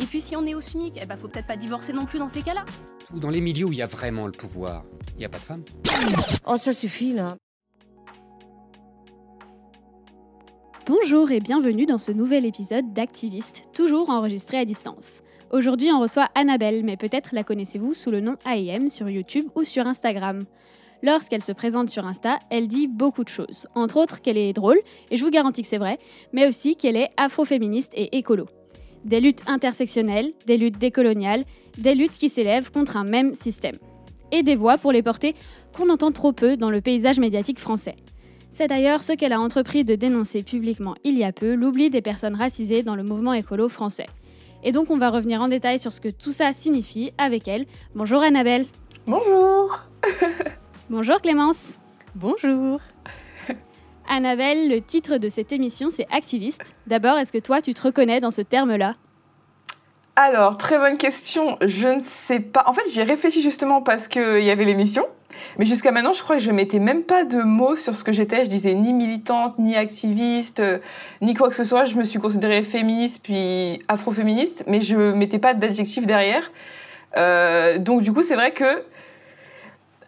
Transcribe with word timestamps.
Et 0.00 0.04
puis 0.04 0.20
si 0.20 0.36
on 0.36 0.44
est 0.46 0.54
au 0.54 0.60
SMIC, 0.60 0.98
eh 1.00 1.06
ben 1.06 1.16
faut 1.16 1.28
peut-être 1.28 1.46
pas 1.46 1.56
divorcer 1.56 1.92
non 1.92 2.04
plus 2.04 2.18
dans 2.18 2.28
ces 2.28 2.42
cas-là. 2.42 2.64
Dans 3.14 3.30
les 3.30 3.40
milieux 3.40 3.66
où 3.66 3.72
il 3.72 3.78
y 3.78 3.82
a 3.82 3.86
vraiment 3.86 4.26
le 4.26 4.32
pouvoir, 4.32 4.84
il 5.14 5.18
n'y 5.18 5.24
a 5.24 5.28
pas 5.28 5.38
de 5.38 5.42
femmes. 5.42 5.64
Oh, 6.46 6.56
ça 6.56 6.72
suffit 6.72 7.12
là. 7.12 7.36
Bonjour 10.86 11.30
et 11.30 11.40
bienvenue 11.40 11.86
dans 11.86 11.98
ce 11.98 12.10
nouvel 12.10 12.44
épisode 12.44 12.92
d'Activiste, 12.92 13.62
toujours 13.72 14.10
enregistré 14.10 14.58
à 14.58 14.64
distance. 14.64 15.22
Aujourd'hui, 15.52 15.90
on 15.92 16.00
reçoit 16.00 16.28
Annabelle, 16.34 16.82
mais 16.82 16.96
peut-être 16.96 17.34
la 17.34 17.44
connaissez-vous 17.44 17.94
sous 17.94 18.10
le 18.10 18.20
nom 18.20 18.36
AIM 18.44 18.88
sur 18.88 19.08
YouTube 19.08 19.46
ou 19.54 19.64
sur 19.64 19.86
Instagram. 19.86 20.44
Lorsqu'elle 21.02 21.42
se 21.42 21.52
présente 21.52 21.90
sur 21.90 22.06
Insta, 22.06 22.38
elle 22.50 22.68
dit 22.68 22.88
beaucoup 22.88 23.22
de 23.22 23.28
choses. 23.28 23.66
Entre 23.74 23.96
autres 23.96 24.22
qu'elle 24.22 24.38
est 24.38 24.52
drôle, 24.52 24.80
et 25.10 25.16
je 25.16 25.24
vous 25.24 25.30
garantis 25.30 25.62
que 25.62 25.68
c'est 25.68 25.78
vrai, 25.78 25.98
mais 26.32 26.48
aussi 26.48 26.74
qu'elle 26.74 26.96
est 26.96 27.10
afroféministe 27.16 27.92
et 27.94 28.16
écolo. 28.16 28.46
Des 29.04 29.20
luttes 29.20 29.42
intersectionnelles, 29.46 30.32
des 30.46 30.56
luttes 30.56 30.78
décoloniales, 30.78 31.44
des 31.78 31.94
luttes 31.94 32.12
qui 32.16 32.28
s'élèvent 32.28 32.70
contre 32.70 32.96
un 32.96 33.04
même 33.04 33.34
système. 33.34 33.76
Et 34.30 34.42
des 34.42 34.54
voix 34.54 34.78
pour 34.78 34.92
les 34.92 35.02
porter 35.02 35.34
qu'on 35.74 35.90
entend 35.90 36.12
trop 36.12 36.32
peu 36.32 36.56
dans 36.56 36.70
le 36.70 36.80
paysage 36.80 37.18
médiatique 37.18 37.58
français. 37.58 37.96
C'est 38.50 38.66
d'ailleurs 38.66 39.02
ce 39.02 39.14
qu'elle 39.14 39.32
a 39.32 39.40
entrepris 39.40 39.84
de 39.84 39.94
dénoncer 39.94 40.42
publiquement 40.42 40.94
il 41.04 41.18
y 41.18 41.24
a 41.24 41.32
peu, 41.32 41.54
l'oubli 41.54 41.88
des 41.88 42.02
personnes 42.02 42.34
racisées 42.34 42.82
dans 42.82 42.96
le 42.96 43.02
mouvement 43.02 43.32
écolo 43.32 43.68
français. 43.68 44.06
Et 44.62 44.72
donc 44.72 44.90
on 44.90 44.98
va 44.98 45.10
revenir 45.10 45.40
en 45.40 45.48
détail 45.48 45.78
sur 45.78 45.92
ce 45.92 46.00
que 46.00 46.10
tout 46.10 46.32
ça 46.32 46.52
signifie 46.52 47.12
avec 47.18 47.48
elle. 47.48 47.66
Bonjour 47.94 48.22
Annabelle. 48.22 48.66
Bonjour. 49.06 49.80
Bonjour 50.90 51.20
Clémence. 51.20 51.78
Bonjour. 52.14 52.78
Annabelle, 54.08 54.68
le 54.68 54.80
titre 54.80 55.18
de 55.18 55.28
cette 55.28 55.52
émission 55.52 55.88
c'est 55.90 56.06
Activiste. 56.10 56.74
D'abord, 56.86 57.18
est-ce 57.18 57.32
que 57.32 57.38
toi 57.38 57.60
tu 57.60 57.74
te 57.74 57.82
reconnais 57.82 58.20
dans 58.20 58.30
ce 58.30 58.42
terme-là? 58.42 58.94
Alors, 60.14 60.58
très 60.58 60.78
bonne 60.78 60.98
question. 60.98 61.56
Je 61.62 61.88
ne 61.88 62.02
sais 62.02 62.40
pas. 62.40 62.64
En 62.66 62.74
fait, 62.74 62.82
j'ai 62.92 63.02
réfléchi 63.02 63.40
justement 63.40 63.80
parce 63.80 64.08
qu'il 64.08 64.42
y 64.42 64.50
avait 64.50 64.66
l'émission. 64.66 65.06
Mais 65.58 65.64
jusqu'à 65.64 65.90
maintenant, 65.90 66.12
je 66.12 66.22
crois 66.22 66.36
que 66.36 66.42
je 66.42 66.50
mettais 66.50 66.78
même 66.78 67.02
pas 67.02 67.24
de 67.24 67.42
mots 67.42 67.76
sur 67.76 67.96
ce 67.96 68.04
que 68.04 68.12
j'étais. 68.12 68.44
Je 68.44 68.50
disais 68.50 68.74
ni 68.74 68.92
militante, 68.92 69.58
ni 69.58 69.74
activiste, 69.74 70.60
euh, 70.60 70.78
ni 71.22 71.32
quoi 71.32 71.48
que 71.48 71.54
ce 71.54 71.64
soit. 71.64 71.86
Je 71.86 71.96
me 71.96 72.04
suis 72.04 72.18
considérée 72.18 72.62
féministe 72.62 73.20
puis 73.22 73.82
afroféministe, 73.88 74.64
mais 74.66 74.82
je 74.82 74.96
mettais 74.96 75.38
pas 75.38 75.54
d'adjectif 75.54 76.04
derrière. 76.04 76.52
Euh, 77.16 77.78
donc 77.78 78.02
du 78.02 78.12
coup, 78.12 78.22
c'est 78.22 78.34
vrai 78.34 78.52
que 78.52 78.82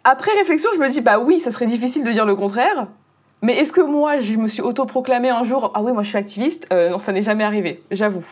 après 0.03 0.31
réflexion, 0.33 0.69
je 0.75 0.79
me 0.79 0.89
dis 0.89 1.01
bah 1.01 1.17
oui, 1.17 1.39
ça 1.39 1.49
serait 1.49 1.65
difficile 1.65 2.03
de 2.03 2.11
dire 2.11 2.25
le 2.25 2.35
contraire. 2.35 2.87
Mais 3.45 3.57
est-ce 3.57 3.71
que 3.71 3.81
moi, 3.81 4.21
je 4.21 4.33
me 4.37 4.47
suis 4.47 4.63
autoproclamée 4.63 5.29
un 5.29 5.43
jour 5.43 5.71
ah 5.75 5.83
oui, 5.83 5.93
moi 5.93 6.01
je 6.01 6.09
suis 6.09 6.17
activiste 6.17 6.65
euh, 6.73 6.89
Non, 6.89 6.97
ça 6.97 7.11
n'est 7.11 7.21
jamais 7.21 7.43
arrivé, 7.43 7.83
j'avoue. 7.91 8.25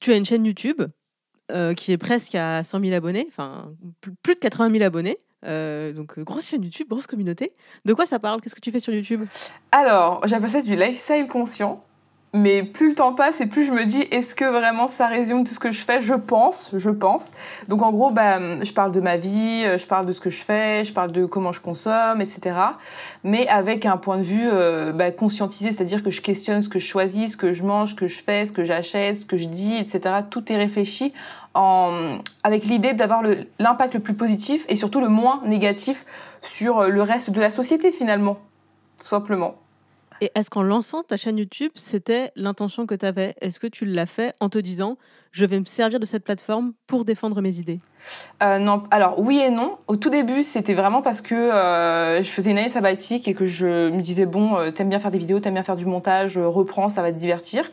Tu 0.00 0.12
as 0.12 0.16
une 0.16 0.24
chaîne 0.24 0.46
YouTube 0.46 0.80
euh, 1.52 1.74
qui 1.74 1.92
est 1.92 1.98
presque 1.98 2.34
à 2.36 2.64
100 2.64 2.80
000 2.80 2.94
abonnés, 2.94 3.26
enfin 3.28 3.70
plus 4.22 4.34
de 4.34 4.40
80 4.40 4.70
000 4.72 4.82
abonnés. 4.82 5.18
Euh, 5.44 5.92
donc 5.92 6.18
grosse 6.20 6.48
chaîne 6.48 6.64
YouTube, 6.64 6.86
grosse 6.88 7.06
communauté. 7.06 7.52
De 7.84 7.92
quoi 7.92 8.06
ça 8.06 8.18
parle? 8.18 8.40
Qu'est-ce 8.40 8.54
que 8.54 8.62
tu 8.62 8.72
fais 8.72 8.80
sur 8.80 8.94
YouTube? 8.94 9.26
Alors, 9.72 10.26
j'appelle 10.26 10.48
ça 10.48 10.62
du 10.62 10.74
lifestyle 10.74 11.28
conscient. 11.28 11.84
Mais 12.32 12.62
plus 12.62 12.90
le 12.90 12.94
temps 12.94 13.14
passe 13.14 13.40
et 13.40 13.46
plus 13.46 13.64
je 13.64 13.72
me 13.72 13.84
dis, 13.84 14.02
est-ce 14.10 14.34
que 14.34 14.44
vraiment 14.44 14.88
ça 14.88 15.06
résume 15.06 15.44
tout 15.44 15.54
ce 15.54 15.58
que 15.58 15.72
je 15.72 15.82
fais? 15.82 16.02
Je 16.02 16.12
pense, 16.12 16.70
je 16.76 16.90
pense. 16.90 17.32
Donc 17.68 17.82
en 17.82 17.90
gros, 17.92 18.10
bah, 18.10 18.38
je 18.62 18.72
parle 18.72 18.92
de 18.92 19.00
ma 19.00 19.16
vie, 19.16 19.64
je 19.78 19.86
parle 19.86 20.04
de 20.04 20.12
ce 20.12 20.20
que 20.20 20.28
je 20.28 20.44
fais, 20.44 20.84
je 20.84 20.92
parle 20.92 21.12
de 21.12 21.24
comment 21.24 21.52
je 21.52 21.62
consomme, 21.62 22.20
etc. 22.20 22.56
Mais 23.24 23.48
avec 23.48 23.86
un 23.86 23.96
point 23.96 24.18
de 24.18 24.22
vue 24.22 24.48
euh, 24.52 24.92
bah, 24.92 25.12
conscientisé, 25.12 25.72
c'est-à-dire 25.72 26.02
que 26.02 26.10
je 26.10 26.20
questionne 26.20 26.60
ce 26.60 26.68
que 26.68 26.78
je 26.78 26.86
choisis, 26.86 27.32
ce 27.32 27.36
que 27.38 27.54
je 27.54 27.62
mange, 27.62 27.90
ce 27.90 27.94
que 27.94 28.06
je 28.06 28.22
fais, 28.22 28.44
ce 28.44 28.52
que 28.52 28.64
j'achète, 28.64 29.16
ce 29.16 29.26
que 29.26 29.38
je 29.38 29.48
dis, 29.48 29.76
etc. 29.76 30.16
Tout 30.28 30.52
est 30.52 30.56
réfléchi 30.56 31.14
en, 31.54 32.18
avec 32.44 32.64
l'idée 32.64 32.92
d'avoir 32.92 33.22
l'impact 33.58 33.94
le, 33.94 33.98
le 33.98 34.02
plus 34.02 34.14
positif 34.14 34.66
et 34.68 34.76
surtout 34.76 35.00
le 35.00 35.08
moins 35.08 35.40
négatif 35.46 36.04
sur 36.42 36.82
le 36.82 37.02
reste 37.02 37.30
de 37.30 37.40
la 37.40 37.50
société 37.50 37.92
finalement, 37.92 38.36
tout 39.00 39.06
simplement. 39.06 39.54
Et 40.20 40.30
est-ce 40.34 40.50
qu'en 40.50 40.62
lançant 40.62 41.02
ta 41.02 41.16
chaîne 41.16 41.38
YouTube, 41.38 41.72
c'était 41.74 42.32
l'intention 42.36 42.86
que 42.86 42.94
tu 42.94 43.04
avais 43.04 43.34
Est-ce 43.40 43.60
que 43.60 43.66
tu 43.66 43.84
l'as 43.84 44.06
fait 44.06 44.34
en 44.40 44.48
te 44.48 44.58
disant 44.58 44.96
je 45.32 45.44
vais 45.44 45.60
me 45.60 45.66
servir 45.66 46.00
de 46.00 46.06
cette 46.06 46.24
plateforme 46.24 46.72
pour 46.86 47.04
défendre 47.04 47.42
mes 47.42 47.58
idées? 47.58 47.76
Euh, 48.42 48.58
Non, 48.58 48.84
alors 48.90 49.20
oui 49.20 49.38
et 49.38 49.50
non. 49.50 49.76
Au 49.86 49.96
tout 49.96 50.08
début, 50.08 50.42
c'était 50.42 50.72
vraiment 50.72 51.02
parce 51.02 51.20
que 51.20 51.34
euh, 51.34 52.22
je 52.22 52.28
faisais 52.28 52.52
une 52.52 52.58
année 52.58 52.70
sabbatique 52.70 53.28
et 53.28 53.34
que 53.34 53.46
je 53.46 53.90
me 53.90 54.00
disais 54.00 54.24
bon, 54.24 54.56
euh, 54.56 54.70
t'aimes 54.70 54.88
bien 54.88 55.00
faire 55.00 55.10
des 55.10 55.18
vidéos, 55.18 55.38
t'aimes 55.40 55.54
bien 55.54 55.62
faire 55.62 55.76
du 55.76 55.84
montage, 55.84 56.38
reprends, 56.38 56.88
ça 56.88 57.02
va 57.02 57.12
te 57.12 57.18
divertir. 57.18 57.70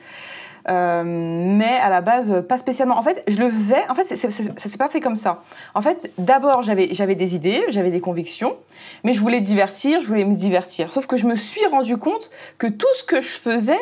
Euh, 0.69 1.03
mais 1.06 1.78
à 1.78 1.90
la 1.90 2.01
base, 2.01 2.44
pas 2.47 2.57
spécialement. 2.57 2.97
En 2.97 3.03
fait, 3.03 3.24
je 3.28 3.38
le 3.38 3.50
faisais. 3.50 3.84
En 3.90 3.96
fait, 3.96 4.16
ça 4.16 4.29
s'est 4.31 4.78
pas 4.78 4.90
fait 4.90 5.01
comme 5.01 5.16
ça. 5.16 5.44
En 5.74 5.81
fait, 5.81 6.12
d'abord, 6.18 6.62
j'avais 6.62 6.90
j'avais 6.91 7.16
des 7.16 7.35
idées, 7.35 7.63
j'avais 7.69 7.91
des 7.91 8.01
convictions, 8.01 8.56
mais 9.03 9.13
je 9.13 9.19
voulais 9.19 9.41
divertir, 9.41 10.02
je 10.02 10.07
voulais 10.07 10.25
me 10.25 10.35
divertir. 10.35 10.91
Sauf 10.91 11.06
que 11.06 11.18
je 11.18 11.25
me 11.25 11.35
suis 11.35 11.66
rendu 11.68 11.97
compte 11.97 12.29
que 12.57 12.68
tout 12.68 12.88
ce 12.97 13.03
que 13.03 13.22
je 13.22 13.29
faisais, 13.29 13.79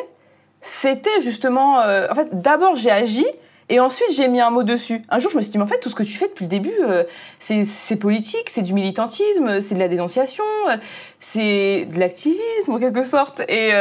c'était 0.60 1.20
justement. 1.20 1.80
Euh, 1.80 2.08
en 2.10 2.14
fait, 2.14 2.28
d'abord, 2.32 2.76
j'ai 2.76 2.90
agi. 2.90 3.26
Et 3.68 3.80
ensuite, 3.80 4.08
j'ai 4.12 4.28
mis 4.28 4.40
un 4.40 4.50
mot 4.50 4.64
dessus. 4.64 5.00
Un 5.08 5.18
jour, 5.18 5.30
je 5.30 5.36
me 5.36 5.40
suis 5.40 5.50
dit, 5.50 5.56
mais 5.56 5.64
en 5.64 5.68
fait, 5.68 5.78
tout 5.78 5.88
ce 5.88 5.94
que 5.94 6.02
tu 6.02 6.12
fais 6.12 6.26
depuis 6.26 6.44
le 6.44 6.50
début, 6.50 6.74
euh, 6.80 7.04
c'est 7.38 7.96
politique, 7.96 8.50
c'est 8.50 8.60
du 8.60 8.74
militantisme, 8.74 9.62
c'est 9.62 9.76
de 9.76 9.78
la 9.78 9.88
dénonciation, 9.88 10.44
c'est 11.20 11.86
de 11.86 11.98
l'activisme, 11.98 12.70
en 12.70 12.78
quelque 12.78 13.02
sorte. 13.02 13.40
Et, 13.48 13.72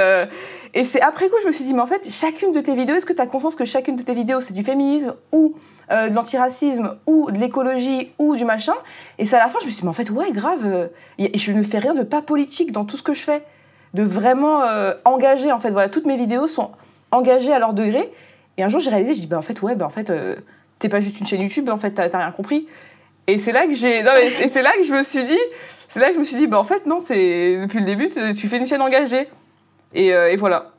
et 0.74 0.86
c'est 0.86 1.02
après 1.02 1.28
coup, 1.30 1.36
je 1.42 1.48
me 1.48 1.52
suis 1.52 1.66
dit, 1.66 1.74
mais 1.74 1.82
en 1.82 1.88
fait, 1.88 2.10
chacune 2.10 2.52
de 2.54 2.62
tes 2.62 2.76
vidéos, 2.76 2.96
est-ce 2.96 3.06
que 3.06 3.14
tu 3.14 3.22
as 3.22 3.28
conscience 3.28 3.56
que 3.56 3.66
chacune 3.66 3.96
de 3.96 4.04
tes 4.04 4.14
vidéos, 4.14 4.42
c'est 4.42 4.54
du 4.54 4.64
féminisme 4.64 5.16
ou 5.32 5.56
euh, 5.92 6.08
de 6.08 6.16
l'antiracisme 6.16 6.98
ou 7.06 7.30
de 7.30 7.38
l'écologie 7.38 8.12
ou 8.20 8.36
du 8.36 8.46
machin? 8.46 8.76
Et 9.18 9.26
c'est 9.26 9.36
à 9.36 9.40
la 9.40 9.50
fin, 9.50 9.60
je 9.60 9.66
me 9.66 9.72
suis 9.72 9.82
dit, 9.82 9.86
mais 9.86 9.90
en 9.90 9.94
fait, 9.94 10.10
ouais, 10.10 10.32
grave, 10.32 10.62
euh, 10.66 10.88
je 11.36 11.52
ne 11.52 11.64
fais 11.64 11.80
rien 11.80 11.94
de 11.94 12.04
pas 12.04 12.22
politique 12.22 12.72
dans 12.72 12.86
tout 12.86 12.96
ce 12.96 13.04
que 13.04 13.14
je 13.14 13.22
fais. 13.22 13.44
De 13.94 14.04
vraiment 14.04 14.62
euh, 14.62 14.94
engagé, 15.04 15.52
en 15.52 15.60
fait. 15.60 15.72
Voilà, 15.72 15.90
toutes 15.90 16.06
mes 16.06 16.16
vidéos 16.16 16.48
sont 16.48 16.72
engagées 17.12 17.52
à 17.52 17.60
leur 17.60 17.74
degré. 17.74 18.10
Et 18.58 18.64
un 18.64 18.70
jour, 18.70 18.80
j'ai 18.80 18.90
réalisé, 18.90 19.14
j'ai 19.14 19.22
dit, 19.22 19.28
bah 19.28 19.38
en 19.38 19.42
fait, 19.42 19.62
ouais, 19.62 19.76
bah 19.76 19.86
en 19.86 19.90
fait, 19.90 20.10
euh, 20.10 20.36
t'es 20.80 20.88
pas 20.88 21.02
juste 21.02 21.20
une 21.20 21.28
chaîne 21.28 21.42
YouTube, 21.42 21.68
en 21.70 21.78
fait, 21.78 21.92
t'as 21.92 22.08
rien 22.08 22.32
compris. 22.32 22.68
Et 23.28 23.38
c'est 23.38 23.52
là 23.52 23.68
que 23.68 23.76
j'ai. 23.76 24.04
Non, 24.04 24.12
et 24.16 24.48
c'est 24.48 24.62
là 24.62 24.72
que 24.78 24.84
je 24.84 24.94
me 24.94 25.04
suis 25.04 25.24
dit. 25.26 25.40
C'est 25.90 26.00
là 26.00 26.08
que 26.08 26.14
je 26.14 26.20
me 26.20 26.24
suis 26.24 26.38
dit, 26.38 26.48
bah 26.48 26.58
en 26.58 26.64
fait, 26.64 26.86
non, 26.86 27.00
c'est. 27.00 27.58
Depuis 27.62 27.80
le 27.80 27.86
début, 27.86 28.10
tu 28.38 28.48
fais 28.48 28.58
une 28.58 28.66
chaîne 28.66 28.82
engagée. 28.82 29.28
Et, 29.94 30.14
euh, 30.14 30.32
et 30.32 30.36
voilà. 30.36 30.74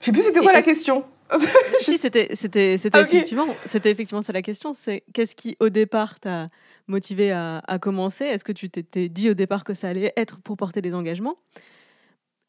Je 0.00 0.06
sais 0.06 0.12
plus 0.12 0.22
c'était 0.22 0.40
quoi 0.40 0.52
la 0.52 0.62
question. 0.62 1.04
si, 1.80 1.96
c'était 1.96 2.28
c'était 2.34 2.76
c'était 2.76 2.98
okay. 2.98 3.16
effectivement 3.16 3.46
c'était 3.64 3.90
effectivement 3.90 4.22
ça 4.22 4.32
la 4.32 4.42
question. 4.42 4.74
C'est 4.74 5.02
qu'est-ce 5.14 5.34
qui 5.34 5.56
au 5.60 5.70
départ 5.70 6.20
t'a 6.20 6.48
motivé 6.88 7.32
à, 7.32 7.62
à 7.66 7.78
commencer? 7.78 8.24
Est-ce 8.24 8.44
que 8.44 8.52
tu 8.52 8.68
t'étais 8.68 9.08
dit 9.08 9.30
au 9.30 9.34
départ 9.34 9.64
que 9.64 9.72
ça 9.72 9.88
allait 9.88 10.12
être 10.16 10.40
pour 10.40 10.56
porter 10.56 10.82
des 10.82 10.94
engagements? 10.94 11.36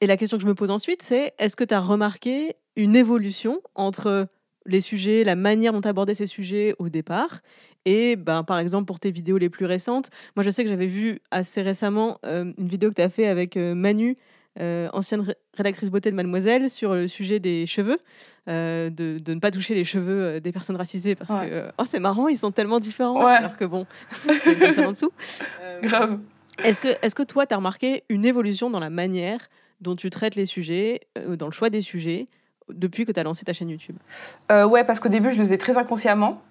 Et 0.02 0.08
la 0.08 0.18
question 0.18 0.38
que 0.38 0.44
je 0.44 0.48
me 0.48 0.56
pose 0.56 0.70
ensuite, 0.70 1.02
c'est 1.02 1.34
est-ce 1.40 1.56
que 1.56 1.64
tu 1.64 1.74
as 1.74 1.80
remarqué 1.80 2.56
une 2.75 2.96
évolution 2.96 3.62
entre 3.75 4.28
les 4.66 4.81
sujets, 4.81 5.24
la 5.24 5.36
manière 5.36 5.72
dont 5.72 5.81
tu 5.81 5.88
abordais 5.88 6.14
ces 6.14 6.25
sujets 6.25 6.74
au 6.80 6.90
départ 6.90 7.42
et 7.86 8.16
ben, 8.16 8.44
par 8.44 8.60
exemple, 8.60 8.86
pour 8.86 9.00
tes 9.00 9.12
vidéos 9.12 9.38
les 9.38 9.50
plus 9.50 9.66
récentes, 9.66 10.10
moi 10.36 10.44
je 10.44 10.50
sais 10.50 10.64
que 10.64 10.70
j'avais 10.70 10.88
vu 10.88 11.20
assez 11.31 11.62
récemment 11.62 12.20
euh, 12.25 12.52
une 12.58 12.68
vidéo 12.68 12.90
que 12.90 12.96
tu 12.96 13.02
as 13.02 13.10
fait 13.10 13.28
avec 13.28 13.58
euh, 13.58 13.75
Manu 13.75 14.16
euh, 14.60 14.90
ancienne 14.94 15.24
rédactrice 15.56 15.90
beauté 15.90 16.12
de 16.12 16.16
Mademoiselle, 16.16 16.70
sur 16.70 16.94
le 16.94 17.08
sujet 17.08 17.40
des 17.40 17.66
cheveux, 17.66 17.98
euh, 18.48 18.90
de, 18.90 19.18
de, 19.20 19.34
ne 19.34 19.40
pas 19.40 19.52
toucher 19.52 19.74
les 19.74 19.84
cheveux 19.84 20.40
des 20.40 20.52
personnes 20.52 20.76
racisées 20.76 21.16
parce 21.16 21.34
que 21.34 21.70
oh, 21.78 21.84
c'est 21.88 22.00
marrant, 22.00 22.28
ils 22.28 22.38
sont 22.38 22.52
tellement 22.52 22.80
différents. 22.80 23.26
Alors 23.26 23.58
que 23.58 23.66
bon, 23.66 23.86
il 24.26 24.32
y 24.32 24.50
a 24.50 24.54
une 24.54 24.60
personne 24.60 24.86
en 24.86 24.92
dessous. 24.92 25.12
Grave. 25.84 26.20
Est-ce 26.64 26.82
que, 26.82 26.90
est 26.90 27.14
que 27.14 27.24
toi, 27.24 27.48
tu 27.48 27.54
as 27.54 27.58
remarqué 27.58 28.04
une 28.10 28.26
évolution 28.26 28.70
dans 28.70 28.80
la 28.80 28.92
manière 28.92 29.50
dont 29.82 29.96
tu 29.96 30.10
traites 30.10 30.36
les 30.36 30.46
sujets, 30.46 31.02
dans 31.28 31.48
le 31.48 31.52
choix 31.52 31.70
des 31.70 31.82
sujets, 31.82 32.28
depuis 32.70 33.06
que 33.06 33.12
tu 33.12 33.20
as 33.20 33.24
lancé 33.24 33.44
ta 33.44 33.54
chaîne 33.54 33.70
YouTube? 33.70 33.98
Ouais, 34.50 34.84
parce 34.84 35.00
qu'au 35.00 35.10
début, 35.10 35.32
je 35.32 35.38
le 35.38 35.44
faisais 35.44 35.58
très 35.58 35.78
inconsciemment 35.78 36.44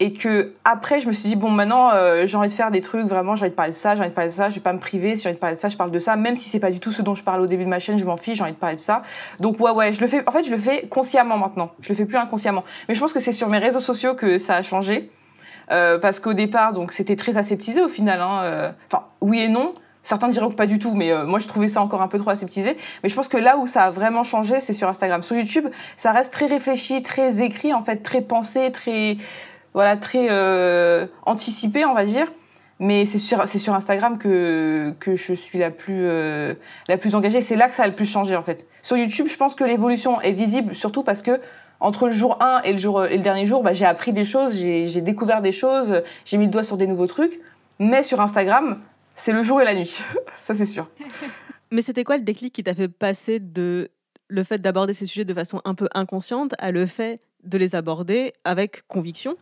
et 0.00 0.14
que 0.14 0.54
après 0.64 1.00
je 1.00 1.06
me 1.06 1.12
suis 1.12 1.28
dit 1.28 1.36
bon 1.36 1.50
maintenant 1.50 1.90
euh, 1.92 2.26
j'ai 2.26 2.36
envie 2.36 2.48
de 2.48 2.54
faire 2.54 2.70
des 2.70 2.80
trucs 2.80 3.06
vraiment 3.06 3.36
j'ai 3.36 3.44
envie 3.44 3.50
de 3.50 3.54
parler 3.54 3.70
de 3.70 3.76
ça 3.76 3.94
j'ai 3.94 4.00
envie 4.00 4.08
de 4.08 4.14
parler 4.14 4.30
de 4.30 4.34
ça 4.34 4.48
je 4.48 4.54
vais 4.54 4.60
pas 4.62 4.72
me 4.72 4.78
priver 4.78 5.14
si 5.14 5.22
j'ai 5.22 5.28
envie 5.28 5.36
de 5.36 5.40
parler 5.40 5.56
de 5.56 5.60
ça 5.60 5.68
je 5.68 5.76
parle 5.76 5.90
de 5.90 5.98
ça. 5.98 6.16
Même 6.16 6.36
si 6.36 6.48
c'est 6.48 6.58
pas 6.58 6.70
du 6.70 6.80
tout 6.80 6.90
ce 6.90 7.02
dont 7.02 7.14
je 7.14 7.22
parle 7.22 7.42
au 7.42 7.46
début 7.46 7.64
de 7.64 7.68
ma 7.68 7.78
chaîne 7.78 7.98
je 7.98 8.04
m'en 8.04 8.16
fiche 8.16 8.38
j'ai 8.38 8.42
envie 8.42 8.52
de 8.52 8.56
parler 8.56 8.76
de 8.76 8.80
ça. 8.80 9.02
Donc 9.38 9.60
ouais 9.60 9.70
ouais 9.70 9.92
je 9.92 10.00
le 10.00 10.06
fais 10.06 10.26
en 10.26 10.32
fait 10.32 10.42
je 10.42 10.50
le 10.50 10.56
fais 10.56 10.88
consciemment 10.88 11.36
maintenant. 11.36 11.70
Je 11.80 11.90
le 11.90 11.94
fais 11.94 12.06
plus 12.06 12.16
inconsciemment. 12.16 12.64
Mais 12.88 12.94
je 12.94 13.00
pense 13.00 13.12
que 13.12 13.20
c'est 13.20 13.32
sur 13.32 13.48
mes 13.48 13.58
réseaux 13.58 13.80
sociaux 13.80 14.14
que 14.14 14.38
ça 14.38 14.56
a 14.56 14.62
changé. 14.62 15.10
Euh, 15.70 15.98
parce 15.98 16.18
qu'au 16.18 16.32
départ 16.32 16.72
donc 16.72 16.92
c'était 16.92 17.14
très 17.14 17.36
aseptisé 17.36 17.80
au 17.80 17.88
final 17.88 18.20
hein, 18.20 18.40
euh, 18.42 18.70
enfin 18.90 19.04
oui 19.20 19.40
et 19.40 19.48
non. 19.48 19.74
Certains 20.02 20.28
diront 20.28 20.48
que 20.48 20.54
pas 20.54 20.66
du 20.66 20.78
tout, 20.78 20.94
mais 20.94 21.12
moi 21.26 21.40
je 21.40 21.46
trouvais 21.46 21.68
ça 21.68 21.82
encore 21.82 22.00
un 22.00 22.08
peu 22.08 22.18
trop 22.18 22.30
aseptisé. 22.30 22.78
Mais 23.02 23.10
je 23.10 23.14
pense 23.14 23.28
que 23.28 23.36
là 23.36 23.58
où 23.58 23.66
ça 23.66 23.84
a 23.84 23.90
vraiment 23.90 24.24
changé, 24.24 24.58
c'est 24.60 24.72
sur 24.72 24.88
Instagram. 24.88 25.22
Sur 25.22 25.36
YouTube, 25.36 25.66
ça 25.98 26.12
reste 26.12 26.32
très 26.32 26.46
réfléchi, 26.46 27.02
très 27.02 27.42
écrit, 27.42 27.74
en 27.74 27.84
fait, 27.84 27.96
très 27.96 28.22
pensé, 28.22 28.72
très 28.72 29.18
voilà, 29.74 29.96
très 29.96 30.28
euh, 30.30 31.06
anticipé, 31.26 31.84
on 31.84 31.94
va 31.94 32.04
dire. 32.04 32.26
Mais 32.78 33.04
c'est 33.04 33.18
sur, 33.18 33.46
c'est 33.46 33.58
sur 33.58 33.74
Instagram 33.74 34.16
que, 34.16 34.94
que 35.00 35.14
je 35.14 35.34
suis 35.34 35.58
la 35.58 35.70
plus, 35.70 36.00
euh, 36.04 36.54
la 36.88 36.96
plus 36.96 37.14
engagée. 37.14 37.42
C'est 37.42 37.56
là 37.56 37.68
que 37.68 37.74
ça 37.74 37.82
a 37.82 37.88
le 37.88 37.94
plus 37.94 38.06
changé, 38.06 38.36
en 38.36 38.42
fait. 38.42 38.66
Sur 38.80 38.96
YouTube, 38.96 39.26
je 39.28 39.36
pense 39.36 39.54
que 39.54 39.64
l'évolution 39.64 40.20
est 40.22 40.32
visible, 40.32 40.74
surtout 40.74 41.02
parce 41.02 41.20
que 41.20 41.40
entre 41.78 42.06
le 42.06 42.12
jour 42.12 42.42
1 42.42 42.62
et 42.62 42.72
le, 42.72 42.78
jour, 42.78 43.04
et 43.04 43.16
le 43.16 43.22
dernier 43.22 43.46
jour, 43.46 43.62
bah, 43.62 43.74
j'ai 43.74 43.84
appris 43.84 44.12
des 44.12 44.24
choses, 44.24 44.58
j'ai, 44.58 44.86
j'ai 44.86 45.00
découvert 45.02 45.42
des 45.42 45.52
choses, 45.52 46.02
j'ai 46.24 46.36
mis 46.38 46.46
le 46.46 46.50
doigt 46.50 46.64
sur 46.64 46.76
des 46.76 46.86
nouveaux 46.86 47.06
trucs. 47.06 47.40
Mais 47.78 48.02
sur 48.02 48.20
Instagram, 48.20 48.80
c'est 49.14 49.32
le 49.32 49.42
jour 49.42 49.60
et 49.60 49.64
la 49.64 49.74
nuit. 49.74 50.00
ça, 50.40 50.54
c'est 50.54 50.66
sûr. 50.66 50.88
Mais 51.70 51.82
c'était 51.82 52.04
quoi 52.04 52.16
le 52.16 52.24
déclic 52.24 52.52
qui 52.54 52.64
t'a 52.64 52.74
fait 52.74 52.88
passer 52.88 53.40
de 53.40 53.90
le 54.28 54.44
fait 54.44 54.58
d'aborder 54.58 54.92
ces 54.92 55.06
sujets 55.06 55.24
de 55.24 55.34
façon 55.34 55.60
un 55.64 55.74
peu 55.74 55.88
inconsciente 55.92 56.54
à 56.58 56.70
le 56.70 56.86
fait 56.86 57.20
de 57.44 57.58
les 57.58 57.74
aborder 57.74 58.32
avec 58.44 58.86
conviction. 58.88 59.34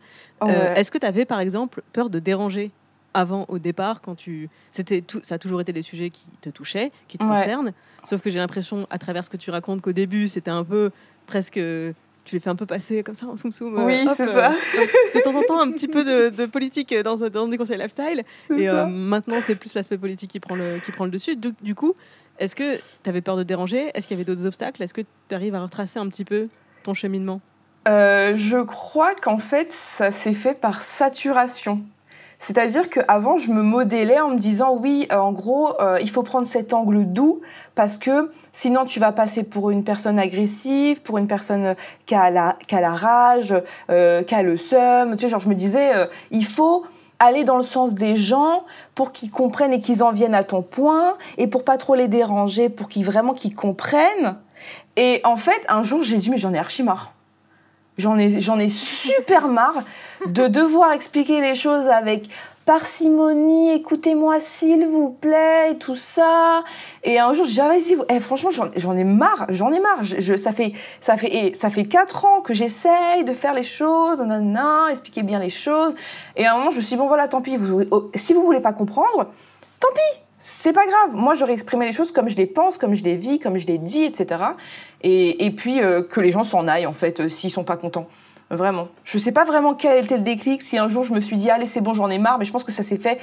Euh, 0.43 0.73
est-ce 0.75 0.91
que 0.91 0.97
tu 0.97 1.05
avais 1.05 1.25
par 1.25 1.39
exemple 1.39 1.81
peur 1.93 2.09
de 2.09 2.19
déranger 2.19 2.71
avant 3.13 3.45
au 3.47 3.57
départ 3.57 4.01
quand 4.01 4.15
tu 4.15 4.49
c'était 4.69 5.01
tout 5.01 5.19
ça 5.23 5.35
a 5.35 5.37
toujours 5.39 5.61
été 5.61 5.73
des 5.73 5.81
sujets 5.81 6.11
qui 6.11 6.27
te 6.41 6.49
touchaient 6.49 6.91
qui 7.07 7.17
te 7.17 7.23
concernent? 7.23 7.73
Sauf 8.03 8.21
que 8.21 8.29
j'ai 8.29 8.39
l'impression 8.39 8.87
à 8.89 8.97
travers 8.97 9.25
ce 9.25 9.29
que 9.29 9.37
tu 9.37 9.51
racontes 9.51 9.81
qu'au 9.81 9.91
début 9.91 10.27
c'était 10.27 10.51
un 10.51 10.63
peu 10.63 10.91
presque 11.25 11.59
tu 12.25 12.35
les 12.35 12.39
fais 12.39 12.49
un 12.49 12.55
peu 12.55 12.67
passer 12.67 13.01
comme 13.03 13.15
ça 13.15 13.25
en 13.25 13.35
soum 13.35 13.51
soum 13.51 13.83
oui 13.83 14.07
c'est 14.15 14.27
ça. 14.27 14.51
euh, 14.51 14.85
de 15.15 15.21
temps 15.21 15.35
en 15.35 15.41
temps 15.41 15.59
un 15.59 15.71
petit 15.71 15.87
peu 15.87 16.03
de, 16.03 16.45
politique 16.45 16.93
dans, 17.03 17.15
dans 17.15 17.47
des 17.47 17.57
conseils 17.57 17.77
lifestyle. 17.77 18.23
Et 18.55 18.69
euh, 18.69 18.85
maintenant 18.85 19.41
c'est 19.41 19.55
plus 19.55 19.73
l'aspect 19.73 19.97
politique 19.97 20.29
qui 20.29 20.39
prend 20.39 20.55
le 20.55 20.79
qui 20.79 20.91
prend 20.91 21.05
le 21.05 21.11
dessus. 21.11 21.35
Du 21.35 21.75
coup 21.75 21.95
est-ce 22.39 22.55
que 22.55 22.77
tu 22.77 23.09
avais 23.09 23.21
peur 23.21 23.35
de 23.35 23.43
déranger? 23.43 23.91
Est-ce 23.93 24.07
qu'il 24.07 24.15
y 24.15 24.17
avait 24.17 24.25
d'autres 24.25 24.45
obstacles? 24.45 24.81
Est-ce 24.81 24.93
que 24.93 25.01
tu 25.01 25.35
arrives 25.35 25.55
à 25.55 25.61
retracer 25.61 25.99
un 25.99 26.07
petit 26.07 26.23
peu 26.23 26.47
ton 26.83 26.93
cheminement? 26.93 27.41
Euh, 27.87 28.33
Je 28.35 28.57
crois 28.57 29.15
qu'en 29.15 29.37
fait, 29.37 29.71
ça 29.71 30.11
s'est 30.11 30.33
fait 30.33 30.53
par 30.53 30.83
saturation. 30.83 31.81
C'est-à-dire 32.37 32.89
qu'avant, 32.89 33.37
je 33.37 33.51
me 33.51 33.61
modélais 33.61 34.19
en 34.19 34.29
me 34.29 34.37
disant, 34.37 34.73
oui, 34.73 35.07
euh, 35.11 35.17
en 35.17 35.33
gros, 35.33 35.79
euh, 35.81 35.97
il 36.01 36.09
faut 36.09 36.23
prendre 36.23 36.45
cet 36.45 36.73
angle 36.73 37.05
doux 37.05 37.41
parce 37.75 37.97
que 37.97 38.31
sinon 38.53 38.85
tu 38.85 39.01
vas 39.01 39.11
passer 39.11 39.43
pour 39.43 39.71
une 39.71 39.83
personne 39.83 40.17
agressive, 40.17 41.01
pour 41.01 41.17
une 41.17 41.27
personne 41.27 41.75
qui 42.05 42.15
a 42.15 42.29
la, 42.31 42.57
qui 42.67 42.75
a 42.75 42.81
la 42.81 42.93
rage, 42.93 43.53
qui 43.87 44.35
a 44.35 44.41
le 44.41 44.57
seum. 44.57 45.15
Tu 45.15 45.25
sais, 45.25 45.29
genre, 45.29 45.41
je 45.41 45.49
me 45.49 45.55
disais, 45.55 45.91
il 46.31 46.45
faut 46.45 46.85
aller 47.19 47.43
dans 47.43 47.57
le 47.57 47.63
sens 47.63 47.93
des 47.93 48.15
gens 48.15 48.63
pour 48.95 49.11
qu'ils 49.11 49.31
comprennent 49.31 49.73
et 49.73 49.79
qu'ils 49.79 50.01
en 50.03 50.11
viennent 50.11 50.33
à 50.33 50.43
ton 50.43 50.61
point 50.61 51.17
et 51.37 51.47
pour 51.47 51.63
pas 51.63 51.77
trop 51.77 51.95
les 51.95 52.07
déranger, 52.07 52.69
pour 52.69 52.87
qu'ils 52.87 53.05
vraiment 53.05 53.33
qu'ils 53.33 53.55
comprennent. 53.55 54.37
Et 54.95 55.21
en 55.23 55.35
fait, 55.35 55.65
un 55.69 55.83
jour, 55.83 56.03
j'ai 56.03 56.17
dit 56.17 56.29
mais 56.29 56.37
j'en 56.37 56.53
ai 56.53 56.57
archi 56.57 56.83
marre. 56.83 57.13
J'en 57.99 58.17
ai, 58.17 58.37
ai 58.37 58.69
super 58.69 59.47
marre 59.47 59.83
de 60.25 60.47
devoir 60.59 60.93
expliquer 60.93 61.41
les 61.41 61.55
choses 61.55 61.87
avec 61.87 62.29
parcimonie, 62.65 63.71
écoutez-moi 63.71 64.39
s'il 64.39 64.85
vous 64.85 65.09
plaît, 65.09 65.71
et 65.71 65.77
tout 65.77 65.95
ça. 65.95 66.63
Et 67.03 67.17
un 67.17 67.33
jour, 67.33 67.45
j'ai 67.45 67.63
dit, 67.79 67.95
eh, 68.09 68.19
franchement, 68.19 68.51
j'en 68.51 68.95
ai 68.95 69.03
marre, 69.03 69.47
j'en 69.49 69.71
ai 69.71 69.79
marre. 69.79 69.99
Ça 70.37 70.51
fait, 70.51 70.73
ça 71.01 71.17
fait, 71.17 71.33
et 71.33 71.53
ça 71.55 71.71
fait 71.71 71.85
quatre 71.85 72.25
ans 72.25 72.41
que 72.41 72.53
j'essaye 72.53 73.23
de 73.25 73.33
faire 73.33 73.55
les 73.55 73.63
choses, 73.63 74.19
nanana, 74.19 74.91
expliquer 74.91 75.23
bien 75.23 75.39
les 75.39 75.49
choses. 75.49 75.95
Et 76.37 76.45
à 76.45 76.53
un 76.53 76.57
moment, 76.59 76.69
je 76.69 76.77
me 76.77 76.81
suis 76.81 76.95
dit, 76.95 76.97
bon 76.97 77.07
voilà, 77.07 77.27
tant 77.27 77.41
pis, 77.41 77.57
vous, 77.57 77.81
oh, 77.89 78.11
si 78.13 78.33
vous 78.33 78.43
voulez 78.43 78.61
pas 78.61 78.73
comprendre, 78.73 79.31
tant 79.79 79.89
pis. 79.95 80.28
C'est 80.39 80.71
pas 80.71 80.85
grave. 80.87 81.15
Moi, 81.15 81.35
j'aurais 81.35 81.53
exprimé 81.53 81.85
les 81.85 81.91
choses 81.91 82.11
comme 82.11 82.29
je 82.29 82.37
les 82.37 82.45
pense, 82.45 82.77
comme 82.77 82.95
je 82.95 83.03
les 83.03 83.17
vis, 83.17 83.39
comme 83.39 83.57
je 83.57 83.67
les 83.67 83.77
dis, 83.77 84.03
etc. 84.03 84.41
Et, 85.01 85.51
puis, 85.55 85.81
euh, 85.81 86.01
que 86.01 86.21
les 86.21 86.31
gens 86.31 86.43
s'en 86.43 86.67
aillent, 86.67 86.85
en 86.85 86.93
fait, 86.93 87.19
euh, 87.19 87.29
s'ils 87.29 87.51
sont 87.51 87.65
pas 87.65 87.77
contents. 87.77 88.07
Vraiment. 88.49 88.87
Je 89.03 89.17
sais 89.17 89.31
pas 89.31 89.45
vraiment 89.45 89.75
quel 89.75 90.03
était 90.03 90.17
le 90.17 90.23
déclic, 90.23 90.61
si 90.61 90.77
un 90.77 90.89
jour 90.89 91.03
je 91.03 91.13
me 91.13 91.19
suis 91.19 91.37
dit, 91.37 91.51
allez, 91.51 91.67
c'est 91.67 91.81
bon, 91.81 91.93
j'en 91.93 92.09
ai 92.09 92.17
marre, 92.17 92.39
mais 92.39 92.45
je 92.45 92.51
pense 92.51 92.63
que 92.63 92.71
ça 92.71 92.81
s'est 92.83 92.97
fait 92.97 93.19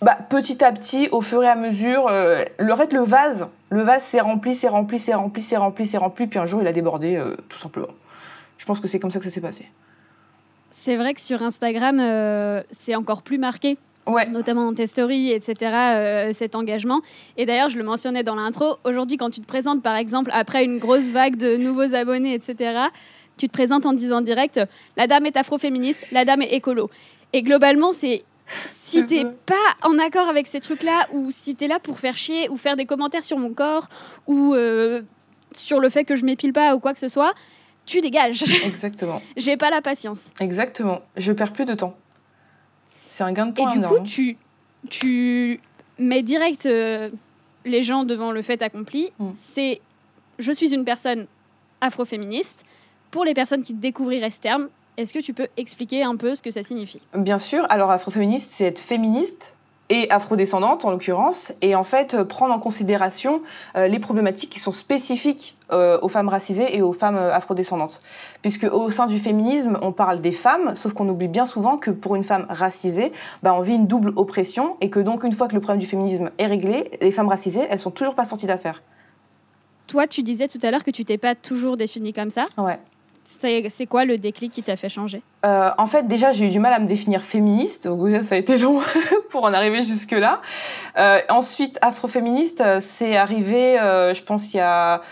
bah, 0.00 0.16
petit 0.28 0.62
à 0.62 0.70
petit, 0.70 1.08
au 1.10 1.22
fur 1.22 1.42
et 1.42 1.48
à 1.48 1.56
mesure. 1.56 2.06
Euh, 2.08 2.44
le, 2.58 2.72
en 2.72 2.76
fait, 2.76 2.92
le 2.92 3.00
vase, 3.00 3.48
le 3.70 3.82
vase 3.82 4.04
s'est 4.04 4.20
rempli, 4.20 4.54
s'est 4.54 4.68
rempli, 4.68 4.98
s'est 4.98 5.14
rempli, 5.14 5.42
s'est 5.42 5.56
rempli, 5.56 5.86
s'est 5.86 5.98
rempli, 5.98 6.26
puis 6.26 6.38
un 6.38 6.46
jour 6.46 6.60
il 6.60 6.68
a 6.68 6.72
débordé, 6.72 7.16
euh, 7.16 7.36
tout 7.48 7.58
simplement. 7.58 7.88
Je 8.58 8.64
pense 8.64 8.78
que 8.78 8.86
c'est 8.86 9.00
comme 9.00 9.10
ça 9.10 9.18
que 9.18 9.24
ça 9.24 9.30
s'est 9.30 9.40
passé. 9.40 9.68
C'est 10.70 10.96
vrai 10.96 11.14
que 11.14 11.20
sur 11.20 11.42
Instagram, 11.42 12.62
c'est 12.70 12.94
encore 12.94 13.22
plus 13.22 13.38
marqué. 13.38 13.78
Ouais. 14.08 14.26
notamment 14.28 14.64
dans 14.64 14.74
tes 14.74 14.86
stories, 14.86 15.30
etc., 15.30 16.32
cet 16.32 16.54
engagement. 16.54 17.02
Et 17.36 17.44
d'ailleurs, 17.44 17.68
je 17.68 17.78
le 17.78 17.84
mentionnais 17.84 18.22
dans 18.22 18.34
l'intro, 18.34 18.76
aujourd'hui, 18.84 19.16
quand 19.16 19.30
tu 19.30 19.40
te 19.40 19.46
présentes, 19.46 19.82
par 19.82 19.96
exemple, 19.96 20.30
après 20.32 20.64
une 20.64 20.78
grosse 20.78 21.08
vague 21.10 21.36
de 21.36 21.56
nouveaux 21.56 21.94
abonnés, 21.94 22.34
etc., 22.34 22.88
tu 23.36 23.48
te 23.48 23.52
présentes 23.52 23.86
en 23.86 23.92
disant 23.92 24.20
direct 24.20 24.60
la 24.96 25.06
dame 25.06 25.26
est 25.26 25.36
afroféministe, 25.36 26.06
la 26.12 26.24
dame 26.24 26.42
est 26.42 26.52
écolo. 26.54 26.90
Et 27.32 27.42
globalement, 27.42 27.92
c'est 27.92 28.24
si 28.70 29.04
t'es 29.06 29.24
pas 29.24 29.54
en 29.82 29.98
accord 29.98 30.28
avec 30.28 30.46
ces 30.46 30.60
trucs-là, 30.60 31.06
ou 31.12 31.30
si 31.30 31.54
t'es 31.54 31.68
là 31.68 31.78
pour 31.78 31.98
faire 31.98 32.16
chier, 32.16 32.48
ou 32.48 32.56
faire 32.56 32.76
des 32.76 32.86
commentaires 32.86 33.24
sur 33.24 33.38
mon 33.38 33.52
corps, 33.52 33.88
ou 34.26 34.54
euh, 34.54 35.02
sur 35.52 35.80
le 35.80 35.88
fait 35.88 36.04
que 36.04 36.14
je 36.14 36.24
m'épile 36.24 36.52
pas, 36.52 36.74
ou 36.74 36.80
quoi 36.80 36.94
que 36.94 37.00
ce 37.00 37.08
soit, 37.08 37.34
tu 37.84 38.00
dégages. 38.00 38.44
Exactement. 38.64 39.22
J'ai 39.36 39.56
pas 39.56 39.70
la 39.70 39.82
patience. 39.82 40.30
Exactement. 40.40 41.00
Je 41.16 41.32
perds 41.32 41.52
plus 41.52 41.64
de 41.64 41.74
temps. 41.74 41.94
C'est 43.18 43.24
un 43.24 43.32
gain 43.32 43.46
de 43.46 43.52
temps 43.52 43.68
Et 43.72 43.78
du 43.78 43.84
coup, 43.84 43.98
tu, 44.04 44.36
tu 44.88 45.60
mets 45.98 46.22
direct 46.22 46.66
euh, 46.66 47.10
les 47.64 47.82
gens 47.82 48.04
devant 48.04 48.30
le 48.30 48.42
fait 48.42 48.62
accompli. 48.62 49.10
Mm. 49.18 49.30
C'est 49.34 49.80
je 50.38 50.52
suis 50.52 50.72
une 50.72 50.84
personne 50.84 51.26
afroféministe 51.80 52.64
pour 53.10 53.24
les 53.24 53.34
personnes 53.34 53.62
qui 53.62 53.74
découvriraient 53.74 54.30
ce 54.30 54.40
terme, 54.40 54.68
est-ce 54.96 55.12
que 55.12 55.18
tu 55.18 55.34
peux 55.34 55.48
expliquer 55.56 56.04
un 56.04 56.14
peu 56.14 56.36
ce 56.36 56.42
que 56.42 56.52
ça 56.52 56.62
signifie? 56.62 57.00
Bien 57.12 57.40
sûr. 57.40 57.66
Alors, 57.70 57.90
afroféministe, 57.90 58.52
c'est 58.52 58.66
être 58.66 58.78
féministe 58.78 59.52
et 59.90 60.10
afrodescendante 60.10 60.84
en 60.84 60.90
l'occurrence, 60.90 61.52
et 61.62 61.74
en 61.74 61.84
fait 61.84 62.14
euh, 62.14 62.24
prendre 62.24 62.54
en 62.54 62.58
considération 62.58 63.42
euh, 63.76 63.88
les 63.88 63.98
problématiques 63.98 64.50
qui 64.50 64.60
sont 64.60 64.72
spécifiques 64.72 65.56
euh, 65.72 65.98
aux 66.02 66.08
femmes 66.08 66.28
racisées 66.28 66.76
et 66.76 66.82
aux 66.82 66.92
femmes 66.92 67.16
afrodescendantes. 67.16 68.00
Puisque 68.42 68.64
au 68.64 68.90
sein 68.90 69.06
du 69.06 69.18
féminisme, 69.18 69.78
on 69.82 69.92
parle 69.92 70.20
des 70.20 70.32
femmes, 70.32 70.74
sauf 70.74 70.92
qu'on 70.92 71.08
oublie 71.08 71.28
bien 71.28 71.44
souvent 71.44 71.76
que 71.76 71.90
pour 71.90 72.16
une 72.16 72.24
femme 72.24 72.46
racisée, 72.48 73.12
bah, 73.42 73.54
on 73.54 73.60
vit 73.60 73.74
une 73.74 73.86
double 73.86 74.12
oppression, 74.16 74.76
et 74.80 74.90
que 74.90 75.00
donc 75.00 75.24
une 75.24 75.32
fois 75.32 75.48
que 75.48 75.54
le 75.54 75.60
problème 75.60 75.80
du 75.80 75.86
féminisme 75.86 76.30
est 76.38 76.46
réglé, 76.46 76.90
les 77.00 77.10
femmes 77.10 77.28
racisées, 77.28 77.66
elles 77.70 77.78
sont 77.78 77.90
toujours 77.90 78.14
pas 78.14 78.24
sorties 78.24 78.46
d'affaire. 78.46 78.82
Toi, 79.86 80.06
tu 80.06 80.22
disais 80.22 80.48
tout 80.48 80.58
à 80.62 80.70
l'heure 80.70 80.84
que 80.84 80.90
tu 80.90 81.04
t'es 81.04 81.16
pas 81.16 81.34
toujours 81.34 81.78
définie 81.78 82.12
comme 82.12 82.30
ça? 82.30 82.44
Ouais. 82.58 82.78
C'est 83.28 83.86
quoi 83.86 84.06
le 84.06 84.16
déclic 84.16 84.50
qui 84.50 84.62
t'a 84.62 84.76
fait 84.76 84.88
changer? 84.88 85.22
Euh, 85.44 85.70
En 85.76 85.86
fait, 85.86 86.08
déjà, 86.08 86.32
j'ai 86.32 86.46
eu 86.46 86.48
du 86.48 86.60
mal 86.60 86.72
à 86.72 86.78
me 86.78 86.86
définir 86.86 87.22
féministe. 87.22 87.86
Ça 88.22 88.34
a 88.34 88.38
été 88.38 88.56
long 88.56 88.80
pour 89.30 89.44
en 89.44 89.52
arriver 89.52 89.82
jusque-là. 89.82 90.40
Euh, 90.96 91.20
ensuite, 91.28 91.78
afroféministe, 91.82 92.62
euh, 92.62 92.80
c'est 92.80 93.16
arrivé, 93.16 93.76
je 93.78 94.22
pense, 94.22 94.54
il 94.54 94.56
y 94.56 94.60
a 94.60 95.02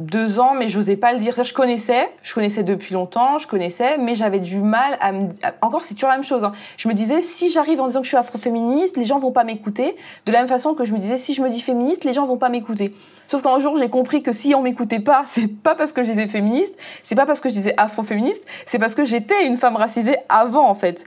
deux 0.00 0.40
ans, 0.40 0.54
mais 0.54 0.68
j'osais 0.68 0.96
pas 0.96 1.12
le 1.12 1.20
dire. 1.20 1.32
Ça, 1.32 1.44
je 1.44 1.52
connaissais, 1.52 2.10
je 2.22 2.34
connaissais 2.34 2.64
depuis 2.64 2.92
longtemps, 2.92 3.38
je 3.38 3.46
connaissais, 3.46 3.98
mais 3.98 4.16
j'avais 4.16 4.40
du 4.40 4.58
mal 4.58 4.98
à 5.00 5.12
me. 5.12 5.28
Encore, 5.62 5.82
c'est 5.82 5.94
toujours 5.94 6.10
la 6.10 6.16
même 6.16 6.24
chose. 6.24 6.42
Hein. 6.42 6.52
Je 6.76 6.88
me 6.88 6.92
disais, 6.92 7.22
si 7.22 7.50
j'arrive 7.50 7.80
en 7.80 7.86
disant 7.86 8.00
que 8.00 8.06
je 8.06 8.10
suis 8.10 8.16
afroféministe, 8.16 8.96
les 8.96 9.04
gens 9.04 9.18
vont 9.18 9.30
pas 9.30 9.44
m'écouter. 9.44 9.96
De 10.26 10.32
la 10.32 10.40
même 10.40 10.48
façon 10.48 10.74
que 10.74 10.84
je 10.84 10.92
me 10.92 10.98
disais, 10.98 11.18
si 11.18 11.34
je 11.34 11.42
me 11.42 11.48
dis 11.48 11.60
féministe, 11.60 12.04
les 12.04 12.12
gens 12.12 12.26
vont 12.26 12.36
pas 12.36 12.48
m'écouter. 12.48 12.96
Sauf 13.26 13.42
qu'un 13.42 13.58
jour, 13.58 13.76
j'ai 13.78 13.88
compris 13.88 14.22
que 14.22 14.32
si 14.32 14.54
on 14.54 14.62
m'écoutait 14.62 15.00
pas, 15.00 15.24
c'est 15.28 15.48
pas 15.48 15.74
parce 15.74 15.92
que 15.92 16.02
je 16.04 16.10
disais 16.10 16.26
féministe, 16.26 16.74
c'est 17.02 17.14
pas 17.14 17.26
parce 17.26 17.40
que 17.40 17.48
je 17.48 17.54
disais 17.54 17.74
afro-féministe, 17.76 18.44
c'est 18.66 18.78
parce 18.78 18.94
que 18.94 19.04
j'étais 19.04 19.46
une 19.46 19.56
femme 19.56 19.76
racisée 19.76 20.16
avant, 20.28 20.68
en 20.68 20.74
fait. 20.74 21.04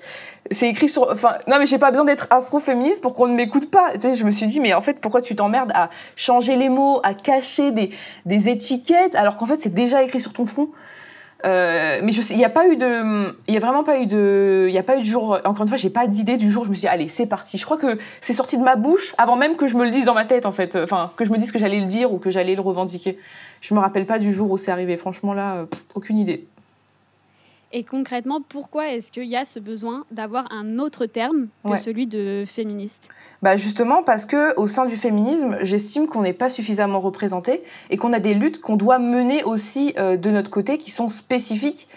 C'est 0.49 0.69
écrit 0.69 0.87
sur. 0.87 1.11
Enfin, 1.11 1.33
non, 1.47 1.57
mais 1.59 1.65
j'ai 1.65 1.77
pas 1.77 1.91
besoin 1.91 2.05
d'être 2.05 2.27
afro-féministe 2.29 3.01
pour 3.01 3.13
qu'on 3.13 3.27
ne 3.27 3.35
m'écoute 3.35 3.69
pas. 3.69 3.91
Tu 3.93 4.01
sais, 4.01 4.15
je 4.15 4.23
me 4.23 4.31
suis 4.31 4.45
dit, 4.47 4.59
mais 4.59 4.73
en 4.73 4.81
fait, 4.81 4.99
pourquoi 4.99 5.21
tu 5.21 5.35
t'emmerdes 5.35 5.71
à 5.75 5.89
changer 6.15 6.55
les 6.55 6.69
mots, 6.69 7.01
à 7.03 7.13
cacher 7.13 7.71
des, 7.71 7.91
des 8.25 8.47
étiquettes, 8.47 9.15
alors 9.15 9.35
qu'en 9.35 9.45
fait, 9.45 9.59
c'est 9.59 9.73
déjà 9.73 10.03
écrit 10.03 10.21
sur 10.21 10.33
ton 10.33 10.45
front? 10.45 10.69
Euh, 11.45 11.99
mais 12.03 12.11
il 12.13 12.37
n'y 12.37 12.45
a 12.45 12.49
pas 12.49 12.67
eu 12.67 12.77
de, 12.77 13.35
il 13.47 13.53
y 13.53 13.57
a 13.57 13.59
vraiment 13.59 13.83
pas 13.83 13.99
eu 13.99 14.07
de, 14.07 14.65
il 14.67 14.73
y 14.73 14.77
a 14.77 14.83
pas 14.83 14.97
eu 14.97 14.99
de 14.99 15.05
jour. 15.05 15.39
Encore 15.45 15.61
une 15.61 15.67
fois, 15.67 15.77
j'ai 15.77 15.89
pas 15.89 16.07
d'idée 16.07 16.37
du 16.37 16.49
jour. 16.49 16.63
Je 16.63 16.69
me 16.69 16.75
suis 16.75 16.81
dit, 16.81 16.87
allez, 16.87 17.07
c'est 17.07 17.25
parti. 17.25 17.57
Je 17.57 17.65
crois 17.65 17.77
que 17.77 17.97
c'est 18.21 18.33
sorti 18.33 18.57
de 18.57 18.63
ma 18.63 18.75
bouche 18.75 19.13
avant 19.17 19.35
même 19.35 19.55
que 19.55 19.67
je 19.67 19.77
me 19.77 19.83
le 19.83 19.91
dise 19.91 20.05
dans 20.05 20.13
ma 20.13 20.25
tête, 20.25 20.45
en 20.45 20.51
fait. 20.51 20.75
Enfin, 20.75 21.11
que 21.15 21.25
je 21.25 21.31
me 21.31 21.37
dise 21.37 21.51
que 21.51 21.59
j'allais 21.59 21.79
le 21.79 21.85
dire 21.85 22.11
ou 22.11 22.17
que 22.17 22.31
j'allais 22.31 22.55
le 22.55 22.61
revendiquer. 22.61 23.17
Je 23.61 23.73
me 23.73 23.79
rappelle 23.79 24.05
pas 24.05 24.19
du 24.19 24.33
jour 24.33 24.51
où 24.51 24.57
c'est 24.57 24.71
arrivé. 24.71 24.97
Franchement, 24.97 25.33
là, 25.33 25.65
pff, 25.69 25.83
aucune 25.95 26.17
idée. 26.17 26.47
Et 27.73 27.83
concrètement, 27.83 28.39
pourquoi 28.47 28.89
est-ce 28.93 29.11
qu'il 29.11 29.25
y 29.25 29.35
a 29.35 29.43
ce 29.43 29.59
besoin 29.59 30.05
d'avoir 30.11 30.45
un 30.53 30.79
autre 30.79 31.05
terme 31.05 31.47
que 31.65 31.69
Ouais. 31.71 31.77
celui 31.77 32.07
de 32.07 32.45
féministe? 32.47 33.09
Bah 33.41 33.57
justement 33.57 34.03
parce 34.03 34.25
que 34.25 34.55
au 34.57 34.67
sein 34.67 34.85
du 34.85 34.95
féminisme, 34.95 35.57
j'estime 35.61 36.07
qu'on 36.07 36.21
n'est 36.21 36.33
pas 36.33 36.49
suffisamment 36.49 36.99
représenté 36.99 37.61
et 37.89 37.97
qu'on 37.97 38.13
a 38.13 38.19
des 38.19 38.33
luttes 38.33 38.61
qu'on 38.61 38.77
doit 38.77 38.99
mener 38.99 39.43
aussi 39.43 39.93
euh, 39.99 40.15
de 40.17 40.31
notre 40.31 40.49
côté 40.49 40.77
qui 40.77 40.91
sont 40.91 41.09
spécifiques 41.09 41.87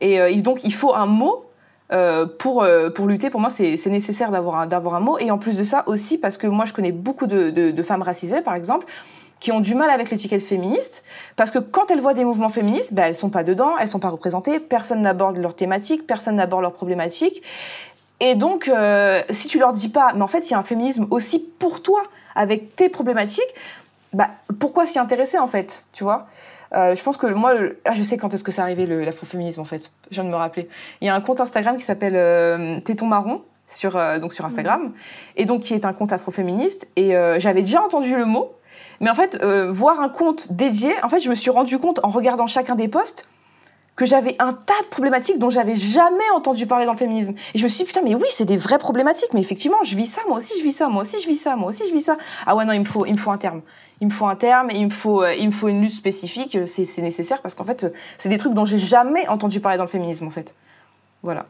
et, 0.00 0.20
euh, 0.20 0.28
et 0.30 0.42
donc 0.42 0.64
il 0.64 0.74
faut 0.74 0.94
un 0.94 1.06
mot 1.06 1.44
euh, 1.92 2.26
pour, 2.26 2.66
pour 2.94 3.06
lutter. 3.06 3.30
Pour 3.30 3.40
moi, 3.40 3.50
c'est 3.50 3.84
nécessaire 3.86 4.30
d'avoir 4.30 4.60
un, 4.60 4.68
un 4.70 5.00
mot 5.00 5.16
et 5.18 5.30
en 5.30 5.38
plus 5.38 5.56
de 5.56 5.64
ça 5.64 5.84
aussi 5.86 6.18
parce 6.18 6.36
que 6.38 6.46
moi 6.48 6.64
je 6.64 6.72
connais 6.72 6.92
beaucoup 6.92 7.26
de, 7.26 7.50
de, 7.50 7.70
de 7.70 7.82
femmes 7.82 8.02
racisées 8.02 8.42
par 8.42 8.54
exemple 8.54 8.86
qui 9.40 9.52
ont 9.52 9.60
du 9.60 9.74
mal 9.74 9.90
avec 9.90 10.10
l'étiquette 10.10 10.42
féministe, 10.42 11.02
parce 11.36 11.50
que 11.50 11.58
quand 11.58 11.90
elles 11.90 12.00
voient 12.00 12.14
des 12.14 12.24
mouvements 12.24 12.50
féministes, 12.50 12.92
bah, 12.94 13.04
elles 13.06 13.14
sont 13.14 13.30
pas 13.30 13.42
dedans, 13.42 13.72
elles 13.80 13.88
sont 13.88 13.98
pas 13.98 14.10
représentées, 14.10 14.60
personne 14.60 15.00
n'aborde 15.00 15.38
leurs 15.38 15.54
thématiques, 15.54 16.06
personne 16.06 16.36
n'aborde 16.36 16.62
leurs 16.62 16.74
problématiques, 16.74 17.42
et 18.20 18.34
donc, 18.34 18.68
euh, 18.68 19.22
si 19.30 19.48
tu 19.48 19.58
leur 19.58 19.72
dis 19.72 19.88
pas, 19.88 20.12
mais 20.14 20.20
en 20.20 20.26
fait, 20.26 20.46
il 20.48 20.50
y 20.50 20.54
a 20.54 20.58
un 20.58 20.62
féminisme 20.62 21.06
aussi 21.10 21.38
pour 21.38 21.82
toi, 21.82 22.02
avec 22.34 22.76
tes 22.76 22.90
problématiques, 22.90 23.54
bah, 24.12 24.28
pourquoi 24.58 24.86
s'y 24.86 24.98
intéresser, 24.98 25.38
en 25.38 25.46
fait, 25.46 25.84
tu 25.92 26.04
vois? 26.04 26.26
Euh, 26.74 26.94
Je 26.94 27.02
pense 27.02 27.16
que 27.16 27.26
moi, 27.26 27.54
le- 27.54 27.80
ah, 27.86 27.94
je 27.94 28.02
sais 28.02 28.18
quand 28.18 28.34
est-ce 28.34 28.44
que 28.44 28.52
c'est 28.52 28.60
arrivé, 28.60 28.84
l'afroféminisme, 28.86 29.60
en 29.62 29.64
fait. 29.64 29.90
Je 30.10 30.16
viens 30.16 30.24
de 30.24 30.28
me 30.28 30.36
rappeler. 30.36 30.68
Il 31.00 31.06
y 31.06 31.08
a 31.08 31.14
un 31.14 31.20
compte 31.22 31.40
Instagram 31.40 31.76
qui 31.78 31.82
s'appelle 31.82 32.12
euh, 32.14 32.78
Téton 32.80 33.06
Marron, 33.06 33.42
sur, 33.68 33.96
euh, 33.96 34.18
donc 34.18 34.34
sur 34.34 34.44
Instagram, 34.44 34.92
et 35.36 35.46
donc 35.46 35.62
qui 35.62 35.72
est 35.74 35.84
un 35.86 35.92
compte 35.94 36.12
afroféministe, 36.12 36.88
et 36.96 37.14
j'avais 37.38 37.62
déjà 37.62 37.80
entendu 37.82 38.14
le 38.14 38.26
mot, 38.26 38.52
mais 39.00 39.10
en 39.10 39.14
fait, 39.14 39.38
euh, 39.42 39.72
voir 39.72 40.00
un 40.00 40.08
compte 40.08 40.52
dédié, 40.52 40.92
en 41.02 41.08
fait, 41.08 41.20
je 41.20 41.30
me 41.30 41.34
suis 41.34 41.50
rendu 41.50 41.78
compte 41.78 42.00
en 42.02 42.08
regardant 42.08 42.46
chacun 42.46 42.74
des 42.74 42.88
posts 42.88 43.26
que 43.96 44.06
j'avais 44.06 44.34
un 44.38 44.54
tas 44.54 44.80
de 44.82 44.86
problématiques 44.86 45.38
dont 45.38 45.50
j'avais 45.50 45.76
jamais 45.76 46.28
entendu 46.34 46.66
parler 46.66 46.86
dans 46.86 46.92
le 46.92 46.98
féminisme. 46.98 47.34
Et 47.54 47.58
je 47.58 47.64
me 47.64 47.68
suis 47.68 47.84
dit, 47.84 47.84
putain, 47.84 48.00
mais 48.02 48.14
oui, 48.14 48.26
c'est 48.30 48.46
des 48.46 48.56
vraies 48.56 48.78
problématiques, 48.78 49.34
mais 49.34 49.40
effectivement, 49.40 49.76
je 49.84 49.94
vis 49.94 50.06
ça, 50.06 50.22
moi 50.26 50.38
aussi 50.38 50.58
je 50.58 50.64
vis 50.64 50.72
ça, 50.72 50.88
moi 50.88 51.02
aussi 51.02 51.20
je 51.22 51.28
vis 51.28 51.36
ça, 51.36 51.56
moi 51.56 51.68
aussi 51.68 51.86
je 51.86 51.92
vis 51.92 52.00
ça. 52.00 52.16
Ah 52.46 52.56
ouais, 52.56 52.64
non, 52.64 52.72
il 52.72 52.80
me 52.80 52.86
faut, 52.86 53.04
il 53.04 53.12
me 53.12 53.18
faut 53.18 53.30
un 53.30 53.36
terme. 53.36 53.60
Il 54.00 54.06
me 54.06 54.12
faut 54.12 54.26
un 54.26 54.36
terme, 54.36 54.68
il 54.74 54.86
me 54.86 54.90
faut, 54.90 55.22
euh, 55.22 55.34
il 55.34 55.46
me 55.46 55.52
faut 55.52 55.68
une 55.68 55.82
lutte 55.82 55.92
spécifique, 55.92 56.56
euh, 56.56 56.64
c'est 56.64 57.02
nécessaire 57.02 57.42
parce 57.42 57.54
qu'en 57.54 57.64
fait, 57.64 57.92
c'est 58.16 58.30
des 58.30 58.38
trucs 58.38 58.54
dont 58.54 58.64
j'ai 58.64 58.78
jamais 58.78 59.28
entendu 59.28 59.60
parler 59.60 59.76
dans 59.76 59.84
le 59.84 59.90
féminisme, 59.90 60.26
en 60.26 60.30
fait. 60.30 60.54
Voilà. 61.22 61.44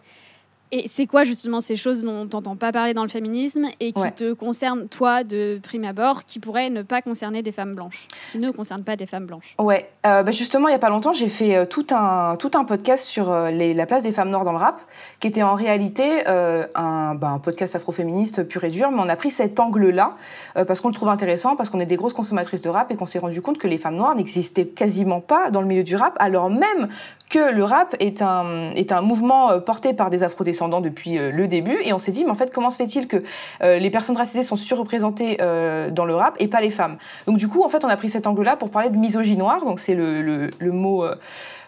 Et 0.72 0.86
c'est 0.86 1.06
quoi 1.06 1.24
justement 1.24 1.60
ces 1.60 1.74
choses 1.76 2.02
dont 2.04 2.26
t'entends 2.28 2.54
pas 2.56 2.70
parler 2.70 2.94
dans 2.94 3.02
le 3.02 3.08
féminisme 3.08 3.66
et 3.80 3.92
qui 3.92 4.00
Ouais. 4.00 4.10
te 4.12 4.32
concernent 4.34 4.86
toi 4.86 5.24
de 5.24 5.58
prime 5.62 5.84
abord, 5.84 6.24
qui 6.24 6.38
pourraient 6.38 6.70
ne 6.70 6.82
pas 6.82 7.02
concerner 7.02 7.42
des 7.42 7.50
femmes 7.50 7.74
blanches, 7.74 8.06
qui 8.30 8.38
ne 8.38 8.50
concernent 8.52 8.84
pas 8.84 8.94
des 8.94 9.06
femmes 9.06 9.26
blanches? 9.26 9.56
Ouais, 9.58 9.90
euh, 10.06 10.22
bah 10.22 10.30
justement, 10.30 10.68
il 10.68 10.72
y 10.72 10.74
a 10.74 10.78
pas 10.78 10.88
longtemps, 10.88 11.12
j'ai 11.12 11.28
fait 11.28 11.56
euh, 11.56 11.64
tout 11.64 11.86
un 11.90 12.36
tout 12.38 12.52
un 12.54 12.64
podcast 12.64 13.04
sur 13.04 13.30
euh, 13.32 13.50
les- 13.50 13.74
la 13.74 13.84
place 13.86 14.02
des 14.04 14.12
femmes 14.12 14.30
noires 14.30 14.44
dans 14.44 14.52
le 14.52 14.58
rap, 14.58 14.80
qui 15.18 15.26
était 15.26 15.42
en 15.42 15.54
réalité 15.54 16.24
un, 16.26 17.14
bah, 17.16 17.28
un 17.30 17.38
podcast 17.40 17.74
afroféministe 17.74 18.44
pur 18.44 18.62
et 18.64 18.70
dur, 18.70 18.90
mais 18.92 19.00
on 19.00 19.08
a 19.08 19.16
pris 19.16 19.30
cet 19.32 19.58
angle-là 19.58 20.14
parce 20.54 20.80
qu'on 20.80 20.88
le 20.88 20.94
trouve 20.94 21.08
intéressant, 21.08 21.56
parce 21.56 21.68
qu'on 21.68 21.80
est 21.80 21.86
des 21.86 21.96
grosses 21.96 22.12
consommatrices 22.14 22.62
de 22.62 22.68
rap 22.70 22.90
et 22.92 22.96
qu'on 22.96 23.06
s'est 23.06 23.18
rendu 23.18 23.42
compte 23.42 23.58
que 23.58 23.66
les 23.66 23.78
femmes 23.78 23.96
noires 23.96 24.14
n'existaient 24.14 24.66
quasiment 24.66 25.20
pas 25.20 25.50
dans 25.50 25.60
le 25.60 25.66
milieu 25.66 25.82
du 25.82 25.96
rap, 25.96 26.16
alors 26.20 26.48
même 26.50 26.88
que 27.28 27.52
le 27.52 27.64
rap 27.64 27.94
est 28.00 28.22
un 28.22 28.70
est 28.72 28.92
un 28.92 29.02
mouvement 29.02 29.60
porté 29.60 29.94
par 29.94 30.10
des 30.10 30.22
depuis 30.69 31.19
euh, 31.19 31.31
le 31.31 31.49
début, 31.49 31.79
et 31.85 31.93
on 31.93 31.99
s'est 31.99 32.12
dit, 32.12 32.25
mais 32.25 32.31
en 32.31 32.35
fait, 32.35 32.52
comment 32.52 32.71
se 32.71 32.76
fait-il 32.76 33.09
que 33.09 33.23
euh, 33.62 33.79
les 33.79 33.90
personnes 33.90 34.17
racisées 34.17 34.43
sont 34.43 34.57
surreprésentées 34.57 35.38
euh, 35.40 35.90
dans 35.90 36.05
le 36.05 36.14
rap 36.14 36.37
et 36.38 36.49
pas 36.49 36.61
les 36.61 36.71
femmes? 36.71 36.99
Donc 37.26 37.38
du 37.38 37.49
coup, 37.49 37.62
en 37.64 37.69
fait, 37.69 37.85
on 37.85 37.88
a 37.88 37.97
pris 37.97 38.11
cet 38.11 38.26
angle-là 38.26 38.57
pour 38.57 38.71
parler 38.71 38.90
de 38.90 38.97
misogynie 38.97 39.37
noire. 39.37 39.64
Donc 39.64 39.81
c'est 39.81 39.95
le, 39.95 40.50
mot, 40.73 41.05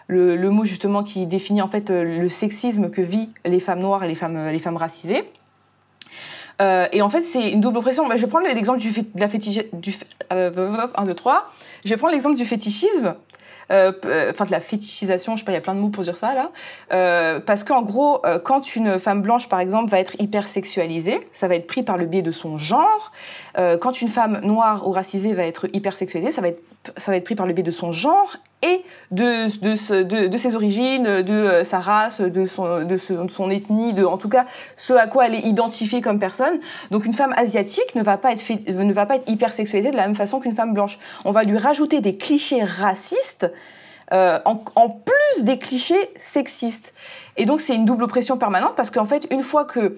le, 0.07 0.49
mot 0.49 0.65
justement 0.65 1.03
qui 1.03 1.25
définit 1.25 1.61
en 1.61 1.67
fait 1.67 1.89
le 1.89 2.29
sexisme 2.29 2.89
que 2.89 3.01
vivent 3.01 3.29
les 3.45 3.59
femmes 3.59 3.79
noires 3.79 4.03
et 4.03 4.07
les 4.07 4.15
femmes, 4.15 4.77
racisées. 4.77 5.23
Et 6.59 7.01
en 7.01 7.09
fait, 7.09 7.23
c'est 7.23 7.51
une 7.51 7.61
double 7.61 7.79
oppression. 7.79 8.07
Bah, 8.07 8.15
je 8.15 8.25
vais 8.25 8.53
l'exemple 8.53 8.79
du, 8.79 8.91
de 8.91 9.19
la 9.19 9.27
fétiche, 9.27 9.59
du, 9.73 9.91
fé- 9.91 10.05
1, 10.29 10.51
2, 10.51 11.13
3. 11.13 11.51
Je 11.83 11.89
vais 11.89 11.97
prendre 11.97 12.13
l'exemple 12.13 12.35
du 12.35 12.45
fétichisme. 12.45 13.15
Euh, 13.73 13.91
euh, 14.05 14.31
Enfin, 14.31 14.45
de 14.45 14.51
la 14.51 14.59
fétichisation, 14.59 15.35
je 15.35 15.41
sais 15.41 15.45
pas, 15.45 15.51
il 15.51 15.55
y 15.55 15.57
a 15.57 15.61
plein 15.61 15.75
de 15.75 15.79
mots 15.79 15.89
pour 15.89 16.03
dire 16.03 16.17
ça 16.17 16.33
là. 16.33 16.51
Euh, 16.91 17.39
parce 17.39 17.63
qu'en 17.63 17.81
gros, 17.81 18.21
quand 18.43 18.75
une 18.75 18.99
femme 18.99 19.21
blanche, 19.21 19.49
par 19.49 19.59
exemple, 19.59 19.89
va 19.89 19.99
être 19.99 20.15
hypersexualisée, 20.19 21.27
ça 21.31 21.47
va 21.47 21.55
être 21.55 21.67
pris 21.67 21.83
par 21.83 21.97
le 21.97 22.05
biais 22.05 22.21
de 22.21 22.31
son 22.31 22.57
genre. 22.57 23.11
Quand 23.55 24.01
une 24.01 24.07
femme 24.07 24.39
noire 24.43 24.87
ou 24.87 24.91
racisée 24.91 25.33
va 25.33 25.43
être 25.43 25.67
hypersexualisée, 25.73 26.31
ça 26.31 26.41
va 26.41 26.49
être, 26.49 26.61
ça 26.97 27.11
va 27.11 27.17
être 27.17 27.23
pris 27.23 27.35
par 27.35 27.45
le 27.45 27.53
biais 27.53 27.63
de 27.63 27.71
son 27.71 27.91
genre 27.91 28.35
et 28.61 28.83
de, 29.11 29.47
de, 29.61 30.27
de, 30.27 30.37
ses 30.37 30.55
origines, 30.55 31.21
de 31.21 31.33
euh, 31.33 31.63
sa 31.63 31.79
race, 31.79 32.21
de 32.21 32.45
son, 32.45 32.83
de, 32.85 32.97
son 32.97 33.49
ethnie, 33.49 33.93
de 33.93 34.05
en 34.05 34.17
tout 34.17 34.29
cas 34.29 34.45
ce 34.75 34.93
à 34.93 35.07
quoi 35.07 35.25
elle 35.27 35.35
est 35.35 35.41
identifiée 35.41 36.01
comme 36.01 36.19
personne. 36.19 36.59
Donc 36.91 37.05
une 37.05 37.13
femme 37.13 37.33
asiatique 37.35 37.95
ne 37.95 38.03
va 38.03 38.17
pas 38.17 38.31
être, 38.31 38.41
fait- 38.41 38.67
ne 38.69 38.93
va 38.93 39.05
pas 39.05 39.15
être 39.17 39.29
hypersexualisée 39.29 39.91
de 39.91 39.97
la 39.97 40.07
même 40.07 40.15
façon 40.15 40.39
qu'une 40.39 40.55
femme 40.55 40.73
blanche. 40.73 40.97
On 41.25 41.31
va 41.31 41.43
lui 41.43 41.57
rajouter 41.57 41.99
des 41.99 42.15
clichés 42.15 42.63
racistes 42.63 43.51
euh, 44.13 44.39
en, 44.45 44.55
plus 44.89 45.43
des 45.43 45.57
clichés 45.57 46.09
sexistes. 46.17 46.93
Et 47.35 47.45
donc 47.45 47.59
c'est 47.59 47.75
une 47.75 47.85
double 47.85 48.03
oppression 48.03 48.37
permanente 48.37 48.75
parce 48.75 48.91
qu'en 48.91 49.05
fait, 49.05 49.27
une 49.31 49.43
fois 49.43 49.65
que 49.65 49.97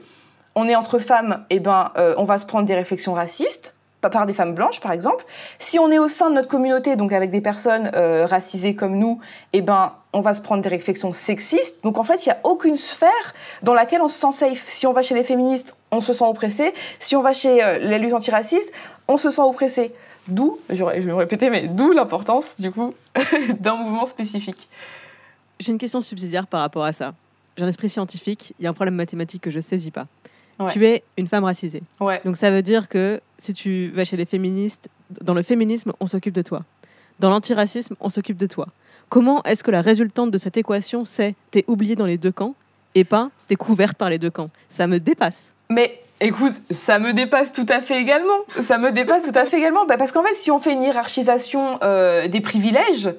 on 0.56 0.68
est 0.70 0.76
entre 0.76 1.00
femmes, 1.00 1.46
eh 1.50 1.60
ben, 1.60 1.92
euh, 1.98 2.16
on 2.18 2.24
va 2.24 2.38
se 2.38 2.46
prendre 2.46 2.66
des 2.66 2.76
réflexions 2.76 3.14
racistes 3.14 3.75
par 4.10 4.26
des 4.26 4.34
femmes 4.34 4.54
blanches, 4.54 4.80
par 4.80 4.92
exemple. 4.92 5.26
Si 5.60 5.80
on 5.80 5.92
est 5.92 6.00
au 6.00 6.08
sein 6.08 6.30
de 6.30 6.36
notre 6.36 6.48
communauté, 6.48 6.96
donc 6.96 7.14
avec 7.14 7.30
des 7.30 7.42
personnes 7.42 7.92
euh, 7.96 8.26
racisées 8.26 8.76
comme 8.76 8.98
nous, 8.98 9.20
eh 9.54 9.62
ben, 9.62 9.94
on 10.14 10.22
va 10.22 10.34
se 10.34 10.42
prendre 10.42 10.62
des 10.62 10.70
réflexions 10.70 11.14
sexistes. 11.14 11.84
Donc 11.84 11.98
en 11.98 12.04
fait, 12.04 12.26
il 12.26 12.30
n'y 12.30 12.34
a 12.34 12.40
aucune 12.44 12.76
sphère 12.76 13.34
dans 13.64 13.74
laquelle 13.74 14.02
on 14.02 14.08
se 14.08 14.20
sent 14.20 14.32
safe. 14.32 14.66
Si 14.68 14.88
on 14.88 14.94
va 14.94 15.02
chez 15.02 15.16
les 15.16 15.24
féministes, 15.24 15.76
on 15.92 16.02
se 16.02 16.14
sent 16.14 16.26
oppressé. 16.26 16.74
Si 17.00 17.16
on 17.16 17.22
va 17.22 17.34
chez 17.34 17.64
euh, 17.64 17.80
la 17.80 17.98
lutte 17.98 18.14
antiracistes, 18.14 18.72
on 19.08 19.18
se 19.18 19.30
sent 19.30 19.42
oppressé. 19.42 19.94
D'où, 20.28 20.60
je 20.70 20.84
vais 20.84 21.02
me 21.02 21.14
répéter, 21.14 21.50
mais 21.50 21.68
d'où 21.68 21.92
l'importance, 21.92 22.60
du 22.60 22.72
coup, 22.72 22.94
d'un 23.60 23.76
mouvement 23.76 24.06
spécifique. 24.06 24.68
J'ai 25.60 25.72
une 25.72 25.78
question 25.78 26.02
subsidiaire 26.02 26.48
par 26.48 26.62
rapport 26.62 26.84
à 26.84 26.94
ça. 26.94 27.14
J'ai 27.58 27.64
un 27.64 27.68
esprit 27.68 27.90
scientifique, 27.90 28.54
il 28.60 28.64
y 28.64 28.68
a 28.68 28.70
un 28.70 28.74
problème 28.74 28.96
mathématique 28.96 29.42
que 29.44 29.52
je 29.52 29.60
saisis 29.60 29.92
pas. 29.92 30.06
Ouais. 30.60 30.72
Tu 30.72 30.86
es 30.86 31.04
une 31.18 31.28
femme 31.28 31.44
racisée. 31.44 31.84
Ouais. 32.00 32.22
Donc 32.26 32.38
ça 32.38 32.52
veut 32.52 32.62
dire 32.62 32.90
que 32.90 33.22
si 33.38 33.54
tu 33.54 33.90
vas 33.90 34.04
chez 34.04 34.18
les 34.18 34.26
féministes, 34.26 34.90
dans 35.22 35.34
le 35.34 35.44
féminisme, 35.44 35.94
on 36.00 36.08
s'occupe 36.08 36.34
de 36.34 36.42
toi. 36.42 36.64
Dans 37.20 37.30
l'antiracisme, 37.30 37.96
on 38.00 38.10
s'occupe 38.10 38.38
de 38.38 38.48
toi. 38.48 38.68
Comment 39.10 39.44
est-ce 39.44 39.64
que 39.64 39.72
la 39.72 39.82
résultante 39.82 40.32
de 40.32 40.38
cette 40.38 40.58
équation, 40.58 41.06
c'est 41.06 41.36
t'es 41.52 41.64
oubliée 41.68 41.96
dans 41.96 42.06
les 42.06 42.18
deux 42.18 42.32
camps 42.32 42.56
et 42.96 43.04
pas 43.04 43.30
t'es 43.48 43.56
couverte 43.56 43.98
par 43.98 44.10
les 44.10 44.18
deux 44.18 44.32
camps? 44.32 44.50
Ça 44.70 44.88
me 44.88 45.00
dépasse. 45.00 45.54
Mais 45.70 46.02
écoute, 46.22 46.62
ça 46.72 47.00
me 47.00 47.14
dépasse 47.14 47.52
tout 47.54 47.66
à 47.70 47.82
fait 47.82 48.02
également. 48.02 48.40
Ça 48.62 48.78
me 48.78 48.92
dépasse 48.92 49.24
tout 49.24 49.38
à 49.38 49.46
fait 49.46 49.58
également. 49.58 49.86
Bah, 49.86 49.98
parce 49.98 50.12
qu'en 50.12 50.24
fait, 50.24 50.34
si 50.34 50.52
on 50.52 50.60
fait 50.60 50.74
une 50.74 50.84
hiérarchisation 50.84 51.80
euh, 51.84 52.28
des 52.28 52.42
privilèges, 52.42 53.10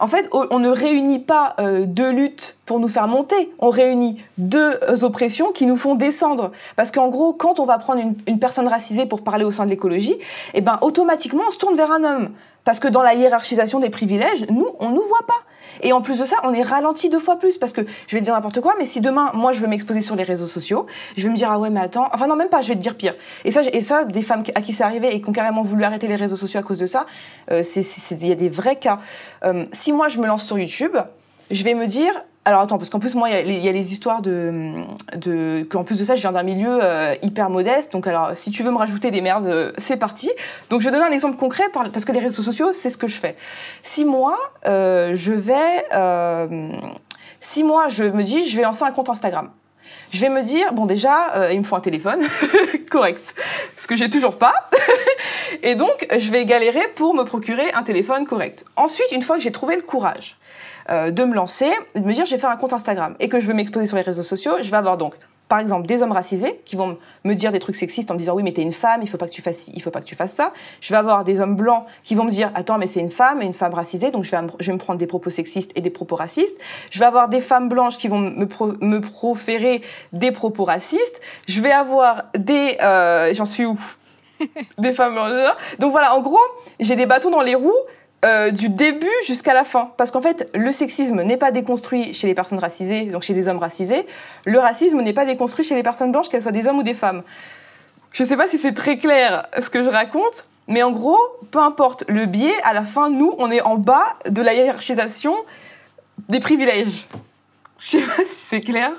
en 0.00 0.06
fait, 0.06 0.28
on 0.32 0.58
ne 0.58 0.70
réunit 0.70 1.18
pas 1.18 1.54
euh, 1.60 1.84
deux 1.86 2.10
luttes 2.10 2.56
pour 2.64 2.80
nous 2.80 2.88
faire 2.88 3.06
monter. 3.06 3.52
On 3.58 3.68
réunit 3.68 4.22
deux 4.38 4.78
euh, 4.88 5.02
oppressions 5.02 5.52
qui 5.52 5.66
nous 5.66 5.76
font 5.76 5.94
descendre. 5.94 6.52
Parce 6.74 6.90
qu'en 6.90 7.08
gros, 7.08 7.34
quand 7.34 7.60
on 7.60 7.66
va 7.66 7.78
prendre 7.78 8.00
une, 8.00 8.14
une 8.26 8.38
personne 8.38 8.66
racisée 8.66 9.04
pour 9.04 9.22
parler 9.22 9.44
au 9.44 9.50
sein 9.50 9.66
de 9.66 9.70
l'écologie, 9.70 10.16
eh 10.54 10.62
ben, 10.62 10.78
automatiquement, 10.80 11.42
on 11.46 11.50
se 11.50 11.58
tourne 11.58 11.76
vers 11.76 11.92
un 11.92 12.04
homme. 12.04 12.30
Parce 12.64 12.80
que 12.80 12.88
dans 12.88 13.02
la 13.02 13.14
hiérarchisation 13.14 13.80
des 13.80 13.90
privilèges, 13.90 14.46
nous, 14.50 14.68
on 14.80 14.90
nous 14.90 15.02
voit 15.02 15.26
pas. 15.26 15.42
Et 15.82 15.92
en 15.92 16.02
plus 16.02 16.18
de 16.18 16.24
ça, 16.24 16.36
on 16.44 16.52
est 16.52 16.62
ralenti 16.62 17.08
deux 17.08 17.18
fois 17.18 17.38
plus. 17.38 17.58
Parce 17.58 17.72
que 17.72 17.82
je 18.06 18.16
vais 18.16 18.20
te 18.20 18.24
dire 18.24 18.34
n'importe 18.34 18.60
quoi, 18.60 18.74
mais 18.78 18.86
si 18.86 19.00
demain, 19.00 19.30
moi, 19.34 19.52
je 19.52 19.60
veux 19.60 19.66
m'exposer 19.66 20.02
sur 20.02 20.16
les 20.16 20.24
réseaux 20.24 20.46
sociaux, 20.46 20.86
je 21.16 21.22
vais 21.22 21.30
me 21.30 21.36
dire, 21.36 21.50
ah 21.50 21.58
ouais, 21.58 21.70
mais 21.70 21.80
attends. 21.80 22.08
Enfin, 22.12 22.26
non, 22.26 22.36
même 22.36 22.48
pas, 22.48 22.60
je 22.60 22.68
vais 22.68 22.74
te 22.74 22.80
dire 22.80 22.96
pire. 22.96 23.14
Et 23.44 23.50
ça, 23.50 23.62
et 23.72 23.82
ça 23.82 24.04
des 24.04 24.22
femmes 24.22 24.42
à 24.54 24.60
qui 24.60 24.72
c'est 24.72 24.84
arrivé 24.84 25.14
et 25.14 25.20
qui 25.20 25.28
ont 25.28 25.32
carrément 25.32 25.62
voulu 25.62 25.84
arrêter 25.84 26.08
les 26.08 26.16
réseaux 26.16 26.36
sociaux 26.36 26.60
à 26.60 26.62
cause 26.62 26.78
de 26.78 26.86
ça, 26.86 27.06
euh, 27.50 27.62
il 28.10 28.26
y 28.26 28.32
a 28.32 28.34
des 28.34 28.48
vrais 28.48 28.76
cas. 28.76 29.00
Euh, 29.44 29.66
si 29.72 29.92
moi, 29.92 30.08
je 30.08 30.18
me 30.18 30.26
lance 30.26 30.44
sur 30.44 30.58
YouTube, 30.58 30.96
je 31.50 31.64
vais 31.64 31.74
me 31.74 31.86
dire, 31.86 32.12
alors 32.50 32.62
attends, 32.62 32.78
parce 32.78 32.90
qu'en 32.90 32.98
plus, 32.98 33.14
moi, 33.14 33.30
il 33.30 33.64
y, 33.64 33.68
a 33.68 33.72
les- 33.72 33.92
histoires 33.92 34.22
de. 34.22 34.82
qu'en 35.70 35.84
plus 35.84 35.98
de 35.98 36.04
ça, 36.04 36.16
je 36.16 36.20
viens 36.20 36.32
d'un 36.32 36.42
milieu 36.42 36.80
euh, 36.82 37.14
hyper 37.22 37.48
modeste. 37.48 37.92
Donc, 37.92 38.06
alors, 38.06 38.32
si 38.34 38.50
tu 38.50 38.62
veux 38.62 38.70
me 38.70 38.76
rajouter 38.76 39.10
des 39.10 39.20
merdes, 39.20 39.46
euh, 39.46 39.72
c'est 39.78 39.96
parti. 39.96 40.30
Donc, 40.68 40.80
je 40.80 40.90
donne 40.90 41.02
un 41.02 41.12
exemple 41.12 41.36
concret 41.36 41.68
par- 41.72 41.90
parce 41.90 42.04
que 42.04 42.12
les 42.12 42.18
réseaux 42.18 42.42
sociaux, 42.42 42.72
c'est 42.72 42.90
ce 42.90 42.98
que 42.98 43.06
je 43.08 43.16
fais. 43.16 43.36
Si 43.82 44.04
moi, 44.04 44.36
euh, 44.66 45.12
je 45.14 45.32
vais. 45.32 45.84
si 47.40 47.62
moi, 47.64 47.88
je 47.88 48.04
me 48.04 48.22
dis, 48.22 48.46
je 48.48 48.56
vais 48.56 48.64
lancer 48.64 48.82
un 48.84 48.90
compte 48.90 49.08
Instagram. 49.08 49.50
Je 50.12 50.20
vais 50.20 50.28
me 50.28 50.42
dire, 50.42 50.72
bon, 50.72 50.86
déjà, 50.86 51.48
il 51.52 51.58
me 51.60 51.64
faut 51.64 51.76
un 51.76 51.80
téléphone 51.80 52.20
correct, 52.90 53.22
ce 53.76 53.86
que 53.86 53.94
j'ai 53.94 54.10
toujours 54.10 54.38
pas. 54.38 54.54
Et 55.62 55.76
donc, 55.76 56.06
je 56.16 56.30
vais 56.32 56.44
galérer 56.44 56.88
pour 56.96 57.14
me 57.14 57.22
procurer 57.22 57.72
un 57.74 57.84
téléphone 57.84 58.26
correct. 58.26 58.64
Ensuite, 58.76 59.12
une 59.12 59.22
fois 59.22 59.36
que 59.36 59.42
j'ai 59.42 59.52
trouvé 59.52 59.76
le 59.76 59.82
courage 59.82 60.36
euh, 60.90 61.10
de 61.10 61.24
me 61.24 61.34
lancer, 61.34 61.70
de 61.94 62.00
me 62.00 62.12
dire 62.12 62.26
je 62.26 62.32
vais 62.32 62.38
faire 62.40 62.50
un 62.50 62.56
compte 62.56 62.72
Instagram 62.72 63.14
et 63.20 63.28
que 63.28 63.40
je 63.40 63.46
veux 63.46 63.54
m'exposer 63.54 63.86
sur 63.86 63.96
les 63.96 64.02
réseaux 64.02 64.22
sociaux, 64.22 64.52
je 64.60 64.70
vais 64.70 64.76
avoir 64.76 64.96
donc, 64.96 65.14
par 65.48 65.58
exemple, 65.58 65.84
des 65.88 66.00
hommes 66.00 66.12
racisés 66.12 66.60
qui 66.64 66.76
vont 66.76 66.96
me 67.24 67.34
dire 67.34 67.50
des 67.50 67.58
trucs 67.58 67.74
sexistes 67.74 68.08
en 68.12 68.14
me 68.14 68.18
disant 68.20 68.34
oui 68.34 68.44
mais 68.44 68.52
t'es 68.52 68.62
une 68.62 68.72
femme, 68.72 69.00
il 69.02 69.08
faut 69.08 69.16
pas 69.16 69.26
que 69.26 69.32
tu 69.32 69.42
fasses 69.42 69.58
ci, 69.58 69.72
il 69.74 69.82
faut 69.82 69.90
pas 69.90 69.98
que 70.00 70.04
tu 70.04 70.14
fasses 70.14 70.32
ça. 70.34 70.52
Je 70.80 70.90
vais 70.92 70.96
avoir 70.96 71.24
des 71.24 71.40
hommes 71.40 71.56
blancs 71.56 71.84
qui 72.04 72.14
vont 72.14 72.22
me 72.22 72.30
dire 72.30 72.52
attends 72.54 72.78
mais 72.78 72.86
c'est 72.86 73.00
une 73.00 73.10
femme, 73.10 73.40
une 73.42 73.52
femme 73.52 73.74
racisée, 73.74 74.12
donc 74.12 74.22
je 74.22 74.30
vais, 74.30 74.42
me- 74.42 74.48
je 74.60 74.66
vais 74.66 74.72
me 74.72 74.78
prendre 74.78 74.98
des 75.00 75.08
propos 75.08 75.28
sexistes 75.30 75.72
et 75.74 75.80
des 75.80 75.90
propos 75.90 76.14
racistes. 76.14 76.56
Je 76.92 76.98
vais 77.00 77.04
avoir 77.06 77.28
des 77.28 77.40
femmes 77.40 77.68
blanches 77.68 77.98
qui 77.98 78.06
vont 78.06 78.18
me, 78.18 78.46
pro- 78.46 78.74
me 78.80 79.00
proférer 79.00 79.82
des 80.12 80.30
propos 80.30 80.62
racistes. 80.64 81.20
Je 81.48 81.60
vais 81.60 81.72
avoir 81.72 82.24
des... 82.38 82.76
euh, 82.80 83.34
J'en 83.34 83.44
suis 83.44 83.66
où? 83.66 83.76
Des 84.78 84.92
femmes 84.94 85.12
blanches. 85.14 85.32
Donc 85.80 85.90
voilà, 85.90 86.14
en 86.14 86.20
gros, 86.22 86.38
j'ai 86.78 86.96
des 86.96 87.04
bâtons 87.06 87.28
dans 87.30 87.42
les 87.42 87.54
roues 87.54 87.74
euh, 88.24 88.50
du 88.50 88.68
début 88.68 89.08
jusqu'à 89.26 89.54
la 89.54 89.64
fin. 89.64 89.92
Parce 89.96 90.10
qu'en 90.10 90.20
fait, 90.20 90.48
le 90.54 90.72
sexisme 90.72 91.22
n'est 91.22 91.36
pas 91.38 91.50
déconstruit 91.50 92.12
chez 92.14 92.26
les 92.26 92.34
personnes 92.34 92.58
racisées, 92.58 93.04
donc 93.06 93.22
chez 93.22 93.34
les 93.34 93.48
hommes 93.48 93.58
racisés. 93.58 94.06
Le 94.46 94.58
racisme 94.58 95.00
n'est 95.00 95.12
pas 95.12 95.24
déconstruit 95.24 95.64
chez 95.64 95.74
les 95.74 95.82
personnes 95.82 96.12
blanches, 96.12 96.28
qu'elles 96.28 96.42
soient 96.42 96.52
des 96.52 96.66
hommes 96.66 96.78
ou 96.78 96.82
des 96.82 96.94
femmes. 96.94 97.22
Je 98.12 98.24
sais 98.24 98.36
pas 98.36 98.48
si 98.48 98.58
c'est 98.58 98.72
très 98.74 98.98
clair 98.98 99.46
ce 99.60 99.70
que 99.70 99.82
je 99.82 99.88
raconte, 99.88 100.46
mais 100.68 100.82
en 100.82 100.90
gros, 100.90 101.18
peu 101.50 101.60
importe 101.60 102.04
le 102.08 102.26
biais, 102.26 102.54
à 102.64 102.72
la 102.72 102.84
fin, 102.84 103.08
nous, 103.10 103.34
on 103.38 103.50
est 103.50 103.62
en 103.62 103.76
bas 103.76 104.14
de 104.28 104.42
la 104.42 104.52
hiérarchisation 104.54 105.34
des 106.28 106.40
privilèges. 106.40 107.06
Je 107.78 107.86
sais 107.86 108.00
pas 108.02 108.16
si 108.16 108.36
c'est 108.48 108.60
clair. 108.60 108.92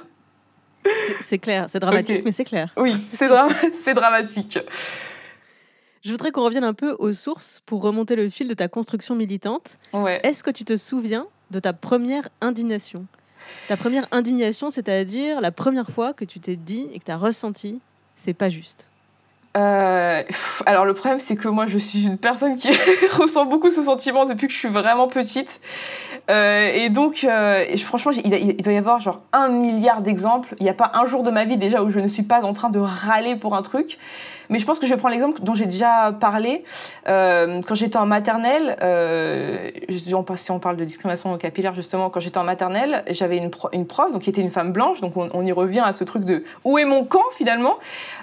C'est- 1.20 1.38
clair, 1.38 1.66
c'est 1.68 1.80
dramatique, 1.80 2.24
mais 2.26 2.32
c'est 2.32 2.44
clair. 2.46 2.74
Oui, 2.76 2.96
c'est 3.12 3.28
dra- 3.28 3.48
c'est 3.84 3.94
dramatique. 3.94 4.58
Je 6.04 6.12
voudrais 6.12 6.32
qu'on 6.32 6.44
revienne 6.44 6.64
un 6.64 6.74
peu 6.74 6.96
aux 6.98 7.14
sources 7.14 7.62
pour 7.66 7.82
remonter 7.82 8.16
le 8.16 8.30
fil 8.30 8.48
de 8.48 8.54
ta 8.54 8.68
construction 8.68 9.16
militante. 9.16 9.78
Ouais. 9.94 10.20
Est-ce 10.24 10.44
que 10.44 10.50
tu 10.50 10.66
te 10.66 10.76
souviens 10.76 11.28
de 11.52 11.60
ta 11.60 11.74
première 11.74 12.30
indignation? 12.42 13.06
Ta 13.68 13.78
première 13.78 14.08
indignation, 14.12 14.70
c'est-à-dire 14.70 15.42
la 15.42 15.52
première 15.52 15.90
fois 15.92 16.14
que 16.14 16.26
tu 16.26 16.40
t'es 16.40 16.56
dit 16.56 16.88
et 16.94 17.00
que 17.00 17.06
tu 17.06 17.12
as 17.12 17.18
ressenti 17.18 17.82
c'est 18.24 18.34
pas 18.34 18.50
juste? 18.50 18.88
Euh, 19.58 20.24
alors 20.66 20.86
le 20.86 20.94
problème 20.94 21.20
c'est 21.20 21.36
que 21.36 21.50
moi 21.50 21.66
je 21.68 21.78
suis 21.78 22.06
une 22.06 22.18
personne 22.18 22.56
qui 22.56 22.70
ressent 23.20 23.46
beaucoup 23.46 23.70
ce 23.70 23.82
sentiment 23.82 24.26
depuis 24.26 24.48
que 24.48 24.54
je 24.54 24.58
suis 24.58 24.70
vraiment 24.70 25.08
petite. 25.08 25.60
Euh, 26.30 26.72
et 26.74 26.90
donc 26.90 27.26
euh, 27.26 27.66
franchement 27.78 28.12
il, 28.12 28.58
doit 28.62 28.74
y 28.74 28.78
avoir 28.78 29.00
genre 29.00 29.22
un 29.34 29.50
milliard 29.50 30.02
d'exemples. 30.02 30.56
Il 30.60 30.64
n'y 30.64 30.70
a 30.70 30.74
pas 30.74 30.92
un 30.94 31.06
jour 31.06 31.24
de 31.24 31.32
ma 31.32 31.44
vie 31.44 31.58
déjà 31.58 31.84
où 31.84 31.90
je 31.90 32.00
ne 32.00 32.08
suis 32.08 32.24
pas 32.24 32.44
en 32.44 32.54
train 32.54 32.70
de 32.70 32.80
râler 32.80 33.36
pour 33.36 33.56
un 33.56 33.62
truc. 33.62 33.98
Mais 34.50 34.60
je 34.60 34.66
pense 34.66 34.80
que 34.80 34.86
je 34.86 34.94
vais 34.94 34.98
prendre 34.98 35.14
l'exemple 35.14 35.42
dont 35.42 35.56
j'ai 35.56 35.66
déjà 35.66 36.14
parlé. 36.20 36.66
Euh, 37.08 37.62
quand 37.66 37.74
j'étais 37.74 37.98
en 37.98 38.06
maternelle 38.06 38.78
euh, 38.84 39.72
si 39.90 40.14
on 40.52 40.60
parle 40.60 40.76
de 40.76 40.84
discrimination 40.84 41.38
capillaire 41.38 41.74
justement 41.74 42.10
quand 42.10 42.20
j'étais 42.20 42.38
en 42.38 42.44
maternelle 42.44 43.04
j'avais 43.10 43.38
une, 43.38 43.50
une 43.72 43.88
prof 43.88 44.12
donc 44.12 44.24
qui 44.24 44.30
était 44.30 44.42
une 44.42 44.50
femme 44.50 44.72
blanche. 44.72 45.02
Donc 45.02 45.18
on, 45.18 45.30
on 45.34 45.46
y 45.46 45.52
revient 45.52 45.84
à 45.84 45.94
ce 45.94 46.04
truc 46.04 46.24
de 46.24 46.44
où 46.64 46.78
est 46.78 46.86
mon 46.86 47.04
camp 47.04 47.24
finalement? 47.34 47.78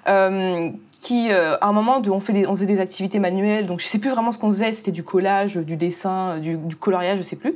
Euh, 0.08 0.70
qui, 1.00 1.30
euh, 1.30 1.56
à 1.60 1.68
un 1.68 1.72
moment, 1.72 2.02
on, 2.08 2.20
faisait 2.20 2.66
des 2.66 2.80
activités 2.80 3.18
manuelles, 3.18 3.66
donc 3.66 3.80
je 3.80 3.86
sais 3.86 3.98
plus 3.98 4.10
vraiment 4.10 4.32
ce 4.32 4.38
qu'on 4.38 4.48
faisait, 4.48 4.72
c'était 4.72 4.90
du 4.90 5.04
collage, 5.04 5.56
du 5.56 5.76
dessin, 5.76 6.38
du, 6.38 6.56
du 6.56 6.76
coloriage, 6.76 7.18
je 7.18 7.22
sais 7.22 7.36
plus. 7.36 7.54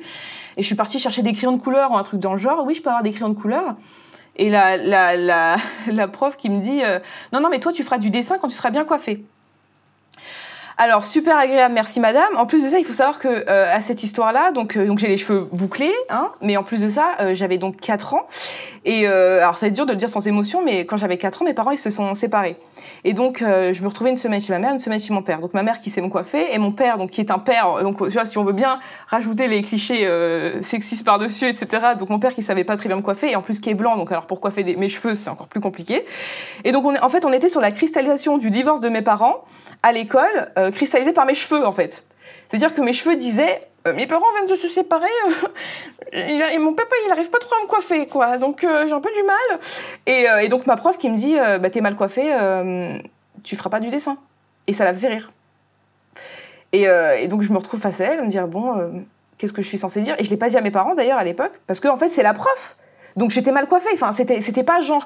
Et 0.57 0.63
je 0.63 0.67
suis 0.67 0.77
partie 0.77 0.99
chercher 0.99 1.23
des 1.23 1.33
crayons 1.33 1.53
de 1.53 1.61
couleur 1.61 1.91
ou 1.91 1.97
un 1.97 2.03
truc 2.05 2.21
dans 2.21 2.33
le 2.33 2.39
genre, 2.39 2.65
oui, 2.65 2.75
je 2.75 2.83
peux 2.83 2.89
avoir 2.89 3.03
des 3.03 3.11
crayons 3.11 3.31
de 3.31 3.39
couleur. 3.39 3.75
Et 4.37 4.49
la, 4.49 4.77
la, 4.77 5.17
la, 5.17 5.57
la 5.87 6.09
prof 6.09 6.37
qui 6.37 6.51
me 6.51 6.61
dit, 6.61 6.83
euh, 6.85 7.01
non, 7.33 7.41
non, 7.41 7.49
mais 7.51 7.59
toi, 7.59 7.73
tu 7.73 7.83
feras 7.83 7.99
du 7.99 8.11
dessin 8.11 8.39
quand 8.39 8.49
tu 8.49 8.55
seras 8.55 8.71
bien 8.71 8.85
coiffée. 8.85 9.25
Alors 10.79 11.05
super 11.05 11.37
agréable, 11.37 11.75
merci 11.75 12.01
madame. 12.01 12.37
En 12.37 12.47
plus 12.47 12.63
de 12.63 12.69
ça, 12.69 12.79
il 12.79 12.85
faut 12.85 12.93
savoir 12.93 13.19
que 13.19 13.29
euh, 13.29 13.73
à 13.73 13.81
cette 13.83 14.03
histoire-là, 14.03 14.53
donc 14.53 14.77
euh, 14.77 14.87
donc 14.87 14.99
j'ai 14.99 15.07
les 15.07 15.19
cheveux 15.19 15.49
bouclés, 15.53 15.95
hein, 16.09 16.31
mais 16.41 16.57
en 16.57 16.63
plus 16.65 16.81
de 16.81 16.89
ça, 16.89 17.11
euh, 17.21 17.35
j'avais 17.35 17.59
donc 17.59 17.79
4 17.81 18.15
ans. 18.15 18.27
Et 18.85 19.07
euh, 19.07 19.41
alors 19.41 19.57
ça 19.57 19.67
va 19.67 19.69
être 19.69 19.75
dur 19.75 19.87
de 19.87 19.93
le 19.93 19.97
dire 19.97 20.11
sans 20.11 20.27
émotion, 20.27 20.61
mais 20.65 20.85
quand 20.87 20.97
j'avais 20.97 21.17
4 21.17 21.43
ans, 21.43 21.45
mes 21.45 21.55
parents 21.55 21.71
ils 21.71 21.79
se 21.79 21.89
sont 21.91 22.15
séparés. 22.17 22.57
Et 23.05 23.13
donc 23.13 23.41
euh, 23.41 23.73
je 23.73 23.81
me 23.83 23.89
retrouvais 23.89 24.11
une 24.11 24.17
semaine 24.17 24.41
chez 24.41 24.53
ma 24.53 24.59
mère, 24.59 24.73
une 24.73 24.81
semaine 24.81 24.99
chez 24.99 25.13
mon 25.15 25.23
père. 25.23 25.39
Donc 25.41 25.55
ma 25.55 25.63
mère 25.63 25.79
qui 25.79 25.89
sait 25.89 26.01
me 26.01 26.09
coiffer 26.09 26.53
et 26.53 26.59
mon 26.59 26.73
père 26.73 26.99
donc 26.99 27.11
qui 27.11 27.21
est 27.21 27.31
un 27.31 27.39
père. 27.39 27.81
Donc 27.83 27.99
tu 28.03 28.13
vois 28.13 28.27
si 28.27 28.39
on 28.39 28.45
veut 28.45 28.53
bien 28.53 28.81
rajouter 29.07 29.47
les 29.47 29.63
clichés 29.63 30.05
euh, 30.07 30.63
sexistes 30.63 31.05
par 31.05 31.21
dessus, 31.21 31.47
etc. 31.47 31.69
Donc 31.99 32.11
mon 32.11 32.19
père 32.19 32.35
qui 32.35 32.43
savait 32.43 32.65
pas 32.65 32.77
très 32.77 32.89
bien 32.89 32.97
me 32.97 33.03
coiffer 33.03 33.31
et 33.31 33.37
en 33.37 33.43
plus 33.43 33.61
qui 33.61 33.71
est 33.71 33.75
blanc. 33.75 33.97
Donc 33.97 34.11
alors 34.11 34.27
pour 34.27 34.41
coiffer 34.41 34.65
des- 34.65 34.75
mes 34.77 34.89
cheveux 34.89 35.15
c'est 35.15 35.31
encore 35.31 35.47
plus 35.47 35.61
compliqué. 35.61 36.05
Et 36.65 36.73
donc 36.73 36.85
on 36.85 36.93
est, 36.95 37.01
en 37.01 37.09
fait 37.09 37.25
on 37.25 37.33
était 37.33 37.49
sur 37.49 37.61
la 37.61 37.71
cristallisation 37.71 38.37
du 38.37 38.51
divorce 38.51 38.81
de 38.81 38.89
mes 38.89 39.03
parents 39.03 39.45
à 39.85 39.93
l'école, 39.93 40.51
euh, 40.59 40.71
cristallisé 40.73 41.13
par 41.13 41.25
mes 41.27 41.35
cheveux 41.35 41.65
en 41.65 41.73
fait. 41.73 42.05
C'est-à-dire 42.49 42.75
que 42.75 42.81
mes 42.81 42.93
cheveux 42.93 43.17
disaient 43.17 43.61
euh, 43.87 43.95
mes 43.95 44.07
parents 44.07 44.27
viennent 44.37 44.49
de 44.49 44.55
se 44.55 44.69
séparer 44.69 45.07
euh, 46.15 46.49
et 46.53 46.59
mon 46.59 46.73
papa 46.73 46.95
il 47.07 47.11
arrive 47.11 47.31
pas 47.31 47.39
trop 47.39 47.55
à 47.57 47.63
me 47.63 47.67
coiffer 47.67 48.07
quoi. 48.07 48.39
Donc 48.39 48.65
euh, 48.65 48.87
j'ai 48.87 48.93
un 48.93 49.01
peu 49.01 49.11
du 49.11 49.23
mal. 49.23 49.61
Et, 50.07 50.49
donc 50.49 50.67
ma 50.67 50.77
prof 50.77 50.99
qui 50.99 51.09
me 51.11 51.17
dit 51.17 51.37
bah 51.61 51.71
t'es 51.71 51.81
mal 51.81 51.97
coiffée 51.97 52.33
euh, 52.33 52.99
tu 53.45 53.57
feras 53.57 53.71
pas 53.71 53.81
du 53.81 53.89
dessin. 53.89 54.19
Et 54.67 54.73
ça 54.73 54.85
la 54.85 54.93
faisait 54.93 55.09
rire. 55.09 55.33
Et, 56.73 56.87
donc 57.27 57.43
je 57.43 57.53
me 57.53 57.59
retrouve 57.59 57.81
face 57.81 58.01
à 58.01 58.05
elle 58.05 58.23
me 58.23 58.29
dire 58.29 58.47
bon 58.47 59.05
qu'est-ce 59.39 59.53
que 59.53 59.63
je 59.63 59.69
suis 59.69 59.79
censée 59.79 60.01
dire? 60.01 60.15
Et 60.19 60.25
je 60.25 60.31
l'ai 60.31 60.37
pas 60.37 60.49
dit 60.49 60.57
à 60.57 60.61
mes 60.61 60.71
parents 60.71 60.95
d'ailleurs 60.95 61.19
à 61.19 61.25
l'époque 61.25 61.61
parce 61.67 61.81
que 61.81 61.89
en 61.89 61.97
fait 61.97 62.09
c'est 62.09 62.23
la 62.23 62.35
prof. 62.35 62.77
Donc 63.17 63.31
j'étais 63.31 63.53
mal 63.53 63.67
coiffée. 63.67 63.91
Enfin 63.95 64.13
c'était 64.13 64.65
pas 64.65 64.81
genre 64.81 65.05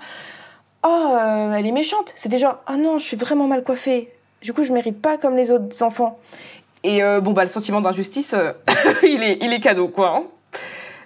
oh 0.85 1.17
elle 1.57 1.67
est 1.67 1.73
méchante 1.73 2.13
c'était 2.15 2.39
genre 2.39 2.59
ah 2.67 2.77
non 2.77 2.99
je 2.99 3.07
suis 3.07 3.17
vraiment 3.17 3.47
mal 3.47 3.63
coiffée. 3.63 4.09
Du 4.43 4.53
coup 4.53 4.65
je 4.65 4.73
mérite 4.73 5.01
pas 5.01 5.17
comme 5.17 5.35
les 5.35 5.51
autres 5.51 5.83
enfants 5.83 6.19
et 6.87 7.03
euh, 7.03 7.21
bon 7.21 7.33
bah 7.33 7.43
le 7.43 7.49
sentiment 7.51 7.81
d'injustice 7.81 8.35
euh, 8.35 8.53
il 9.03 9.23
est 9.23 9.39
il 9.43 9.53
est 9.53 9.61
cadeau 9.61 9.89
quoi 9.89 10.17
hein. 10.17 10.23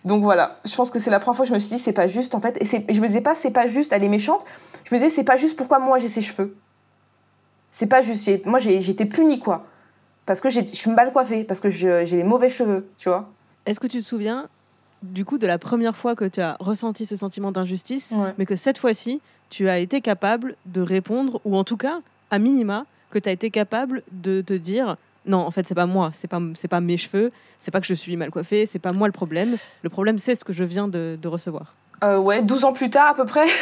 donc 0.05 0.23
voilà, 0.23 0.61
je 0.65 0.75
pense 0.75 0.91
que 0.91 0.99
c'est 0.99 1.11
la 1.11 1.19
première 1.21 1.37
fois 1.37 1.45
que 1.45 1.49
je 1.49 1.55
me 1.55 1.59
suis 1.59 1.77
dit 1.77 1.83
c'est 1.83 1.93
pas 1.93 2.07
juste 2.07 2.35
en 2.35 2.41
fait. 2.41 2.57
Et 2.63 2.95
je 2.95 3.01
me 3.01 3.07
disais 3.07 3.21
pas 3.21 3.35
c'est 3.35 3.51
pas 3.51 3.67
juste, 3.67 3.93
elle 3.93 4.05
est 4.05 4.09
méchante. 4.09 4.45
Je 4.85 4.95
me 4.95 5.01
disais 5.01 5.11
c'est 5.11 5.25
pas 5.25 5.37
juste 5.37 5.57
pourquoi 5.57 5.79
moi 5.79 5.99
j'ai 5.99 6.09
ces 6.09 6.23
cheveux. 6.23 6.57
C'est 7.71 7.87
pas 7.87 8.03
juste. 8.03 8.47
Moi 8.47 8.59
j'ai 8.59 8.77
été 8.77 9.05
punie 9.07 9.39
quoi. 9.39 9.65
Parce 10.27 10.41
que 10.41 10.49
je 10.51 10.61
suis 10.65 10.91
mal 10.91 11.13
coiffée, 11.13 11.45
parce 11.45 11.61
que 11.61 11.71
j'ai 11.71 12.05
les 12.05 12.23
mauvais 12.25 12.51
cheveux, 12.51 12.89
tu 12.97 13.09
vois. 13.09 13.29
Est-ce 13.67 13.81
que 13.81 13.87
tu 13.89 13.99
te 13.99 14.05
souviens 14.05 14.49
du 15.03 15.25
coup 15.25 15.39
de 15.39 15.47
la 15.47 15.59
première 15.59 15.97
fois 15.97 16.15
que 16.15 16.27
tu 16.27 16.41
as 16.41 16.57
ressenti 16.61 17.05
ce 17.07 17.17
sentiment 17.17 17.51
d'injustice, 17.53 18.13
Ouais. 18.17 18.33
mais 18.39 18.47
que 18.47 18.55
cette 18.55 18.79
fois-ci, 18.79 19.21
tu 19.49 19.69
as 19.69 19.79
été 19.79 20.01
capable 20.01 20.55
de 20.67 20.83
répondre, 20.83 21.41
ou 21.45 21.57
en 21.57 21.65
tout 21.65 21.79
cas, 21.79 22.01
à 22.31 22.39
minima, 22.39 22.85
que 23.11 23.19
tu 23.19 23.29
as 23.29 23.33
été 23.33 23.51
capable 23.51 24.03
de 24.13 24.41
te 24.41 24.53
dire 24.53 24.97
non, 25.27 25.39
en 25.39 25.51
fait, 25.51 25.67
c'est 25.67 25.75
pas 25.75 25.87
moi, 25.87 26.11
c'est 26.13 26.29
pas, 26.29 26.41
c'est 26.55 26.69
pas 26.69 26.81
mes 26.81 26.97
cheveux, 26.97 27.31
c'est 27.59 27.71
pas 27.71 27.81
que 27.81 27.87
je 27.87 27.95
suis 27.95 28.17
mal 28.17 28.31
coiffée, 28.31 28.67
c'est 28.67 28.79
pas 28.79 28.93
moi 28.93 29.07
le 29.07 29.13
problème. 29.13 29.57
Le 29.83 29.91
problème, 29.91 30.19
c'est 30.19 30.35
ce 30.35 30.45
que 30.45 30.53
je 30.53 30.65
viens 30.65 30.89
de, 30.89 31.19
de 31.21 31.29
recevoir. 31.29 31.75
Euh, 32.03 32.19
ouais, 32.19 32.43
12 32.43 32.65
ans 32.65 32.73
plus 32.73 32.89
tard 32.89 33.09
à 33.11 33.15
peu 33.15 33.25
près. 33.25 33.47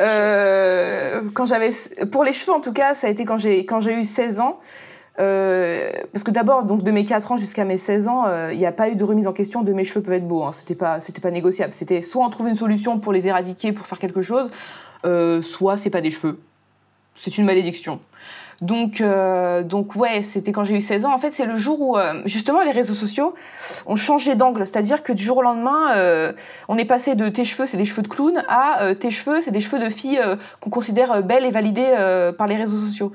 Euh, 0.00 1.22
quand 1.34 1.46
j'avais, 1.46 1.70
pour 2.10 2.24
les 2.24 2.32
cheveux 2.32 2.52
en 2.52 2.58
tout 2.58 2.72
cas, 2.72 2.96
ça 2.96 3.06
a 3.06 3.10
été 3.10 3.24
quand 3.24 3.38
j'ai 3.38 3.64
quand 3.64 3.78
j'ai 3.78 3.94
eu 3.94 4.02
16 4.02 4.40
ans. 4.40 4.58
Euh, 5.20 5.88
parce 6.12 6.24
que 6.24 6.32
d'abord, 6.32 6.64
donc 6.64 6.82
de 6.82 6.90
mes 6.90 7.04
4 7.04 7.30
ans 7.30 7.36
jusqu'à 7.36 7.64
mes 7.64 7.78
16 7.78 8.08
ans, 8.08 8.24
il 8.50 8.58
n'y 8.58 8.66
a 8.66 8.72
pas 8.72 8.88
eu 8.88 8.96
de 8.96 9.04
remise 9.04 9.28
en 9.28 9.32
question 9.32 9.62
de 9.62 9.72
mes 9.72 9.84
cheveux 9.84 10.02
peuvent 10.02 10.14
être 10.14 10.26
beaux. 10.26 10.42
Hein. 10.42 10.50
C'était 10.52 10.74
pas 10.74 10.98
c'était 10.98 11.20
pas 11.20 11.30
négociable. 11.30 11.72
C'était 11.74 12.02
soit 12.02 12.26
on 12.26 12.30
trouve 12.30 12.48
une 12.48 12.56
solution 12.56 12.98
pour 12.98 13.12
les 13.12 13.28
éradiquer, 13.28 13.70
pour 13.70 13.86
faire 13.86 14.00
quelque 14.00 14.20
chose, 14.20 14.50
euh, 15.04 15.42
soit 15.42 15.76
c'est 15.76 15.90
pas 15.90 16.00
des 16.00 16.10
cheveux. 16.10 16.40
C'est 17.14 17.38
une 17.38 17.44
malédiction. 17.44 18.00
Donc, 18.60 19.00
euh, 19.00 19.62
donc 19.62 19.96
ouais, 19.96 20.22
c'était 20.22 20.52
quand 20.52 20.64
j'ai 20.64 20.76
eu 20.76 20.80
16 20.80 21.04
ans. 21.04 21.14
En 21.14 21.18
fait, 21.18 21.30
c'est 21.30 21.46
le 21.46 21.56
jour 21.56 21.80
où, 21.80 21.96
euh, 21.96 22.22
justement, 22.24 22.62
les 22.62 22.70
réseaux 22.70 22.94
sociaux 22.94 23.34
ont 23.86 23.96
changé 23.96 24.34
d'angle. 24.34 24.66
C'est-à-dire 24.66 25.02
que 25.02 25.12
du 25.12 25.22
jour 25.22 25.38
au 25.38 25.42
lendemain, 25.42 25.92
euh, 25.94 26.32
on 26.68 26.78
est 26.78 26.84
passé 26.84 27.14
de 27.14 27.28
tes 27.28 27.44
cheveux, 27.44 27.66
c'est 27.66 27.76
des 27.76 27.84
cheveux 27.84 28.02
de 28.02 28.08
clown, 28.08 28.42
à 28.48 28.82
euh, 28.82 28.94
tes 28.94 29.10
cheveux, 29.10 29.40
c'est 29.40 29.50
des 29.50 29.60
cheveux 29.60 29.78
de 29.78 29.90
fille 29.90 30.18
euh, 30.18 30.36
qu'on 30.60 30.70
considère 30.70 31.22
belles 31.22 31.44
et 31.44 31.50
validées 31.50 31.94
par 32.36 32.46
les 32.46 32.56
réseaux 32.56 32.78
sociaux. 32.78 33.12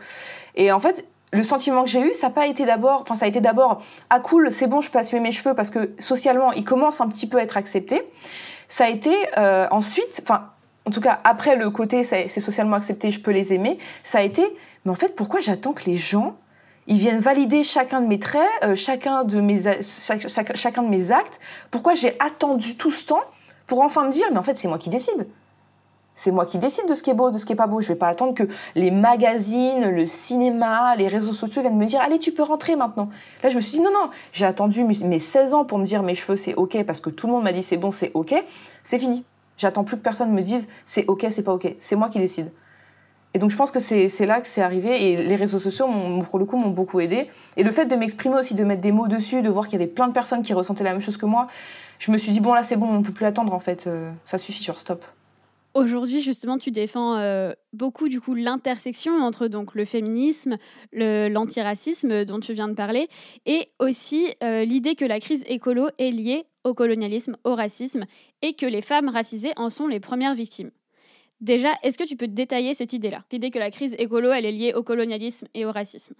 Et 0.56 0.72
en 0.72 0.80
fait, 0.80 1.06
le 1.32 1.44
sentiment 1.44 1.84
que 1.84 1.90
j'ai 1.90 2.02
eu, 2.02 2.14
ça 2.14 2.28
a 2.28 2.30
pas 2.30 2.48
été 2.48 2.66
d'abord, 2.66 3.02
enfin, 3.02 3.16
ça 3.16 3.26
a 3.26 3.28
été 3.28 3.40
d'abord, 3.40 3.82
ah 4.10 4.20
cool, 4.20 4.52
c'est 4.52 4.68
bon, 4.68 4.82
je 4.82 4.90
peux 4.90 5.00
assumer 5.00 5.22
mes 5.22 5.32
cheveux 5.32 5.54
parce 5.54 5.70
que 5.70 5.92
socialement, 6.00 6.52
ils 6.54 6.64
commencent 6.64 7.02
un 7.02 7.08
petit 7.08 7.28
peu 7.28 7.38
à 7.38 7.44
être 7.44 7.58
acceptés. 7.58 8.04
Ça 8.68 8.86
a 8.86 8.90
été 8.90 9.12
ensuite, 9.72 10.22
enfin, 10.24 10.50
en 10.86 10.92
tout 10.92 11.02
cas, 11.02 11.20
après 11.24 11.56
le 11.56 11.70
côté, 11.70 12.04
c'est 12.04 12.40
socialement 12.40 12.76
accepté, 12.76 13.12
je 13.12 13.20
peux 13.20 13.32
les 13.32 13.54
aimer, 13.54 13.78
ça 14.04 14.20
a 14.20 14.22
été, 14.22 14.44
mais 14.86 14.92
en 14.92 14.96
fait, 14.96 15.16
pourquoi 15.16 15.40
j'attends 15.40 15.74
que 15.74 15.86
les 15.86 15.96
gens, 15.96 16.36
ils 16.88 16.98
viennent 16.98 17.20
valider 17.20 17.64
chacun 17.64 18.02
de 18.02 18.08
mes 18.08 18.20
traits, 18.20 18.48
euh, 18.64 18.76
chacun, 18.76 19.24
de 19.24 19.42
mes, 19.42 19.62
chacun 20.56 20.84
de 20.84 20.90
mes 20.90 21.12
actes? 21.12 21.40
Pourquoi 21.72 21.96
j'ai 21.96 22.16
attendu 22.20 22.78
tout 22.78 22.92
ce 22.92 23.06
temps 23.06 23.24
pour 23.68 23.82
enfin 23.82 24.06
me 24.06 24.12
dire, 24.12 24.28
mais 24.32 24.38
en 24.38 24.44
fait, 24.44 24.58
c'est 24.58 24.68
moi 24.68 24.80
qui 24.80 24.90
décide. 24.90 25.28
C'est 26.20 26.32
moi 26.32 26.46
qui 26.46 26.58
décide 26.58 26.86
de 26.86 26.96
ce 26.96 27.02
qui 27.02 27.12
est 27.12 27.14
beau, 27.14 27.32
de 27.32 27.38
ce 27.38 27.46
qui 27.46 27.54
est 27.54 27.56
pas 27.56 27.68
beau. 27.68 27.80
Je 27.80 27.88
vais 27.88 27.96
pas 27.96 28.10
attendre 28.10 28.34
que 28.34 28.44
les 28.76 28.92
magazines, 28.92 29.90
le 29.90 30.06
cinéma, 30.06 30.94
les 30.98 31.08
réseaux 31.08 31.32
sociaux 31.32 31.62
viennent 31.62 31.78
me 31.78 31.86
dire 31.86 32.02
allez, 32.02 32.20
tu 32.20 32.34
peux 32.34 32.44
rentrer 32.44 32.76
maintenant. 32.76 33.10
Là, 33.42 33.50
je 33.50 33.56
me 33.56 33.62
suis 33.62 33.78
dit 33.78 33.82
non, 33.82 33.92
non, 33.94 34.10
j'ai 34.34 34.46
attendu 34.46 34.84
mes 34.84 35.20
16 35.20 35.54
ans 35.54 35.64
pour 35.64 35.78
me 35.78 35.86
dire 35.86 36.04
mes 36.04 36.16
cheveux 36.16 36.36
c'est 36.36 36.56
ok 36.56 36.84
parce 36.84 37.00
que 37.00 37.10
tout 37.10 37.28
le 37.28 37.32
monde 37.32 37.44
m'a 37.44 37.54
dit 37.54 37.64
c'est 37.64 37.78
bon, 37.78 37.92
c'est 37.92 38.12
ok. 38.16 38.36
C'est 38.84 39.00
fini. 39.00 39.24
J'attends 39.56 39.86
plus 39.86 39.96
que 39.96 40.02
personne 40.02 40.34
me 40.34 40.42
dise 40.42 40.68
c'est 40.84 41.06
ok, 41.08 41.26
c'est 41.32 41.42
pas 41.42 41.54
ok. 41.54 41.74
C'est 41.80 41.96
moi 41.96 42.10
qui 42.10 42.20
décide. 42.20 42.52
Et 43.34 43.40
donc 43.40 43.52
je 43.52 43.56
pense 43.56 43.70
que 43.70 43.80
c'est 43.80 44.26
là 44.26 44.42
que 44.42 44.48
c'est 44.48 44.62
arrivé 44.62 45.12
et 45.12 45.18
les 45.18 45.36
réseaux 45.36 45.60
sociaux, 45.60 45.88
pour 46.30 46.40
le 46.40 46.46
coup, 46.46 46.58
m'ont 46.58 46.70
beaucoup 46.72 47.00
aidé. 47.00 47.30
Et 47.58 47.64
le 47.64 47.72
fait 47.72 47.86
de 47.86 47.96
m'exprimer 47.96 48.36
aussi, 48.36 48.56
de 48.56 48.64
mettre 48.64 48.82
des 48.82 48.92
mots 48.92 49.08
dessus, 49.08 49.42
de 49.42 49.50
voir 49.50 49.68
qu'il 49.68 49.80
y 49.80 49.84
avait 49.84 49.92
plein 49.92 50.08
de 50.08 50.14
personnes 50.14 50.42
qui 50.42 50.54
ressentaient 50.54 50.84
la 50.84 50.94
même 50.94 51.02
chose 51.02 51.18
que 51.18 51.28
moi, 51.28 51.48
je 52.00 52.12
me 52.12 52.18
suis 52.18 52.32
dit 52.32 52.40
bon 52.40 52.54
là 52.54 52.64
c'est 52.64 52.78
bon, 52.78 52.88
on 52.88 53.04
peut 53.04 53.12
plus 53.12 53.26
attendre 53.26 53.54
en 53.54 53.60
fait, 53.60 53.86
euh, 53.86 54.12
ça 54.26 54.38
suffit, 54.38 54.64
sur 54.64 54.80
stop. 54.80 55.06
Aujourd'hui, 55.76 56.20
justement, 56.20 56.58
tu 56.58 56.72
défends 56.72 57.16
euh, 57.18 57.54
beaucoup 57.74 58.10
du 58.10 58.20
coup 58.20 58.34
l'intersection 58.34 59.14
entre 59.22 59.48
donc 59.48 59.76
le 59.76 59.86
féminisme, 59.86 60.58
l'antiracisme 60.92 62.26
dont 62.26 62.40
tu 62.40 62.54
viens 62.54 62.68
de 62.68 62.74
parler, 62.74 63.08
et 63.46 63.70
aussi 63.78 64.34
euh, 64.44 64.66
l'idée 64.66 64.96
que 64.96 65.06
la 65.06 65.20
crise 65.20 65.44
écolo 65.48 65.90
est 66.00 66.10
liée 66.10 66.46
au 66.64 66.74
colonialisme, 66.74 67.38
au 67.44 67.54
racisme, 67.54 68.06
et 68.42 68.54
que 68.54 68.66
les 68.66 68.82
femmes 68.82 69.10
racisées 69.10 69.54
en 69.58 69.70
sont 69.70 69.86
les 69.86 70.00
premières 70.00 70.34
victimes. 70.34 70.72
Déjà, 71.42 71.70
est-ce 71.84 71.98
que 71.98 72.04
tu 72.04 72.16
peux 72.16 72.28
détailler 72.28 72.74
cette 72.74 72.94
idée-là? 72.94 73.24
L'idée 73.32 73.50
que 73.50 73.60
la 73.60 73.72
crise 73.72 73.96
écolo, 73.98 74.32
elle 74.32 74.46
est 74.46 74.52
liée 74.52 74.74
au 74.74 74.84
colonialisme 74.84 75.48
et 75.54 75.66
au 75.66 75.72
racisme 75.72 76.14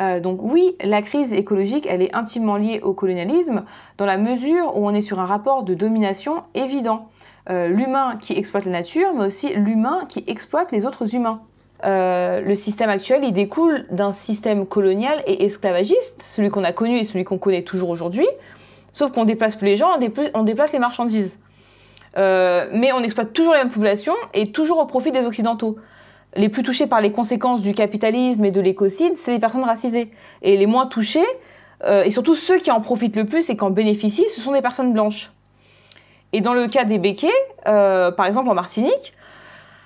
euh, 0.00 0.18
donc 0.18 0.40
oui, 0.42 0.74
la 0.82 1.02
crise 1.02 1.32
écologique, 1.32 1.86
elle 1.88 2.02
est 2.02 2.12
intimement 2.12 2.56
liée 2.56 2.80
au 2.82 2.92
colonialisme 2.94 3.64
dans 3.96 4.06
la 4.06 4.18
mesure 4.18 4.76
où 4.76 4.84
on 4.88 4.92
est 4.92 5.02
sur 5.02 5.20
un 5.20 5.26
rapport 5.26 5.62
de 5.62 5.74
domination 5.74 6.42
évident. 6.54 7.08
Euh, 7.50 7.68
l'humain 7.68 8.18
qui 8.20 8.32
exploite 8.32 8.64
la 8.64 8.72
nature, 8.72 9.14
mais 9.14 9.26
aussi 9.26 9.54
l'humain 9.54 10.06
qui 10.08 10.24
exploite 10.26 10.72
les 10.72 10.84
autres 10.84 11.14
humains. 11.14 11.42
Euh, 11.84 12.40
le 12.40 12.54
système 12.54 12.88
actuel, 12.88 13.22
il 13.22 13.32
découle 13.32 13.86
d'un 13.90 14.12
système 14.12 14.66
colonial 14.66 15.22
et 15.26 15.44
esclavagiste, 15.44 16.22
celui 16.22 16.48
qu'on 16.48 16.64
a 16.64 16.72
connu 16.72 16.96
et 16.96 17.04
celui 17.04 17.24
qu'on 17.24 17.38
connaît 17.38 17.62
toujours 17.62 17.90
aujourd'hui, 17.90 18.26
sauf 18.92 19.12
qu'on 19.12 19.24
déplace 19.24 19.56
plus 19.56 19.66
les 19.66 19.76
gens, 19.76 19.90
on 20.34 20.42
déplace 20.44 20.72
les 20.72 20.78
marchandises. 20.78 21.38
Euh, 22.16 22.68
mais 22.72 22.92
on 22.92 23.00
exploite 23.00 23.32
toujours 23.32 23.54
les 23.54 23.60
mêmes 23.60 23.70
populations 23.70 24.14
et 24.32 24.52
toujours 24.52 24.78
au 24.78 24.86
profit 24.86 25.12
des 25.12 25.24
Occidentaux. 25.24 25.76
Les 26.36 26.48
plus 26.48 26.62
touchés 26.62 26.86
par 26.86 27.00
les 27.00 27.12
conséquences 27.12 27.62
du 27.62 27.74
capitalisme 27.74 28.44
et 28.44 28.50
de 28.50 28.60
l'écocide, 28.60 29.16
c'est 29.16 29.32
les 29.32 29.38
personnes 29.38 29.64
racisées. 29.64 30.10
Et 30.42 30.56
les 30.56 30.66
moins 30.66 30.86
touchés, 30.86 31.24
euh, 31.84 32.02
et 32.04 32.10
surtout 32.10 32.34
ceux 32.34 32.58
qui 32.58 32.70
en 32.70 32.80
profitent 32.80 33.16
le 33.16 33.24
plus 33.24 33.48
et 33.50 33.56
qui 33.56 33.64
en 33.64 33.70
bénéficient, 33.70 34.28
ce 34.28 34.40
sont 34.40 34.52
des 34.52 34.62
personnes 34.62 34.92
blanches. 34.92 35.32
Et 36.32 36.40
dans 36.40 36.54
le 36.54 36.66
cas 36.66 36.84
des 36.84 36.98
béquets, 36.98 37.28
euh, 37.66 38.10
par 38.10 38.26
exemple 38.26 38.48
en 38.48 38.54
Martinique, 38.54 39.12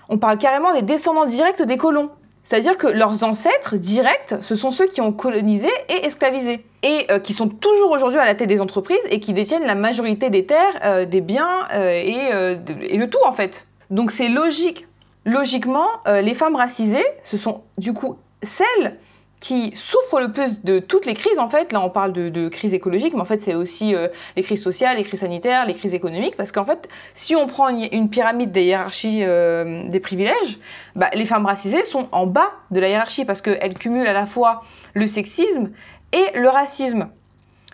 on 0.08 0.16
parle 0.16 0.38
carrément 0.38 0.72
des 0.72 0.82
descendants 0.82 1.26
directs 1.26 1.62
des 1.62 1.76
colons. 1.76 2.10
C'est-à-dire 2.42 2.78
que 2.78 2.86
leurs 2.86 3.24
ancêtres 3.24 3.76
directs, 3.76 4.34
ce 4.40 4.54
sont 4.54 4.70
ceux 4.70 4.86
qui 4.86 5.00
ont 5.00 5.12
colonisé 5.12 5.68
et 5.88 6.06
esclavisé, 6.06 6.64
et 6.82 7.06
euh, 7.10 7.18
qui 7.18 7.32
sont 7.32 7.48
toujours 7.48 7.90
aujourd'hui 7.90 8.20
à 8.20 8.24
la 8.24 8.34
tête 8.34 8.48
des 8.48 8.60
entreprises 8.60 8.98
et 9.10 9.20
qui 9.20 9.32
détiennent 9.32 9.66
la 9.66 9.74
majorité 9.74 10.30
des 10.30 10.46
terres, 10.46 10.80
euh, 10.84 11.04
des 11.04 11.20
biens 11.20 11.66
euh, 11.74 11.90
et, 11.90 12.94
et, 12.94 12.96
le 12.96 13.10
tout 13.10 13.18
en 13.24 13.32
fait. 13.32 13.66
Donc 13.90 14.10
c'est 14.10 14.28
logique. 14.28 14.86
Logiquement, 15.24 15.88
les 16.06 16.34
femmes 16.34 16.56
racisées, 16.56 17.04
ce 17.22 17.36
sont 17.36 17.60
du 17.76 17.92
coup 17.92 18.16
celles 18.42 18.96
qui 19.40 19.74
souffrent 19.76 20.20
le 20.20 20.32
plus 20.32 20.64
de 20.64 20.80
toutes 20.80 21.06
les 21.06 21.14
crises, 21.14 21.38
en 21.38 21.48
fait, 21.48 21.72
là 21.72 21.80
on 21.80 21.90
parle 21.90 22.12
de, 22.12 22.48
crise 22.48 22.74
écologique, 22.74 23.14
mais 23.14 23.20
en 23.20 23.24
fait 23.24 23.40
c'est 23.40 23.54
aussi 23.54 23.94
euh, 23.94 24.08
les 24.36 24.42
crises 24.42 24.62
sociales, 24.62 24.96
les 24.96 25.04
crises 25.04 25.20
sanitaires, 25.20 25.64
les 25.64 25.74
crises 25.74 25.94
économiques, 25.94 26.36
parce 26.36 26.50
qu'en 26.50 26.64
fait, 26.64 26.88
si 27.14 27.36
on 27.36 27.46
prend 27.46 27.68
une, 27.68 28.10
pyramide 28.10 28.50
des 28.50 28.64
hiérarchies 28.64 29.20
euh, 29.22 29.88
des 29.88 30.00
privilèges, 30.00 30.58
bah, 30.96 31.08
les 31.14 31.24
femmes 31.24 31.46
racisées 31.46 31.84
sont 31.84 32.08
en 32.10 32.26
bas 32.26 32.52
de 32.70 32.80
la 32.80 32.88
hiérarchie, 32.88 33.24
parce 33.24 33.40
qu'elles 33.40 33.74
cumulent 33.74 34.08
à 34.08 34.12
la 34.12 34.26
fois 34.26 34.64
le 34.94 35.06
sexisme 35.06 35.70
et 36.12 36.38
le 36.38 36.48
racisme. 36.48 37.08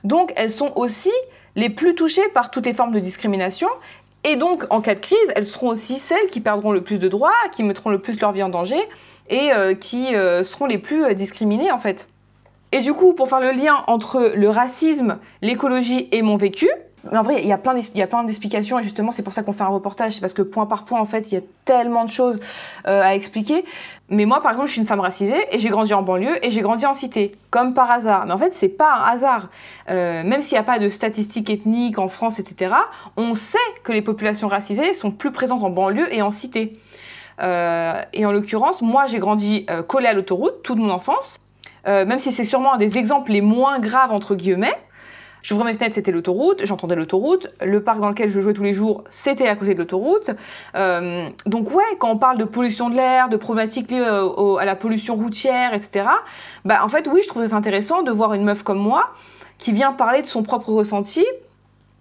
Donc 0.03 0.33
elles 0.37 0.51
sont 0.51 0.73
aussi 0.77 1.13
les 1.57 1.71
plus 1.71 1.95
touchées 1.95 2.29
par 2.35 2.51
toutes 2.51 2.67
les 2.67 2.75
formes 2.75 2.93
de 2.93 3.01
discrimination, 3.01 3.69
et 4.25 4.37
donc 4.37 4.65
en 4.71 4.81
cas 4.81 4.95
de 4.95 5.01
crise, 5.01 5.19
elles 5.37 5.45
seront 5.45 5.69
aussi 5.69 5.99
celles 5.99 6.27
qui 6.29 6.41
perdront 6.41 6.73
le 6.73 6.83
plus 6.83 6.99
de 6.99 7.09
droits, 7.09 7.33
qui 7.55 7.63
mettront 7.63 7.91
le 7.91 7.99
plus 7.99 8.21
leur 8.21 8.33
vie 8.33 8.43
en 8.43 8.49
danger, 8.49 8.83
et 9.29 9.53
euh, 9.53 9.75
qui 9.75 10.15
euh, 10.15 10.45
seront 10.45 10.67
les 10.67 10.79
plus 10.79 11.05
euh, 11.05 11.15
discriminés 11.15 11.73
en 11.73 11.79
fait. 11.79 12.09
Et 12.73 12.81
du 12.81 12.93
coup, 12.93 13.13
pour 13.13 13.29
faire 13.29 13.41
le 13.41 13.53
lien 13.53 13.85
entre 13.87 14.33
le 14.35 14.49
racisme, 14.49 15.19
l'écologie 15.43 16.09
et 16.11 16.23
mon 16.23 16.37
vécu, 16.37 16.69
en 17.13 17.23
vrai, 17.23 17.37
il 17.41 17.47
y 17.47 17.53
a 17.53 17.59
plein 17.59 17.75
d'explications 18.25 18.79
et 18.79 18.83
justement, 18.83 19.13
c'est 19.13 19.23
pour 19.23 19.35
ça 19.35 19.43
qu'on 19.43 19.53
fait 19.53 19.63
un 19.63 19.69
reportage. 19.69 20.15
C'est 20.15 20.21
parce 20.21 20.33
que 20.33 20.43
point 20.43 20.65
par 20.65 20.87
point, 20.87 20.99
en 21.01 21.05
fait, 21.05 21.31
il 21.31 21.35
y 21.35 21.37
a 21.37 21.43
tellement 21.67 22.05
de 22.05 22.09
choses 22.09 22.41
à 22.85 23.15
expliquer. 23.15 23.63
Mais 24.09 24.25
moi, 24.25 24.41
par 24.41 24.53
exemple, 24.53 24.69
je 24.69 24.73
suis 24.73 24.81
une 24.81 24.87
femme 24.87 25.01
racisée 25.01 25.37
et 25.53 25.59
j'ai 25.59 25.69
grandi 25.69 25.93
en 25.93 26.01
banlieue 26.01 26.45
et 26.45 26.51
j'ai 26.51 26.63
grandi 26.63 26.87
en 26.87 26.95
cité, 26.95 27.33
comme 27.51 27.75
par 27.75 27.91
hasard. 27.91 28.25
Mais 28.25 28.33
en 28.33 28.39
fait, 28.39 28.55
c'est 28.55 28.71
pas 28.71 28.95
un 28.95 29.03
hasard. 29.13 29.51
même 29.87 30.41
s'il 30.41 30.55
n'y 30.55 30.61
a 30.61 30.65
pas 30.65 30.79
de 30.79 30.89
statistiques 30.89 31.51
ethniques 31.51 31.99
en 31.99 32.09
France, 32.09 32.39
etc., 32.39 32.75
on 33.19 33.35
sait 33.35 33.59
que 33.83 33.93
les 33.93 34.03
populations 34.03 34.49
racisées 34.49 34.95
sont 34.95 35.11
plus 35.11 35.31
présentes 35.31 35.63
en 35.63 35.71
banlieue 35.71 36.13
et 36.13 36.23
en 36.23 36.31
cité. 36.31 36.81
Euh, 37.41 38.03
et 38.13 38.27
en 38.27 38.33
l'occurrence, 38.33 38.83
moi, 38.83 39.07
j'ai 39.07 39.19
grandi 39.19 39.67
euh, 39.71 39.83
collé 39.83 40.07
à 40.07 40.13
l'autoroute 40.13 40.63
toute 40.63 40.79
mon 40.79 40.91
enfance, 40.91 41.39
euh, 41.87 42.05
même 42.05 42.19
si 42.19 42.33
c'est 42.33 42.45
sûrement 42.45 42.75
un 42.75 42.79
des 42.79 42.99
exemples 42.99 43.33
les 43.33 43.41
moins 43.41 43.79
graves, 43.79 44.13
entre 44.13 44.35
guillemets. 44.35 44.75
J'ouvrais 45.43 45.67
mes 45.67 45.75
fenêtres, 45.75 45.97
c'était 45.97 46.11
l'autoroute, 46.11 46.65
j'entendais 46.65 46.97
l'autoroute. 46.97 47.49
Le 47.61 47.83
parc 47.83 48.01
dans 48.01 48.09
lequel 48.09 48.31
je 48.31 48.41
jouais 48.41 48.55
tous 48.55 48.63
les 48.63 48.73
jours, 48.73 49.05
c'était 49.11 49.47
à 49.47 49.57
côté 49.57 49.75
de 49.75 49.79
l'autoroute. 49.79 50.31
donc 51.45 51.71
ouais, 51.71 51.85
quand 51.99 52.11
on 52.11 52.17
parle 52.17 52.39
de 52.39 52.45
pollution 52.45 52.89
de 52.89 52.95
l'air, 52.95 53.29
de 53.29 53.37
problématiques 53.37 53.91
liées 53.91 54.01
à 54.01 54.65
la 54.65 54.75
pollution 54.75 55.17
routière, 55.17 55.75
etc., 55.75 56.07
bah 56.65 56.81
en 56.83 56.89
fait 56.89 57.07
oui, 57.13 57.21
je 57.23 57.29
trouvais 57.29 57.49
ça 57.49 57.57
intéressant 57.57 58.03
de 58.03 58.11
voir 58.11 58.33
une 58.33 58.43
meuf 58.43 58.63
comme 58.63 58.79
moi 58.79 59.11
qui 59.59 59.73
vient 59.73 59.93
parler 59.93 60.23
de 60.23 60.27
son 60.27 60.43
propre 60.43 60.73
ressenti 60.73 61.27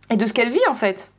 et 0.09 0.15
de 0.15 0.25
ce 0.25 0.31
qu'elle 0.31 0.49
vit 0.49 0.65
en 0.69 0.75
fait. 0.75 1.11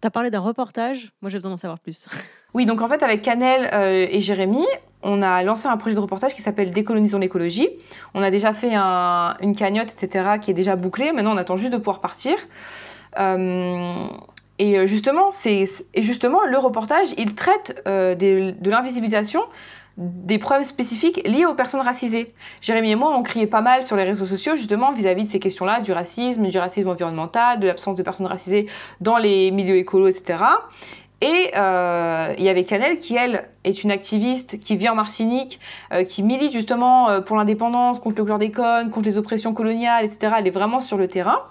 T'as 0.00 0.10
parlé 0.10 0.30
d'un 0.30 0.38
reportage, 0.38 1.10
moi 1.22 1.30
j'ai 1.30 1.38
besoin 1.38 1.50
d'en 1.50 1.56
savoir 1.56 1.78
plus. 1.78 2.06
Oui, 2.54 2.64
donc 2.64 2.80
en 2.80 2.88
fait 2.88 3.02
avec 3.02 3.20
Canel 3.20 3.68
euh, 3.74 4.06
et 4.08 4.20
Jérémy, 4.20 4.64
on 5.02 5.20
a 5.20 5.42
lancé 5.42 5.68
un 5.68 5.76
projet 5.76 5.94
de 5.94 6.00
reportage 6.00 6.34
qui 6.34 6.40
s'appelle 6.40 6.70
Décolonisons 6.70 7.18
l'écologie. 7.18 7.68
On 8.14 8.22
a 8.22 8.30
déjà 8.30 8.54
fait 8.54 8.74
une 8.74 9.54
cagnotte, 9.54 9.92
etc., 9.92 10.38
qui 10.40 10.50
est 10.50 10.54
déjà 10.54 10.74
bouclée. 10.74 11.12
Maintenant, 11.12 11.34
on 11.34 11.36
attend 11.36 11.58
juste 11.58 11.74
de 11.74 11.76
pouvoir 11.76 12.00
partir. 12.00 12.36
Euh, 13.18 14.06
et 14.58 14.78
euh, 14.78 14.86
justement, 14.86 15.30
c'est 15.30 15.66
justement 15.98 16.42
le 16.46 16.56
reportage, 16.56 17.08
il 17.18 17.34
traite 17.34 17.82
de 17.86 18.70
l'invisibilisation 18.70 19.42
des 19.98 20.38
problèmes 20.38 20.64
spécifiques 20.64 21.26
liés 21.26 21.44
aux 21.44 21.54
personnes 21.54 21.80
racisées. 21.80 22.32
Jérémy 22.60 22.92
et 22.92 22.94
moi, 22.94 23.16
on 23.16 23.22
criait 23.22 23.48
pas 23.48 23.60
mal 23.60 23.82
sur 23.82 23.96
les 23.96 24.04
réseaux 24.04 24.26
sociaux 24.26 24.54
justement 24.54 24.92
vis-à-vis 24.92 25.24
de 25.24 25.28
ces 25.28 25.40
questions-là, 25.40 25.80
du 25.80 25.90
racisme, 25.92 26.46
du 26.46 26.58
racisme 26.58 26.88
environnemental, 26.88 27.58
de 27.58 27.66
l'absence 27.66 27.96
de 27.96 28.02
personnes 28.04 28.26
racisées 28.26 28.66
dans 29.00 29.18
les 29.18 29.50
milieux 29.50 29.76
écolos, 29.76 30.06
etc. 30.06 30.44
Et 31.20 31.50
euh, 31.56 32.32
il 32.38 32.44
y 32.44 32.48
avait 32.48 32.62
Canel 32.62 32.98
qui, 33.00 33.16
elle, 33.16 33.48
est 33.64 33.82
une 33.82 33.90
activiste 33.90 34.60
qui 34.60 34.76
vit 34.76 34.88
en 34.88 34.94
Martinique, 34.94 35.58
euh, 35.92 36.04
qui 36.04 36.22
milite 36.22 36.52
justement 36.52 37.10
euh, 37.10 37.20
pour 37.20 37.36
l'indépendance, 37.36 37.98
contre 37.98 38.18
le 38.18 38.24
chlordécone, 38.24 38.90
contre 38.90 39.06
les 39.06 39.18
oppressions 39.18 39.52
coloniales, 39.52 40.04
etc. 40.04 40.34
Elle 40.38 40.46
est 40.46 40.52
vraiment 40.52 40.80
sur 40.80 40.96
le 40.96 41.08
terrain. 41.08 41.42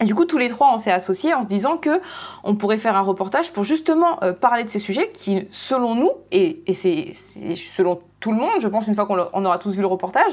Et 0.00 0.04
du 0.04 0.14
coup, 0.14 0.24
tous 0.24 0.38
les 0.38 0.48
trois, 0.48 0.72
on 0.74 0.78
s'est 0.78 0.90
associés 0.90 1.34
en 1.34 1.42
se 1.42 1.46
disant 1.46 1.76
que 1.76 2.00
on 2.42 2.56
pourrait 2.56 2.78
faire 2.78 2.96
un 2.96 3.00
reportage 3.02 3.52
pour 3.52 3.62
justement 3.62 4.22
euh, 4.22 4.32
parler 4.32 4.64
de 4.64 4.68
ces 4.68 4.80
sujets 4.80 5.10
qui, 5.12 5.46
selon 5.52 5.94
nous, 5.94 6.10
et, 6.32 6.62
et 6.66 6.74
c'est 6.74 7.12
selon 7.54 8.00
tout 8.18 8.32
le 8.32 8.38
monde, 8.38 8.58
je 8.58 8.66
pense 8.66 8.88
une 8.88 8.94
fois 8.94 9.06
qu'on 9.06 9.44
aura 9.44 9.58
tous 9.58 9.74
vu 9.74 9.82
le 9.82 9.86
reportage, 9.86 10.32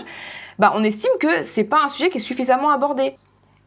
bah, 0.57 0.73
on 0.75 0.83
estime 0.83 1.11
que 1.19 1.43
c'est 1.43 1.63
pas 1.63 1.83
un 1.83 1.89
sujet 1.89 2.09
qui 2.09 2.17
est 2.17 2.21
suffisamment 2.21 2.71
abordé. 2.71 3.15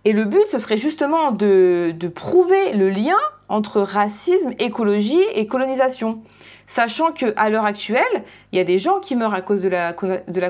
Et 0.05 0.13
le 0.13 0.25
but, 0.25 0.47
ce 0.51 0.59
serait 0.59 0.77
justement 0.77 1.31
de, 1.31 1.95
de 1.97 2.09
prouver 2.09 2.73
le 2.75 2.91
lien 2.91 3.17
entre 3.49 3.81
racisme, 3.81 4.51
écologie 4.59 5.23
et 5.35 5.47
colonisation. 5.47 6.23
Sachant 6.67 7.13
qu'à 7.13 7.51
l'heure 7.51 7.67
actuelle, 7.67 8.25
il 8.53 8.57
y 8.57 8.61
a 8.61 8.65
des 8.65 8.79
gens 8.79 8.99
qui 8.99 9.17
meurent 9.17 9.35
à 9.35 9.43
cause 9.43 9.61
de 9.61 9.69
la, 9.69 9.93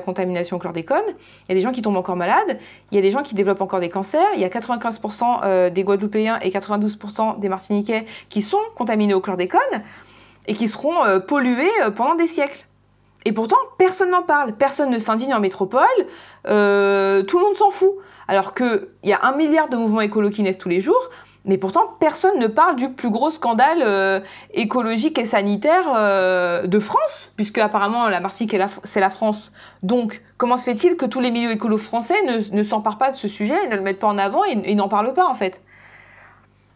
contamination 0.01 0.55
au 0.55 0.59
chlordécone, 0.59 1.03
il 1.07 1.49
y 1.49 1.51
a 1.51 1.55
des 1.55 1.61
gens 1.61 1.71
qui 1.71 1.81
tombent 1.81 1.97
encore 1.97 2.15
malades, 2.15 2.57
il 2.91 2.95
y 2.95 2.99
a 2.99 3.01
des 3.01 3.11
gens 3.11 3.21
qui 3.21 3.35
développent 3.35 3.61
encore 3.61 3.81
des 3.81 3.89
cancers, 3.89 4.27
il 4.35 4.39
y 4.39 4.45
a 4.45 4.49
95% 4.49 5.41
euh, 5.43 5.69
des 5.69 5.83
Guadeloupéens 5.83 6.39
et 6.39 6.51
92% 6.51 7.39
des 7.39 7.49
Martiniquais 7.49 8.05
qui 8.29 8.41
sont 8.41 8.59
contaminés 8.75 9.13
au 9.13 9.19
chlordécone 9.19 9.59
et 10.47 10.53
qui 10.53 10.69
seront 10.69 11.03
euh, 11.03 11.19
pollués 11.19 11.69
euh, 11.83 11.91
pendant 11.91 12.15
des 12.15 12.27
siècles. 12.27 12.65
Et 13.25 13.33
pourtant, 13.33 13.57
personne 13.77 14.11
n'en 14.11 14.21
parle, 14.21 14.53
personne 14.53 14.91
ne 14.91 14.99
s'indigne 14.99 15.33
en 15.33 15.39
métropole, 15.39 15.81
tout 16.43 16.51
le 16.51 17.41
monde 17.41 17.55
s'en 17.55 17.71
fout. 17.71 17.95
Alors 18.27 18.53
qu'il 18.53 18.87
y 19.03 19.13
a 19.13 19.19
un 19.23 19.35
milliard 19.35 19.67
de 19.67 19.77
mouvements 19.77 20.01
écolo 20.01 20.29
qui 20.29 20.43
naissent 20.43 20.59
tous 20.59 20.69
les 20.69 20.79
jours, 20.79 21.09
mais 21.45 21.57
pourtant, 21.57 21.81
personne 21.99 22.39
ne 22.39 22.47
parle 22.47 22.75
du 22.75 22.89
plus 22.89 23.09
gros 23.09 23.29
scandale 23.29 23.81
euh, 23.81 24.19
écologique 24.53 25.19
et 25.19 25.25
sanitaire 25.25 25.85
euh, 25.95 26.65
de 26.65 26.79
France, 26.79 27.31
puisque 27.35 27.59
apparemment 27.59 28.09
la 28.09 28.19
Martinique, 28.19 28.55
c'est 28.83 28.99
la 28.99 29.09
France. 29.09 29.51
Donc, 29.83 30.21
comment 30.37 30.57
se 30.57 30.63
fait-il 30.63 30.97
que 30.97 31.05
tous 31.05 31.19
les 31.19 31.31
milieux 31.31 31.51
écolos 31.51 31.77
français 31.77 32.15
ne, 32.23 32.55
ne 32.55 32.63
s'emparent 32.63 32.97
pas 32.97 33.11
de 33.11 33.17
ce 33.17 33.27
sujet, 33.27 33.67
ne 33.67 33.75
le 33.75 33.81
mettent 33.81 33.99
pas 33.99 34.07
en 34.07 34.17
avant 34.17 34.43
et, 34.43 34.75
n'en 34.75 34.89
parlent 34.89 35.13
pas, 35.13 35.27
en 35.27 35.35
fait? 35.35 35.61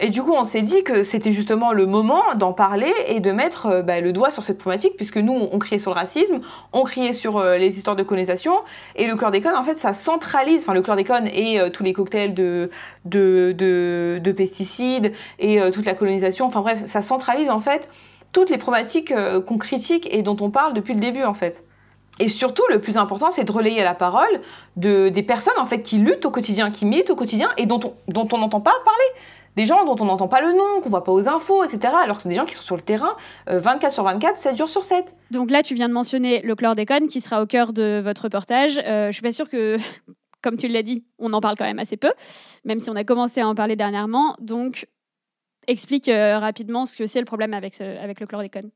Et 0.01 0.09
du 0.09 0.23
coup, 0.23 0.33
on 0.33 0.45
s'est 0.45 0.61
dit 0.61 0.83
que 0.83 1.03
c'était 1.03 1.33
justement 1.33 1.73
le 1.73 1.85
moment 1.85 2.23
d'en 2.35 2.53
parler 2.53 2.93
et 3.07 3.19
de 3.19 3.31
mettre 3.31 3.65
euh, 3.65 3.81
bah, 3.81 3.99
le 3.99 4.13
doigt 4.13 4.31
sur 4.31 4.43
cette 4.43 4.57
problématique, 4.57 4.95
puisque 4.95 5.17
nous, 5.17 5.33
on 5.51 5.59
criait 5.59 5.79
sur 5.79 5.91
le 5.91 5.95
racisme, 5.95 6.39
on 6.71 6.83
criait 6.83 7.11
sur 7.11 7.37
euh, 7.37 7.57
les 7.57 7.77
histoires 7.77 7.97
de 7.97 8.03
colonisation, 8.03 8.53
et 8.95 9.07
le 9.07 9.15
chlordécone, 9.17 9.55
en 9.55 9.63
fait, 9.63 9.77
ça 9.77 9.93
centralise, 9.93 10.61
enfin 10.61 10.73
le 10.73 10.81
chlordécone 10.81 11.27
et 11.27 11.59
euh, 11.59 11.69
tous 11.69 11.83
les 11.83 11.91
cocktails 11.91 12.33
de, 12.33 12.71
de, 13.03 13.53
de, 13.57 14.21
de 14.23 14.31
pesticides 14.31 15.11
et 15.37 15.59
toute 15.71 15.85
la 15.85 15.95
colonisation, 15.95 16.45
enfin 16.45 16.61
bref, 16.61 16.85
ça 16.85 17.03
centralise 17.03 17.49
en 17.49 17.59
fait 17.59 17.89
toutes 18.31 18.49
les 18.49 18.57
problématiques 18.57 19.13
qu'on 19.47 19.57
critique 19.57 20.07
et 20.13 20.21
dont 20.21 20.37
on 20.39 20.49
parle 20.49 20.73
depuis 20.73 20.93
le 20.93 20.99
début, 20.99 21.23
en 21.23 21.33
fait. 21.33 21.63
Et 22.19 22.27
surtout, 22.27 22.63
le 22.69 22.79
plus 22.79 22.97
important, 22.97 23.31
c'est 23.31 23.45
de 23.45 23.51
relayer 23.51 23.83
la 23.83 23.93
parole 23.93 24.41
de, 24.75 25.09
des 25.09 25.23
personnes 25.23 25.57
en 25.57 25.65
fait 25.65 25.81
qui 25.81 25.97
luttent 25.97 26.25
au 26.25 26.31
quotidien, 26.31 26.69
qui 26.69 26.85
militent 26.85 27.09
au 27.09 27.15
quotidien 27.15 27.49
et 27.57 27.65
dont 27.65 27.79
on 27.83 27.93
dont 28.11 28.27
on 28.33 28.37
n'entend 28.39 28.59
pas 28.59 28.73
parler 28.83 29.05
des 29.55 29.65
gens 29.65 29.85
dont 29.85 29.95
on 29.99 30.05
n'entend 30.05 30.27
pas 30.27 30.41
le 30.41 30.51
nom, 30.51 30.81
qu'on 30.81 30.89
voit 30.89 31.03
pas 31.03 31.11
aux 31.11 31.27
infos, 31.27 31.63
etc. 31.63 31.93
Alors 32.01 32.17
que 32.17 32.23
c'est 32.23 32.29
des 32.29 32.35
gens 32.35 32.45
qui 32.45 32.55
sont 32.55 32.63
sur 32.63 32.75
le 32.75 32.81
terrain 32.81 33.15
24 33.47 33.91
euh, 33.91 33.93
sur 33.93 34.03
24, 34.03 34.37
7 34.37 34.57
jours 34.57 34.69
sur 34.69 34.83
7. 34.83 35.15
Donc 35.31 35.51
là, 35.51 35.63
tu 35.63 35.73
viens 35.73 35.89
de 35.89 35.93
mentionner 35.93 36.41
le 36.41 36.55
chlordécone 36.55 37.07
qui 37.07 37.21
sera 37.21 37.41
au 37.41 37.45
cœur 37.45 37.73
de 37.73 38.01
votre 38.03 38.23
reportage. 38.23 38.79
Euh, 38.85 39.07
je 39.07 39.11
suis 39.13 39.21
pas 39.21 39.31
sûre 39.31 39.49
que, 39.49 39.77
comme 40.41 40.57
tu 40.57 40.67
l'as 40.67 40.83
dit, 40.83 41.05
on 41.17 41.33
en 41.33 41.41
parle 41.41 41.55
quand 41.57 41.65
même 41.65 41.79
assez 41.79 41.97
peu, 41.97 42.11
même 42.65 42.79
si 42.79 42.89
on 42.89 42.95
a 42.95 43.03
commencé 43.03 43.41
à 43.41 43.47
en 43.47 43.55
parler 43.55 43.75
dernièrement. 43.75 44.35
Donc, 44.39 44.87
explique 45.67 46.09
euh, 46.09 46.39
rapidement 46.39 46.85
ce 46.85 46.95
que 46.97 47.05
c'est 47.05 47.19
le 47.19 47.25
problème 47.25 47.53
avec, 47.53 47.79
avec 47.81 48.19
le 48.19 48.27
chlordécone. 48.27 48.71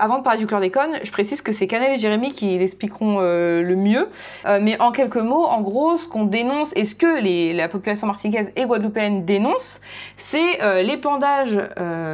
Avant 0.00 0.18
de 0.18 0.22
parler 0.22 0.38
du 0.38 0.46
chlordécone, 0.46 0.92
je 1.02 1.10
précise 1.10 1.42
que 1.42 1.52
c'est 1.52 1.66
Canel 1.66 1.92
et 1.92 1.98
Jérémy 1.98 2.30
qui 2.30 2.56
l'expliqueront 2.56 3.16
euh, 3.18 3.62
le 3.62 3.74
mieux. 3.74 4.08
Euh, 4.46 4.60
mais 4.62 4.80
en 4.80 4.92
quelques 4.92 5.16
mots, 5.16 5.44
en 5.44 5.60
gros, 5.60 5.98
ce 5.98 6.06
qu'on 6.06 6.24
dénonce 6.24 6.72
et 6.76 6.84
ce 6.84 6.94
que 6.94 7.20
les, 7.20 7.52
la 7.52 7.68
population 7.68 8.06
martiniquaise 8.06 8.52
et 8.54 8.64
guadeloupéenne 8.64 9.24
dénonce, 9.24 9.80
c'est 10.16 10.62
euh, 10.62 10.82
l'épandage 10.82 11.58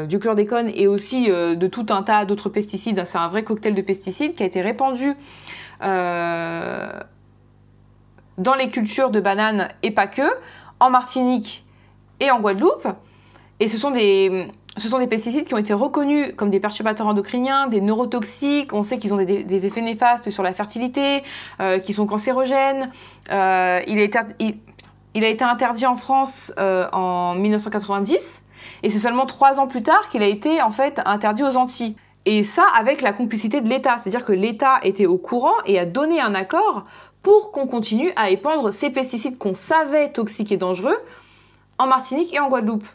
du 0.08 0.18
chlordécone 0.18 0.70
et 0.74 0.86
aussi 0.86 1.28
de 1.28 1.66
tout 1.66 1.86
un 1.90 2.02
tas 2.02 2.24
d'autres 2.24 2.48
pesticides. 2.48 3.04
C'est 3.04 3.18
un 3.18 3.28
vrai 3.28 3.44
cocktail 3.44 3.74
de 3.74 3.82
pesticides 3.82 4.34
qui 4.34 4.42
a 4.42 4.46
été 4.46 4.62
répandu 4.62 5.14
dans 5.80 7.04
les 8.58 8.68
cultures 8.68 9.10
de 9.10 9.20
bananes 9.20 9.68
et 9.82 9.90
pas 9.90 10.06
que, 10.06 10.22
en 10.80 10.90
Martinique 10.90 11.64
et 12.20 12.30
en 12.30 12.40
Guadeloupe. 12.40 12.88
Et 13.60 13.68
ce 13.68 13.78
sont 13.78 13.90
des, 13.90 14.48
ce 14.76 14.88
sont 14.88 14.98
des 14.98 15.06
pesticides 15.06 15.46
qui 15.46 15.54
ont 15.54 15.58
été 15.58 15.72
reconnus 15.72 16.32
comme 16.36 16.50
des 16.50 16.58
perturbateurs 16.58 17.06
endocriniens, 17.06 17.68
des 17.68 17.80
neurotoxiques. 17.80 18.72
On 18.72 18.82
sait 18.82 18.98
qu'ils 18.98 19.14
ont 19.14 19.22
des, 19.22 19.66
effets 19.66 19.82
néfastes 19.82 20.30
sur 20.30 20.42
la 20.42 20.52
fertilité, 20.52 21.22
euh, 21.60 21.78
qui 21.78 21.92
sont 21.92 22.06
cancérogènes. 22.06 22.90
Euh, 23.30 23.80
il, 23.86 23.98
a 23.98 24.02
été, 24.02 24.18
il, 25.14 25.24
a 25.24 25.28
été 25.28 25.44
interdit 25.44 25.86
en 25.86 25.94
France 25.94 26.52
euh, 26.58 26.88
en 26.92 27.34
1990, 27.34 28.42
et 28.82 28.90
c'est 28.90 28.98
seulement 28.98 29.26
trois 29.26 29.60
ans 29.60 29.68
plus 29.68 29.82
tard 29.82 30.08
qu'il 30.08 30.22
a 30.22 30.26
été 30.26 30.60
en 30.60 30.70
fait 30.70 31.00
interdit 31.04 31.44
aux 31.44 31.56
Antilles. 31.56 31.96
Et 32.26 32.42
ça 32.42 32.64
avec 32.76 33.02
la 33.02 33.12
complicité 33.12 33.60
de 33.60 33.68
l'État, 33.68 33.98
c'est-à-dire 33.98 34.24
que 34.24 34.32
l'État 34.32 34.80
était 34.82 35.06
au 35.06 35.18
courant 35.18 35.54
et 35.66 35.78
a 35.78 35.84
donné 35.84 36.20
un 36.20 36.34
accord 36.34 36.84
pour 37.22 37.52
qu'on 37.52 37.66
continue 37.66 38.12
à 38.16 38.30
épandre 38.30 38.72
ces 38.72 38.90
pesticides 38.90 39.38
qu'on 39.38 39.54
savait 39.54 40.10
toxiques 40.10 40.50
et 40.50 40.56
dangereux 40.56 40.96
en 41.78 41.86
Martinique 41.86 42.34
et 42.34 42.40
en 42.40 42.48
Guadeloupe. 42.48 42.86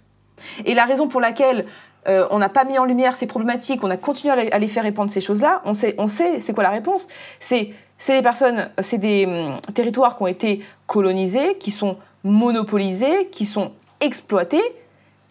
Et 0.65 0.73
la 0.73 0.85
raison 0.85 1.07
pour 1.07 1.21
laquelle 1.21 1.65
euh, 2.07 2.27
on 2.31 2.39
n'a 2.39 2.49
pas 2.49 2.63
mis 2.63 2.77
en 2.79 2.85
lumière 2.85 3.15
ces 3.15 3.27
problématiques, 3.27 3.83
on 3.83 3.89
a 3.89 3.97
continué 3.97 4.33
à 4.51 4.59
les 4.59 4.67
faire 4.67 4.83
répandre 4.83 5.11
ces 5.11 5.21
choses-là, 5.21 5.61
on 5.65 5.73
sait, 5.73 5.95
on 5.97 6.07
sait, 6.07 6.39
c'est 6.39 6.53
quoi 6.53 6.63
la 6.63 6.69
réponse 6.69 7.07
C'est 7.39 7.73
des 8.07 8.21
personnes, 8.21 8.69
c'est 8.79 8.97
des 8.97 9.25
hum, 9.25 9.59
territoires 9.73 10.15
qui 10.15 10.23
ont 10.23 10.27
été 10.27 10.61
colonisés, 10.87 11.57
qui 11.59 11.71
sont 11.71 11.97
monopolisés, 12.23 13.27
qui 13.31 13.45
sont 13.45 13.71
exploités 13.99 14.63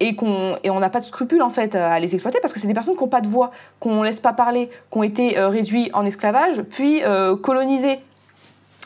et 0.00 0.14
qu'on 0.14 0.56
et 0.62 0.70
on 0.70 0.78
n'a 0.78 0.90
pas 0.90 1.00
de 1.00 1.04
scrupules 1.04 1.42
en 1.42 1.50
fait 1.50 1.74
à 1.74 1.98
les 1.98 2.14
exploiter 2.14 2.38
parce 2.40 2.52
que 2.52 2.60
c'est 2.60 2.68
des 2.68 2.74
personnes 2.74 2.94
qui 2.94 3.02
n'ont 3.02 3.08
pas 3.08 3.22
de 3.22 3.28
voix, 3.28 3.50
qu'on 3.80 4.02
laisse 4.02 4.20
pas 4.20 4.32
parler, 4.34 4.70
qui 4.92 4.98
ont 4.98 5.02
été 5.02 5.38
euh, 5.38 5.48
réduits 5.48 5.90
en 5.94 6.04
esclavage 6.04 6.62
puis 6.62 7.02
euh, 7.02 7.34
colonisés. 7.34 7.98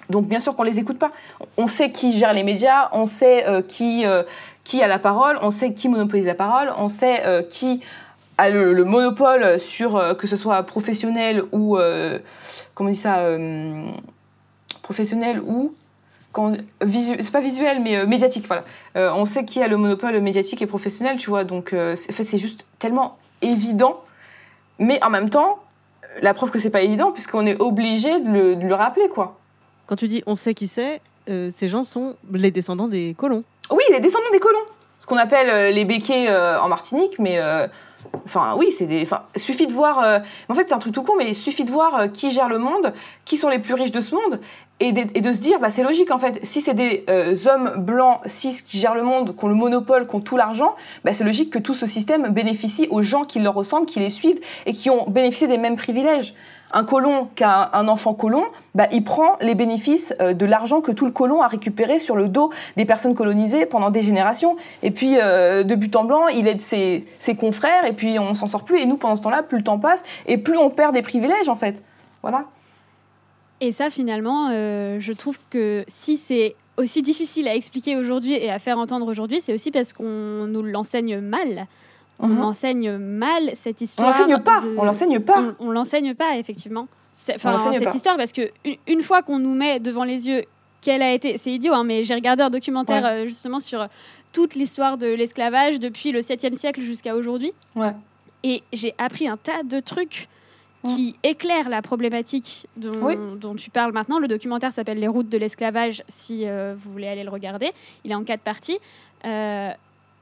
Donc 0.09 0.27
bien 0.27 0.41
sûr 0.41 0.55
qu'on 0.55 0.63
les 0.63 0.79
écoute 0.79 0.99
pas. 0.99 1.11
On 1.57 1.67
sait 1.67 1.91
qui 1.91 2.13
gère 2.13 2.33
les 2.33 2.45
médias, 2.45 2.91
on 2.93 3.07
sait 3.07 3.47
qui 3.67 4.05
qui 4.65 4.83
a 4.83 4.87
la 4.87 4.99
parole, 4.99 5.39
on 5.43 5.51
sait 5.51 5.75
qui 5.75 5.89
monopolise 5.89 6.27
la 6.27 6.35
parole, 6.35 6.73
on 6.79 6.89
sait 6.89 7.27
euh, 7.27 7.43
qui 7.43 7.81
a 8.39 8.51
le, 8.51 8.85
monopole 8.85 9.61
sur 9.61 9.97
euh, 9.97 10.15
que 10.15 10.27
ce 10.27 10.37
soit 10.37 10.63
professionnel 10.63 11.43
ou 11.53 11.77
euh, 11.77 12.19
comment 12.75 12.91
on 12.91 12.93
dit 12.93 12.99
ça 12.99 13.27
professionnel 14.83 15.41
ou 15.41 15.75
c'est 16.81 17.33
pas 17.33 17.41
visuel 17.41 17.83
mais 17.83 18.07
médiatique 18.07 18.47
voilà. 18.47 18.65
On 18.95 19.27
sait 19.27 19.45
qui 19.45 19.63
a 19.63 19.69
le 19.69 19.77
monopole 19.77 20.19
médiatique 20.21 20.63
et 20.63 20.67
professionnel 20.67 21.19
tu 21.19 21.29
vois 21.29 21.45
donc 21.45 21.75
c'est 21.95 22.39
juste 22.39 22.67
tellement 22.79 23.19
évident 23.43 24.01
mais 24.79 25.03
en 25.05 25.11
même 25.11 25.29
temps 25.29 25.59
la 26.23 26.33
preuve 26.33 26.51
que 26.51 26.59
c'est 26.59 26.71
pas 26.71 26.81
évident 26.81 27.13
puisqu'on 27.13 27.47
est 27.47 27.61
obligé 27.61 28.21
de 28.21 28.55
de 28.55 28.67
le, 28.67 28.75
rappeler 28.75 29.09
quoi. 29.09 29.39
Quand 29.87 29.97
tu 29.97 30.09
dis 30.09 30.23
on 30.27 30.35
sait 30.35 30.55
qui 30.55 30.69
c'est 30.69 31.03
ces 31.27 31.69
gens 31.69 31.83
sont 31.83 32.17
les 32.33 32.51
descendants 32.51 32.89
des 32.89 33.15
colons 33.17 33.45
oui, 33.73 33.83
les 33.91 34.01
descendants 34.01 34.31
des 34.33 34.41
colons. 34.41 34.59
Ce 35.03 35.07
qu'on 35.09 35.17
appelle 35.17 35.51
euh, 35.51 35.71
les 35.73 35.85
béquets 35.85 36.29
euh, 36.29 36.61
en 36.61 36.69
Martinique, 36.69 37.19
mais 37.19 37.39
euh, 37.39 37.67
Enfin, 38.25 38.55
oui, 38.57 38.73
c'est 38.73 38.87
des. 38.87 39.03
Enfin, 39.03 39.23
suffit 39.37 39.69
de 39.69 39.73
voir. 39.73 39.99
en 40.49 40.55
fait, 40.55 40.69
c'est 40.69 40.75
un 40.75 40.79
truc 40.79 40.93
tout 40.93 41.05
con, 41.05 41.13
mais 41.17 41.29
il 41.29 41.37
suffit 41.37 41.65
de 41.65 41.71
voir 41.71 42.11
qui 42.13 42.33
gère 42.33 42.49
le 42.49 42.59
monde, 42.59 42.93
qui 43.25 43.37
sont 43.37 43.49
les 43.49 43.61
plus 43.61 43.75
riches 43.75 43.93
de 43.93 44.01
ce 44.01 44.17
monde, 44.17 44.41
et 44.81 44.91
de, 44.91 45.33
se 45.33 45.41
dire, 45.41 45.61
bah, 45.61 45.71
c'est 45.71 45.85
logique 45.85 46.11
en 46.11 46.19
fait. 46.19 46.45
Si 46.45 46.61
c'est 46.61 46.75
des 46.75 47.05
hommes 47.47 47.75
blancs 47.77 48.19
cis 48.27 48.61
qui 48.67 48.81
gèrent 48.81 48.97
le 48.97 49.05
monde, 49.05 49.37
qui 49.37 49.45
ont 49.45 49.49
le 49.49 49.55
monopole, 49.55 50.09
qui 50.09 50.17
ont 50.17 50.21
tout 50.21 50.37
l'argent, 50.37 50.75
bah, 51.05 51.15
c'est 51.15 51.23
logique 51.23 51.51
que 51.51 51.61
tout 51.61 51.75
ce 51.75 51.87
système 51.87 52.31
bénéficie 52.31 52.89
aux 52.91 53.03
gens 53.03 53.23
qui 53.23 53.39
leur 53.39 53.55
ressemblent, 53.55 53.87
qui 53.87 54.01
les 54.01 54.11
suivent 54.11 54.41
et 54.67 54.73
qui 54.73 54.91
ont 54.91 55.09
bénéficié 55.09 55.47
des 55.47 55.59
mêmes 55.59 55.77
privilèges 55.77 56.35
un 56.73 56.85
colon 56.85 57.29
qui 57.35 57.45
a 57.45 57.71
un 57.75 57.89
enfant 57.89 58.15
colon, 58.15 58.45
bah, 58.75 58.89
il 58.93 59.05
prend 59.05 59.37
les 59.41 59.55
bénéfices 59.55 60.15
euh, 60.21 60.33
de 60.33 60.47
l'argent 60.47 60.81
que 60.81 60.93
tout 60.93 61.05
le 61.05 61.11
colon 61.13 61.43
a 61.43 61.47
récupéré 61.47 61.99
sur 61.99 62.17
le 62.17 62.29
dos 62.29 62.51
des 62.77 62.85
personnes 62.85 63.15
colonisées 63.15 63.67
pendant 63.67 63.91
des 63.91 64.03
générations. 64.03 64.57
Et 64.83 64.91
puis, 64.91 65.17
euh, 65.21 65.63
de 65.63 65.75
but 65.75 65.95
en 65.97 66.05
blanc, 66.05 66.29
il 66.29 66.49
aide 66.49 66.61
ses, 66.61 67.07
ses 67.19 67.35
confrères, 67.35 67.85
et 67.85 67.93
puis 67.93 68.19
on 68.19 68.35
s'en 68.35 68.47
sort 68.47 68.65
plus. 68.65 68.81
Et 68.81 68.87
nous, 68.87 68.97
pendant 68.97 69.17
ce 69.17 69.23
temps-là, 69.23 69.43
plus 69.43 69.59
le 69.59 69.65
temps 69.65 69.79
passe, 69.79 70.03
et 70.27 70.39
plus 70.39 70.57
on 70.57 70.71
perd 70.71 70.95
des 70.95 71.03
privilèges, 71.03 71.49
en 71.49 71.57
fait. 71.57 71.83
Voilà. 72.23 72.45
Et 73.61 73.71
ça, 73.71 73.91
finalement, 73.91 74.49
euh, 74.51 74.99
je 74.99 75.13
trouve 75.13 75.39
que 75.51 75.85
si 75.87 76.17
c'est 76.17 76.57
aussi 76.77 77.03
difficile 77.03 77.47
à 77.49 77.55
expliquer 77.55 77.97
aujourd'hui 77.97 78.33
et 78.33 78.51
à 78.51 78.59
faire 78.59 78.79
entendre 78.79 79.07
aujourd'hui, 79.07 79.41
c'est 79.41 79.53
aussi 79.53 79.71
parce 79.71 79.93
qu'on 79.93 80.47
nous 80.47 80.63
l'enseigne 80.63 81.21
mal 81.21 81.67
on 82.19 82.29
mhm. 82.29 82.43
enseigne 82.43 82.97
mal 82.97 83.51
cette 83.55 83.81
histoire. 83.81 84.09
On 84.09 84.11
l'enseigne 84.11 84.39
pas. 84.39 84.63
On 84.77 84.85
l'enseigne 84.85 85.21
pas. 85.21 85.55
On, 85.59 85.71
l'enseigne 85.71 86.15
pas 86.15 86.37
effectivement. 86.37 86.89
Enfin, 87.35 87.73
cette 87.73 87.95
histoire 87.95 88.17
parce 88.17 88.33
que 88.33 88.51
une, 88.87 89.03
fois 89.03 89.23
qu'on 89.23 89.39
nous 89.39 89.55
met 89.55 89.81
devant 89.81 90.05
les 90.05 90.29
yeux 90.29 90.45
qu'elle 90.81 91.03
a 91.03 91.13
été, 91.13 91.39
c'est 91.39 91.53
idiot, 91.53 91.73
hein, 91.75 91.85
mais 91.85 92.05
j'ai 92.05 92.15
regardé 92.15 92.43
un 92.43 92.51
documentaire 92.51 93.07
euh, 93.07 93.27
justement 93.27 93.61
sur 93.61 93.87
toute 94.33 94.55
l'histoire 94.55 94.99
de 94.99 95.07
l'esclavage 95.07 95.79
depuis 95.79 96.11
le 96.11 96.21
7e 96.21 96.55
siècle 96.55 96.81
jusqu'à 96.81 97.15
aujourd'hui. 97.15 97.53
Ouais. 97.77 97.93
Et 98.43 98.63
j'ai 98.73 98.95
appris 98.99 99.29
un 99.29 99.37
tas 99.37 99.63
de 99.63 99.79
trucs 99.79 100.29
qui 100.85 101.15
éclairent 101.23 101.69
la 101.69 101.83
problématique 101.83 102.67
dont, 102.77 103.55
tu 103.57 103.71
parles 103.71 103.93
maintenant. 103.93 104.19
Le 104.19 104.29
documentaire 104.29 104.73
s'appelle 104.73 104.99
Les 104.99 105.09
routes 105.09 105.29
de 105.29 105.39
l'esclavage, 105.39 106.03
si 106.09 106.47
euh, 106.47 106.75
vous 106.77 106.91
voulez 106.91 107.07
aller 107.07 107.23
le 107.23 107.31
regarder. 107.31 107.73
Il 108.05 108.11
est 108.11 108.15
en 108.15 108.25
quatre 108.25 108.41
parties. 108.41 108.79
Euh, 109.25 109.71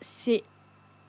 c'est 0.01 0.43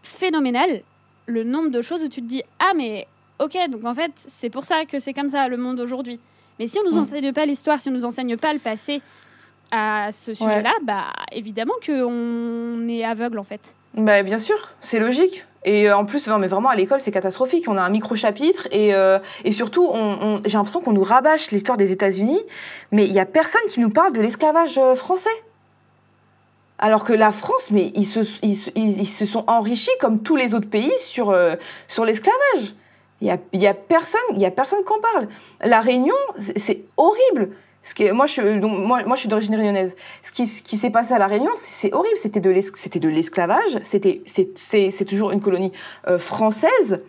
phénoménal 0.03 0.81
le 1.27 1.43
nombre 1.43 1.69
de 1.69 1.81
choses 1.81 2.03
où 2.03 2.07
tu 2.07 2.21
te 2.21 2.27
dis 2.27 2.43
ah 2.59 2.73
mais 2.75 3.07
ok 3.39 3.57
donc 3.69 3.85
en 3.85 3.93
fait 3.93 4.11
c'est 4.15 4.49
pour 4.49 4.65
ça 4.65 4.85
que 4.85 4.99
c'est 4.99 5.13
comme 5.13 5.29
ça 5.29 5.47
le 5.47 5.57
monde 5.57 5.79
aujourd'hui 5.79 6.19
mais 6.59 6.67
si 6.67 6.79
on 6.79 6.89
nous 6.89 6.97
mm. 6.97 7.01
enseigne 7.01 7.33
pas 7.33 7.45
l'histoire 7.45 7.79
si 7.79 7.89
on 7.89 7.93
nous 7.93 8.05
enseigne 8.05 8.37
pas 8.37 8.53
le 8.53 8.59
passé 8.59 9.01
à 9.71 10.11
ce 10.11 10.33
sujet-là 10.33 10.73
bah 10.83 11.11
évidemment 11.31 11.73
qu'on 11.85 12.87
est 12.89 13.03
aveugle 13.03 13.39
en 13.39 13.43
fait 13.43 13.75
bah, 13.93 14.23
bien 14.23 14.39
sûr 14.39 14.57
c'est 14.79 14.99
logique 14.99 15.45
et 15.63 15.89
euh, 15.89 15.97
en 15.97 16.05
plus, 16.05 16.27
non, 16.27 16.39
mais 16.39 16.47
vraiment 16.47 16.69
à 16.69 16.75
l'école, 16.75 16.99
c'est 17.01 17.11
catastrophique. 17.11 17.67
On 17.67 17.77
a 17.77 17.81
un 17.81 17.89
micro-chapitre 17.89 18.67
et, 18.71 18.93
euh, 18.93 19.19
et 19.43 19.51
surtout, 19.51 19.87
on, 19.93 20.41
j'ai 20.45 20.57
l'impression 20.57 20.81
qu'on 20.81 20.93
nous 20.93 21.03
rabâche 21.03 21.51
l'histoire 21.51 21.77
des 21.77 21.91
États-Unis, 21.91 22.41
mais 22.91 23.05
il 23.05 23.13
y 23.13 23.19
a 23.19 23.25
personne 23.25 23.61
qui 23.69 23.79
nous 23.79 23.89
parle 23.89 24.13
de 24.13 24.21
l'esclavage 24.21 24.77
euh, 24.77 24.95
français. 24.95 25.29
Alors 26.82 27.04
que 27.04 27.13
la 27.13 27.32
France, 27.32 27.67
mais 27.70 27.91
ils 27.96 28.06
se, 28.06 28.20
ils, 28.44 29.06
se 29.06 29.26
sont 29.26 29.44
enrichis 29.48 29.91
comme 30.00 30.24
tous 30.24 30.36
les 30.36 30.56
autres 30.56 30.70
pays 30.70 30.91
sur, 31.00 31.30
euh, 31.30 31.56
sur 31.88 32.06
l'esclavage. 32.06 32.76
Il 33.22 33.28
y 33.28 33.32
a, 33.32 33.38
y 33.54 33.67
a 33.67 33.76
personne, 33.76 34.22
personne 34.56 34.84
qui 34.84 34.91
en 34.91 35.00
parle. 35.00 35.28
La 35.63 35.80
Réunion, 35.80 36.15
c'est 36.38 36.86
horrible. 36.98 37.52
Moi, 38.13 38.26
je, 38.26 38.60
donc, 38.60 38.78
moi, 38.78 39.04
moi, 39.06 39.15
je 39.15 39.22
suis 39.22 39.30
d'origine 39.30 39.54
réunionnaise. 39.54 39.96
Ce 40.24 40.32
qui, 40.32 40.48
ce 40.48 40.63
qui 40.63 40.78
s'est 40.78 40.89
passé 40.89 41.13
à 41.13 41.20
la 41.20 41.28
Réunion, 41.28 41.52
c'est 41.56 41.94
horrible. 41.94 42.17
C'était 42.17 42.39
de 42.39 43.10
l'esclavage. 43.10 43.78
C'est 43.84 45.06
toujours 45.06 45.32
une 45.32 45.41
colonie 45.41 45.72
euh, 46.08 46.17
française. 46.17 47.04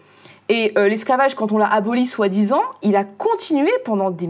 Et 0.51 0.73
euh, 0.77 0.89
l'esclavage, 0.89 1.35
quand 1.35 1.53
on 1.53 1.59
l'a 1.59 1.73
aboli 1.73 2.05
soi-disant, 2.05 2.63
il 2.83 2.97
a 2.97 3.05
continué 3.05 3.71
pendant 3.85 4.11
des, 4.11 4.29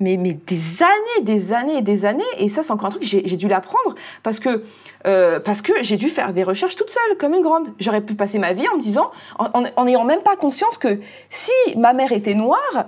mais, 0.00 0.16
mais, 0.16 0.32
des 0.32 0.82
années, 0.82 1.24
des 1.24 1.52
années, 1.52 1.82
des 1.82 2.04
années. 2.04 2.24
Et 2.38 2.48
ça, 2.48 2.62
c'est 2.62 2.72
encore 2.72 2.86
un 2.88 2.90
truc, 2.90 3.02
j'ai 3.02 3.22
dû 3.22 3.48
l'apprendre 3.48 3.94
parce 4.22 4.38
que, 4.38 4.64
euh, 5.06 5.40
parce 5.40 5.62
que 5.62 5.72
j'ai 5.82 5.96
dû 5.96 6.08
faire 6.08 6.32
des 6.32 6.44
recherches 6.44 6.76
toute 6.76 6.90
seule, 6.90 7.16
comme 7.18 7.34
une 7.34 7.42
grande. 7.42 7.68
J'aurais 7.78 8.00
pu 8.00 8.14
passer 8.14 8.38
ma 8.38 8.52
vie 8.52 8.68
en 8.68 8.76
me 8.76 8.82
disant, 8.82 9.10
en 9.38 9.84
n'ayant 9.84 10.04
même 10.04 10.22
pas 10.22 10.36
conscience 10.36 10.78
que 10.78 11.00
si 11.30 11.52
ma 11.76 11.92
mère 11.92 12.12
était 12.12 12.34
noire, 12.34 12.86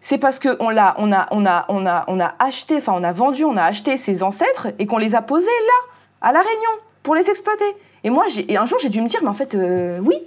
c'est 0.00 0.18
parce 0.18 0.38
qu'on 0.38 0.68
l'a, 0.68 0.94
on 0.98 1.10
a, 1.10 1.26
on 1.32 1.44
a, 1.44 1.64
on 1.68 1.84
a, 1.84 2.04
on 2.06 2.20
a 2.20 2.34
acheté, 2.38 2.76
enfin 2.76 2.92
on 2.94 3.02
a 3.02 3.12
vendu, 3.12 3.44
on 3.44 3.56
a 3.56 3.64
acheté 3.64 3.96
ses 3.96 4.22
ancêtres 4.22 4.68
et 4.78 4.86
qu'on 4.86 4.98
les 4.98 5.14
a 5.14 5.22
posés 5.22 5.46
là, 5.46 6.28
à 6.28 6.32
la 6.32 6.40
Réunion, 6.40 6.70
pour 7.02 7.14
les 7.14 7.28
exploiter. 7.28 7.64
Et 8.04 8.10
moi, 8.10 8.26
et 8.48 8.56
un 8.56 8.66
jour, 8.66 8.78
j'ai 8.78 8.88
dû 8.88 9.00
me 9.00 9.08
dire, 9.08 9.18
mais 9.22 9.28
en 9.28 9.34
fait, 9.34 9.54
euh, 9.54 9.98
oui, 10.00 10.22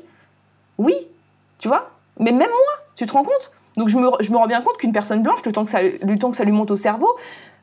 oui, 0.77 0.95
tu 1.59 1.69
vois? 1.69 1.91
Mais 2.19 2.31
même 2.31 2.49
moi, 2.49 2.85
tu 2.95 3.05
te 3.05 3.13
rends 3.13 3.23
compte? 3.23 3.53
Donc 3.79 3.87
je 3.87 3.97
me, 3.97 4.37
rends 4.37 4.47
bien 4.47 4.59
compte 4.59 4.75
qu'une 4.75 4.91
personne 4.91 5.23
blanche, 5.23 5.39
le 5.45 5.53
temps 5.53 5.63
que 5.63 5.71
ça, 5.71 6.43
lui 6.43 6.51
monte 6.51 6.69
au 6.69 6.75
cerveau, 6.75 7.07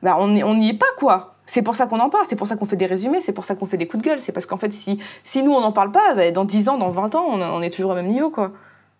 bah 0.02 0.16
on 0.18 0.28
n'y 0.28 0.68
est 0.70 0.78
pas 0.78 0.86
quoi. 0.96 1.34
C'est 1.44 1.60
pour 1.60 1.76
ça 1.76 1.86
qu'on 1.86 2.00
en 2.00 2.08
parle, 2.08 2.24
c'est 2.26 2.36
pour 2.36 2.46
ça 2.46 2.56
qu'on 2.56 2.64
fait 2.64 2.76
des 2.76 2.86
résumés, 2.86 3.20
c'est 3.20 3.34
pour 3.34 3.44
ça 3.44 3.54
qu'on 3.54 3.66
fait 3.66 3.76
des 3.76 3.86
coups 3.86 4.02
de 4.02 4.08
gueule. 4.08 4.18
C'est 4.18 4.32
parce 4.32 4.46
qu'en 4.46 4.56
fait, 4.56 4.72
si, 4.72 4.98
si 5.22 5.42
nous 5.42 5.52
on 5.52 5.60
n'en 5.60 5.72
parle 5.72 5.92
pas, 5.92 6.14
bah, 6.14 6.30
dans 6.30 6.46
10 6.46 6.70
ans, 6.70 6.78
dans 6.78 6.90
20 6.90 7.14
ans, 7.16 7.26
on, 7.30 7.42
on 7.42 7.60
est 7.60 7.68
toujours 7.68 7.90
au 7.90 7.94
même 7.94 8.08
niveau 8.08 8.30
quoi. 8.30 8.52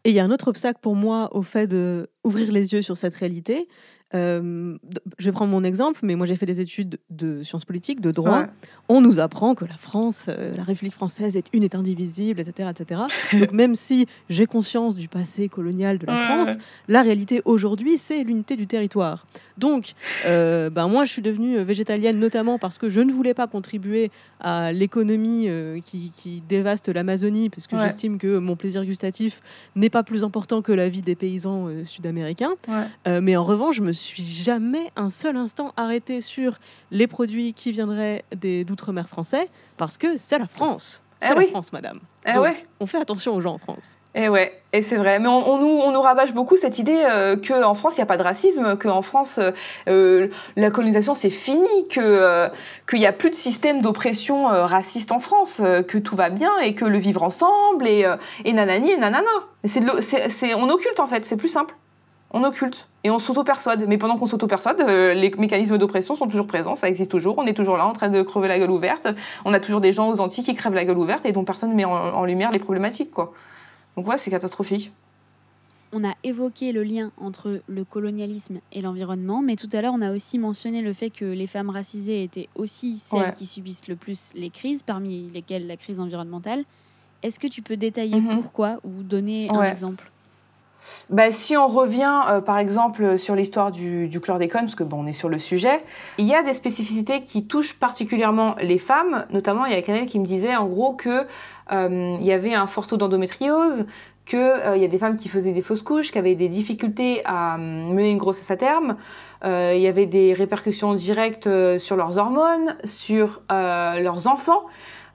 Et 0.04 0.10
il 0.10 0.14
y 0.14 0.20
a 0.20 0.24
un 0.24 0.30
autre 0.30 0.48
obstacle 0.48 0.78
pour 0.82 0.94
moi 0.94 1.30
au 1.32 1.40
fait 1.40 1.66
d'ouvrir 1.66 2.52
les 2.52 2.74
yeux 2.74 2.82
sur 2.82 2.98
cette 2.98 3.14
réalité. 3.14 3.66
Euh, 4.14 4.76
je 5.18 5.24
vais 5.24 5.32
prendre 5.32 5.50
mon 5.50 5.64
exemple, 5.64 6.00
mais 6.04 6.14
moi 6.14 6.26
j'ai 6.26 6.36
fait 6.36 6.46
des 6.46 6.60
études 6.60 6.98
de 7.10 7.42
sciences 7.42 7.64
politiques, 7.64 8.00
de 8.00 8.12
droit. 8.12 8.42
Ouais. 8.42 8.46
On 8.88 9.00
nous 9.00 9.18
apprend 9.18 9.56
que 9.56 9.64
la 9.64 9.74
France, 9.76 10.26
euh, 10.28 10.54
la 10.56 10.62
République 10.62 10.94
française 10.94 11.36
est 11.36 11.46
une 11.52 11.64
et 11.64 11.70
indivisible, 11.74 12.38
etc. 12.40 12.70
etc. 12.70 13.00
Donc 13.32 13.50
même 13.52 13.74
si 13.74 14.06
j'ai 14.28 14.46
conscience 14.46 14.94
du 14.96 15.08
passé 15.08 15.48
colonial 15.48 15.98
de 15.98 16.06
la 16.06 16.14
Ouais, 16.14 16.24
France, 16.24 16.56
la 16.86 17.02
réalité 17.02 17.42
aujourd'hui, 17.44 17.98
c'est 17.98 18.22
l'unité 18.22 18.54
du 18.56 18.66
territoire. 18.68 19.26
Donc, 19.58 19.92
euh, 20.26 20.70
ben 20.70 20.86
moi, 20.86 21.04
je 21.04 21.12
suis 21.12 21.22
devenue 21.22 21.58
végétalienne 21.62 22.18
notamment 22.20 22.58
parce 22.58 22.78
que 22.78 22.88
je 22.88 23.00
ne 23.00 23.10
voulais 23.10 23.34
pas 23.34 23.46
contribuer 23.48 24.10
à 24.38 24.70
l'économie 24.72 25.48
qui, 25.84 26.10
qui 26.10 26.42
dévaste 26.48 26.88
l'Amazonie, 26.88 27.48
parce 27.50 27.66
que 27.66 27.74
Ouais. 27.76 27.82
j'estime 27.82 28.18
que 28.18 28.38
mon 28.38 28.54
plaisir 28.56 28.84
gustatif 28.84 29.40
n'est 29.74 29.90
pas 29.90 30.02
plus 30.02 30.24
important 30.24 30.62
que 30.62 30.72
la 30.72 30.88
vie 30.88 31.02
des 31.02 31.14
paysans 31.16 31.68
sud-américains. 31.84 32.54
Mais 33.06 33.34
en 33.36 33.42
revanche, 33.44 33.76
je 33.76 33.82
me 33.82 33.92
suis 33.96 34.22
jamais 34.22 34.92
un 34.96 35.08
seul 35.10 35.36
instant 35.36 35.72
arrêtée 35.76 36.20
sur 36.20 36.58
les 36.92 37.06
produits 37.08 37.52
qui 37.54 37.72
viendraient 37.72 38.22
d'outre-mer 38.32 39.08
français, 39.08 39.48
parce 39.76 39.98
que 39.98 40.16
c'est 40.16 40.38
la 40.38 40.46
France. 40.46 41.02
Eh 41.22 41.28
C'est 41.28 41.32
la 41.34 41.38
oui. 41.40 41.46
France, 41.48 41.72
madame. 41.72 42.00
Eh 42.26 42.32
Donc, 42.34 42.42
ouais. 42.42 42.66
on 42.78 42.84
fait 42.84 42.98
attention 42.98 43.34
aux 43.34 43.40
gens 43.40 43.54
en 43.54 43.58
France. 43.58 43.96
Et 44.14 44.28
ouais, 44.28 44.60
et 44.74 44.82
c'est 44.82 44.96
vrai. 44.96 45.18
Mais 45.18 45.28
on, 45.28 45.50
on 45.50 45.58
nous, 45.58 45.66
on 45.82 45.90
nous 45.90 46.02
rabâche 46.02 46.34
beaucoup 46.34 46.58
cette 46.58 46.78
idée 46.78 47.06
euh, 47.10 47.36
qu'en 47.36 47.72
France, 47.72 47.94
il 47.96 48.00
n'y 48.00 48.02
a 48.02 48.06
pas 48.06 48.18
de 48.18 48.22
racisme, 48.22 48.76
qu'en 48.76 49.00
France, 49.00 49.38
euh, 49.38 49.50
euh, 49.88 50.28
la 50.56 50.70
colonisation, 50.70 51.14
c'est 51.14 51.30
fini, 51.30 51.66
euh, 51.96 52.50
qu'il 52.86 52.98
n'y 52.98 53.06
a 53.06 53.12
plus 53.12 53.30
de 53.30 53.34
système 53.34 53.80
d'oppression 53.80 54.52
euh, 54.52 54.66
raciste 54.66 55.10
en 55.10 55.18
France, 55.18 55.60
euh, 55.64 55.82
que 55.82 55.96
tout 55.96 56.16
va 56.16 56.28
bien 56.28 56.52
et 56.62 56.74
que 56.74 56.84
le 56.84 56.98
vivre 56.98 57.22
ensemble 57.22 57.88
et, 57.88 58.04
euh, 58.04 58.16
et 58.44 58.52
nanani 58.52 58.90
et 58.90 58.98
nanana. 58.98 59.30
C'est- 59.64 60.52
on 60.54 60.68
occulte 60.68 61.00
en 61.00 61.06
fait, 61.06 61.24
c'est 61.24 61.38
plus 61.38 61.48
simple. 61.48 61.74
On 62.32 62.42
occulte 62.44 62.88
et 63.04 63.10
on 63.10 63.18
s'auto-persuade. 63.18 63.86
Mais 63.88 63.98
pendant 63.98 64.16
qu'on 64.18 64.26
s'auto-persuade, 64.26 64.80
euh, 64.80 65.14
les 65.14 65.30
mécanismes 65.38 65.78
d'oppression 65.78 66.16
sont 66.16 66.26
toujours 66.26 66.46
présents, 66.48 66.74
ça 66.74 66.88
existe 66.88 67.10
toujours. 67.10 67.38
On 67.38 67.46
est 67.46 67.54
toujours 67.54 67.76
là 67.76 67.86
en 67.86 67.92
train 67.92 68.08
de 68.08 68.20
crever 68.22 68.48
la 68.48 68.58
gueule 68.58 68.70
ouverte. 68.70 69.06
On 69.44 69.52
a 69.54 69.60
toujours 69.60 69.80
des 69.80 69.92
gens 69.92 70.10
aux 70.10 70.20
Antilles 70.20 70.44
qui 70.44 70.54
crèvent 70.54 70.74
la 70.74 70.84
gueule 70.84 70.98
ouverte 70.98 71.24
et 71.24 71.32
dont 71.32 71.44
personne 71.44 71.70
ne 71.70 71.74
met 71.74 71.84
en, 71.84 71.92
en 71.92 72.24
lumière 72.24 72.50
les 72.50 72.58
problématiques. 72.58 73.10
quoi. 73.12 73.32
Donc 73.96 74.08
ouais, 74.08 74.18
c'est 74.18 74.30
catastrophique. 74.30 74.92
On 75.92 76.04
a 76.04 76.12
évoqué 76.24 76.72
le 76.72 76.82
lien 76.82 77.12
entre 77.16 77.60
le 77.68 77.84
colonialisme 77.84 78.58
et 78.72 78.82
l'environnement, 78.82 79.40
mais 79.40 79.54
tout 79.54 79.68
à 79.72 79.80
l'heure, 79.80 79.94
on 79.96 80.02
a 80.02 80.12
aussi 80.12 80.36
mentionné 80.38 80.82
le 80.82 80.92
fait 80.92 81.10
que 81.10 81.24
les 81.24 81.46
femmes 81.46 81.70
racisées 81.70 82.24
étaient 82.24 82.48
aussi 82.56 82.98
celles 82.98 83.20
Ouais. 83.20 83.32
qui 83.34 83.46
subissent 83.46 83.86
le 83.86 83.94
plus 83.94 84.32
les 84.34 84.50
crises, 84.50 84.82
parmi 84.82 85.30
lesquelles 85.32 85.66
la 85.68 85.76
crise 85.76 86.00
environnementale. 86.00 86.64
Est-ce 87.22 87.38
que 87.38 87.46
tu 87.46 87.62
peux 87.62 87.76
détailler 87.76 88.20
Mhm. 88.20 88.30
pourquoi 88.40 88.78
ou 88.84 89.02
donner 89.04 89.48
un 89.48 89.62
exemple? 89.62 90.10
Bah, 91.10 91.30
si 91.32 91.56
on 91.56 91.66
revient, 91.66 92.20
euh, 92.28 92.40
par 92.40 92.58
exemple, 92.58 93.18
sur 93.18 93.34
l'histoire 93.34 93.70
du, 93.70 94.08
du 94.08 94.20
chlordécone, 94.20 94.62
parce 94.62 94.74
que 94.74 94.84
bon, 94.84 95.04
on 95.04 95.06
est 95.06 95.12
sur 95.12 95.28
le 95.28 95.38
sujet, 95.38 95.82
il 96.18 96.26
y 96.26 96.34
a 96.34 96.42
des 96.42 96.54
spécificités 96.54 97.22
qui 97.22 97.46
touchent 97.46 97.78
particulièrement 97.78 98.56
les 98.60 98.78
femmes. 98.78 99.26
Notamment, 99.30 99.66
il 99.66 99.72
y 99.72 99.76
a 99.76 99.82
Canel 99.82 100.06
qui 100.06 100.18
me 100.18 100.24
disait, 100.24 100.56
en 100.56 100.66
gros, 100.66 100.94
que 100.94 101.26
euh, 101.72 102.16
il 102.20 102.26
y 102.26 102.32
avait 102.32 102.54
un 102.54 102.66
fort 102.66 102.86
taux 102.86 102.96
d'endométriose, 102.96 103.86
que 104.24 104.36
euh, 104.36 104.76
il 104.76 104.82
y 104.82 104.84
a 104.84 104.88
des 104.88 104.98
femmes 104.98 105.16
qui 105.16 105.28
faisaient 105.28 105.52
des 105.52 105.62
fausses 105.62 105.82
couches, 105.82 106.12
qui 106.12 106.18
avaient 106.18 106.34
des 106.34 106.48
difficultés 106.48 107.22
à 107.24 107.54
euh, 107.54 107.58
mener 107.58 108.10
une 108.10 108.18
grossesse 108.18 108.50
à 108.50 108.56
terme. 108.56 108.96
Il 109.44 109.80
y 109.80 109.86
avait 109.86 110.06
des 110.06 110.32
répercussions 110.32 110.94
directes 110.94 111.48
sur 111.78 111.94
leurs 111.94 112.18
hormones, 112.18 112.74
sur 112.82 113.42
leurs 113.48 114.26
enfants. 114.26 114.64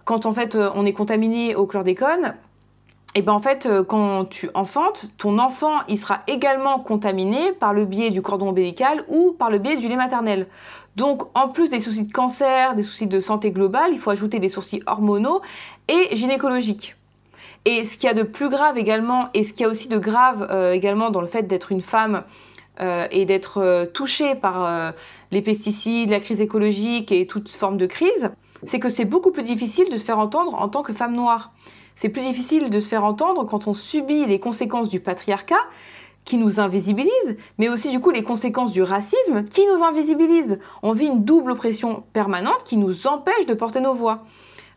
Quand 0.05 0.25
en 0.25 0.31
fait 0.31 0.55
on 0.55 0.85
est 0.85 0.93
contaminé 0.93 1.53
au 1.53 1.65
chlordécone, 1.65 2.35
et 3.13 3.21
ben 3.21 3.33
en 3.33 3.39
fait, 3.39 3.65
euh, 3.65 3.83
quand 3.83 4.25
tu 4.25 4.49
enfantes, 4.53 5.11
ton 5.17 5.37
enfant, 5.37 5.79
il 5.89 5.97
sera 5.97 6.21
également 6.27 6.79
contaminé 6.79 7.51
par 7.51 7.73
le 7.73 7.83
biais 7.83 8.09
du 8.09 8.21
cordon 8.21 8.49
ombilical 8.49 9.03
ou 9.09 9.35
par 9.37 9.49
le 9.49 9.57
biais 9.57 9.75
du 9.75 9.89
lait 9.89 9.97
maternel. 9.97 10.47
Donc, 10.95 11.23
en 11.37 11.49
plus 11.49 11.67
des 11.67 11.81
soucis 11.81 12.05
de 12.05 12.13
cancer, 12.13 12.73
des 12.73 12.83
soucis 12.83 13.07
de 13.07 13.19
santé 13.19 13.51
globale, 13.51 13.91
il 13.91 13.99
faut 13.99 14.11
ajouter 14.11 14.39
des 14.39 14.47
soucis 14.47 14.81
hormonaux 14.87 15.41
et 15.89 16.15
gynécologiques. 16.15 16.95
Et 17.65 17.85
ce 17.85 17.97
qu'il 17.97 18.05
y 18.05 18.09
a 18.09 18.13
de 18.13 18.23
plus 18.23 18.49
grave 18.49 18.77
également, 18.77 19.27
et 19.33 19.43
ce 19.43 19.51
qu'il 19.51 19.61
y 19.61 19.65
a 19.65 19.69
aussi 19.69 19.89
de 19.89 19.99
grave 19.99 20.47
euh, 20.49 20.71
également 20.71 21.09
dans 21.09 21.21
le 21.21 21.27
fait 21.27 21.43
d'être 21.43 21.71
une 21.73 21.81
femme 21.81 22.23
euh, 22.79 23.07
et 23.11 23.25
d'être 23.25 23.89
touchée 23.93 24.35
par 24.35 24.93
les 25.31 25.41
pesticides, 25.41 26.09
la 26.09 26.21
crise 26.21 26.39
écologique 26.39 27.11
et 27.11 27.27
toute 27.27 27.49
forme 27.49 27.77
de 27.77 27.87
crise, 27.87 28.31
c'est 28.65 28.79
que 28.79 28.89
c'est 28.89 29.05
beaucoup 29.05 29.31
plus 29.31 29.43
difficile 29.43 29.89
de 29.89 29.97
se 29.97 30.05
faire 30.05 30.19
entendre 30.19 30.55
en 30.55 30.69
tant 30.69 30.81
que 30.81 30.93
femme 30.93 31.13
noire. 31.13 31.51
C'est 31.95 32.09
plus 32.09 32.21
difficile 32.21 32.69
de 32.69 32.79
se 32.79 32.89
faire 32.89 33.05
entendre 33.05 33.45
quand 33.45 33.67
on 33.67 33.73
subit 33.73 34.25
les 34.25 34.39
conséquences 34.39 34.89
du 34.89 34.99
patriarcat 34.99 35.61
qui 36.25 36.37
nous 36.37 36.59
invisibilise, 36.59 37.37
mais 37.57 37.69
aussi 37.69 37.89
du 37.89 37.99
coup 37.99 38.11
les 38.11 38.23
conséquences 38.23 38.71
du 38.71 38.83
racisme 38.83 39.45
qui 39.45 39.65
nous 39.67 39.83
invisibilise. 39.83 40.59
On 40.83 40.91
vit 40.91 41.07
une 41.07 41.23
double 41.23 41.51
oppression 41.51 42.03
permanente 42.13 42.63
qui 42.63 42.77
nous 42.77 43.07
empêche 43.07 43.45
de 43.47 43.53
porter 43.53 43.79
nos 43.79 43.93
voix. 43.93 44.23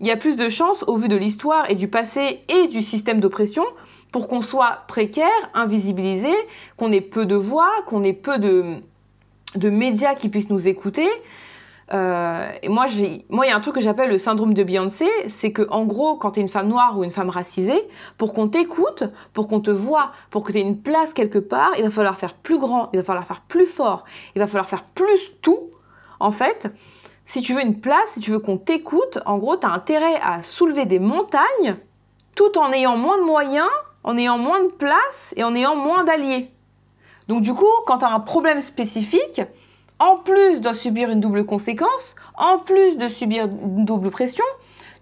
Il 0.01 0.07
y 0.07 0.11
a 0.11 0.17
plus 0.17 0.37
de 0.37 0.49
chances, 0.49 0.85
au 0.87 0.97
vu 0.97 1.09
de 1.09 1.17
l'histoire 1.17 1.71
et 1.71 1.75
du 1.75 1.89
passé 1.89 2.41
et 2.49 2.69
du 2.69 2.83
système 2.83 3.21
d'oppression, 3.21 3.65
pour 4.11 4.29
qu'on 4.29 4.43
soit 4.43 4.85
précaire, 4.89 5.29
invisibilisé, 5.55 6.33
qu'on 6.77 6.93
ait 6.93 7.01
peu 7.01 7.27
de 7.27 7.37
voix, 7.37 7.71
qu'on 7.87 8.03
ait 8.03 8.13
peu 8.13 8.39
de, 8.39 8.77
de 9.55 9.71
médias 9.71 10.15
qui 10.15 10.29
puissent 10.29 10.51
nous 10.51 10.69
écouter. 10.69 11.09
Euh, 11.93 12.49
et 12.63 12.69
moi, 12.69 12.87
j'ai, 12.87 13.27
moi, 13.29 13.47
il 13.47 13.51
y 13.51 13.53
a 13.53 13.57
un 13.57 13.61
truc 13.61 13.75
que 13.75 13.81
j'appelle 13.81 14.11
le 14.11 14.19
syndrome 14.19 14.55
de 14.55 14.63
Beyoncé, 14.63 15.09
c'est 15.29 15.53
que 15.53 15.69
en 15.71 15.85
gros, 15.85 16.17
quand 16.17 16.33
tu 16.33 16.41
es 16.41 16.43
une 16.43 16.49
femme 16.49 16.69
noire 16.69 16.99
ou 16.99 17.05
une 17.05 17.11
femme 17.11 17.31
racisée, 17.31 17.89
pour 18.17 18.33
qu'on 18.33 18.49
t'écoute, 18.49 19.05
pour 19.33 19.49
qu'on 19.49 19.61
te 19.61 19.71
voit, 19.71 20.13
pour 20.31 20.45
que 20.45 20.53
tu 20.53 20.59
aies 20.59 20.63
une 20.63 20.81
place 20.81 21.13
quelque 21.13 21.39
part, 21.39 21.73
il 21.77 21.85
va 21.85 21.91
falloir 21.91 22.17
faire 22.17 22.35
plus 22.35 22.59
grand, 22.59 22.89
il 22.93 22.99
va 22.99 23.05
falloir 23.05 23.27
faire 23.27 23.43
plus 23.43 23.67
fort, 23.67 24.05
il 24.35 24.39
va 24.39 24.47
falloir 24.47 24.69
faire 24.69 24.85
plus 24.85 25.33
tout. 25.43 25.71
En 26.21 26.31
fait, 26.31 26.73
si 27.27 27.43
tu 27.43 27.55
veux 27.55 27.63
une 27.63 27.81
place, 27.81 28.13
si 28.15 28.21
tu 28.21 28.31
veux 28.31 28.39
qu'on 28.39 28.59
t'écoute, 28.59 29.19
en 29.27 29.39
gros, 29.39 29.57
tu 29.57 29.67
as 29.67 29.71
intérêt 29.71 30.17
à 30.23 30.43
soulever 30.43 30.87
des 30.87 30.99
montagnes 30.99 31.77
tout 32.35 32.59
en 32.59 32.73
ayant 32.73 32.97
moins 32.97 33.19
de 33.19 33.25
moyens, 33.25 33.69
en 34.03 34.17
ayant 34.19 34.39
moins 34.39 34.63
de 34.63 34.71
place 34.71 35.33
et 35.37 35.45
en 35.45 35.55
ayant 35.55 35.77
moins 35.77 36.05
d'alliés. 36.05 36.51
Donc 37.29 37.43
du 37.43 37.55
coup, 37.55 37.71
quand 37.87 37.99
tu 37.99 38.05
as 38.05 38.11
un 38.11 38.21
problème 38.21 38.61
spécifique, 38.61 39.41
en 39.99 40.17
plus 40.17 40.61
de 40.61 40.73
subir 40.73 41.11
une 41.11 41.21
double 41.21 41.45
conséquence, 41.45 42.15
en 42.37 42.59
plus 42.59 42.97
de 42.97 43.09
subir 43.09 43.45
une 43.45 43.85
double 43.85 44.11
pression, 44.11 44.45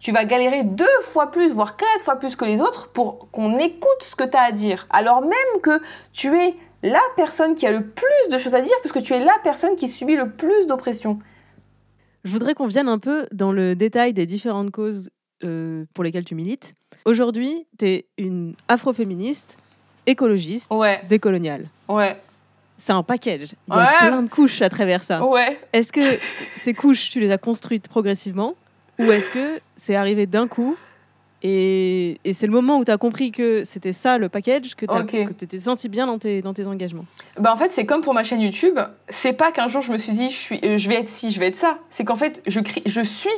tu 0.00 0.12
vas 0.12 0.24
galérer 0.24 0.64
deux 0.64 0.84
fois 1.02 1.30
plus, 1.30 1.50
voire 1.50 1.76
quatre 1.76 2.04
fois 2.04 2.16
plus 2.16 2.36
que 2.36 2.44
les 2.44 2.60
autres 2.60 2.88
pour 2.88 3.30
qu'on 3.30 3.58
écoute 3.58 4.02
ce 4.02 4.16
que 4.16 4.24
tu 4.24 4.36
as 4.36 4.42
à 4.42 4.52
dire. 4.52 4.86
Alors 4.90 5.22
même 5.22 5.60
que 5.62 5.80
tu 6.12 6.36
es 6.36 6.56
la 6.82 7.00
personne 7.14 7.54
qui 7.54 7.66
a 7.66 7.72
le 7.72 7.86
plus 7.86 8.28
de 8.30 8.38
choses 8.38 8.54
à 8.54 8.60
dire, 8.60 8.74
puisque 8.80 9.02
tu 9.02 9.14
es 9.14 9.20
la 9.20 9.36
personne 9.44 9.76
qui 9.76 9.88
subit 9.88 10.16
le 10.16 10.30
plus 10.30 10.66
d'oppression. 10.66 11.20
Je 12.24 12.32
voudrais 12.32 12.54
qu'on 12.54 12.66
vienne 12.66 12.88
un 12.88 12.98
peu 12.98 13.26
dans 13.32 13.52
le 13.52 13.76
détail 13.76 14.12
des 14.12 14.26
différentes 14.26 14.70
causes 14.72 15.10
euh, 15.44 15.84
pour 15.94 16.04
lesquelles 16.04 16.24
tu 16.24 16.34
milites. 16.34 16.74
Aujourd'hui, 17.04 17.66
tu 17.78 17.86
es 17.86 18.06
une 18.18 18.54
afroféministe, 18.68 19.56
écologiste, 20.06 20.72
décoloniale. 21.08 21.66
Ouais. 21.88 22.16
C'est 22.76 22.92
un 22.92 23.02
package. 23.02 23.50
Il 23.68 23.74
y 23.74 23.76
a 23.76 23.80
Ouais. 23.80 24.08
plein 24.08 24.22
de 24.22 24.28
couches 24.30 24.60
à 24.62 24.68
travers 24.68 25.02
ça. 25.02 25.24
Ouais. 25.24 25.60
Est-ce 25.72 25.92
que 25.92 26.00
ces 26.62 26.74
couches, 26.74 27.10
tu 27.10 27.20
les 27.20 27.30
as 27.30 27.38
construites 27.38 27.88
progressivement 27.88 28.54
ou 28.98 29.10
est-ce 29.10 29.30
que 29.30 29.60
c'est 29.76 29.94
arrivé 29.96 30.26
d'un 30.26 30.46
coup 30.48 30.76
et, 31.44 32.18
et 32.24 32.32
c'est 32.34 32.46
le 32.46 32.52
moment 32.52 32.78
où 32.78 32.84
tu 32.84 32.90
as 32.92 32.98
compris 32.98 33.32
que 33.32 33.64
c'était 33.64 33.92
ça 33.92 34.16
le 34.16 34.28
package, 34.28 34.76
que 34.76 34.86
tu 35.32 35.46
t'es 35.48 35.58
senti 35.58 35.88
bien 35.88 36.06
dans 36.06 36.18
tes, 36.18 36.40
dans 36.40 36.54
tes 36.54 36.66
engagements? 36.68 37.04
Bah 37.38 37.52
en 37.52 37.56
fait, 37.56 37.72
c'est 37.72 37.84
comme 37.84 38.00
pour 38.00 38.14
ma 38.14 38.22
chaîne 38.22 38.40
YouTube. 38.40 38.78
C'est 39.08 39.32
pas 39.32 39.50
qu'un 39.50 39.66
jour 39.66 39.82
je 39.82 39.90
me 39.90 39.98
suis 39.98 40.12
dit 40.12 40.30
je, 40.30 40.36
suis, 40.36 40.60
euh, 40.64 40.78
je 40.78 40.88
vais 40.88 40.94
être 40.96 41.08
ci, 41.08 41.32
je 41.32 41.40
vais 41.40 41.48
être 41.48 41.56
ça. 41.56 41.78
C'est 41.90 42.04
qu'en 42.04 42.14
fait, 42.16 42.42
je, 42.46 42.60
crie, 42.60 42.82
je 42.86 43.00
suis. 43.00 43.30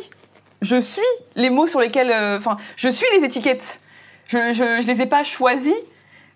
Je 0.61 0.78
suis 0.80 1.02
les 1.36 1.48
mots 1.50 1.66
sur 1.66 1.80
lesquels. 1.80 2.11
euh, 2.12 2.36
Enfin, 2.38 2.56
je 2.76 2.88
suis 2.88 3.06
les 3.18 3.24
étiquettes. 3.24 3.80
Je, 4.26 4.38
je, 4.52 4.82
je 4.82 4.86
les 4.86 5.00
ai 5.02 5.06
pas 5.06 5.24
choisies 5.24 5.72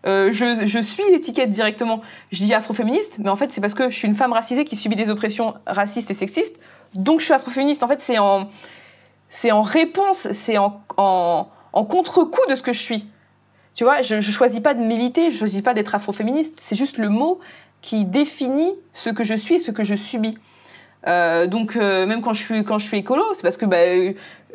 Euh, 0.08 0.32
je, 0.32 0.80
suis 0.80 1.02
l'étiquette 1.10 1.50
directement. 1.50 2.00
Je 2.32 2.42
dis 2.42 2.54
afroféministe, 2.54 3.18
mais 3.18 3.28
en 3.28 3.36
fait, 3.36 3.52
c'est 3.52 3.60
parce 3.60 3.74
que 3.74 3.90
je 3.90 3.96
suis 3.96 4.08
une 4.08 4.14
femme 4.14 4.32
racisée 4.32 4.64
qui 4.64 4.74
subit 4.74 4.96
des 4.96 5.10
oppressions 5.10 5.54
racistes 5.66 6.10
et 6.10 6.14
sexistes. 6.14 6.58
Donc, 6.94 7.20
je 7.20 7.26
suis 7.26 7.34
afroféministe. 7.34 7.82
En 7.82 7.88
fait, 7.88 8.00
c'est 8.00 8.18
en, 8.18 8.48
c'est 9.28 9.52
en 9.52 9.60
réponse, 9.60 10.28
c'est 10.32 10.56
en, 10.56 10.82
en, 10.96 11.84
contre-coup 11.84 12.40
de 12.48 12.54
ce 12.54 12.62
que 12.62 12.72
je 12.72 12.80
suis. 12.80 13.06
Tu 13.74 13.84
vois, 13.84 14.02
je, 14.02 14.20
je 14.20 14.32
choisis 14.32 14.60
pas 14.60 14.74
de 14.74 14.82
militer, 14.82 15.30
je 15.30 15.36
choisis 15.36 15.60
pas 15.60 15.74
d'être 15.74 15.94
afroféministe. 15.94 16.58
C'est 16.60 16.76
juste 16.76 16.98
le 16.98 17.10
mot 17.10 17.38
qui 17.82 18.04
définit 18.04 18.74
ce 18.92 19.10
que 19.10 19.24
je 19.24 19.34
suis 19.34 19.56
et 19.56 19.58
ce 19.58 19.70
que 19.70 19.84
je 19.84 19.94
subis. 19.94 20.36
Euh, 21.06 21.46
donc 21.46 21.76
euh, 21.76 22.06
même 22.06 22.20
quand 22.20 22.34
je 22.34 22.42
suis 22.42 22.64
quand 22.64 22.78
je 22.78 22.86
suis 22.86 22.98
écolo, 22.98 23.22
c'est 23.34 23.42
parce 23.42 23.56
que 23.56 23.66
bah, 23.66 23.76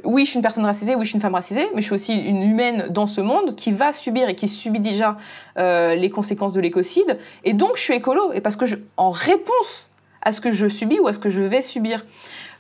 oui, 0.04 0.26
je 0.26 0.32
suis 0.32 0.38
une 0.38 0.42
personne 0.42 0.66
racisée, 0.66 0.96
oui, 0.96 1.04
je 1.04 1.10
suis 1.10 1.16
une 1.16 1.22
femme 1.22 1.36
racisée, 1.36 1.68
mais 1.74 1.82
je 1.82 1.86
suis 1.86 1.94
aussi 1.94 2.14
une 2.16 2.42
humaine 2.42 2.88
dans 2.90 3.06
ce 3.06 3.22
monde 3.22 3.56
qui 3.56 3.72
va 3.72 3.94
subir 3.94 4.28
et 4.28 4.36
qui 4.36 4.48
subit 4.48 4.80
déjà 4.80 5.18
euh, 5.58 5.96
les 5.96 6.10
conséquences 6.10 6.54
de 6.54 6.62
l'écocide. 6.62 7.20
Et 7.44 7.54
donc 7.54 7.78
je 7.78 7.82
suis 7.82 7.94
écolo 7.94 8.34
et 8.34 8.42
parce 8.42 8.56
que 8.56 8.66
en 8.98 9.12
réponse 9.12 9.92
à 10.22 10.32
ce 10.32 10.42
que 10.42 10.52
je 10.52 10.68
subis 10.68 11.00
ou 11.00 11.08
à 11.08 11.14
ce 11.14 11.20
que 11.20 11.30
je 11.30 11.42
vais 11.42 11.62
subir. 11.62 12.06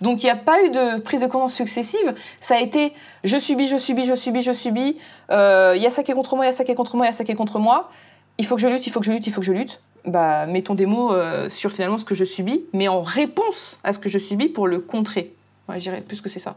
Donc 0.01 0.21
il 0.21 0.25
n'y 0.25 0.31
a 0.31 0.35
pas 0.35 0.63
eu 0.63 0.69
de 0.69 0.99
prise 0.99 1.21
de 1.21 1.27
conscience 1.27 1.53
successive. 1.53 2.13
Ça 2.39 2.55
a 2.55 2.59
été 2.59 2.93
je 3.23 3.37
subis, 3.37 3.67
je 3.67 3.77
subis, 3.77 4.05
je 4.05 4.15
subis, 4.15 4.41
je 4.41 4.51
subis. 4.51 4.97
Il 5.29 5.81
y 5.81 5.87
a 5.87 5.91
ça 5.91 6.03
qui 6.03 6.11
est 6.11 6.15
contre 6.15 6.35
moi, 6.35 6.45
il 6.45 6.49
y 6.49 6.51
a 6.51 6.53
ça 6.53 6.63
qui 6.63 6.71
est 6.71 6.75
contre 6.75 6.97
moi, 6.97 7.05
il 7.05 7.09
y 7.09 7.11
a 7.11 7.13
ça 7.13 7.23
qui 7.23 7.31
est 7.31 7.35
contre 7.35 7.59
moi. 7.59 7.89
Il 8.37 8.45
faut 8.45 8.55
que 8.55 8.61
je 8.61 8.67
lutte, 8.67 8.85
il 8.85 8.89
faut 8.89 8.99
que 8.99 9.05
je 9.05 9.11
lutte, 9.11 9.27
il 9.27 9.31
faut 9.31 9.41
que 9.41 9.47
je 9.47 9.53
lutte 9.53 9.79
bah, 10.05 10.45
mettons 10.45 10.75
des 10.75 10.85
mots 10.85 11.13
euh, 11.13 11.49
sur 11.49 11.71
finalement 11.71 11.97
ce 11.97 12.05
que 12.05 12.15
je 12.15 12.25
subis, 12.25 12.65
mais 12.73 12.87
en 12.87 13.01
réponse 13.01 13.79
à 13.83 13.93
ce 13.93 13.99
que 13.99 14.09
je 14.09 14.17
subis 14.17 14.49
pour 14.49 14.67
le 14.67 14.79
contrer. 14.79 15.33
Ouais, 15.69 15.75
je 15.75 15.83
dirais 15.83 16.01
plus 16.01 16.21
que 16.21 16.29
c'est 16.29 16.39
ça. 16.39 16.55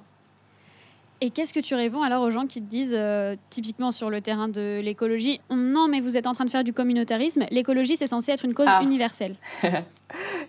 Et 1.23 1.31
qu'est-ce 1.31 1.55
que 1.55 1.61
tu 1.61 1.75
réponds 1.75 2.03
alors 2.03 2.23
aux 2.23 2.31
gens 2.31 2.47
qui 2.47 2.61
te 2.61 2.69
disent, 2.69 2.95
euh, 2.95 3.37
typiquement 3.49 3.91
sur 3.91 4.11
le 4.11 4.21
terrain 4.21 4.49
de 4.49 4.81
l'écologie, 4.83 5.41
non 5.51 5.89
mais 5.89 6.01
vous 6.01 6.17
êtes 6.19 6.27
en 6.27 6.33
train 6.33 6.45
de 6.45 6.51
faire 6.51 6.63
du 6.65 6.75
communautarisme, 6.75 7.47
l'écologie 7.51 7.97
c'est 7.97 8.07
censé 8.07 8.33
être 8.33 8.45
une 8.45 8.53
cause 8.53 8.67
Ah. 8.69 8.83
universelle. 8.83 9.37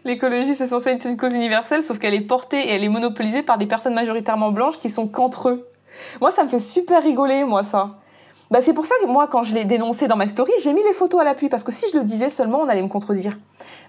L'écologie, 0.06 0.56
c'est 0.56 0.68
censé 0.68 0.90
être 0.92 1.06
une 1.06 1.18
cause 1.18 1.34
universelle, 1.34 1.84
sauf 1.84 1.98
qu'elle 2.00 2.14
est 2.14 2.22
portée 2.22 2.60
et 2.60 2.70
elle 2.72 2.84
est 2.84 2.90
monopolisée 2.90 3.42
par 3.44 3.58
des 3.58 3.66
personnes 3.66 3.94
majoritairement 3.96 4.52
blanches 4.52 4.78
qui 4.78 4.90
sont 4.90 5.08
qu'entre 5.08 5.50
eux. 5.50 5.68
Moi, 6.22 6.32
ça 6.32 6.44
me 6.44 6.50
fait 6.50 6.60
super 6.60 7.02
rigoler, 7.02 7.44
moi, 7.44 7.64
ça. 7.64 7.98
Bah, 8.52 8.62
c'est 8.62 8.74
pour 8.74 8.86
ça 8.86 8.94
que 9.02 9.08
moi, 9.10 9.28
quand 9.28 9.44
je 9.44 9.54
l'ai 9.56 9.66
dénoncé 9.66 10.08
dans 10.08 10.16
ma 10.16 10.28
story, 10.28 10.52
j'ai 10.64 10.72
mis 10.74 10.84
les 10.84 10.94
photos 10.94 11.20
à 11.20 11.24
l'appui 11.24 11.50
parce 11.50 11.64
que 11.64 11.72
si 11.72 11.86
je 11.92 11.98
le 11.98 12.04
disais 12.06 12.30
seulement, 12.30 12.60
on 12.62 12.70
allait 12.70 12.84
me 12.84 12.88
contredire. 12.88 13.38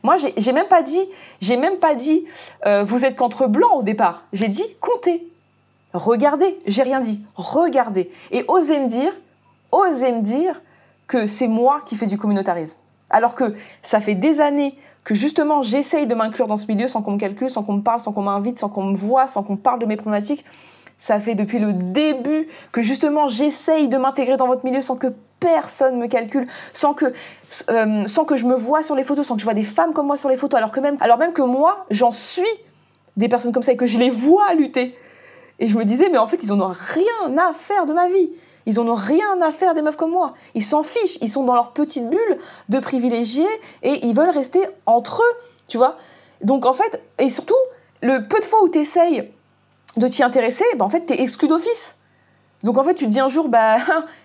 Moi, 0.02 0.16
j'ai 0.36 0.52
même 0.52 0.66
pas 0.66 0.82
dit, 0.82 1.04
j'ai 1.40 1.56
même 1.56 1.76
pas 1.76 1.94
dit, 1.94 2.24
euh, 2.66 2.82
vous 2.82 3.04
êtes 3.04 3.14
contre 3.14 3.46
blanc 3.46 3.74
au 3.76 3.82
départ. 3.82 4.24
J'ai 4.32 4.48
dit, 4.48 4.64
comptez, 4.80 5.28
regardez. 5.92 6.58
J'ai 6.66 6.82
rien 6.82 7.00
dit, 7.00 7.20
regardez 7.34 8.10
et 8.30 8.44
osez 8.48 8.80
me 8.80 8.88
dire, 8.88 9.12
osez 9.72 10.12
me 10.12 10.22
dire 10.22 10.60
que 11.06 11.26
c'est 11.26 11.48
moi 11.48 11.82
qui 11.86 11.96
fais 11.96 12.06
du 12.06 12.18
communautarisme. 12.18 12.76
Alors 13.10 13.34
que 13.34 13.54
ça 13.82 14.00
fait 14.00 14.14
des 14.14 14.40
années 14.40 14.78
que 15.04 15.14
justement 15.14 15.62
j'essaye 15.62 16.06
de 16.06 16.14
m'inclure 16.14 16.48
dans 16.48 16.58
ce 16.58 16.66
milieu 16.66 16.88
sans 16.88 17.00
qu'on 17.00 17.12
me 17.12 17.18
calcule, 17.18 17.48
sans 17.48 17.62
qu'on 17.62 17.74
me 17.74 17.82
parle, 17.82 18.00
sans 18.00 18.12
qu'on 18.12 18.22
m'invite, 18.22 18.58
sans 18.58 18.68
qu'on 18.68 18.84
me 18.84 18.96
voit, 18.96 19.26
sans 19.26 19.42
qu'on 19.42 19.56
parle 19.56 19.78
de 19.78 19.86
mes 19.86 19.96
problématiques. 19.96 20.44
Ça 20.98 21.20
fait 21.20 21.34
depuis 21.34 21.58
le 21.58 21.72
début 21.72 22.48
que 22.72 22.82
justement 22.82 23.28
j'essaye 23.28 23.88
de 23.88 23.96
m'intégrer 23.96 24.36
dans 24.36 24.46
votre 24.46 24.64
milieu 24.64 24.82
sans 24.82 24.96
que 24.96 25.08
personne 25.40 25.98
me 25.98 26.06
calcule, 26.06 26.46
sans 26.72 26.94
que, 26.94 27.12
euh, 27.70 28.06
sans 28.06 28.24
que 28.24 28.36
je 28.36 28.44
me 28.44 28.54
vois 28.54 28.82
sur 28.82 28.94
les 28.94 29.04
photos, 29.04 29.26
sans 29.26 29.34
que 29.34 29.40
je 29.40 29.44
vois 29.44 29.54
des 29.54 29.62
femmes 29.62 29.92
comme 29.92 30.06
moi 30.06 30.16
sur 30.16 30.28
les 30.28 30.36
photos, 30.36 30.58
alors 30.58 30.72
que 30.72 30.80
même, 30.80 30.96
alors 31.00 31.18
même 31.18 31.32
que 31.32 31.42
moi, 31.42 31.86
j'en 31.90 32.10
suis 32.10 32.42
des 33.16 33.28
personnes 33.28 33.52
comme 33.52 33.62
ça 33.62 33.72
et 33.72 33.76
que 33.76 33.86
je 33.86 33.98
les 33.98 34.10
vois 34.10 34.52
lutter. 34.54 34.96
Et 35.58 35.68
je 35.68 35.76
me 35.76 35.84
disais, 35.84 36.08
mais 36.10 36.18
en 36.18 36.26
fait, 36.26 36.42
ils 36.42 36.52
en 36.52 36.60
ont 36.60 36.74
rien 36.76 37.36
à 37.38 37.52
faire 37.52 37.86
de 37.86 37.92
ma 37.92 38.08
vie. 38.08 38.30
Ils 38.66 38.78
en 38.78 38.86
ont 38.86 38.94
rien 38.94 39.40
à 39.40 39.50
faire 39.50 39.74
des 39.74 39.82
meufs 39.82 39.96
comme 39.96 40.10
moi. 40.10 40.34
Ils 40.54 40.64
s'en 40.64 40.82
fichent. 40.82 41.18
Ils 41.20 41.28
sont 41.28 41.44
dans 41.44 41.54
leur 41.54 41.72
petite 41.72 42.08
bulle 42.08 42.38
de 42.68 42.78
privilégiés 42.78 43.48
et 43.82 44.06
ils 44.06 44.14
veulent 44.14 44.30
rester 44.30 44.60
entre 44.86 45.22
eux, 45.22 45.36
tu 45.68 45.78
vois. 45.78 45.96
Donc 46.42 46.66
en 46.66 46.72
fait, 46.72 47.02
et 47.18 47.30
surtout, 47.30 47.56
le 48.02 48.28
peu 48.28 48.38
de 48.38 48.44
fois 48.44 48.62
où 48.62 48.68
tu 48.68 48.78
essayes 48.78 49.30
de 49.96 50.06
t'y 50.06 50.22
intéresser, 50.22 50.64
bah, 50.76 50.84
en 50.84 50.90
fait, 50.90 51.06
t'es 51.06 51.20
exclu 51.20 51.48
d'office. 51.48 51.97
Donc 52.64 52.76
en 52.78 52.84
fait, 52.84 52.94
tu 52.94 53.04
te 53.06 53.10
dis 53.10 53.20
un 53.20 53.28
jour, 53.28 53.48
bah, 53.48 53.76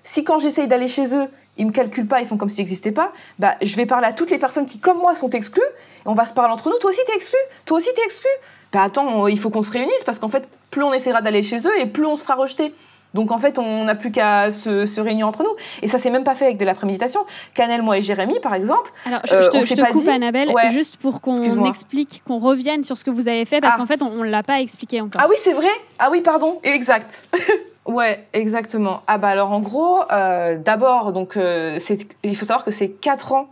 si 0.04 0.24
quand 0.24 0.40
j'essaye 0.40 0.68
d'aller 0.68 0.88
chez 0.88 1.16
eux, 1.16 1.28
ils 1.58 1.68
me 1.68 1.72
calculent 1.72 2.08
pas, 2.08 2.20
ils 2.22 2.28
font 2.28 2.38
comme 2.38 2.50
si 2.50 2.58
j'existais 2.58 2.92
pas, 2.92 3.12
bah, 3.38 3.56
je 3.62 3.76
vais 3.76 3.86
parler 3.86 4.08
à 4.08 4.14
toutes 4.14 4.32
les 4.32 4.40
personnes 4.40 4.66
qui, 4.66 4.80
comme 4.80 4.98
moi, 4.98 5.14
sont 5.16 5.30
exclues, 5.30 5.62
et 5.62 6.08
on 6.08 6.16
va 6.16 6.26
se 6.26 6.34
parler 6.34 6.52
entre 6.52 6.70
nous. 6.70 6.78
Toi 6.80 6.90
aussi, 6.90 7.00
t'es 7.06 7.14
exclu 7.16 7.38
Toi 7.66 7.78
aussi, 7.78 7.90
t'es 7.96 8.04
exclu 8.04 8.30
Bah 8.72 8.82
attends, 8.84 9.06
on- 9.08 9.28
il 9.28 9.38
faut 9.38 9.52
qu'on 9.52 9.62
se 9.62 9.72
réunisse, 9.72 10.04
parce 10.04 10.18
qu'en 10.18 10.30
fait, 10.30 10.50
plus 10.72 10.82
on 10.84 10.94
essaiera 10.94 11.22
d'aller 11.22 11.44
chez 11.44 11.58
eux, 11.60 11.80
et 11.80 11.86
plus 11.86 12.06
on 12.08 12.16
se 12.16 12.24
fera 12.24 12.34
rejeter. 12.36 12.74
Donc 13.14 13.32
en 13.32 13.38
fait, 13.38 13.60
on 13.60 13.84
n'a 13.84 13.94
plus 13.94 14.12
qu'à 14.12 14.50
se, 14.50 14.88
se 14.88 15.00
réunir 15.00 15.28
entre 15.28 15.44
nous. 15.44 15.56
Et 15.84 15.88
ça 15.88 16.00
s'est 16.00 16.10
même 16.10 16.24
pas 16.24 16.34
fait 16.34 16.46
avec 16.46 16.58
de 16.58 16.66
la 16.66 16.74
préméditation. 16.74 17.24
Canel, 17.54 17.84
moi 17.84 18.00
et 18.00 18.02
Jérémy, 18.02 18.40
par 18.40 18.56
exemple. 18.56 18.92
Alors, 19.06 19.20
je, 19.26 19.36
euh, 19.36 19.42
je 19.44 19.50
te, 19.50 19.58
je 19.64 19.76
coupe, 19.92 20.02
dit- 20.02 20.10
Annabelle, 20.10 20.50
Ouais. 20.50 20.72
juste 20.72 20.98
pour 20.98 21.22
qu'on 21.22 21.66
explique, 21.66 22.24
qu'on 22.26 22.40
revienne 22.40 22.84
sur 22.84 22.98
ce 22.98 23.04
que 23.06 23.12
vous 23.12 23.28
avez 23.28 23.46
fait, 23.46 23.62
parce 23.62 23.76
Ah. 23.76 23.78
qu'en 23.78 23.86
fait, 23.86 24.02
on 24.02 24.10
ne 24.24 24.24
l'a 24.26 24.42
pas 24.42 24.60
expliqué 24.62 25.00
encore. 25.02 25.22
Ah 25.24 25.28
oui, 25.30 25.36
c'est 25.38 25.54
vrai 25.54 25.68
Ah 26.00 26.10
oui, 26.12 26.22
pardon, 26.22 26.60
exact. 26.64 27.26
ouais, 27.86 28.26
exactement. 28.34 29.02
Ah 29.08 29.18
bah 29.18 29.30
alors 29.30 29.52
en 29.52 29.60
gros, 29.60 30.00
euh, 30.12 30.58
d'abord, 30.58 31.14
donc 31.14 31.38
euh, 31.38 31.80
il 32.24 32.36
faut 32.36 32.46
savoir 32.46 32.64
que 32.64 32.72
c'est 32.72 32.90
4 32.90 33.34
ans 33.34 33.50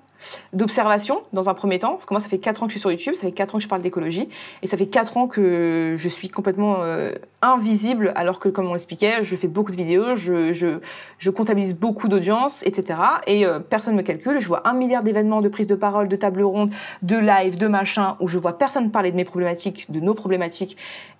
d'observation 0.53 1.21
dans 1.34 1.49
un 1.49 1.53
premier 1.53 1.79
temps, 1.79 1.91
parce 1.91 2.05
que 2.05 2.13
moi 2.13 2.21
ça 2.21 2.29
fait 2.29 2.38
4 2.38 2.63
ans 2.63 2.65
que 2.67 2.71
je 2.71 2.77
suis 2.77 2.82
sur 2.82 2.91
YouTube, 2.91 3.13
ça 3.13 3.21
fait 3.21 3.32
4 3.32 3.55
ans 3.55 3.57
que 3.57 3.63
je 3.63 3.67
parle 3.67 3.82
d'écologie, 3.82 4.29
et 4.61 4.67
ça 4.67 4.77
fait 4.77 4.86
4 4.88 5.17
ans 5.17 5.27
que 5.27 5.95
je 5.97 6.09
suis 6.09 6.29
complètement 6.29 6.77
euh, 6.79 7.13
invisible, 7.41 8.11
alors 8.15 8.39
que 8.39 8.49
comme 8.49 8.67
on 8.67 8.73
l'expliquait, 8.73 9.23
je 9.23 9.36
fais 9.36 9.47
beaucoup 9.47 9.71
de 9.71 9.77
vidéos, 9.77 10.15
je, 10.15 10.53
je, 10.53 10.79
je 11.17 11.29
comptabilise 11.29 11.73
beaucoup 11.73 12.07
d'audience, 12.07 12.63
etc. 12.63 12.99
Et 13.27 13.45
euh, 13.45 13.59
personne 13.59 13.95
me 13.95 14.03
calcule, 14.03 14.39
je 14.39 14.47
vois 14.47 14.67
un 14.67 14.73
milliard 14.73 15.03
d'événements, 15.03 15.41
de 15.41 15.49
prises 15.49 15.67
de 15.67 15.75
parole, 15.75 16.07
de 16.07 16.15
tables 16.15 16.43
rondes, 16.43 16.71
de 17.01 17.17
live, 17.17 17.57
de 17.57 17.67
machin, 17.67 18.15
où 18.19 18.27
je 18.27 18.38
vois 18.38 18.57
personne 18.57 18.91
parler 18.91 19.11
de 19.11 19.17
mes 19.17 19.25
problématiques, 19.25 19.91
de 19.91 19.99
nos 19.99 20.13
problématiques, 20.13 20.77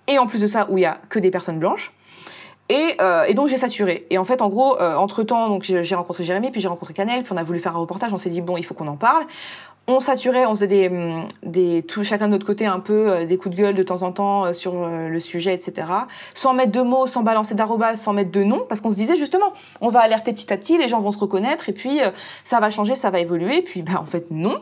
et 0.08 0.18
en 0.18 0.26
plus 0.26 0.40
de 0.40 0.46
ça, 0.46 0.66
où 0.70 0.78
il 0.78 0.82
y 0.82 0.86
a 0.86 0.98
que 1.08 1.18
des 1.18 1.30
personnes 1.30 1.58
blanches. 1.58 1.92
Et, 2.72 2.96
euh, 3.02 3.24
et 3.24 3.34
donc 3.34 3.48
j'ai 3.48 3.58
saturé. 3.58 4.06
Et 4.08 4.16
en 4.16 4.24
fait, 4.24 4.40
en 4.40 4.48
gros, 4.48 4.80
entre 4.80 5.22
temps, 5.22 5.48
donc 5.48 5.64
j'ai 5.64 5.94
rencontré 5.94 6.24
Jérémy, 6.24 6.50
puis 6.50 6.62
j'ai 6.62 6.68
rencontré 6.68 6.94
Canel, 6.94 7.22
puis 7.22 7.32
on 7.32 7.36
a 7.36 7.42
voulu 7.42 7.58
faire 7.58 7.76
un 7.76 7.80
reportage. 7.80 8.12
On 8.14 8.18
s'est 8.18 8.30
dit 8.30 8.40
bon, 8.40 8.56
il 8.56 8.64
faut 8.64 8.74
qu'on 8.74 8.88
en 8.88 8.96
parle. 8.96 9.24
On 9.88 9.98
saturait, 9.98 10.46
on 10.46 10.50
faisait 10.52 10.68
des, 10.68 10.88
hum, 10.88 11.26
des 11.42 11.82
tout, 11.82 12.04
chacun 12.04 12.26
de 12.26 12.32
notre 12.32 12.46
côté 12.46 12.66
un 12.66 12.78
peu 12.78 13.10
euh, 13.10 13.26
des 13.26 13.36
coups 13.36 13.56
de 13.56 13.60
gueule 13.60 13.74
de 13.74 13.82
temps 13.82 14.02
en 14.02 14.12
temps 14.12 14.44
euh, 14.44 14.52
sur 14.52 14.74
euh, 14.76 15.08
le 15.08 15.18
sujet, 15.18 15.52
etc. 15.54 15.88
Sans 16.34 16.54
mettre 16.54 16.70
de 16.70 16.82
mots, 16.82 17.08
sans 17.08 17.22
balancer 17.22 17.56
d'arrobas, 17.56 17.96
sans 17.96 18.12
mettre 18.12 18.30
de 18.30 18.44
noms, 18.44 18.64
parce 18.68 18.80
qu'on 18.80 18.90
se 18.90 18.96
disait 18.96 19.16
justement, 19.16 19.52
on 19.80 19.88
va 19.88 20.00
alerter 20.00 20.32
petit 20.32 20.52
à 20.52 20.56
petit, 20.56 20.78
les 20.78 20.88
gens 20.88 21.00
vont 21.00 21.10
se 21.10 21.18
reconnaître, 21.18 21.68
et 21.68 21.72
puis 21.72 22.00
euh, 22.00 22.10
ça 22.44 22.60
va 22.60 22.70
changer, 22.70 22.94
ça 22.94 23.10
va 23.10 23.18
évoluer. 23.18 23.62
Puis 23.62 23.82
bah 23.82 23.98
en 24.00 24.06
fait 24.06 24.26
non. 24.30 24.60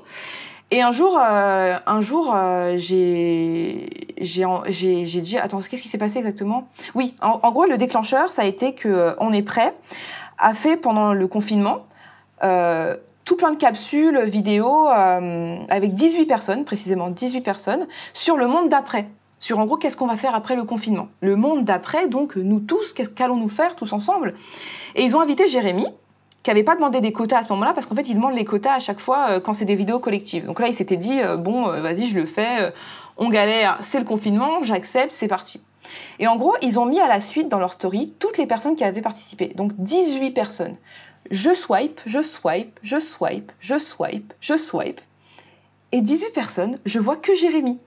Et 0.72 0.82
un 0.82 0.92
jour, 0.92 1.18
euh, 1.20 1.76
un 1.84 2.00
jour, 2.00 2.32
euh, 2.34 2.74
j'ai, 2.76 3.90
j'ai, 4.20 4.46
j'ai, 4.68 5.20
dit, 5.20 5.36
attends, 5.36 5.58
qu'est-ce 5.60 5.82
qui 5.82 5.88
s'est 5.88 5.98
passé 5.98 6.18
exactement? 6.18 6.68
Oui, 6.94 7.16
en, 7.20 7.40
en 7.42 7.50
gros, 7.50 7.64
le 7.64 7.76
déclencheur, 7.76 8.30
ça 8.30 8.42
a 8.42 8.44
été 8.44 8.74
que 8.74 8.88
euh, 8.88 9.14
On 9.18 9.32
est 9.32 9.42
prêt 9.42 9.74
a 10.40 10.54
fait 10.54 10.76
pendant 10.76 11.12
le 11.12 11.28
confinement 11.28 11.84
euh, 12.42 12.96
tout 13.24 13.36
plein 13.36 13.52
de 13.52 13.56
capsules 13.56 14.18
vidéo 14.22 14.88
euh, 14.88 15.56
avec 15.68 15.94
18 15.94 16.26
personnes, 16.26 16.64
précisément 16.64 17.10
18 17.10 17.42
personnes, 17.42 17.86
sur 18.12 18.36
le 18.36 18.46
monde 18.46 18.68
d'après. 18.68 19.08
Sur 19.38 19.58
en 19.58 19.66
gros, 19.66 19.76
qu'est-ce 19.76 19.96
qu'on 19.96 20.06
va 20.06 20.16
faire 20.16 20.34
après 20.34 20.56
le 20.56 20.64
confinement? 20.64 21.08
Le 21.20 21.36
monde 21.36 21.64
d'après, 21.64 22.08
donc 22.08 22.36
nous 22.36 22.60
tous, 22.60 22.94
qu'allons-nous 23.14 23.48
faire 23.48 23.76
tous 23.76 23.92
ensemble? 23.92 24.34
Et 24.96 25.04
ils 25.04 25.16
ont 25.16 25.20
invité 25.20 25.48
Jérémy, 25.48 25.86
qui 26.42 26.50
n'avait 26.50 26.62
pas 26.62 26.74
demandé 26.74 27.00
des 27.00 27.12
quotas 27.12 27.38
à 27.38 27.42
ce 27.42 27.52
moment-là, 27.52 27.74
parce 27.74 27.86
qu'en 27.86 27.94
fait, 27.94 28.08
ils 28.08 28.14
demandent 28.14 28.34
les 28.34 28.44
quotas 28.44 28.74
à 28.74 28.80
chaque 28.80 29.00
fois 29.00 29.30
euh, 29.30 29.40
quand 29.40 29.52
c'est 29.52 29.64
des 29.64 29.74
vidéos 29.74 29.98
collectives. 29.98 30.46
Donc 30.46 30.60
là, 30.60 30.68
il 30.68 30.74
s'était 30.74 30.96
dit, 30.96 31.20
euh, 31.20 31.36
bon, 31.36 31.68
euh, 31.68 31.80
vas-y, 31.80 32.06
je 32.06 32.14
le 32.14 32.26
fais, 32.26 32.72
on 33.16 33.28
galère, 33.28 33.78
c'est 33.82 33.98
le 33.98 34.04
confinement, 34.04 34.62
j'accepte, 34.62 35.12
c'est 35.12 35.28
parti. 35.28 35.62
Et 36.18 36.26
en 36.26 36.36
gros, 36.36 36.54
ils 36.62 36.78
ont 36.78 36.86
mis 36.86 37.00
à 37.00 37.08
la 37.08 37.20
suite 37.20 37.48
dans 37.48 37.58
leur 37.58 37.72
story 37.72 38.14
toutes 38.18 38.38
les 38.38 38.46
personnes 38.46 38.76
qui 38.76 38.84
avaient 38.84 39.02
participé. 39.02 39.48
Donc 39.54 39.72
18 39.78 40.30
personnes. 40.30 40.76
Je 41.30 41.54
swipe, 41.54 42.00
je 42.06 42.22
swipe, 42.22 42.78
je 42.82 42.98
swipe, 42.98 43.52
je 43.60 43.78
swipe, 43.78 44.32
je 44.40 44.56
swipe. 44.56 45.00
Et 45.92 46.00
18 46.00 46.32
personnes, 46.32 46.78
je 46.86 46.98
vois 46.98 47.16
que 47.16 47.34
Jérémy. 47.34 47.78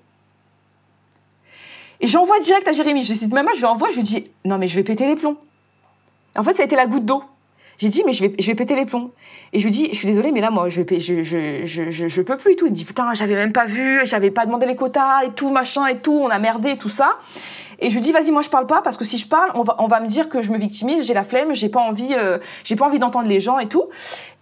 Et 2.02 2.08
j'envoie 2.08 2.40
direct 2.40 2.68
à 2.68 2.74
Jérémy. 2.74 3.04
Je 3.04 3.14
cite 3.14 3.34
même 3.34 3.48
je 3.54 3.60
lui 3.60 3.66
envoie, 3.66 3.90
je 3.92 3.96
lui 3.96 4.04
dis 4.04 4.30
Non, 4.46 4.58
mais 4.58 4.68
je 4.68 4.76
vais 4.76 4.84
péter 4.84 5.08
les 5.08 5.16
plombs. 5.16 5.38
En 6.36 6.44
fait, 6.44 6.54
ça 6.54 6.64
a 6.64 6.66
été 6.66 6.76
la 6.76 6.86
goutte 6.86 7.06
d'eau. 7.06 7.24
J'ai 7.84 7.90
dit, 7.90 8.04
mais 8.06 8.14
je 8.14 8.24
vais, 8.24 8.34
je 8.40 8.48
vais 8.48 8.56
péter 8.56 8.78
les 8.78 8.86
plombs. 8.86 9.12
Et 9.52 9.60
je 9.60 9.66
lui 9.66 9.72
dis, 9.72 9.90
je 9.92 9.98
suis 9.98 10.08
désolée, 10.08 10.32
mais 10.32 10.40
là, 10.40 10.52
moi, 10.52 10.70
je, 10.70 10.84
je, 10.90 11.22
je, 11.22 11.66
je, 11.66 12.08
je, 12.08 12.22
peux 12.22 12.38
plus 12.38 12.54
et 12.54 12.56
tout. 12.56 12.66
Il 12.66 12.72
dit, 12.72 12.86
putain, 12.86 13.14
j'avais 13.14 13.36
même 13.36 13.52
pas 13.52 13.66
vu, 13.66 14.00
j'avais 14.06 14.32
pas 14.32 14.46
demandé 14.46 14.66
les 14.66 14.78
quotas 14.78 15.24
et 15.26 15.32
tout, 15.32 15.50
machin 15.50 15.86
et 15.88 15.98
tout, 15.98 16.14
on 16.14 16.30
a 16.30 16.40
merdé 16.40 16.70
et 16.70 16.78
tout 16.78 16.88
ça. 16.88 17.18
Et 17.80 17.90
je 17.90 17.96
lui 17.96 18.00
dis, 18.00 18.14
vas-y, 18.14 18.32
moi, 18.32 18.42
je 18.42 18.48
parle 18.48 18.68
pas 18.68 18.82
parce 18.82 18.96
que 18.96 19.04
si 19.04 19.18
je 19.18 19.28
parle, 19.28 19.52
on 19.56 19.64
va, 19.64 19.76
on 19.80 19.88
va 19.88 20.00
me 20.00 20.08
dire 20.08 20.30
que 20.30 20.42
je 20.42 20.50
me 20.50 20.58
victimise, 20.58 21.06
j'ai 21.06 21.14
la 21.14 21.26
flemme, 21.26 21.54
j'ai 21.56 21.68
pas 21.68 21.82
envie, 21.82 22.14
euh, 22.14 22.38
pas 22.80 22.86
envie 22.86 23.00
d'entendre 23.00 23.28
les 23.28 23.42
gens 23.42 23.60
et 23.60 23.68
tout. 23.68 23.90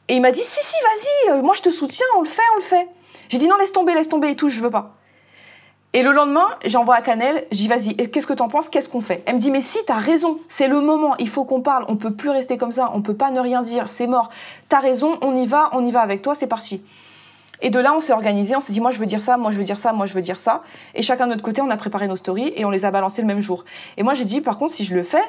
Et 0.07 0.17
il 0.17 0.21
m'a 0.21 0.29
dit, 0.29 0.43
si, 0.43 0.63
si, 0.63 0.75
vas-y, 0.83 1.39
euh, 1.39 1.41
moi, 1.41 1.55
je 1.57 1.63
te 1.63 1.71
soutiens, 1.71 2.05
on 2.17 2.21
le 2.21 2.27
fait, 2.27 2.43
on 2.53 2.57
le 2.57 2.63
fait. 2.63 2.87
J'ai 3.29 3.39
dit, 3.39 3.47
non, 3.47 3.55
laisse 3.57 3.71
tomber, 3.71 3.95
laisse 3.95 4.07
tomber 4.07 4.29
et 4.29 4.35
tout, 4.35 4.49
je 4.49 4.61
veux 4.61 4.69
pas. 4.69 5.00
Et 5.93 6.03
le 6.03 6.13
lendemain, 6.13 6.45
j'envoie 6.65 6.95
à 6.95 7.01
Canel, 7.01 7.43
j'y 7.51 7.67
vas-y, 7.67 7.95
qu'est-ce 7.95 8.25
que 8.25 8.31
t'en 8.31 8.47
penses 8.47 8.69
Qu'est-ce 8.69 8.87
qu'on 8.87 9.01
fait? 9.01 9.23
Elle 9.25 9.35
me 9.35 9.39
dit, 9.39 9.51
mais 9.51 9.59
si, 9.61 9.77
t'as 9.85 9.97
raison, 9.97 10.39
c'est 10.47 10.69
le 10.69 10.79
moment, 10.79 11.15
il 11.19 11.27
faut 11.27 11.43
qu'on 11.43 11.59
parle, 11.59 11.83
on 11.89 11.97
peut 11.97 12.13
plus 12.13 12.29
rester 12.29 12.57
comme 12.57 12.71
ça, 12.71 12.91
on 12.93 13.01
peut 13.01 13.13
pas 13.13 13.29
ne 13.29 13.41
rien 13.41 13.61
dire, 13.61 13.89
c'est 13.89 14.07
mort. 14.07 14.29
T'as 14.69 14.79
raison, 14.79 15.17
on 15.21 15.35
y 15.35 15.45
va, 15.45 15.69
on 15.73 15.85
y 15.85 15.91
va 15.91 15.99
avec 15.99 16.21
toi, 16.21 16.33
c'est 16.33 16.47
parti. 16.47 16.81
Et 17.61 17.69
de 17.69 17.77
là, 17.77 17.93
on 17.93 17.99
s'est 17.99 18.13
organisé, 18.13 18.55
on 18.55 18.61
s'est 18.61 18.71
dit, 18.71 18.79
moi 18.79 18.91
je 18.91 18.99
veux 18.99 19.05
dire 19.05 19.21
ça, 19.21 19.35
moi 19.35 19.51
je 19.51 19.57
veux 19.57 19.65
dire 19.65 19.77
ça, 19.77 19.91
moi 19.91 20.05
je 20.05 20.13
veux 20.13 20.21
dire 20.21 20.39
ça. 20.39 20.63
Et 20.95 21.01
chacun 21.01 21.25
de 21.25 21.31
notre 21.31 21.43
côté, 21.43 21.61
on 21.61 21.69
a 21.69 21.75
préparé 21.75 22.07
nos 22.07 22.15
stories 22.15 22.53
et 22.55 22.63
on 22.63 22.69
les 22.69 22.85
a 22.85 22.91
balancées 22.91 23.21
le 23.21 23.27
même 23.27 23.41
jour. 23.41 23.65
Et 23.97 24.03
moi 24.03 24.13
j'ai 24.13 24.25
dit, 24.25 24.39
par 24.39 24.57
contre, 24.57 24.73
si 24.73 24.85
je 24.85 24.95
le 24.95 25.03
fais, 25.03 25.21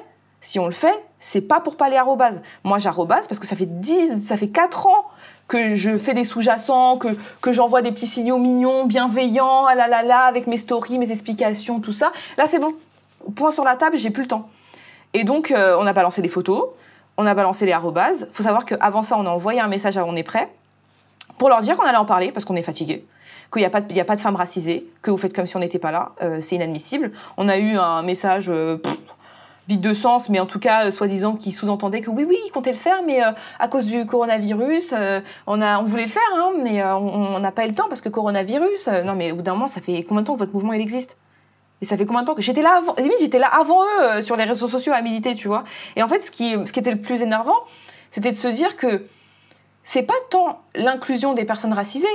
si 0.42 0.58
on 0.58 0.66
le 0.66 0.72
fait, 0.72 1.04
c'est 1.18 1.40
pas 1.40 1.60
pour 1.60 1.76
pas 1.76 1.86
aller 1.86 1.96
arrobase. 1.96 2.40
Moi 2.62 2.78
j'arrobase 2.78 3.26
parce 3.26 3.38
que 3.40 3.46
ça 3.46 3.56
fait 3.56 3.80
10, 3.80 4.26
ça 4.26 4.36
fait 4.36 4.48
4 4.48 4.86
ans 4.86 5.06
que 5.48 5.74
je 5.74 5.98
fais 5.98 6.14
des 6.14 6.24
sous-jacents, 6.24 6.96
que, 6.96 7.08
que 7.40 7.52
j'envoie 7.52 7.82
des 7.82 7.92
petits 7.92 8.06
signaux 8.06 8.38
mignons, 8.38 8.86
bienveillants, 8.86 9.66
ah 9.66 9.74
là 9.74 9.88
là 9.88 10.02
là, 10.02 10.24
avec 10.24 10.46
mes 10.46 10.58
stories, 10.58 10.98
mes 10.98 11.10
explications, 11.10 11.80
tout 11.80 11.92
ça. 11.92 12.12
Là, 12.38 12.46
c'est 12.46 12.58
bon. 12.58 12.72
Point 13.34 13.50
sur 13.50 13.64
la 13.64 13.76
table, 13.76 13.96
j'ai 13.96 14.10
plus 14.10 14.22
le 14.22 14.28
temps. 14.28 14.48
Et 15.14 15.24
donc, 15.24 15.50
euh, 15.50 15.76
on 15.78 15.86
a 15.86 15.92
balancé 15.92 16.22
les 16.22 16.28
photos, 16.28 16.64
on 17.16 17.26
a 17.26 17.34
balancé 17.34 17.66
les 17.66 17.72
arrobases. 17.72 18.28
faut 18.32 18.42
savoir 18.42 18.64
qu'avant 18.64 19.02
ça, 19.02 19.18
on 19.18 19.26
a 19.26 19.30
envoyé 19.30 19.60
un 19.60 19.68
message 19.68 19.98
à 19.98 20.04
On 20.04 20.16
est 20.16 20.22
prêt 20.22 20.48
pour 21.38 21.48
leur 21.48 21.60
dire 21.60 21.76
qu'on 21.76 21.84
allait 21.84 21.98
en 21.98 22.04
parler 22.04 22.32
parce 22.32 22.44
qu'on 22.44 22.56
est 22.56 22.62
fatigué 22.62 23.04
qu'il 23.52 23.60
n'y 23.60 23.66
a, 23.66 23.70
pas 23.70 23.80
de, 23.80 24.00
a 24.00 24.04
pas 24.04 24.16
de 24.16 24.20
femmes 24.20 24.36
racisées, 24.36 24.86
que 25.02 25.10
vous 25.10 25.18
faites 25.18 25.34
comme 25.34 25.46
si 25.46 25.56
on 25.56 25.60
n'était 25.60 25.78
pas 25.78 25.92
là, 25.92 26.12
euh, 26.22 26.38
c'est 26.40 26.56
inadmissible. 26.56 27.12
On 27.36 27.48
a 27.48 27.58
eu 27.58 27.76
un 27.76 28.02
message 28.02 28.48
euh, 28.48 28.78
vide 29.68 29.80
de 29.80 29.94
sens, 29.94 30.28
mais 30.28 30.40
en 30.40 30.46
tout 30.46 30.58
cas, 30.58 30.86
euh, 30.86 30.90
soi-disant, 30.90 31.36
qui 31.36 31.52
sous-entendait 31.52 32.00
que 32.00 32.10
oui, 32.10 32.24
oui, 32.28 32.36
ils 32.46 32.50
comptaient 32.50 32.72
le 32.72 32.76
faire, 32.76 33.02
mais 33.06 33.22
euh, 33.22 33.30
à 33.58 33.68
cause 33.68 33.86
du 33.86 34.06
coronavirus, 34.06 34.92
euh, 34.96 35.20
on, 35.46 35.60
a, 35.60 35.78
on 35.78 35.84
voulait 35.84 36.04
le 36.04 36.10
faire, 36.10 36.22
hein, 36.36 36.52
mais 36.62 36.82
on 36.82 37.38
n'a 37.38 37.52
pas 37.52 37.64
eu 37.64 37.68
le 37.68 37.74
temps 37.74 37.88
parce 37.88 38.00
que 38.00 38.08
coronavirus. 38.08 38.88
non, 39.04 39.14
mais 39.14 39.32
au 39.32 39.36
bout 39.36 39.42
d'un 39.42 39.52
moment, 39.52 39.68
ça 39.68 39.80
fait 39.80 40.02
combien 40.04 40.22
de 40.22 40.26
temps 40.26 40.34
que 40.34 40.40
votre 40.40 40.54
mouvement 40.54 40.72
il 40.72 40.80
existe? 40.80 41.16
Et 41.80 41.84
ça 41.84 41.96
fait 41.96 42.06
combien 42.06 42.22
de 42.22 42.26
temps 42.26 42.34
que 42.34 42.42
j'étais 42.42 42.62
là 42.62 42.76
avant 42.76 42.94
Limite, 42.96 43.18
j'étais 43.20 43.40
là 43.40 43.48
avant 43.48 43.82
eux 43.82 44.22
sur 44.22 44.36
les 44.36 44.44
réseaux 44.44 44.68
sociaux 44.68 44.92
à 44.92 45.02
militer, 45.02 45.34
tu 45.34 45.48
vois. 45.48 45.64
Et 45.96 46.02
en 46.02 46.08
fait, 46.08 46.20
ce 46.20 46.30
qui, 46.30 46.54
ce 46.64 46.72
qui 46.72 46.78
était 46.78 46.92
le 46.92 47.00
plus 47.00 47.22
énervant, 47.22 47.58
c'était 48.10 48.30
de 48.30 48.36
se 48.36 48.48
dire 48.48 48.76
que 48.76 49.06
c'est 49.82 50.02
pas 50.02 50.14
tant 50.30 50.62
l'inclusion 50.76 51.34
des 51.34 51.44
personnes 51.44 51.72
racisées, 51.72 52.06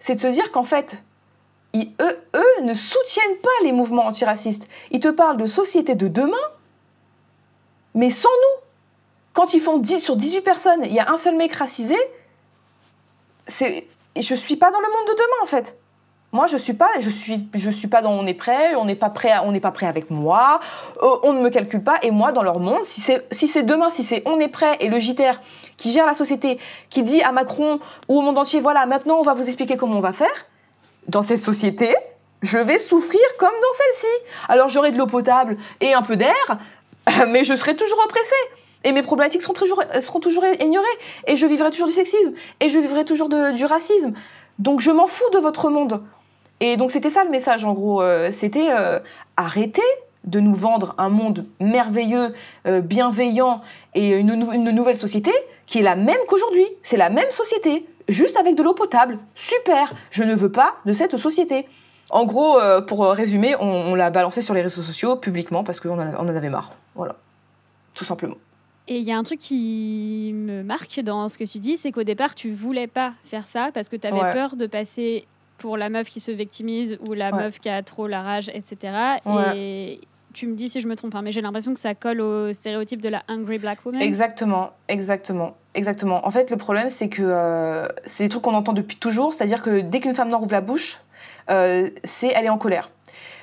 c'est 0.00 0.16
de 0.16 0.20
se 0.20 0.26
dire 0.26 0.50
qu'en 0.50 0.64
fait, 0.64 0.98
eux, 1.76 2.18
eux 2.34 2.62
ne 2.62 2.74
soutiennent 2.74 3.36
pas 3.42 3.48
les 3.62 3.72
mouvements 3.72 4.06
antiracistes. 4.06 4.66
Ils 4.90 5.00
te 5.00 5.08
parlent 5.08 5.36
de 5.36 5.46
société 5.46 5.94
de 5.94 6.08
demain, 6.08 6.36
mais 7.94 8.10
sans 8.10 8.28
nous. 8.28 8.62
Quand 9.32 9.52
ils 9.52 9.60
font 9.60 9.78
10 9.78 10.00
sur 10.00 10.16
18 10.16 10.42
personnes, 10.42 10.84
il 10.84 10.92
y 10.92 11.00
a 11.00 11.10
un 11.10 11.18
seul 11.18 11.36
mec 11.36 11.52
racisé, 11.54 11.96
c'est 13.46 13.86
je 14.16 14.34
suis 14.34 14.56
pas 14.56 14.70
dans 14.70 14.80
le 14.80 14.86
monde 14.86 15.08
de 15.08 15.12
demain 15.14 15.42
en 15.42 15.46
fait. 15.46 15.76
Moi, 16.34 16.48
je 16.48 16.56
suis 16.56 16.72
pas, 16.72 16.90
je 16.98 17.10
suis, 17.10 17.48
je 17.54 17.70
suis 17.70 17.86
pas 17.86 18.02
dans 18.02 18.10
on 18.10 18.26
est 18.26 18.34
prêt, 18.34 18.74
on 18.74 18.84
n'est 18.86 18.96
pas 18.96 19.08
prêt, 19.08 19.32
on 19.44 19.52
n'est 19.52 19.60
pas 19.60 19.70
prêt 19.70 19.86
avec 19.86 20.10
moi, 20.10 20.58
euh, 21.00 21.16
on 21.22 21.32
ne 21.32 21.40
me 21.40 21.48
calcule 21.48 21.84
pas. 21.84 22.00
Et 22.02 22.10
moi, 22.10 22.32
dans 22.32 22.42
leur 22.42 22.58
monde, 22.58 22.82
si 22.82 23.00
c'est, 23.00 23.24
si 23.30 23.46
c'est 23.46 23.62
demain, 23.62 23.88
si 23.88 24.02
c'est 24.02 24.20
on 24.26 24.40
est 24.40 24.48
prêt 24.48 24.76
et 24.80 24.88
le 24.88 24.98
JTR 24.98 25.40
qui 25.76 25.92
gère 25.92 26.06
la 26.06 26.14
société, 26.14 26.58
qui 26.90 27.04
dit 27.04 27.22
à 27.22 27.30
Macron 27.30 27.78
ou 28.08 28.18
au 28.18 28.20
monde 28.20 28.36
entier, 28.36 28.60
voilà, 28.60 28.84
maintenant 28.84 29.18
on 29.20 29.22
va 29.22 29.32
vous 29.32 29.46
expliquer 29.46 29.76
comment 29.76 29.96
on 29.96 30.00
va 30.00 30.12
faire. 30.12 30.46
Dans 31.06 31.22
cette 31.22 31.38
société, 31.38 31.94
je 32.42 32.58
vais 32.58 32.80
souffrir 32.80 33.20
comme 33.38 33.48
dans 33.48 33.76
celle-ci. 33.76 34.24
Alors 34.48 34.68
j'aurai 34.68 34.90
de 34.90 34.98
l'eau 34.98 35.06
potable 35.06 35.56
et 35.80 35.94
un 35.94 36.02
peu 36.02 36.16
d'air, 36.16 36.58
mais 37.28 37.44
je 37.44 37.56
serai 37.56 37.76
toujours 37.76 38.00
oppressée. 38.04 38.34
Et 38.84 38.92
mes 38.92 39.02
problématiques 39.02 39.42
seront 39.42 39.54
toujours, 39.54 39.82
toujours 40.20 40.44
ignorées. 40.60 40.86
Et 41.26 41.36
je 41.36 41.46
vivrai 41.46 41.70
toujours 41.70 41.86
du 41.86 41.94
sexisme. 41.94 42.32
Et 42.60 42.68
je 42.68 42.78
vivrai 42.78 43.04
toujours 43.04 43.28
du 43.28 43.64
racisme. 43.64 44.12
Donc 44.58 44.80
je 44.80 44.90
m'en 44.90 45.06
fous 45.06 45.28
de 45.32 45.38
votre 45.38 45.70
monde. 45.70 46.02
Et 46.60 46.76
donc 46.76 46.90
c'était 46.90 47.10
ça 47.10 47.24
le 47.24 47.30
message 47.30 47.64
en 47.64 47.72
gros. 47.72 48.02
Euh, 48.02 48.30
c'était 48.30 48.68
euh, 48.70 49.00
arrêter 49.36 49.82
de 50.24 50.40
nous 50.40 50.54
vendre 50.54 50.94
un 50.98 51.08
monde 51.08 51.46
merveilleux, 51.60 52.34
euh, 52.66 52.80
bienveillant 52.80 53.60
et 53.94 54.16
une, 54.16 54.34
nouvelle 54.34 54.96
société 54.96 55.32
qui 55.66 55.80
est 55.80 55.82
la 55.82 55.96
même 55.96 56.18
qu'aujourd'hui. 56.28 56.66
C'est 56.82 56.96
la 56.96 57.10
même 57.10 57.30
société, 57.30 57.86
juste 58.08 58.36
avec 58.38 58.54
de 58.54 58.62
l'eau 58.62 58.74
potable. 58.74 59.18
Super. 59.34 59.92
Je 60.10 60.22
ne 60.22 60.34
veux 60.34 60.52
pas 60.52 60.76
de 60.86 60.92
cette 60.92 61.16
société. 61.16 61.66
En 62.14 62.26
gros, 62.26 62.60
euh, 62.60 62.80
pour 62.80 63.04
résumer, 63.08 63.56
on, 63.58 63.96
l'a 63.96 64.08
balancé 64.08 64.40
sur 64.40 64.54
les 64.54 64.62
réseaux 64.62 64.82
sociaux 64.82 65.16
publiquement 65.16 65.64
parce 65.64 65.80
qu'on 65.80 65.98
en, 65.98 66.28
avait 66.28 66.48
marre. 66.48 66.70
Voilà. 66.94 67.16
Tout 67.92 68.04
simplement. 68.04 68.36
Et 68.86 68.98
il 68.98 69.02
y 69.02 69.10
a 69.10 69.18
un 69.18 69.24
truc 69.24 69.40
qui 69.40 70.30
me 70.32 70.62
marque 70.62 71.00
dans 71.00 71.28
ce 71.28 71.36
que 71.36 71.42
tu 71.42 71.58
dis, 71.58 71.76
c'est 71.76 71.90
qu'au 71.90 72.04
départ, 72.04 72.36
tu 72.36 72.52
voulais 72.52 72.86
pas 72.86 73.14
faire 73.24 73.48
ça 73.48 73.70
parce 73.74 73.88
que 73.88 73.96
tu 73.96 74.06
avais 74.06 74.32
peur 74.32 74.54
de 74.54 74.66
passer 74.66 75.26
pour 75.58 75.76
la 75.76 75.88
meuf 75.88 76.08
qui 76.08 76.20
se 76.20 76.30
victimise 76.30 76.98
ou 77.04 77.14
la 77.14 77.32
meuf 77.32 77.58
qui 77.58 77.68
a 77.68 77.82
trop 77.82 78.06
la 78.06 78.22
rage, 78.22 78.48
etc. 78.54 78.96
Et 79.56 80.00
tu 80.32 80.46
me 80.46 80.54
dis 80.54 80.68
si 80.68 80.80
je 80.80 80.86
me 80.86 80.94
trompe, 80.94 81.10
pas, 81.10 81.18
hein, 81.18 81.22
mais 81.22 81.32
j'ai 81.32 81.40
l'impression 81.40 81.74
que 81.74 81.80
ça 81.80 81.96
colle 81.96 82.20
au 82.20 82.52
stéréotype 82.52 83.00
de 83.00 83.08
la 83.08 83.24
hungry 83.26 83.58
black 83.58 83.84
woman. 83.84 84.00
Exactement, 84.00 84.70
exactement, 84.86 85.56
exactement. 85.74 86.24
En 86.24 86.30
fait, 86.30 86.52
le 86.52 86.56
problème, 86.58 86.90
c'est 86.90 87.08
que 87.08 87.22
euh, 87.22 87.88
c'est 88.04 88.22
des 88.24 88.28
trucs 88.28 88.42
qu'on 88.42 88.54
entend 88.54 88.72
depuis 88.72 88.98
toujours, 88.98 89.32
c'est-à-dire 89.32 89.62
que 89.62 89.80
dès 89.80 89.98
qu'une 89.98 90.14
femme 90.14 90.28
noire 90.28 90.42
ouvre 90.42 90.52
la 90.52 90.60
bouche, 90.60 91.00
euh, 91.00 91.03
c'est 91.48 92.28
elle 92.28 92.46
est 92.46 92.50
en 92.50 92.58
colère. 92.58 92.90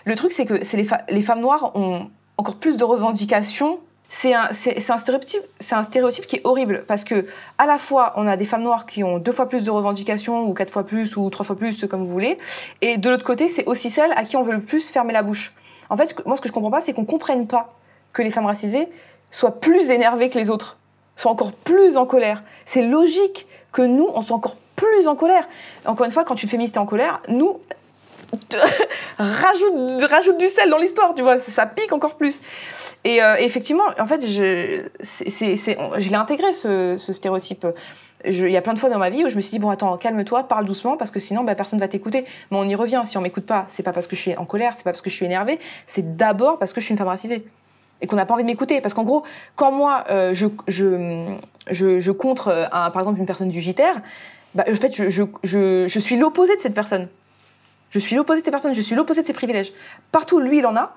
Le 0.05 0.15
truc, 0.15 0.31
c'est 0.31 0.45
que 0.45 0.55
les, 0.55 0.87
les, 1.09 1.21
femmes 1.21 1.41
noires 1.41 1.75
ont 1.75 2.09
encore 2.37 2.55
plus 2.55 2.77
de 2.77 2.83
revendications. 2.83 3.79
C'est 4.09 4.33
un, 4.33 4.49
un, 4.49 4.97
stéréotype, 4.97 5.41
c'est 5.59 5.75
un 5.75 5.83
stéréotype 5.83 6.25
qui 6.25 6.35
est 6.37 6.41
horrible 6.43 6.83
parce 6.85 7.05
que 7.05 7.25
à 7.57 7.65
la 7.65 7.77
fois 7.77 8.11
on 8.17 8.27
a 8.27 8.35
des 8.35 8.43
femmes 8.43 8.63
noires 8.63 8.85
qui 8.85 9.05
ont 9.05 9.19
deux 9.19 9.31
fois 9.31 9.47
plus 9.47 9.63
de 9.63 9.71
revendications 9.71 10.49
ou 10.49 10.53
quatre 10.53 10.69
fois 10.69 10.83
plus 10.83 11.15
ou 11.15 11.29
trois 11.29 11.45
fois 11.45 11.55
plus 11.55 11.85
comme 11.85 12.03
vous 12.03 12.11
voulez, 12.11 12.37
et 12.81 12.97
de 12.97 13.09
l'autre 13.09 13.23
côté 13.23 13.47
c'est 13.47 13.65
aussi 13.67 13.89
celles 13.89 14.11
à 14.17 14.23
qui 14.23 14.35
on 14.35 14.43
veut 14.43 14.51
le 14.51 14.61
plus 14.61 14.89
fermer 14.89 15.13
la 15.13 15.23
bouche. 15.23 15.53
En 15.89 15.95
fait, 15.95 16.13
moi 16.25 16.35
ce 16.35 16.41
que 16.41 16.49
je 16.49 16.53
comprends 16.53 16.71
pas, 16.71 16.81
c'est 16.81 16.91
qu'on 16.91 17.05
comprenne 17.05 17.47
pas 17.47 17.73
que 18.11 18.21
les 18.21 18.31
femmes 18.31 18.47
racisées 18.47 18.89
soient 19.29 19.61
plus 19.61 19.91
énervées 19.91 20.29
que 20.29 20.37
les 20.37 20.49
autres, 20.49 20.77
soient 21.15 21.31
encore 21.31 21.53
plus 21.53 21.95
en 21.95 22.05
colère. 22.05 22.43
C'est 22.65 22.81
logique 22.81 23.47
que 23.71 23.81
nous 23.81 24.09
on 24.13 24.19
soit 24.19 24.35
encore 24.35 24.57
plus 24.75 25.07
en 25.07 25.15
colère. 25.15 25.47
Encore 25.85 26.05
une 26.05 26.11
fois, 26.11 26.25
quand 26.25 26.41
une 26.41 26.49
féministe 26.49 26.75
est 26.75 26.79
en 26.79 26.85
colère, 26.85 27.21
nous, 27.29 27.61
rajoute, 29.17 30.03
rajoute 30.03 30.38
du 30.38 30.47
sel 30.47 30.69
dans 30.69 30.77
l'histoire, 30.77 31.13
tu 31.13 31.21
vois, 31.21 31.39
ça 31.39 31.65
pique 31.65 31.91
encore 31.91 32.15
plus. 32.15 32.41
Et 33.03 33.21
euh, 33.21 33.36
effectivement, 33.39 33.84
en 33.99 34.05
fait, 34.05 34.25
je, 34.25 34.82
c'est, 35.01 35.55
je 35.55 36.09
l'ai 36.09 36.15
intégré, 36.15 36.53
ce, 36.53 36.97
ce 36.97 37.13
stéréotype. 37.13 37.65
Il 38.25 38.51
y 38.51 38.57
a 38.57 38.61
plein 38.61 38.73
de 38.73 38.79
fois 38.79 38.89
dans 38.89 38.99
ma 38.99 39.09
vie 39.09 39.25
où 39.25 39.29
je 39.29 39.36
me 39.36 39.41
suis 39.41 39.51
dit, 39.51 39.59
bon, 39.59 39.69
attends, 39.69 39.97
calme-toi, 39.97 40.43
parle 40.43 40.65
doucement, 40.65 40.95
parce 40.95 41.09
que 41.09 41.19
sinon, 41.19 41.43
bah, 41.43 41.55
personne 41.55 41.79
va 41.79 41.88
t'écouter. 41.88 42.25
Mais 42.51 42.57
on 42.57 42.63
y 42.65 42.75
revient, 42.75 43.01
si 43.05 43.17
on 43.17 43.21
m'écoute 43.21 43.45
pas, 43.45 43.65
c'est 43.67 43.84
pas 43.84 43.93
parce 43.93 44.05
que 44.05 44.15
je 44.15 44.21
suis 44.21 44.38
en 44.38 44.45
colère, 44.45 44.73
c'est 44.75 44.84
pas 44.84 44.91
parce 44.91 45.01
que 45.01 45.09
je 45.09 45.15
suis 45.15 45.25
énervée, 45.25 45.59
c'est 45.88 46.15
d'abord 46.15 46.59
parce 46.59 46.73
que 46.73 46.82
je 46.82 46.86
suis 46.86 46.93
une 46.93 46.99
femme 46.99 47.07
racisée. 47.07 47.43
Et 48.01 48.07
qu'on 48.07 48.15
n'a 48.15 48.25
pas 48.25 48.34
envie 48.34 48.43
de 48.43 48.47
m'écouter. 48.47 48.82
Parce 48.82 48.93
qu'en 48.93 49.03
gros, 49.03 49.23
quand 49.55 49.71
moi, 49.71 50.03
euh, 50.09 50.34
je, 50.34 50.47
je, 50.67 51.36
je, 51.69 51.99
je, 51.99 52.11
contre, 52.11 52.47
euh, 52.49 52.67
par 52.69 52.99
exemple, 52.99 53.19
une 53.19 53.27
personne 53.27 53.49
du 53.49 53.61
JTR, 53.61 53.99
bah, 54.53 54.65
en 54.69 54.75
fait, 54.75 54.95
je, 54.95 55.09
je, 55.09 55.23
je, 55.43 55.88
je 55.88 55.99
suis 55.99 56.17
l'opposé 56.17 56.55
de 56.55 56.61
cette 56.61 56.73
personne. 56.73 57.07
Je 57.91 57.99
suis 57.99 58.15
l'opposé 58.15 58.39
de 58.39 58.45
ces 58.45 58.51
personnes, 58.51 58.73
je 58.73 58.81
suis 58.81 58.95
l'opposé 58.95 59.21
de 59.21 59.27
ses 59.27 59.33
privilèges. 59.33 59.71
Partout, 60.11 60.39
lui, 60.39 60.57
il 60.57 60.65
en 60.65 60.75
a. 60.75 60.95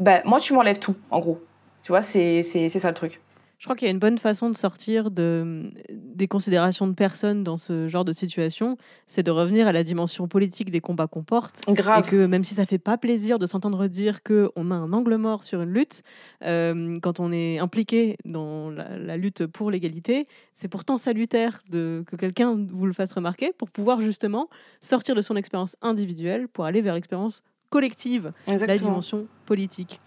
Ben, 0.00 0.22
moi, 0.24 0.40
tu 0.40 0.54
m'enlèves 0.54 0.78
tout, 0.78 0.96
en 1.10 1.18
gros. 1.18 1.42
Tu 1.82 1.92
vois, 1.92 2.02
c'est 2.02 2.42
ça 2.42 2.88
le 2.88 2.94
truc. 2.94 3.20
Je 3.58 3.64
crois 3.64 3.74
qu'il 3.74 3.86
y 3.86 3.88
a 3.88 3.92
une 3.92 3.98
bonne 3.98 4.18
façon 4.18 4.50
de 4.50 4.56
sortir 4.56 5.10
de, 5.10 5.72
des 5.90 6.28
considérations 6.28 6.86
de 6.86 6.92
personnes 6.92 7.42
dans 7.42 7.56
ce 7.56 7.88
genre 7.88 8.04
de 8.04 8.12
situation, 8.12 8.76
c'est 9.08 9.24
de 9.24 9.32
revenir 9.32 9.66
à 9.66 9.72
la 9.72 9.82
dimension 9.82 10.28
politique 10.28 10.70
des 10.70 10.80
combats 10.80 11.08
qu'on 11.08 11.24
porte. 11.24 11.60
Grave. 11.68 12.06
Et 12.06 12.10
que 12.10 12.26
même 12.26 12.44
si 12.44 12.54
ça 12.54 12.66
fait 12.66 12.78
pas 12.78 12.96
plaisir 12.98 13.40
de 13.40 13.46
s'entendre 13.46 13.88
dire 13.88 14.22
qu'on 14.22 14.70
a 14.70 14.74
un 14.74 14.92
angle 14.92 15.16
mort 15.16 15.42
sur 15.42 15.60
une 15.60 15.72
lutte, 15.72 16.02
euh, 16.44 16.94
quand 17.02 17.18
on 17.18 17.32
est 17.32 17.58
impliqué 17.58 18.16
dans 18.24 18.70
la, 18.70 19.16
lutte 19.16 19.46
pour 19.46 19.72
l'égalité, 19.72 20.24
c'est 20.52 20.68
pourtant 20.68 20.96
salutaire 20.96 21.60
de, 21.68 22.04
que 22.06 22.14
quelqu'un 22.14 22.56
vous 22.70 22.86
le 22.86 22.92
fasse 22.92 23.10
remarquer 23.10 23.52
pour 23.58 23.70
pouvoir 23.70 24.00
justement 24.00 24.48
sortir 24.80 25.16
de 25.16 25.20
son 25.20 25.34
expérience 25.34 25.74
individuelle 25.82 26.46
pour 26.46 26.64
aller 26.64 26.80
vers 26.80 26.94
l'expérience 26.94 27.42
collective, 27.70 28.32
la 28.46 28.78
dimension 28.78 29.26
politique. 29.46 29.98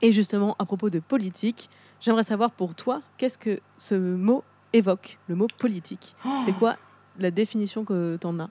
Et 0.00 0.12
justement, 0.12 0.56
à 0.58 0.64
propos 0.64 0.90
de 0.90 1.00
politique, 1.00 1.68
J'aimerais 2.00 2.22
savoir 2.22 2.50
pour 2.50 2.74
toi, 2.74 3.02
qu'est-ce 3.16 3.38
que 3.38 3.60
ce 3.76 3.94
mot 3.94 4.44
évoque, 4.72 5.18
le 5.28 5.34
mot 5.34 5.48
politique? 5.58 6.14
C'est 6.44 6.52
quoi 6.52 6.76
la 7.18 7.30
définition 7.30 7.84
que 7.84 8.16
tu 8.20 8.26
en 8.26 8.38
as 8.38 8.50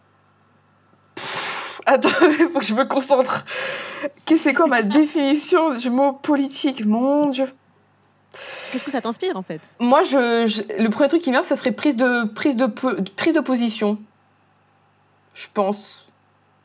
Attends, 1.85 2.09
il 2.39 2.49
faut 2.49 2.59
que 2.59 2.65
je 2.65 2.73
me 2.73 2.83
concentre. 2.83 3.45
C'est 4.25 4.53
quoi 4.53 4.67
ma 4.67 4.81
définition 4.83 5.75
du 5.75 5.89
mot 5.89 6.11
politique? 6.13 6.85
Mon 6.85 7.29
Dieu. 7.29 7.45
Qu'est-ce 8.71 8.83
que 8.83 8.91
ça 8.91 8.99
t'inspire 8.99 9.37
en 9.37 9.41
fait? 9.41 9.61
Moi, 9.79 10.03
je, 10.03 10.83
le 10.83 10.89
premier 10.89 11.07
truc 11.07 11.21
qui 11.21 11.31
vient, 11.31 11.43
ça 11.43 11.55
serait 11.55 11.71
prise 11.71 11.95
de, 11.95 12.25
prise 12.25 12.57
de, 12.57 12.65
prise 12.65 13.33
de 13.33 13.39
position. 13.39 13.97
Je 15.33 15.47
pense. 15.53 16.06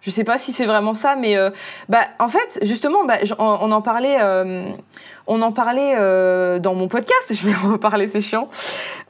Je 0.03 0.11
sais 0.11 0.24
pas 0.24 0.36
si 0.36 0.53
c'est 0.53 0.66
vraiment 0.66 0.94
ça, 0.94 1.14
mais 1.16 1.36
euh, 1.36 1.50
bah, 1.88 2.03
en 2.18 2.28
fait, 2.28 2.59
justement, 2.62 3.05
bah, 3.05 3.18
on, 3.38 3.70
en 3.70 3.82
parlait, 3.82 4.18
euh, 4.20 4.64
on 5.28 5.40
en 5.42 5.53
parlait 5.53 5.94
euh, 5.96 6.59
dans 6.59 6.74
mon 6.74 6.88
podcast. 6.88 7.26
Je 7.32 7.46
vais 7.46 7.55
en 7.55 7.72
reparler, 7.72 8.09
c'est 8.12 8.20
chiant. 8.20 8.48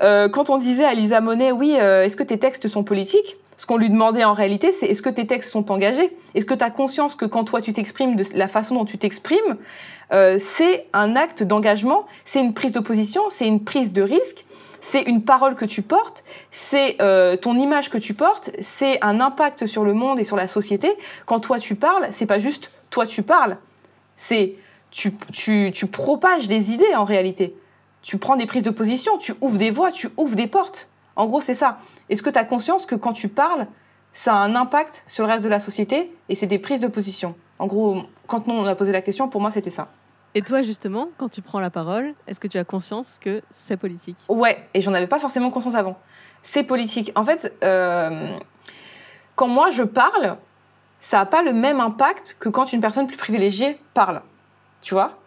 quand 0.01 0.51
on 0.51 0.59
disait 0.59 0.84
à 0.84 0.95
Lisa 0.95 1.20
Monet, 1.20 1.51
oui, 1.51 1.72
est-ce 1.72 2.16
que 2.16 2.22
tes 2.22 2.38
textes 2.38 2.68
sont 2.68 2.84
politiques? 2.84 3.36
Ce 3.57 3.66
qu'on 3.66 3.76
lui 3.76 3.90
demandait 3.90 4.24
en 4.24 4.32
réalité, 4.32 4.72
c'est 4.72 4.86
est-ce 4.86 5.03
que 5.03 5.11
tes 5.11 5.26
textes 5.26 5.53
sont 5.53 5.70
engagés? 5.70 6.16
Est-ce 6.34 6.47
que 6.47 6.55
tu 6.55 6.64
as 6.64 6.70
conscience 6.70 7.14
que 7.14 7.26
quand 7.26 7.45
toi 7.45 7.62
tu 7.62 7.72
t'exprimes 7.72 8.16
de 8.16 8.24
la 8.34 8.49
façon 8.49 8.74
dont 8.74 8.84
tu 8.84 8.99
t'exprimes, 8.99 9.57
euh, 10.12 10.36
c'est 10.38 10.86
un 10.93 11.16
acte 11.16 11.43
d'engagement, 11.43 12.07
c'est 12.24 12.40
une 12.40 12.53
prise 12.55 12.72
de 12.72 12.80
position, 12.80 13.22
c'est 13.30 13.47
une 13.47 13.64
prise 13.64 13.93
de 13.93 14.03
risque, 14.03 14.45
c'est 14.83 15.03
une 15.03 15.24
parole 15.24 15.55
que 15.55 15.64
tu 15.64 15.80
portes, 15.80 16.24
c'est 16.51 17.01
euh, 17.01 17.37
ton 17.37 17.57
image 17.57 17.89
que 17.89 17.99
tu 17.99 18.14
portes, 18.14 18.51
c'est 18.61 19.03
un 19.03 19.20
impact 19.20 19.66
sur 19.66 19.85
le 19.85 19.95
monde 19.95 20.18
et 20.18 20.24
sur 20.24 20.37
la 20.37 20.49
société. 20.49 20.93
Quand 21.24 21.39
toi 21.41 21.61
tu 21.61 21.76
parles, 21.76 22.09
c'est 22.11 22.26
pas 22.26 22.41
juste 22.41 22.70
toi 22.91 23.07
tu 23.07 23.22
parles, 23.22 23.57
c'est 24.16 24.57
tu, 24.91 25.14
tu, 25.33 25.70
tu 25.72 25.87
propages 25.87 26.49
des 26.49 26.72
idées 26.72 26.95
en 26.97 27.05
réalité. 27.05 27.57
Tu 28.03 28.18
prends 28.18 28.35
des 28.35 28.47
prises 28.47 28.64
de 28.64 28.70
position, 28.70 29.16
tu 29.18 29.35
ouvres 29.41 29.57
des 29.57 29.70
voies, 29.70 29.93
tu 29.93 30.09
ouvres 30.16 30.35
des 30.35 30.49
portes. 30.49 30.89
En 31.14 31.26
gros, 31.26 31.41
c'est 31.41 31.55
ça. 31.55 31.78
Est-ce 32.11 32.22
que 32.22 32.30
tu 32.30 32.39
as 32.39 32.45
conscience 32.45 32.85
que 32.85 32.97
quand 32.97 33.12
tu 33.12 33.28
parles, 33.28 33.68
ça 34.12 34.35
a 34.35 34.39
un 34.39 34.57
impact 34.57 35.05
sur 35.07 35.24
le 35.24 35.33
reste 35.33 35.45
de 35.45 35.49
la 35.49 35.61
société 35.61 36.12
et 36.28 36.35
c'est 36.35 36.49
des 36.49 36.59
prises 36.59 36.80
de 36.80 36.89
position? 36.89 37.37
En 37.61 37.68
gros, 37.68 38.03
quand 38.26 38.49
on 38.49 38.66
a 38.66 38.74
posé 38.74 38.91
la 38.91 39.01
question, 39.01 39.28
pour 39.28 39.41
moi, 39.41 39.53
c'était 39.53 39.70
ça. 39.70 39.93
Et 40.35 40.43
toi, 40.43 40.62
justement, 40.62 41.09
quand 41.18 41.28
tu 41.28 41.43
prends 41.43 41.61
la 41.61 41.70
parole, 41.70 42.14
est-ce 42.26 42.41
que 42.41 42.49
tu 42.49 42.59
as 42.59 42.64
conscience 42.64 43.18
que 43.18 43.43
c'est 43.51 43.76
politique? 43.76 44.16
Ouais, 44.28 44.66
et 44.72 44.80
j'en 44.80 44.95
avais 44.95 45.07
pas 45.07 45.18
forcément 45.18 45.51
conscience 45.51 45.74
avant. 45.74 45.99
C'est 46.43 46.62
politique. 46.62 47.12
En 47.14 47.24
fait, 47.24 47.55
euh, 47.62 48.39
quand 49.37 49.49
moi 49.49 49.70
je 49.70 49.83
parle, 49.83 50.37
ça 51.01 51.18
n'a 51.18 51.26
pas 51.26 51.43
le 51.43 51.53
même 51.53 51.80
impact 51.80 52.37
que 52.41 52.49
quand 52.49 52.72
une 52.72 52.80
personne 52.80 53.07
plus 53.07 53.18
privilégiée 53.18 53.78
parle. 53.93 54.22
Tu 54.80 54.95
vois? 54.95 55.18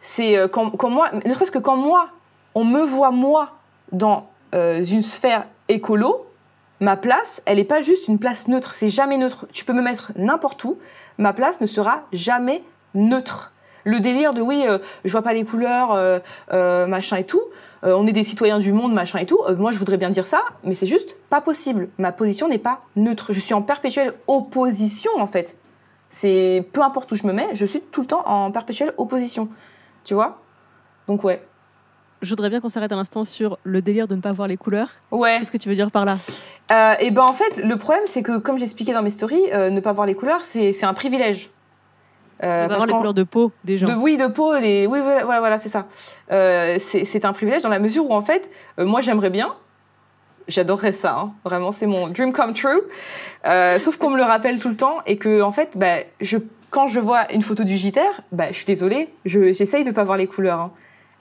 C'est 0.00 0.36
euh, 0.36 0.48
quand, 0.48 0.90
moi, 0.90 1.10
ne 1.24 1.32
serait-ce 1.32 1.50
que 1.50 1.58
quand 1.58 1.76
moi, 1.76 2.08
on 2.54 2.64
me 2.64 2.82
voit 2.82 3.10
moi 3.10 3.52
dans 3.90 4.28
euh, 4.54 4.84
une 4.84 5.02
sphère 5.02 5.46
écolo, 5.68 6.26
ma 6.80 6.96
place, 6.96 7.40
elle 7.46 7.56
n'est 7.56 7.64
pas 7.64 7.80
juste 7.80 8.06
une 8.06 8.18
place 8.18 8.48
neutre. 8.48 8.74
C'est 8.74 8.90
jamais 8.90 9.16
neutre. 9.16 9.46
Tu 9.52 9.64
peux 9.64 9.72
me 9.72 9.82
mettre 9.82 10.12
n'importe 10.16 10.62
où. 10.64 10.78
Ma 11.16 11.32
place 11.32 11.60
ne 11.60 11.66
sera 11.66 12.02
jamais 12.12 12.62
neutre. 12.94 13.52
Le 13.84 14.00
délire 14.00 14.34
de 14.34 14.40
oui, 14.40 14.64
euh, 14.66 14.78
je 15.04 15.12
vois 15.12 15.22
pas 15.22 15.32
les 15.32 15.44
couleurs, 15.44 15.92
euh, 15.92 16.18
euh, 16.52 16.86
machin 16.86 17.16
et 17.16 17.24
tout. 17.24 17.42
on 17.82 18.06
est 18.06 18.12
des 18.12 18.24
citoyens 18.24 18.58
du 18.58 18.72
monde, 18.72 18.92
machin 18.92 19.18
et 19.18 19.26
tout. 19.26 19.40
Moi, 19.58 19.72
je 19.72 19.78
voudrais 19.78 19.96
bien 19.96 20.10
dire 20.10 20.26
ça, 20.26 20.40
mais 20.62 20.74
c'est 20.74 20.86
juste 20.86 21.16
pas 21.30 21.40
possible. 21.40 21.88
Ma 21.98 22.12
position 22.12 22.48
n'est 22.48 22.58
pas 22.58 22.80
neutre. 22.94 23.32
Je 23.32 23.40
suis 23.40 23.54
en 23.54 23.62
perpétuelle 23.62 24.14
opposition, 24.28 25.10
en 25.18 25.26
fait. 25.26 25.56
C'est 26.08 26.68
peu 26.72 26.82
importe 26.82 27.10
où 27.10 27.16
je 27.16 27.26
me 27.26 27.32
mets, 27.32 27.48
je 27.54 27.66
suis 27.66 27.80
tout 27.80 28.02
le 28.02 28.06
temps 28.06 28.22
en 28.26 28.52
perpétuelle 28.52 28.92
opposition. 28.98 29.48
Tu 30.04 30.14
vois? 30.14 30.38
Donc 31.08 31.24
ouais. 31.24 31.42
Je 32.20 32.30
voudrais 32.30 32.50
bien 32.50 32.60
qu'on 32.60 32.68
s'arrête 32.68 32.92
un 32.92 32.98
instant 32.98 33.24
sur 33.24 33.58
le 33.64 33.82
délire 33.82 34.06
de 34.06 34.14
ne 34.14 34.20
pas 34.20 34.32
voir 34.32 34.46
les 34.46 34.56
couleurs. 34.56 34.90
Ouais. 35.10 35.38
Qu'est-ce 35.38 35.50
que 35.50 35.56
tu 35.56 35.68
veux 35.68 35.74
dire 35.74 35.90
par 35.90 36.04
là? 36.04 36.18
Euh, 36.70 36.94
et 37.00 37.10
ben 37.10 37.22
en 37.22 37.32
fait, 37.32 37.56
le 37.56 37.76
problème, 37.76 38.04
c'est 38.06 38.22
que 38.22 38.38
comme 38.38 38.58
j'expliquais 38.58 38.92
dans 38.92 39.02
mes 39.02 39.10
stories, 39.10 39.42
ne 39.52 39.80
pas 39.80 39.92
voir 39.92 40.06
les 40.06 40.14
couleurs, 40.14 40.44
c'est 40.44 40.72
c'est 40.72 40.86
un 40.86 40.94
privilège. 40.94 41.50
Euh, 42.42 42.64
De 42.64 42.74
parce 42.74 42.86
les 42.86 42.92
couleurs 42.92 43.14
de 43.14 43.22
peau 43.22 43.52
des 43.64 43.78
gens. 43.78 43.86
De, 43.88 43.94
oui, 43.94 44.16
de 44.16 44.26
peau, 44.26 44.56
les... 44.58 44.86
oui, 44.86 44.98
voilà, 45.00 45.24
voilà, 45.24 45.40
voilà, 45.40 45.58
c'est 45.58 45.68
ça. 45.68 45.86
Euh, 46.30 46.76
c'est 46.80 47.24
un 47.24 47.32
privilège 47.32 47.62
dans 47.62 47.68
la 47.68 47.78
mesure 47.78 48.04
où, 48.08 48.12
en 48.14 48.22
fait, 48.22 48.50
euh, 48.78 48.84
moi, 48.84 49.00
j'aimerais 49.00 49.30
bien, 49.30 49.54
j'adorerais 50.48 50.92
ça, 50.92 51.14
hein. 51.18 51.32
vraiment, 51.44 51.70
c'est 51.72 51.86
mon 51.86 52.08
dream 52.08 52.32
come 52.32 52.52
true, 52.54 52.80
Euh, 53.46 53.78
sauf 53.78 53.96
qu'on 53.96 54.10
me 54.10 54.16
le 54.16 54.22
rappelle 54.24 54.58
tout 54.60 54.68
le 54.68 54.76
temps 54.76 54.98
et 55.06 55.16
que, 55.16 55.40
en 55.42 55.52
fait, 55.52 55.70
bah, 55.76 55.96
je, 56.20 56.38
quand 56.70 56.86
je 56.86 57.00
vois 57.00 57.30
une 57.32 57.42
photo 57.42 57.64
du 57.64 57.76
JTR, 57.76 58.00
bah, 58.32 58.46
je 58.50 58.54
suis 58.56 58.64
désolée, 58.66 59.08
je- 59.24 59.52
j'essaye 59.52 59.84
de 59.84 59.90
pas 59.90 60.04
voir 60.04 60.16
les 60.16 60.26
couleurs. 60.26 60.58
hein. 60.60 60.70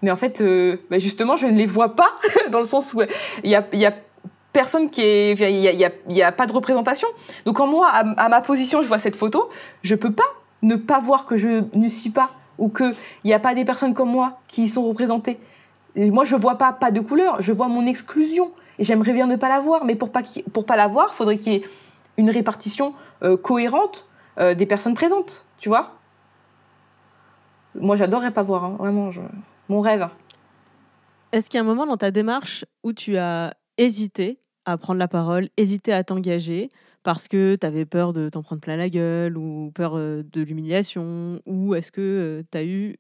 Mais 0.04 0.10
en 0.12 0.16
fait, 0.18 0.42
bah, 0.90 0.98
justement, 0.98 1.36
je 1.38 1.46
ne 1.48 1.56
les 1.58 1.68
vois 1.68 1.96
pas, 1.96 2.14
dans 2.52 2.60
le 2.60 2.66
sens 2.66 2.94
où 2.96 3.02
il 3.44 3.50
y 3.52 3.56
a, 3.56 3.64
il 3.74 3.80
y 3.80 3.86
a 3.86 3.94
personne 4.54 4.90
qui 4.90 5.02
est... 5.02 5.34
Il 5.40 5.58
n'y 5.60 5.68
a, 5.68 5.72
y 5.72 5.86
a- 5.86 5.92
il 6.10 6.16
y 6.18 6.24
a 6.24 6.32
pas 6.32 6.46
de 6.48 6.54
représentation. 6.54 7.08
Donc, 7.46 7.58
quand 7.58 7.68
moi, 7.68 7.88
à, 7.92 8.00
à 8.26 8.30
ma 8.30 8.42
position, 8.42 8.82
je 8.82 8.88
vois 8.88 8.98
cette 9.00 9.16
photo, 9.16 9.50
je 9.84 9.94
peux 9.96 10.12
pas 10.12 10.24
ne 10.62 10.76
pas 10.76 11.00
voir 11.00 11.26
que 11.26 11.38
je 11.38 11.64
ne 11.74 11.88
suis 11.88 12.10
pas 12.10 12.32
ou 12.58 12.70
qu'il 12.70 12.96
n'y 13.26 13.34
a 13.34 13.40
pas 13.40 13.56
des 13.56 13.66
personnes 13.66 13.94
comme 13.94 14.12
moi 14.12 14.40
qui 14.48 14.64
y 14.64 14.70
sont 14.70 14.88
représentées. 14.88 15.40
Et 15.96 16.12
moi, 16.12 16.26
je 16.26 16.36
vois 16.36 16.58
pas 16.58 16.72
pas 16.72 16.92
de 16.92 17.02
couleur, 17.02 17.42
je 17.42 17.52
vois 17.52 17.68
mon 17.68 17.86
exclusion. 17.86 18.52
Et 18.80 18.84
j'aimerais 18.84 19.14
bien 19.14 19.28
ne 19.28 19.36
pas 19.36 19.50
la 19.50 19.60
voir, 19.60 19.84
mais 19.86 19.96
pour 19.96 20.12
pas 20.12 20.22
pour 20.54 20.66
pas 20.66 20.76
la 20.76 20.88
voir, 20.88 21.14
faudrait 21.14 21.38
qu'il 21.38 21.54
y 21.54 21.56
ait 21.58 21.64
une 22.18 22.30
répartition 22.30 22.94
euh, 23.24 23.38
cohérente 23.38 24.08
euh, 24.40 24.54
des 24.54 24.66
personnes 24.66 24.94
présentes, 24.94 25.46
tu 25.58 25.70
vois? 25.70 25.96
Moi, 27.76 27.96
j'adorerais 27.96 28.32
pas 28.32 28.44
voir, 28.44 28.66
hein, 28.66 28.76
vraiment, 28.80 29.10
mon 29.70 29.82
rêve. 29.82 30.08
Est-ce 31.32 31.50
qu'il 31.50 31.58
y 31.58 31.60
a 31.60 31.64
un 31.64 31.68
moment 31.68 31.86
dans 31.86 31.98
ta 31.98 32.12
démarche 32.12 32.66
où 32.84 32.92
tu 32.94 33.18
as 33.18 33.54
hésité 33.78 34.40
à 34.66 34.78
prendre 34.78 35.00
la 35.00 35.08
parole, 35.08 35.50
hésité 35.58 35.94
à 35.94 36.04
t'engager 36.04 36.70
parce 37.04 37.28
que 37.28 37.56
tu 37.56 37.66
avais 37.66 37.86
peur 37.86 38.14
de 38.14 38.30
t'en 38.30 38.44
prendre 38.44 38.62
plein 38.62 38.78
la 38.78 38.90
gueule 38.90 39.38
ou 39.38 39.72
peur 39.74 39.98
euh, 39.98 40.24
de 40.32 40.42
l'humiliation 40.42 41.42
Ou 41.46 41.76
est-ce 41.76 41.92
que 41.92 42.44
tu 42.52 42.58
as 42.58 42.64
eu 42.64 42.98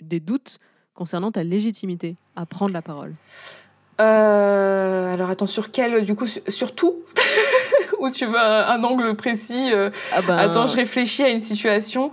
des 0.00 0.20
doutes 0.20 0.58
concernant 0.94 1.32
ta 1.32 1.42
légitimité 1.44 2.16
à 2.36 2.46
prendre 2.46 2.72
la 2.72 2.82
parole? 2.82 3.14
Euh, 4.00 5.14
alors 5.14 5.30
attends, 5.30 5.46
sur 5.46 5.70
quel, 5.70 6.04
du 6.04 6.14
coup, 6.16 6.26
sur, 6.26 6.42
sur 6.48 6.74
tout? 6.74 6.94
Ou 8.00 8.10
tu 8.10 8.26
veux 8.26 8.38
un, 8.38 8.66
un 8.66 8.82
angle 8.84 9.14
précis 9.14 9.70
euh, 9.72 9.90
Ah 10.12 10.20
ben, 10.22 10.36
Attends, 10.36 10.66
je 10.66 10.76
réfléchis 10.76 11.22
à 11.22 11.28
une 11.28 11.40
situation. 11.40 12.10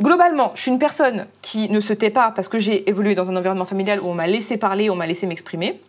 Globalement, 0.00 0.52
je 0.54 0.62
suis 0.62 0.70
une 0.70 0.78
personne 0.78 1.26
qui 1.42 1.70
ne 1.70 1.80
se 1.80 1.92
tait 1.92 2.10
pas 2.10 2.30
parce 2.30 2.48
que 2.48 2.58
j'ai 2.58 2.88
évolué 2.88 3.14
dans 3.14 3.30
un 3.30 3.36
environnement 3.36 3.66
familial 3.66 4.00
où 4.00 4.06
on 4.06 4.14
m'a 4.14 4.26
laissé 4.26 4.56
parler, 4.56 4.90
on 4.90 4.96
m'a 4.96 5.06
laissé 5.06 5.26
m'exprimer. 5.26 5.80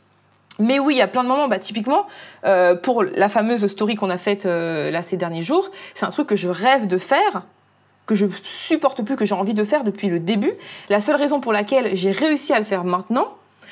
Mais 0.60 0.78
oui, 0.78 0.96
il 0.96 0.98
y 0.98 1.02
a 1.02 1.08
plein 1.08 1.24
de 1.24 1.30
moments, 1.30 1.48
bah, 1.48 1.58
typiquement, 1.58 2.06
euh, 2.46 2.76
pour 2.76 3.04
la 3.04 3.30
fameuse 3.30 3.66
story 3.68 3.96
qu'on 3.96 4.10
a 4.10 4.18
faite 4.18 4.46
euh, 4.46 4.92
là 4.92 5.04
ces 5.04 5.16
derniers 5.16 5.42
jours, 5.42 5.70
c'est 5.96 6.06
un 6.06 6.10
truc 6.10 6.28
que 6.28 6.36
je 6.36 6.50
rêve 6.50 6.86
de 6.86 6.98
faire, 6.98 7.44
que 8.06 8.14
je 8.14 8.26
supporte 8.44 9.02
plus, 9.04 9.16
que 9.16 9.26
j'ai 9.26 9.36
envie 9.36 9.54
de 9.54 9.64
faire 9.64 9.86
depuis 9.86 10.10
le 10.10 10.20
début. 10.20 10.54
La 10.90 11.00
seule 11.00 11.16
raison 11.16 11.40
pour 11.40 11.54
laquelle 11.54 11.96
j'ai 11.96 12.12
réussi 12.12 12.54
à 12.54 12.60
le 12.60 12.66
faire 12.66 12.84
maintenant, 12.84 13.30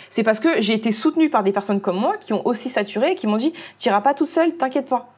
c'est 0.10 0.24
parce 0.24 0.40
que 0.40 0.62
j'ai 0.62 0.74
été 0.74 0.94
soutenue 0.94 1.30
par 1.30 1.44
des 1.44 1.52
personnes 1.52 1.82
comme 1.82 1.98
moi 1.98 2.16
qui 2.18 2.32
ont 2.32 2.46
aussi 2.48 2.70
saturé 2.70 3.16
qui 3.16 3.28
m'ont 3.28 3.38
dit 3.38 3.54
T'iras 3.78 4.02
pas 4.02 4.14
toute 4.14 4.30
seule, 4.30 4.56
t'inquiète 4.56 4.88
pas. 4.88 5.10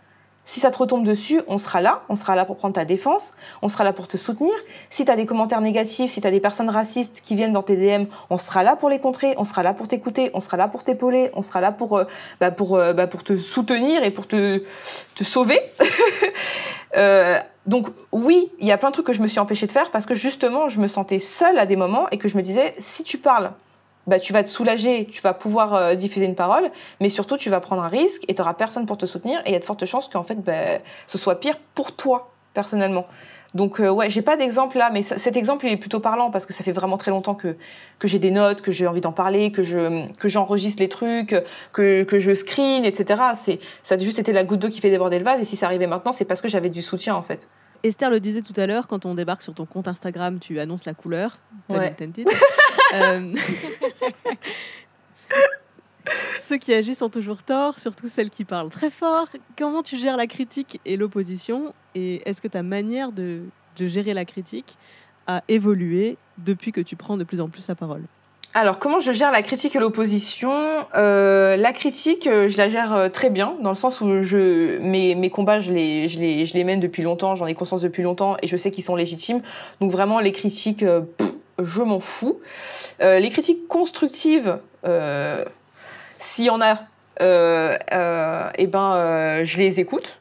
Si 0.50 0.60
ça 0.60 0.72
te 0.72 0.80
retombe 0.80 1.04
dessus, 1.04 1.42
on 1.46 1.60
sera 1.60 1.80
là, 1.80 2.00
on 2.10 2.16
sera 2.16 2.36
là 2.36 2.44
pour 2.44 2.58
prendre 2.58 2.74
ta 2.74 2.84
défense, 2.84 3.34
on 3.62 3.70
sera 3.70 3.84
là 3.84 3.94
pour 3.94 4.08
te 4.08 4.18
soutenir. 4.18 4.52
Si 4.90 5.06
tu 5.06 5.12
as 5.12 5.16
des 5.16 5.28
commentaires 5.28 5.62
négatifs, 5.62 6.10
si 6.10 6.22
tu 6.22 6.28
as 6.28 6.32
des 6.32 6.40
personnes 6.40 6.72
racistes 6.72 7.22
qui 7.24 7.36
viennent 7.36 7.54
dans 7.54 7.62
tes 7.62 7.76
DM, 7.76 8.06
on 8.32 8.40
sera 8.40 8.64
là 8.64 8.76
pour 8.76 8.90
les 8.90 8.98
contrer, 8.98 9.36
on 9.38 9.44
sera 9.44 9.62
là 9.62 9.76
pour 9.76 9.88
t'écouter, 9.88 10.32
on 10.34 10.40
sera 10.40 10.58
là 10.58 10.68
pour 10.68 10.84
t'épauler, 10.84 11.30
on 11.36 11.44
sera 11.44 11.62
là 11.62 11.72
pour, 11.72 12.00
euh, 12.00 12.06
bah, 12.40 12.50
pour, 12.50 12.78
euh, 12.78 12.94
bah, 12.94 13.06
pour 13.06 13.24
te 13.24 13.38
soutenir 13.38 14.04
et 14.04 14.10
pour 14.10 14.26
te, 14.26 14.64
te 15.14 15.24
sauver. 15.24 15.62
Euh, 16.98 17.38
donc 17.68 17.86
oui, 18.12 18.50
il 18.58 18.66
y 18.66 18.72
a 18.72 18.78
plein 18.80 18.90
de 18.90 18.94
trucs 18.94 19.06
que 19.06 19.14
je 19.14 19.22
me 19.22 19.28
suis 19.28 19.40
empêchée 19.40 19.68
de 19.68 19.72
faire 19.72 19.92
parce 19.92 20.08
que 20.08 20.16
justement, 20.16 20.70
je 20.70 20.80
me 20.80 20.88
sentais 20.88 21.20
seule 21.20 21.60
à 21.60 21.68
des 21.68 21.76
moments 21.76 22.10
et 22.10 22.18
que 22.18 22.28
je 22.28 22.36
me 22.36 22.42
disais, 22.42 22.74
si 22.80 23.04
tu 23.04 23.20
parles, 23.20 23.52
bah, 24.10 24.20
tu 24.20 24.34
vas 24.34 24.44
te 24.44 24.50
soulager, 24.50 25.06
tu 25.06 25.22
vas 25.22 25.34
pouvoir 25.34 25.76
euh, 25.76 25.96
diffuser 25.96 26.26
une 26.26 26.36
parole, 26.36 26.72
mais 27.00 27.10
surtout 27.10 27.38
tu 27.38 27.50
vas 27.50 27.60
prendre 27.60 27.84
un 27.84 27.88
risque 27.88 28.24
et 28.28 28.34
tu 28.34 28.42
n'auras 28.42 28.56
personne 28.56 28.86
pour 28.86 28.98
te 28.98 29.06
soutenir 29.06 29.40
et 29.46 29.50
il 29.50 29.54
y 29.54 29.56
a 29.56 29.60
de 29.60 29.66
fortes 29.66 29.86
chances 29.86 30.08
qu'en 30.08 30.24
fait 30.24 30.42
bah, 30.44 30.80
ce 31.08 31.18
soit 31.18 31.40
pire 31.40 31.58
pour 31.76 31.96
toi 31.96 32.32
personnellement. 32.54 33.06
Donc 33.54 33.80
euh, 33.80 33.90
ouais, 33.90 34.10
j'ai 34.10 34.22
pas 34.22 34.36
d'exemple 34.36 34.78
là, 34.78 34.90
mais 34.92 35.04
cet 35.04 35.38
exemple 35.38 35.66
il 35.66 35.72
est 35.72 35.78
plutôt 35.78 36.00
parlant 36.00 36.32
parce 36.32 36.46
que 36.46 36.54
ça 36.54 36.64
fait 36.64 36.72
vraiment 36.72 36.98
très 36.98 37.12
longtemps 37.12 37.36
que, 37.36 37.56
que 38.00 38.08
j'ai 38.08 38.20
des 38.20 38.32
notes, 38.32 38.62
que 38.62 38.72
j'ai 38.72 38.88
envie 38.88 39.02
d'en 39.02 39.12
parler, 39.12 39.52
que 39.52 39.64
je 39.64 40.08
que 40.18 40.28
j'enregistre 40.28 40.82
les 40.82 40.90
trucs, 40.90 41.36
que, 41.72 42.04
que 42.04 42.20
je 42.20 42.34
screen, 42.34 42.86
etc. 42.86 43.22
C'est 43.36 43.60
ça 43.84 43.96
a 43.96 43.98
juste 43.98 44.20
été 44.20 44.34
la 44.34 44.44
goutte 44.44 44.60
d'eau 44.60 44.70
qui 44.70 44.82
fait 44.82 44.92
déborder 44.92 45.20
le 45.20 45.26
vase 45.26 45.40
et 45.40 45.46
si 45.46 45.56
ça 45.56 45.68
arrivait 45.68 45.88
maintenant, 45.88 46.12
c'est 46.12 46.26
parce 46.26 46.42
que 46.42 46.48
j'avais 46.48 46.70
du 46.70 46.82
soutien 46.82 47.16
en 47.16 47.24
fait. 47.24 47.48
Esther 47.84 48.10
le 48.10 48.20
disait 48.20 48.42
tout 48.42 48.54
à 48.58 48.68
l'heure, 48.68 48.88
quand 48.88 49.06
on 49.06 49.16
débarque 49.16 49.42
sur 49.42 49.54
ton 49.54 49.66
compte 49.66 49.88
Instagram, 49.88 50.40
tu 50.40 50.60
annonces 50.60 50.86
la 50.86 50.94
couleur. 50.94 51.38
Ouais. 51.70 51.96
Euh, 52.94 53.34
Ceux 56.42 56.58
qui 56.58 56.74
agissent 56.74 57.02
ont 57.04 57.10
toujours 57.10 57.44
tort, 57.44 57.78
surtout 57.78 58.08
celles 58.08 58.32
qui 58.32 58.44
parlent 58.44 58.70
très 58.70 58.90
fort. 58.90 59.28
Comment 59.58 59.84
tu 59.84 59.98
gères 59.98 60.18
la 60.18 60.26
critique 60.26 60.80
et 60.86 60.98
l'opposition 60.98 61.74
Et 61.94 62.28
est-ce 62.28 62.42
que 62.42 62.48
ta 62.48 62.64
manière 62.64 63.12
de, 63.12 63.42
de 63.78 63.88
gérer 63.88 64.16
la 64.16 64.26
critique 64.26 64.78
a 65.28 65.44
évolué 65.48 66.18
depuis 66.40 66.72
que 66.72 66.82
tu 66.82 66.96
prends 66.96 67.18
de 67.18 67.24
plus 67.24 67.42
en 67.42 67.50
plus 67.50 67.68
la 67.68 67.76
parole? 67.76 68.02
Alors, 68.56 68.80
comment 68.80 69.00
je 69.00 69.12
gère 69.12 69.32
la 69.32 69.44
critique 69.44 69.76
et 69.76 69.80
l'opposition? 69.80 70.52
Euh, 70.96 71.56
La 71.56 71.72
critique, 71.72 72.26
euh, 72.26 72.48
je 72.50 72.58
la 72.58 72.68
gère 72.68 73.12
très 73.12 73.30
bien, 73.30 73.56
dans 73.62 73.70
le 73.70 73.76
sens 73.76 74.02
où 74.02 74.24
je, 74.24 74.80
mes, 74.80 75.14
mes 75.14 75.30
combats, 75.30 75.60
je 75.60 75.72
les, 75.72 76.10
je, 76.10 76.18
les, 76.18 76.48
je 76.48 76.56
les 76.56 76.64
mène 76.64 76.80
depuis 76.80 77.04
longtemps, 77.04 77.36
j'en 77.36 77.46
ai 77.46 77.54
conscience 77.54 77.82
depuis 77.82 78.02
longtemps, 78.02 78.38
et 78.42 78.48
je 78.48 78.58
sais 78.58 78.72
qu'ils 78.72 78.84
sont 78.84 78.96
légitimes. 78.96 79.44
Donc 79.82 79.92
vraiment, 79.92 80.20
les 80.20 80.32
critiques, 80.32 80.84
je 81.64 81.82
m'en 81.82 82.00
fous. 82.00 82.40
Euh, 83.02 83.20
les 83.20 83.30
critiques 83.30 83.68
constructives, 83.68 84.60
euh, 84.86 85.44
s'il 86.20 86.46
y 86.46 86.50
en 86.50 86.62
a, 86.62 86.80
euh, 87.22 87.78
eh 88.58 88.68
ben, 88.68 89.44
je 89.44 89.58
les 89.58 89.80
écoute 89.80 90.18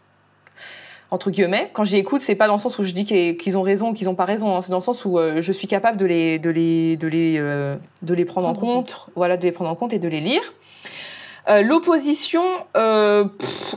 entre 1.10 1.30
guillemets. 1.30 1.70
Quand 1.72 1.84
j'y 1.84 1.96
écoute, 1.96 2.20
c'est 2.20 2.34
pas 2.34 2.46
dans 2.48 2.54
le 2.56 2.60
sens 2.60 2.78
où 2.78 2.82
je 2.82 2.92
dis 2.92 3.06
qu'ils 3.06 3.56
ont 3.56 3.62
raison 3.62 3.90
ou 3.90 3.92
qu'ils 3.94 4.10
ont 4.10 4.14
pas 4.14 4.26
raison. 4.26 4.54
hein. 4.54 4.60
C'est 4.60 4.70
dans 4.70 4.76
le 4.78 4.82
sens 4.82 5.06
où 5.06 5.18
je 5.40 5.52
suis 5.52 5.66
capable 5.66 5.96
de 5.96 6.04
les, 6.04 6.38
de 6.38 6.50
les, 6.50 6.96
de 6.98 7.08
les, 7.08 7.38
de 8.02 8.14
les 8.14 8.24
prendre, 8.26 8.46
en 8.46 8.54
compte, 8.54 9.08
voilà, 9.16 9.38
de 9.38 9.42
les 9.42 9.52
prendre 9.52 9.70
en 9.70 9.74
compte 9.74 9.94
et 9.94 9.98
de 9.98 10.08
les 10.08 10.20
lire. 10.20 10.42
Euh, 11.48 11.62
L'opposition, 11.62 12.42
euh, 12.76 13.24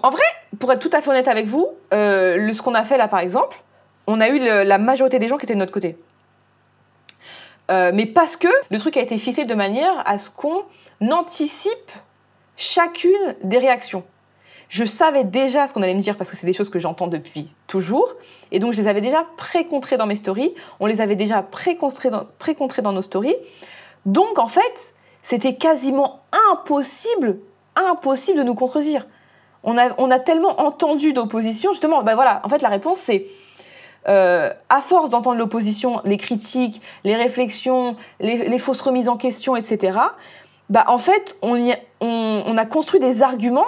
en 0.04 0.10
vrai, 0.10 0.24
pour 0.60 0.74
être 0.74 0.82
tout 0.82 0.90
à 0.92 1.02
fait 1.02 1.10
honnête 1.10 1.30
avec 1.30 1.46
vous, 1.46 1.70
euh, 1.94 2.36
le, 2.36 2.52
ce 2.54 2.62
qu'on 2.62 2.76
a 2.76 2.84
fait 2.84 2.98
là, 2.98 3.08
par 3.08 3.22
exemple, 3.22 3.62
on 4.08 4.20
a 4.20 4.28
eu 4.28 4.38
le- 4.40 4.64
la 4.64 4.78
majorité 4.78 5.18
des 5.18 5.30
gens 5.30 5.38
qui 5.38 5.46
étaient 5.46 5.54
de 5.54 5.60
notre 5.60 5.72
côté. 5.72 5.96
Euh, 7.70 7.92
mais 7.94 8.06
parce 8.06 8.36
que 8.36 8.48
le 8.70 8.80
truc 8.80 8.98
a 8.98 9.02
été 9.02 9.18
ficelé 9.18 9.46
de 9.46 9.56
manière 9.56 10.02
à 10.06 10.18
ce 10.18 10.30
qu'on 10.30 10.64
anticipe 11.02 11.92
chacune 12.56 13.36
des 13.44 13.58
réactions. 13.58 14.04
Je 14.72 14.86
savais 14.86 15.26
déjà 15.26 15.68
ce 15.68 15.74
qu'on 15.74 15.82
allait 15.82 15.94
me 15.94 16.00
dire 16.00 16.16
parce 16.16 16.32
que 16.32 16.38
c'est 16.38 16.48
des 16.48 16.54
choses 16.54 16.70
que 16.70 16.80
j'entends 16.80 17.08
depuis 17.08 17.52
toujours. 17.68 18.16
Et 18.54 18.60
donc, 18.60 18.72
je 18.72 18.82
les 18.82 18.88
avais 18.88 19.02
déjà 19.02 19.26
pré-contrées 19.36 19.98
dans 19.98 20.06
mes 20.06 20.16
stories. 20.16 20.56
On 20.80 20.86
les 20.86 21.02
avait 21.02 21.18
déjà 21.18 21.42
pré-contrées 21.42 22.10
dans, 22.10 22.26
dans 22.84 22.94
nos 22.94 23.02
stories. 23.02 23.36
Donc, 24.06 24.40
en 24.40 24.48
fait, 24.48 24.94
c'était 25.22 25.56
quasiment 25.56 26.22
impossible, 26.54 27.40
impossible 27.76 28.38
de 28.38 28.44
nous 28.44 28.56
contredire. 28.56 29.08
On 29.64 29.78
a, 29.78 29.90
on 29.98 30.10
a 30.10 30.20
tellement 30.20 30.62
entendu 30.62 31.12
d'opposition, 31.12 31.74
justement, 31.74 32.02
ben 32.02 32.16
voilà, 32.16 32.42
en 32.46 32.50
fait, 32.50 32.62
la 32.62 32.70
réponse, 32.70 33.00
c'est 33.00 33.28
euh, 34.08 34.50
à 34.70 34.82
force 34.82 35.10
d'entendre 35.10 35.38
l'opposition, 35.38 36.02
les 36.06 36.18
critiques, 36.18 36.82
les 37.04 37.16
réflexions, 37.16 37.96
les, 38.20 38.48
les 38.50 38.60
fausses 38.60 38.82
remises 38.82 39.10
en 39.10 39.18
question, 39.18 39.56
etc., 39.56 39.98
bah, 40.70 40.86
en 40.88 40.98
fait, 40.98 41.36
on, 41.42 41.56
y 41.58 41.74
a, 41.74 41.78
on, 42.00 42.44
on 42.46 42.58
a 42.58 42.66
construit 42.66 43.00
des 43.02 43.22
arguments 43.24 43.66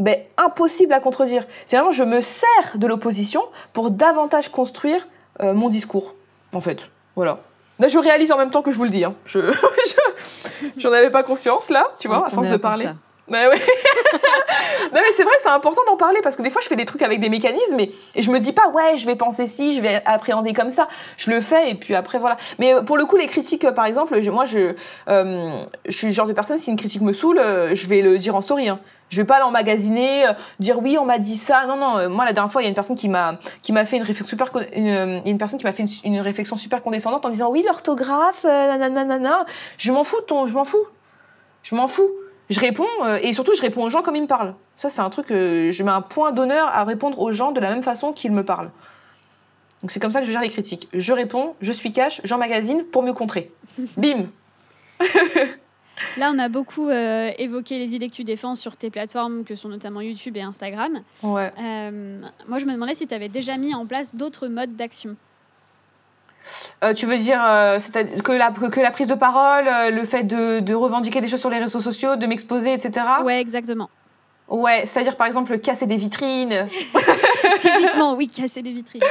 ben, 0.00 0.18
impossibles 0.38 0.92
à 0.92 0.98
contredire. 1.00 1.44
Finalement, 1.68 1.92
je 1.92 2.02
me 2.02 2.20
sers 2.20 2.48
de 2.74 2.86
l'opposition 2.86 3.42
pour 3.72 3.90
davantage 3.92 4.48
construire 4.50 5.06
euh, 5.40 5.54
mon 5.54 5.68
discours, 5.68 6.14
en 6.52 6.60
fait. 6.60 6.88
Voilà. 7.16 7.38
Là, 7.78 7.88
je 7.88 7.96
réalise 7.98 8.32
en 8.32 8.36
même 8.38 8.50
temps 8.50 8.62
que 8.62 8.72
je 8.72 8.76
vous 8.76 8.84
le 8.84 8.90
dis. 8.90 9.04
Hein. 9.04 9.14
Je, 9.24 9.38
j'en 10.76 10.92
avais 10.92 11.10
pas 11.10 11.22
conscience 11.22 11.70
là, 11.70 11.86
tu 11.98 12.08
vois, 12.08 12.20
On- 12.20 12.24
à 12.24 12.30
force 12.30 12.48
de 12.48 12.56
parler. 12.56 12.84
ça. 12.86 12.94
Bah 13.30 13.48
ouais. 13.48 13.58
non 14.92 15.00
mais 15.00 15.12
c'est 15.16 15.22
vrai, 15.22 15.32
c'est 15.40 15.48
important 15.48 15.82
d'en 15.86 15.96
parler 15.96 16.18
parce 16.20 16.34
que 16.34 16.42
des 16.42 16.50
fois 16.50 16.60
je 16.62 16.66
fais 16.66 16.74
des 16.74 16.84
trucs 16.84 17.02
avec 17.02 17.20
des 17.20 17.28
mécanismes 17.28 17.78
et, 17.78 17.92
et 18.16 18.22
je 18.22 18.30
me 18.30 18.40
dis 18.40 18.52
pas 18.52 18.68
ouais 18.70 18.96
je 18.96 19.06
vais 19.06 19.14
penser 19.14 19.46
ci, 19.46 19.74
je 19.74 19.80
vais 19.80 20.02
appréhender 20.04 20.52
comme 20.52 20.70
ça. 20.70 20.88
Je 21.16 21.30
le 21.30 21.40
fais 21.40 21.70
et 21.70 21.74
puis 21.76 21.94
après 21.94 22.18
voilà. 22.18 22.36
Mais 22.58 22.74
euh, 22.74 22.82
pour 22.82 22.96
le 22.96 23.06
coup 23.06 23.16
les 23.16 23.28
critiques 23.28 23.64
euh, 23.64 23.70
par 23.70 23.86
exemple, 23.86 24.20
moi 24.30 24.46
je 24.46 24.74
euh, 25.08 25.64
je 25.86 25.92
suis 25.92 26.08
le 26.08 26.12
genre 26.12 26.26
de 26.26 26.32
personne 26.32 26.58
si 26.58 26.70
une 26.70 26.76
critique 26.76 27.02
me 27.02 27.12
saoule, 27.12 27.40
je 27.72 27.86
vais 27.86 28.02
le 28.02 28.18
dire 28.18 28.34
en 28.34 28.40
story. 28.40 28.68
Hein. 28.68 28.80
Je 29.10 29.16
vais 29.16 29.24
pas 29.24 29.38
l'emmagasiner, 29.38 30.26
euh, 30.26 30.32
dire 30.58 30.80
oui 30.80 30.98
on 30.98 31.04
m'a 31.04 31.18
dit 31.18 31.36
ça. 31.36 31.66
Non 31.66 31.76
non, 31.76 32.10
moi 32.10 32.24
la 32.24 32.32
dernière 32.32 32.50
fois 32.50 32.62
il 32.62 32.64
y 32.64 32.66
a 32.66 32.70
une 32.70 32.74
personne 32.74 32.96
qui 32.96 33.08
m'a 33.08 33.38
qui 33.62 33.72
m'a 33.72 33.84
fait 33.84 33.96
une 33.96 34.02
réflexion 34.02 34.26
super 34.26 34.50
une, 34.74 35.38
personne 35.38 35.60
qui 35.60 35.64
m'a 35.64 35.72
fait 35.72 35.84
une, 36.04 36.20
réflexion 36.20 36.56
super 36.56 36.82
condescendante 36.82 37.24
en 37.24 37.30
disant 37.30 37.48
oui 37.48 37.62
l'orthographe, 37.64 38.42
nanana. 38.42 39.46
Je 39.78 39.92
m'en 39.92 40.02
fous 40.02 40.20
ton, 40.26 40.46
je 40.46 40.54
m'en 40.54 40.64
fous. 40.64 40.84
Je 41.62 41.76
m'en 41.76 41.86
fous. 41.86 42.10
Je 42.50 42.60
réponds 42.60 42.86
euh, 43.04 43.18
et 43.22 43.32
surtout 43.32 43.54
je 43.54 43.62
réponds 43.62 43.84
aux 43.84 43.90
gens 43.90 44.02
comme 44.02 44.16
ils 44.16 44.22
me 44.22 44.26
parlent. 44.26 44.54
Ça 44.76 44.90
c'est 44.90 45.00
un 45.00 45.10
truc 45.10 45.26
que 45.26 45.70
je 45.72 45.82
mets 45.82 45.90
un 45.90 46.02
point 46.02 46.32
d'honneur 46.32 46.68
à 46.68 46.84
répondre 46.84 47.18
aux 47.20 47.32
gens 47.32 47.52
de 47.52 47.60
la 47.60 47.70
même 47.70 47.82
façon 47.82 48.12
qu'ils 48.12 48.32
me 48.32 48.44
parlent. 48.44 48.70
Donc 49.82 49.90
c'est 49.90 50.00
comme 50.00 50.12
ça 50.12 50.20
que 50.20 50.26
je 50.26 50.32
gère 50.32 50.42
les 50.42 50.50
critiques. 50.50 50.88
Je 50.92 51.12
réponds, 51.12 51.54
je 51.60 51.72
suis 51.72 51.92
cash, 51.92 52.20
j'emmagasine 52.24 52.84
pour 52.84 53.02
mieux 53.02 53.14
contrer. 53.14 53.50
Bim. 53.96 54.26
Là, 56.16 56.32
on 56.34 56.38
a 56.38 56.48
beaucoup 56.48 56.88
euh, 56.88 57.30
évoqué 57.38 57.78
les 57.78 57.94
idées 57.94 58.08
que 58.08 58.14
tu 58.14 58.24
défends 58.24 58.54
sur 58.54 58.76
tes 58.76 58.90
plateformes, 58.90 59.44
que 59.44 59.54
sont 59.54 59.68
notamment 59.68 60.00
YouTube 60.00 60.36
et 60.36 60.42
Instagram. 60.42 61.02
Ouais. 61.22 61.52
Euh, 61.60 62.20
moi, 62.48 62.58
je 62.58 62.64
me 62.64 62.72
demandais 62.72 62.94
si 62.94 63.06
tu 63.06 63.14
avais 63.14 63.28
déjà 63.28 63.56
mis 63.56 63.74
en 63.74 63.86
place 63.86 64.08
d'autres 64.14 64.48
modes 64.48 64.76
d'action. 64.76 65.16
Euh, 66.82 66.94
tu 66.94 67.06
veux 67.06 67.16
dire 67.16 67.40
euh, 67.44 67.78
que, 68.24 68.32
la, 68.32 68.50
que, 68.50 68.66
que 68.66 68.80
la 68.80 68.90
prise 68.90 69.06
de 69.06 69.14
parole, 69.14 69.68
euh, 69.68 69.90
le 69.90 70.04
fait 70.04 70.22
de, 70.22 70.60
de 70.60 70.74
revendiquer 70.74 71.20
des 71.20 71.28
choses 71.28 71.40
sur 71.40 71.50
les 71.50 71.58
réseaux 71.58 71.80
sociaux, 71.80 72.16
de 72.16 72.26
m'exposer, 72.26 72.72
etc. 72.72 73.06
Ouais, 73.24 73.40
exactement. 73.40 73.90
Ouais, 74.48 74.84
c'est-à-dire 74.86 75.16
par 75.16 75.28
exemple 75.28 75.58
casser 75.58 75.86
des 75.86 75.96
vitrines. 75.96 76.66
Typiquement, 77.60 78.14
oui, 78.14 78.28
casser 78.28 78.62
des 78.62 78.72
vitrines. 78.72 79.02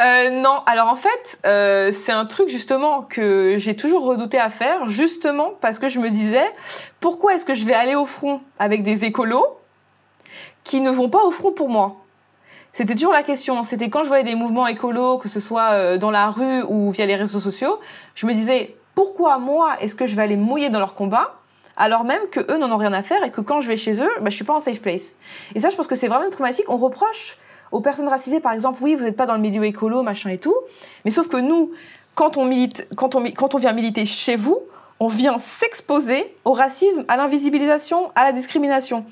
Non, 0.00 0.60
alors 0.66 0.88
en 0.88 0.96
fait, 0.96 1.94
c'est 1.94 2.12
un 2.12 2.26
truc 2.26 2.50
justement 2.50 3.00
que 3.00 3.54
j'ai 3.56 3.74
toujours 3.74 4.04
redouté 4.04 4.38
à 4.38 4.50
faire, 4.50 4.90
justement 4.90 5.52
parce 5.62 5.78
que 5.78 5.88
je 5.88 5.98
me 5.98 6.10
disais, 6.10 6.44
pourquoi 7.00 7.34
est-ce 7.34 7.46
que 7.46 7.54
je 7.54 7.64
vais 7.64 7.72
aller 7.72 7.94
au 7.94 8.04
front 8.04 8.42
avec 8.58 8.82
des 8.82 9.06
écolos 9.06 9.46
qui 10.64 10.82
ne 10.82 10.90
vont 10.90 11.08
pas 11.08 11.24
au 11.24 11.30
front 11.30 11.52
pour 11.52 11.70
moi? 11.70 11.96
C'était 12.72 12.94
toujours 12.94 13.12
la 13.12 13.22
question. 13.22 13.62
C'était 13.64 13.90
quand 13.90 14.02
je 14.02 14.08
voyais 14.08 14.24
des 14.24 14.34
mouvements 14.34 14.66
écolos, 14.66 15.18
que 15.18 15.28
ce 15.28 15.40
soit 15.40 15.72
euh, 15.72 15.98
dans 15.98 16.10
la 16.10 16.30
rue 16.30 16.62
ou 16.62 16.90
via 16.90 17.06
les 17.06 17.16
réseaux 17.16 17.40
sociaux, 17.40 17.80
je 18.14 18.26
me 18.26 18.34
disais, 18.34 18.76
pourquoi 18.94 19.38
moi 19.38 19.76
est-ce 19.80 19.94
que 19.94 20.06
je 20.06 20.14
vais 20.16 20.22
aller 20.22 20.36
mouiller 20.36 20.70
dans 20.70 20.78
leur 20.78 20.94
combat 20.94 21.34
alors 21.80 22.02
même 22.02 22.22
que 22.32 22.40
eux 22.52 22.58
n'en 22.58 22.72
ont 22.72 22.76
rien 22.76 22.92
à 22.92 23.04
faire 23.04 23.22
et 23.22 23.30
que 23.30 23.40
quand 23.40 23.60
je 23.60 23.68
vais 23.68 23.76
chez 23.76 24.02
eux, 24.02 24.10
bah, 24.20 24.30
je 24.30 24.34
suis 24.34 24.44
pas 24.44 24.54
en 24.54 24.58
safe 24.58 24.80
place. 24.80 25.14
Et 25.54 25.60
ça, 25.60 25.70
je 25.70 25.76
pense 25.76 25.86
que 25.86 25.94
c'est 25.94 26.08
vraiment 26.08 26.24
une 26.24 26.32
problématique. 26.32 26.64
On 26.68 26.76
reproche 26.76 27.38
aux 27.70 27.80
personnes 27.80 28.08
racisées, 28.08 28.40
par 28.40 28.52
exemple, 28.52 28.82
oui, 28.82 28.96
vous 28.96 29.04
n'êtes 29.04 29.16
pas 29.16 29.26
dans 29.26 29.34
le 29.34 29.40
milieu 29.40 29.64
écolo, 29.64 30.02
machin 30.02 30.30
et 30.30 30.38
tout, 30.38 30.56
mais 31.04 31.12
sauf 31.12 31.28
que 31.28 31.36
nous, 31.36 31.70
quand 32.16 32.36
on 32.36 32.46
milite, 32.46 32.88
quand 32.96 33.14
on 33.14 33.58
vient 33.58 33.72
militer 33.72 34.04
chez 34.06 34.34
vous, 34.34 34.60
on 35.00 35.08
vient 35.08 35.38
s'exposer 35.38 36.34
au 36.44 36.52
racisme, 36.52 37.04
à 37.08 37.16
l'invisibilisation, 37.16 38.10
à 38.14 38.24
la 38.24 38.32
discrimination. 38.32 39.04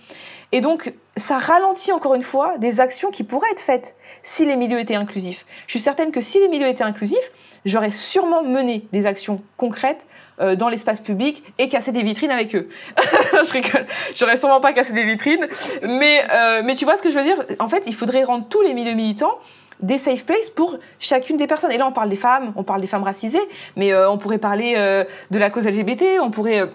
Et 0.53 0.61
donc, 0.61 0.93
ça 1.17 1.39
ralentit 1.39 1.93
encore 1.93 2.15
une 2.15 2.23
fois 2.23 2.59
des 2.59 2.81
actions 2.81 3.11
qui 3.11 3.25
pourraient 3.25 3.51
être 3.53 3.61
faites 3.61 3.97
si 4.23 4.45
les 4.45 4.57
milieux 4.57 4.79
étaient 4.79 4.95
inclusifs. 4.95 5.45
Je 5.67 5.73
suis 5.73 5.81
certaine 5.81 6.13
que 6.13 6.21
si 6.21 6.39
les 6.39 6.49
milieux 6.49 6.69
étaient 6.69 6.85
inclusifs, 6.85 7.31
j'aurais 7.65 7.91
sûrement 7.91 8.43
mené 8.43 8.87
des 8.93 9.07
actions 9.07 9.43
concrètes 9.57 10.07
euh, 10.41 10.55
dans 10.55 10.69
l'espace 10.69 11.01
public 11.01 11.43
et 11.59 11.69
casser 11.69 11.93
des 11.93 12.03
vitrines 12.03 12.31
avec 12.31 12.55
eux. 12.55 12.69
je 13.33 13.53
rigole. 13.53 13.87
J'aurais 14.15 14.37
sûrement 14.37 14.61
pas 14.61 14.73
cassé 14.73 14.93
des 14.93 15.05
vitrines, 15.05 15.49
mais 15.83 16.23
euh, 16.31 16.63
mais 16.63 16.75
tu 16.75 16.85
vois 16.85 16.97
ce 16.99 17.03
que 17.03 17.11
je 17.11 17.19
veux 17.19 17.25
dire? 17.25 17.39
En 17.59 17.69
fait, 17.69 17.85
il 17.87 17.95
faudrait 17.95 18.23
rendre 18.23 18.47
tous 18.49 18.61
les 18.61 18.75
milieux 18.75 18.93
militants 18.93 19.39
des 19.81 19.99
safe 19.99 20.25
places 20.25 20.49
pour 20.49 20.77
chacune 20.99 21.37
des 21.37 21.47
personnes. 21.47 21.73
Et 21.73 21.79
là, 21.79 21.87
on 21.87 21.93
parle 21.93 22.09
des 22.09 22.17
femmes, 22.17 22.53
on 22.57 22.63
parle 22.63 22.81
des 22.81 22.87
femmes 22.87 23.03
racisées, 23.03 23.43
mais 23.77 23.93
euh, 23.93 24.11
on 24.11 24.19
pourrait 24.19 24.39
parler 24.39 24.75
euh, 24.77 25.05
de 25.31 25.39
la 25.39 25.51
cause 25.51 25.67
LGBT, 25.67 26.21
on 26.21 26.31
pourrait 26.31 26.61
euh, 26.61 26.67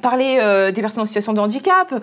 parler 0.00 0.38
des 0.72 0.80
personnes 0.80 1.02
en 1.02 1.06
situation 1.06 1.32
de 1.32 1.40
handicap. 1.40 1.94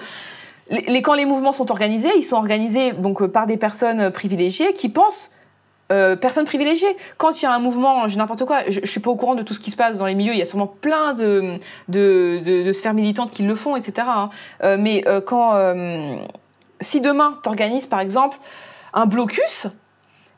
Les, 0.70 1.02
quand 1.02 1.16
les 1.16 1.26
mouvements 1.26 1.52
sont 1.52 1.72
organisés, 1.72 2.12
ils 2.16 2.24
sont 2.24 2.36
organisés 2.36 2.92
donc 2.92 3.26
par 3.26 3.48
des 3.48 3.58
personnes 3.58 4.12
privilégiées 4.12 4.74
qui 4.74 4.90
pensent 4.90 5.32
euh, 5.92 6.16
personnes 6.16 6.46
privilégiées. 6.46 6.96
Quand 7.18 7.42
il 7.42 7.46
y 7.46 7.48
a 7.48 7.52
un 7.52 7.58
mouvement, 7.58 8.06
n'importe 8.06 8.46
quoi, 8.46 8.60
je, 8.70 8.80
je 8.84 8.86
suis 8.86 9.00
pas 9.00 9.10
au 9.10 9.16
courant 9.16 9.34
de 9.34 9.42
tout 9.42 9.56
ce 9.56 9.60
qui 9.60 9.72
se 9.72 9.76
passe 9.76 9.98
dans 9.98 10.06
les 10.06 10.14
milieux. 10.14 10.34
Il 10.34 10.38
y 10.38 10.42
a 10.44 10.46
sûrement 10.46 10.68
plein 10.68 11.14
de 11.14 11.58
de, 11.88 12.40
de, 12.46 12.64
de 12.64 12.74
sphères 12.74 12.94
militantes 12.94 13.32
qui 13.32 13.42
le 13.42 13.56
font, 13.56 13.76
etc. 13.76 14.08
hein. 14.08 14.30
Mais 14.78 15.04
quand 15.26 15.54
si 16.82 17.02
demain 17.02 17.40
t'organises 17.44 17.88
par 17.88 18.00
exemple 18.00 18.38
un 18.94 19.06
blocus, 19.06 19.68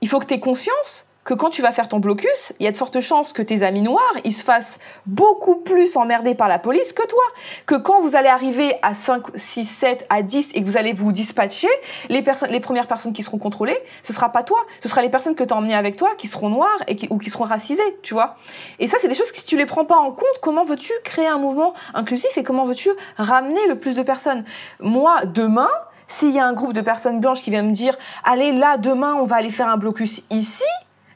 il 0.01 0.09
faut 0.09 0.19
que 0.19 0.25
tu 0.25 0.33
aies 0.33 0.39
conscience 0.39 1.05
que 1.23 1.33
quand 1.33 1.49
tu 1.49 1.61
vas 1.61 1.71
faire 1.71 1.87
ton 1.87 1.99
blocus, 1.99 2.53
il 2.59 2.65
y 2.65 2.67
a 2.67 2.71
de 2.71 2.77
fortes 2.77 2.99
chances 2.99 3.31
que 3.31 3.41
tes 3.41 3.61
amis 3.61 3.81
noirs, 3.81 4.15
ils 4.23 4.33
se 4.33 4.43
fassent 4.43 4.79
beaucoup 5.05 5.57
plus 5.57 5.95
emmerder 5.95 6.33
par 6.33 6.47
la 6.47 6.57
police 6.57 6.93
que 6.93 7.05
toi. 7.05 7.21
Que 7.67 7.75
quand 7.75 8.01
vous 8.01 8.15
allez 8.15 8.27
arriver 8.27 8.73
à 8.81 8.95
5, 8.95 9.27
6, 9.35 9.65
7, 9.65 10.07
à 10.09 10.23
10 10.23 10.51
et 10.55 10.61
que 10.63 10.67
vous 10.67 10.77
allez 10.77 10.93
vous 10.93 11.11
dispatcher, 11.11 11.69
les, 12.09 12.23
personnes, 12.23 12.49
les 12.49 12.59
premières 12.59 12.87
personnes 12.87 13.13
qui 13.13 13.21
seront 13.21 13.37
contrôlées, 13.37 13.77
ce 14.01 14.13
sera 14.13 14.31
pas 14.31 14.41
toi. 14.41 14.65
Ce 14.79 14.89
sera 14.89 15.01
les 15.01 15.09
personnes 15.09 15.35
que 15.35 15.43
tu 15.43 15.53
as 15.53 15.57
emmenées 15.57 15.75
avec 15.75 15.95
toi 15.95 16.09
qui 16.17 16.27
seront 16.27 16.49
noires 16.49 16.81
et 16.87 16.95
qui, 16.95 17.07
ou 17.11 17.19
qui 17.19 17.29
seront 17.29 17.45
racisées, 17.45 17.99
tu 18.01 18.15
vois. 18.15 18.37
Et 18.79 18.87
ça, 18.87 18.97
c'est 18.99 19.07
des 19.07 19.15
choses 19.15 19.31
que 19.31 19.37
si 19.37 19.45
tu 19.45 19.57
les 19.57 19.67
prends 19.67 19.85
pas 19.85 19.97
en 19.97 20.11
compte, 20.11 20.39
comment 20.41 20.63
veux-tu 20.63 20.93
créer 21.03 21.27
un 21.27 21.37
mouvement 21.37 21.75
inclusif 21.93 22.35
et 22.37 22.43
comment 22.43 22.65
veux-tu 22.65 22.89
ramener 23.17 23.67
le 23.67 23.77
plus 23.77 23.95
de 23.95 24.01
personnes? 24.01 24.43
Moi, 24.79 25.19
demain, 25.25 25.69
s'il 26.11 26.31
y 26.31 26.39
a 26.39 26.45
un 26.45 26.53
groupe 26.53 26.73
de 26.73 26.81
personnes 26.81 27.19
blanches 27.19 27.41
qui 27.41 27.49
vient 27.51 27.63
me 27.63 27.71
dire 27.71 27.97
allez 28.23 28.51
là 28.51 28.77
demain 28.77 29.15
on 29.15 29.23
va 29.23 29.37
aller 29.37 29.51
faire 29.51 29.69
un 29.69 29.77
blocus 29.77 30.21
ici 30.29 30.63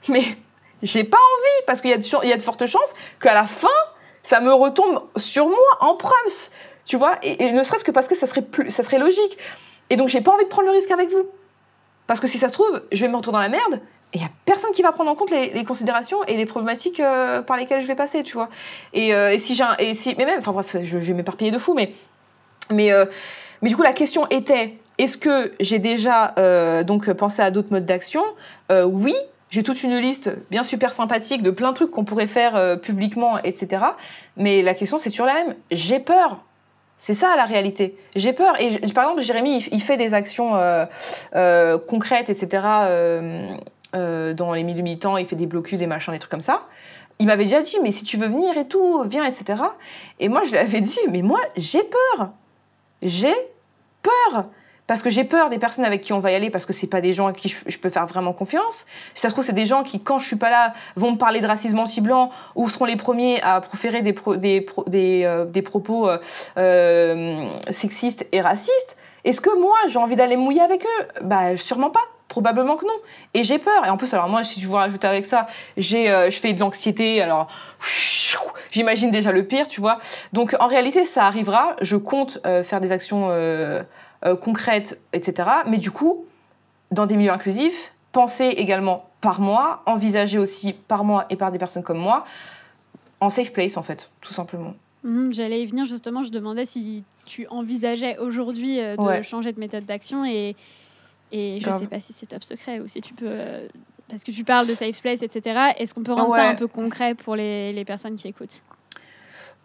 mais 0.10 0.24
j'ai 0.84 1.04
pas 1.04 1.18
envie 1.18 1.66
parce 1.68 1.82
qu'il 1.82 1.91
y, 1.91 2.28
y 2.28 2.34
a 2.34 2.38
de 2.38 2.41
fortes 2.41 2.66
chances 2.66 2.93
qu'à 3.20 3.34
la 3.34 3.46
fin 3.46 3.68
ça 4.24 4.39
me 4.39 4.54
retombe 4.54 5.04
sur 5.18 5.48
moi 5.48 5.58
en 5.82 5.96
prums 5.96 6.50
tu 6.86 6.98
vois 6.98 7.18
et, 7.24 7.52
ne 7.52 7.64
serait-ce 7.64 7.84
que 7.84 7.91
parce 7.91 8.08
que 8.08 8.16
ça 8.16 8.28
serait 8.28 8.43
plus 8.43 8.70
ça 8.70 8.84
serait 8.84 9.00
logique. 9.00 9.38
Et 9.89 9.96
donc 9.96 10.08
j'ai 10.08 10.22
pas 10.22 10.32
envie 10.32 10.46
de 10.46 10.50
prendre 10.50 10.68
le 10.68 10.74
risque 10.74 10.91
avec 10.91 11.10
vous. 11.10 11.26
Parce 12.08 12.20
que 12.20 12.28
si 12.28 12.38
ça 12.38 12.48
se 12.48 12.54
trouve 12.54 12.82
je 12.91 13.02
vais 13.02 13.12
me 13.12 13.18
retrouver 13.18 13.34
dans 13.34 13.41
la 13.41 13.50
merde 13.50 13.82
et 14.14 14.20
il 14.20 14.22
y 14.22 14.26
a 14.26 14.30
personne 14.46 14.72
qui 14.72 14.84
va 14.84 14.91
prendre 14.91 15.10
en 15.10 15.16
compte 15.16 15.32
les, 15.32 15.64
considérations 15.64 16.24
et 16.26 16.38
les 16.38 16.46
problématiques 16.46 17.00
euh, 17.00 17.41
par 17.41 17.58
lesquelles 17.58 17.82
je 17.82 17.88
vais 17.88 17.96
passer 17.96 18.24
tu 18.24 18.34
vois. 18.34 18.50
Et, 18.93 19.14
euh, 19.14 19.34
et 19.34 19.39
si 19.39 19.56
j'ai 19.56 19.66
et 19.80 19.93
si 19.96 20.16
mais 20.18 20.26
même 20.26 20.39
enfin 20.39 20.52
bref 20.52 20.78
je, 20.82 20.86
je 20.86 20.98
vais 20.98 21.14
m'éparpiller 21.14 21.52
de 21.52 21.58
fou 21.58 21.74
mais 21.74 21.93
mais, 22.72 22.91
euh, 22.91 23.06
mais 23.62 23.70
du 23.70 23.76
coup, 23.76 23.84
la 23.84 23.93
question 23.93 24.28
était 24.30 24.78
est-ce 24.98 25.18
que 25.18 25.52
j'ai 25.60 25.80
déjà 25.80 26.34
euh, 26.38 26.84
donc 26.84 27.12
pensé 27.14 27.41
à 27.41 27.52
d'autres 27.52 27.72
modes 27.72 27.86
d'action? 27.86 28.24
Euh, 28.72 28.84
Oui, 28.84 29.16
j'ai 29.50 29.64
toute 29.64 29.84
une 29.84 29.98
liste 29.98 30.32
bien 30.50 30.64
super 30.64 30.93
sympathique 30.93 31.43
de 31.43 31.52
plein 31.52 31.70
de 31.70 31.76
trucs 31.76 31.91
qu'on 31.91 32.06
pourrait 32.06 32.28
faire 32.28 32.56
euh, 32.56 32.76
publiquement, 32.76 33.38
etc. 33.39 33.84
Mais 34.38 34.62
la 34.62 34.74
question, 34.74 34.98
c'est 34.98 35.10
toujours 35.10 35.26
la 35.26 35.34
même. 35.34 35.56
J'ai 35.72 36.00
peur. 36.00 36.39
C'est 36.98 37.14
ça 37.14 37.36
la 37.36 37.43
réalité. 37.43 37.98
J'ai 38.16 38.32
peur. 38.32 38.60
Et 38.62 38.80
par 38.93 39.04
exemple, 39.04 39.22
Jérémy, 39.22 39.68
il, 39.70 39.82
fait 39.82 39.98
des 39.98 40.14
actions 40.14 40.54
concrètes, 41.88 42.30
etc. 42.30 42.48
dans 43.91 44.54
les 44.54 44.64
milieux 44.64 44.82
militants, 44.82 45.18
il 45.18 45.26
fait 45.26 45.36
des 45.36 45.46
blocus, 45.46 45.78
des 45.78 45.88
machins, 45.88 46.14
des 46.14 46.20
trucs 46.20 46.32
comme 46.32 46.39
ça. 46.39 46.62
Il 47.20 47.28
m'avait 47.28 47.43
déjà 47.43 47.62
dit, 47.62 47.76
mais 47.84 47.91
si 47.91 48.06
tu 48.06 48.16
veux 48.16 48.28
venir 48.28 48.58
et 48.58 48.66
tout, 48.66 49.04
viens, 49.04 49.26
etc. 49.26 49.62
Et 50.22 50.30
moi, 50.30 50.43
je 50.46 50.52
lui 50.52 50.58
avais 50.58 50.80
dit, 50.80 51.00
mais 51.10 51.22
moi, 51.22 51.41
j'ai 51.58 51.84
peur. 51.84 52.30
J'ai 53.02 53.36
peur. 54.02 54.46
Parce 54.88 55.02
que 55.02 55.10
j'ai 55.10 55.24
peur 55.24 55.50
des 55.50 55.58
personnes 55.58 55.86
avec 55.86 56.02
qui 56.02 56.14
on 56.14 56.20
va 56.20 56.32
y 56.32 56.36
aller 56.36 56.50
parce 56.50 56.66
que 56.66 56.74
c'est 56.74 56.88
pas 56.88 57.02
des 57.02 57.14
gens 57.14 57.28
à 57.28 57.34
qui 57.34 57.50
je, 57.50 57.78
peux 57.80 57.90
faire 57.90 58.06
vraiment 58.06 58.34
confiance. 58.34 58.86
Si 59.14 59.22
ça 59.22 59.30
se 59.30 59.34
trouve, 59.34 59.44
c'est 59.44 59.54
des 59.54 59.66
gens 59.66 59.84
qui, 59.84 60.00
quand 60.00 60.20
je 60.20 60.28
suis 60.28 60.36
pas 60.36 60.50
là, 60.52 60.74
vont 60.96 61.14
me 61.14 61.18
parler 61.18 61.42
de 61.42 61.48
racisme 61.48 61.80
anti-blanc 61.80 62.30
ou 62.56 62.70
seront 62.70 62.86
les 62.86 62.96
premiers 62.96 63.42
à 63.42 63.62
proférer 63.62 64.02
des, 64.02 64.14
pro- 64.14 64.36
des, 64.36 64.62
pro- 64.62 64.84
des, 64.88 65.24
euh, 65.24 65.46
des 65.46 65.62
propos 65.64 66.08
euh, 66.08 66.18
euh, 66.58 67.50
sexistes 67.72 68.26
et 68.32 68.42
racistes. 68.42 68.98
Est-ce 69.24 69.42
que 69.42 69.60
moi, 69.60 69.76
j'ai 69.88 69.98
envie 69.98 70.16
d'aller 70.16 70.38
mouiller 70.38 70.62
avec 70.62 70.84
eux? 70.86 71.08
Bah, 71.24 71.58
sûrement 71.58 71.90
pas. 71.90 72.02
Probablement 72.28 72.76
que 72.76 72.86
non. 72.86 72.94
Et 73.34 73.44
j'ai 73.44 73.60
peur. 73.60 73.86
Et 73.86 73.90
en 73.90 73.98
plus, 73.98 74.14
alors 74.14 74.28
moi, 74.28 74.44
si 74.44 74.60
je 74.60 74.68
vous 74.68 74.74
rajoute 74.76 75.06
avec 75.06 75.26
ça, 75.26 75.48
j'ai, 75.78 76.10
euh, 76.12 76.30
je 76.30 76.40
fais 76.40 76.54
de 76.54 76.60
l'anxiété. 76.60 77.22
Alors, 77.22 77.48
j'imagine 78.72 79.10
déjà 79.12 79.32
le 79.32 79.46
pire, 79.46 79.68
tu 79.68 79.80
vois. 79.80 80.00
Donc, 80.34 80.56
en 80.60 80.68
réalité, 80.68 81.06
ça 81.06 81.26
arrivera. 81.26 81.76
Je 81.82 81.96
compte 81.96 82.40
euh, 82.46 82.64
faire 82.64 82.82
des 82.82 82.92
actions 82.92 83.28
euh, 83.30 83.82
euh, 84.26 84.36
concrètes, 84.36 85.00
etc. 85.14 85.50
Mais 85.68 85.78
du 85.78 85.92
coup, 85.92 86.26
dans 86.92 87.06
des 87.06 87.16
milieux 87.18 87.32
inclusifs, 87.32 87.94
penser 88.12 88.46
également 88.46 89.10
par 89.22 89.40
moi, 89.42 89.82
envisager 89.86 90.38
aussi 90.40 90.74
par 90.74 91.04
moi 91.04 91.26
et 91.30 91.36
par 91.36 91.52
des 91.52 91.58
personnes 91.60 91.84
comme 91.84 91.98
moi, 91.98 92.26
en 93.20 93.30
safe 93.30 93.52
place, 93.54 93.78
en 93.78 93.82
fait, 93.82 94.10
tout 94.22 94.34
simplement. 94.34 94.74
Mhm, 95.04 95.34
J'allais 95.34 95.62
y 95.62 95.66
venir 95.66 95.86
justement, 95.86 96.24
je 96.24 96.32
demandais 96.32 96.66
si 96.66 97.04
tu 97.26 97.48
envisageais 97.50 98.18
aujourd'hui 98.20 98.80
euh, 98.80 98.96
de 98.98 99.02
Ouais. 99.02 99.24
changer 99.24 99.52
de 99.52 99.60
méthode 99.60 99.86
d'action 99.86 100.26
et, 100.26 100.56
et 101.32 101.58
je 101.60 101.66
Grave. 101.66 101.80
sais 101.80 101.88
pas 101.88 102.00
si 102.00 102.14
c'est 102.14 102.28
top 102.28 102.44
secret 102.44 102.80
ou 102.80 102.88
si 102.88 103.02
tu 103.02 103.14
peux... 103.14 103.26
euh, 103.30 103.68
parce 104.08 104.24
que 104.24 104.32
tu 104.32 104.44
parles 104.44 104.68
de 104.68 104.76
safe 104.76 105.02
place, 105.02 105.24
etc. 105.24 105.72
Est-ce 105.80 105.96
qu'on 105.96 106.04
peut 106.04 106.14
rendre 106.14 106.34
ça 106.36 106.48
un 106.48 106.54
peu 106.56 106.68
concret 106.68 107.16
pour 107.16 107.36
les, 107.36 107.74
les 107.74 107.86
personnes 107.86 108.16
qui 108.16 108.28
écoutent? 108.28 108.62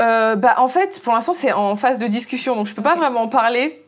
Euh, 0.01 0.35
bah, 0.35 0.55
en 0.59 0.69
fait, 0.69 0.99
pour 1.05 1.13
l'instant, 1.13 1.35
c'est 1.35 1.53
en 1.53 1.77
phase 1.77 1.99
de 1.99 2.07
discussion, 2.07 2.57
donc 2.57 2.67
je 2.67 2.75
peux 2.75 2.83
pas 2.83 2.95
vraiment 2.97 3.23
en 3.23 3.29
parler. 3.29 3.85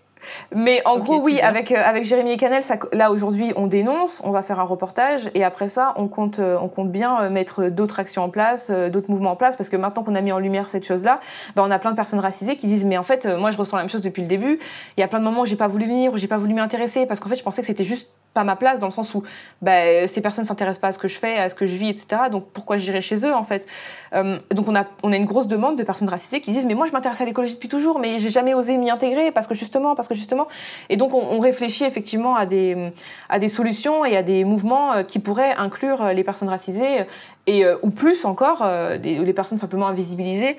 Mais 0.55 0.83
en 0.85 0.99
gros, 0.99 1.20
oui, 1.20 1.41
avec, 1.41 1.73
euh, 1.73 1.83
avec 1.85 2.05
Jérémy 2.05 2.33
et 2.33 2.37
Canel, 2.37 2.62
ça, 2.62 2.77
là 2.93 3.11
aujourd'hui, 3.11 3.53
on 3.57 3.66
dénonce, 3.66 4.23
on 4.25 4.31
va 4.31 4.43
faire 4.43 4.61
un 4.61 4.64
reportage, 4.64 5.31
et 5.35 5.45
après 5.45 5.68
ça, 5.68 5.95
on 5.97 6.09
compte, 6.09 6.39
euh, 6.39 6.57
on 6.61 6.68
compte 6.68 6.91
bien 6.91 7.23
euh, 7.23 7.31
mettre 7.31 7.64
d'autres 7.64 8.01
actions 8.01 8.23
en 8.23 8.29
place, 8.29 8.70
euh, 8.70 8.89
d'autres 8.89 9.11
mouvements 9.11 9.33
en 9.33 9.37
place, 9.37 9.57
parce 9.57 9.68
que 9.68 9.77
maintenant 9.77 10.03
qu'on 10.03 10.14
a 10.14 10.20
mis 10.20 10.33
en 10.33 10.39
lumière 10.39 10.68
cette 10.68 10.85
chose-là, 10.85 11.20
bah, 11.57 11.62
on 11.66 11.70
a 11.70 11.79
plein 11.79 11.91
de 11.91 11.97
personnes 11.97 12.20
racisées 12.20 12.57
qui 12.57 12.66
disent, 12.66 12.85
mais 12.85 12.99
en 12.99 13.03
fait, 13.03 13.27
moi, 13.27 13.51
je 13.51 13.57
ressens 13.57 13.77
la 13.77 13.83
même 13.83 13.91
chose 13.91 14.01
depuis 14.01 14.23
le 14.23 14.29
début. 14.29 14.59
Il 14.97 15.01
y 15.01 15.05
a 15.05 15.09
plein 15.09 15.18
de 15.18 15.25
moments 15.25 15.43
où 15.43 15.47
j'ai 15.47 15.57
pas 15.57 15.68
voulu 15.68 15.87
venir, 15.87 16.12
où 16.12 16.16
j'ai 16.16 16.29
pas 16.29 16.39
voulu 16.39 16.55
m'y 16.55 16.61
intéresser, 16.61 17.07
parce 17.07 17.20
qu'en 17.20 17.29
fait, 17.29 17.37
je 17.37 17.43
pensais 17.45 17.62
que 17.62 17.66
c'était 17.66 17.85
juste 17.85 18.09
pas 18.35 18.45
ma 18.45 18.57
place, 18.57 18.78
dans 18.78 18.87
le 18.87 18.93
sens 18.93 19.14
où 19.14 19.22
bah, 19.61 20.07
ces 20.09 20.20
personnes 20.20 20.45
s'intéressent 20.45 20.80
pas 20.80 20.89
à 20.89 20.93
ce 20.93 20.99
que 20.99 21.09
je 21.09 21.18
fais, 21.18 21.39
à 21.39 21.49
ce 21.49 21.55
que 21.55 21.66
je 21.66 21.74
vis, 21.74 21.91
etc. 21.91 22.22
Donc 22.30 22.47
pourquoi 22.53 22.78
j'irais 22.78 23.03
chez 23.03 23.26
eux, 23.26 23.35
en 23.35 23.45
fait? 23.45 23.66
Euh, 24.14 24.39
Donc 24.51 24.68
on 24.68 24.74
a, 24.74 24.85
on 25.03 25.12
a 25.12 25.16
une 25.16 25.26
grosse 25.26 25.47
demande 25.47 25.76
de 25.76 25.83
personnes 25.83 26.09
racisées 26.09 26.41
qui 26.41 26.51
disent, 26.51 26.66
mais 26.66 26.74
moi, 26.74 26.87
je 26.87 26.93
m'intéresse 26.93 27.20
à 27.20 27.24
l'écologie 27.24 27.55
depuis 27.55 27.68
toujours, 27.68 27.99
mais 27.99 28.18
j'ai 28.18 28.30
jamais 28.30 28.55
osé 28.55 28.76
m'y 28.76 28.91
intégrer, 28.91 29.33
parce 29.33 29.47
que 29.47 29.55
justement, 29.55 29.95
parce 29.95 30.09
que 30.09 30.14
justement. 30.14 30.49
Et 30.89 30.97
donc, 30.97 31.14
on, 31.14 31.41
réfléchit 31.41 31.85
effectivement 31.85 32.37
à 32.37 32.47
des, 32.47 32.93
à 33.28 33.39
des 33.39 33.49
solutions 33.49 34.05
et 34.05 34.16
à 34.16 34.22
des 34.22 34.45
mouvements 34.45 34.93
euh, 34.93 35.03
qui 35.03 35.18
pourraient 35.18 35.55
inclure 35.57 36.03
euh, 36.03 36.12
les 36.12 36.22
personnes 36.22 36.49
racisées 36.49 37.05
et, 37.47 37.64
euh, 37.64 37.76
ou 37.83 37.91
plus 37.91 38.24
encore, 38.24 38.62
euh, 38.62 38.97
les 38.97 39.33
personnes 39.33 39.59
simplement 39.59 39.89
invisibilisées 39.89 40.57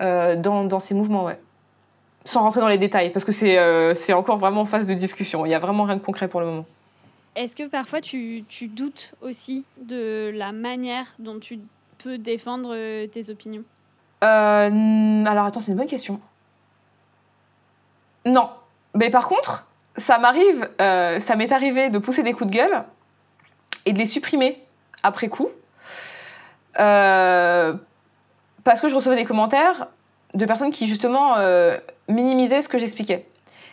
euh, 0.00 0.36
dans, 0.36 0.64
dans 0.64 0.80
ces 0.80 0.94
mouvements. 0.94 1.30
Sans 2.26 2.42
rentrer 2.42 2.60
dans 2.60 2.68
les 2.68 2.76
détails, 2.76 3.10
parce 3.10 3.24
que 3.24 3.32
c'est 3.32 3.56
euh, 3.56 3.94
c'est 3.94 4.12
encore 4.12 4.36
vraiment 4.36 4.62
en 4.62 4.66
phase 4.66 4.86
de 4.86 4.94
discussion. 4.94 5.46
Il 5.46 5.48
n'y 5.48 5.54
a 5.54 5.60
vraiment 5.60 5.84
rien 5.84 5.96
de 5.96 6.02
concret 6.02 6.26
pour 6.28 6.40
le 6.40 6.46
moment. 6.46 6.66
Est-ce 7.36 7.54
que 7.54 7.68
parfois 7.68 8.00
tu, 8.00 8.44
doutes 8.62 9.12
aussi 9.20 9.64
de 9.76 10.32
la 10.34 10.52
manière 10.52 11.04
dont 11.18 11.38
tu 11.38 11.60
peux 11.98 12.16
défendre 12.16 12.74
euh, 12.74 13.06
tes 13.06 13.28
opinions? 13.28 13.62
Euh, 14.24 15.24
alors 15.26 15.44
attends, 15.44 15.60
c'est 15.60 15.72
une 15.72 15.76
bonne 15.76 15.86
question. 15.86 16.18
Non. 18.24 18.48
Mais 18.94 19.10
par 19.10 19.28
contre, 19.28 19.66
ça 19.98 20.18
m'arrive, 20.18 20.66
euh, 20.80 21.20
ça 21.20 21.36
m'est 21.36 21.52
arrivé 21.52 21.90
de 21.90 21.98
pousser 21.98 22.22
des 22.22 22.32
coups 22.32 22.50
de 22.50 22.56
gueule 22.56 22.84
et 23.84 23.92
de 23.92 23.98
les 23.98 24.06
supprimer 24.06 24.64
après 25.02 25.28
coup. 25.28 25.50
Parce 26.72 27.76
que 28.80 28.88
je 28.88 28.94
recevais 28.94 29.16
des 29.16 29.26
commentaires 29.26 29.88
de 30.32 30.46
personnes 30.46 30.70
qui 30.70 30.88
justement 30.88 31.36
minimisaient 32.08 32.62
ce 32.62 32.68
que 32.68 32.78
j'expliquais. 32.78 33.26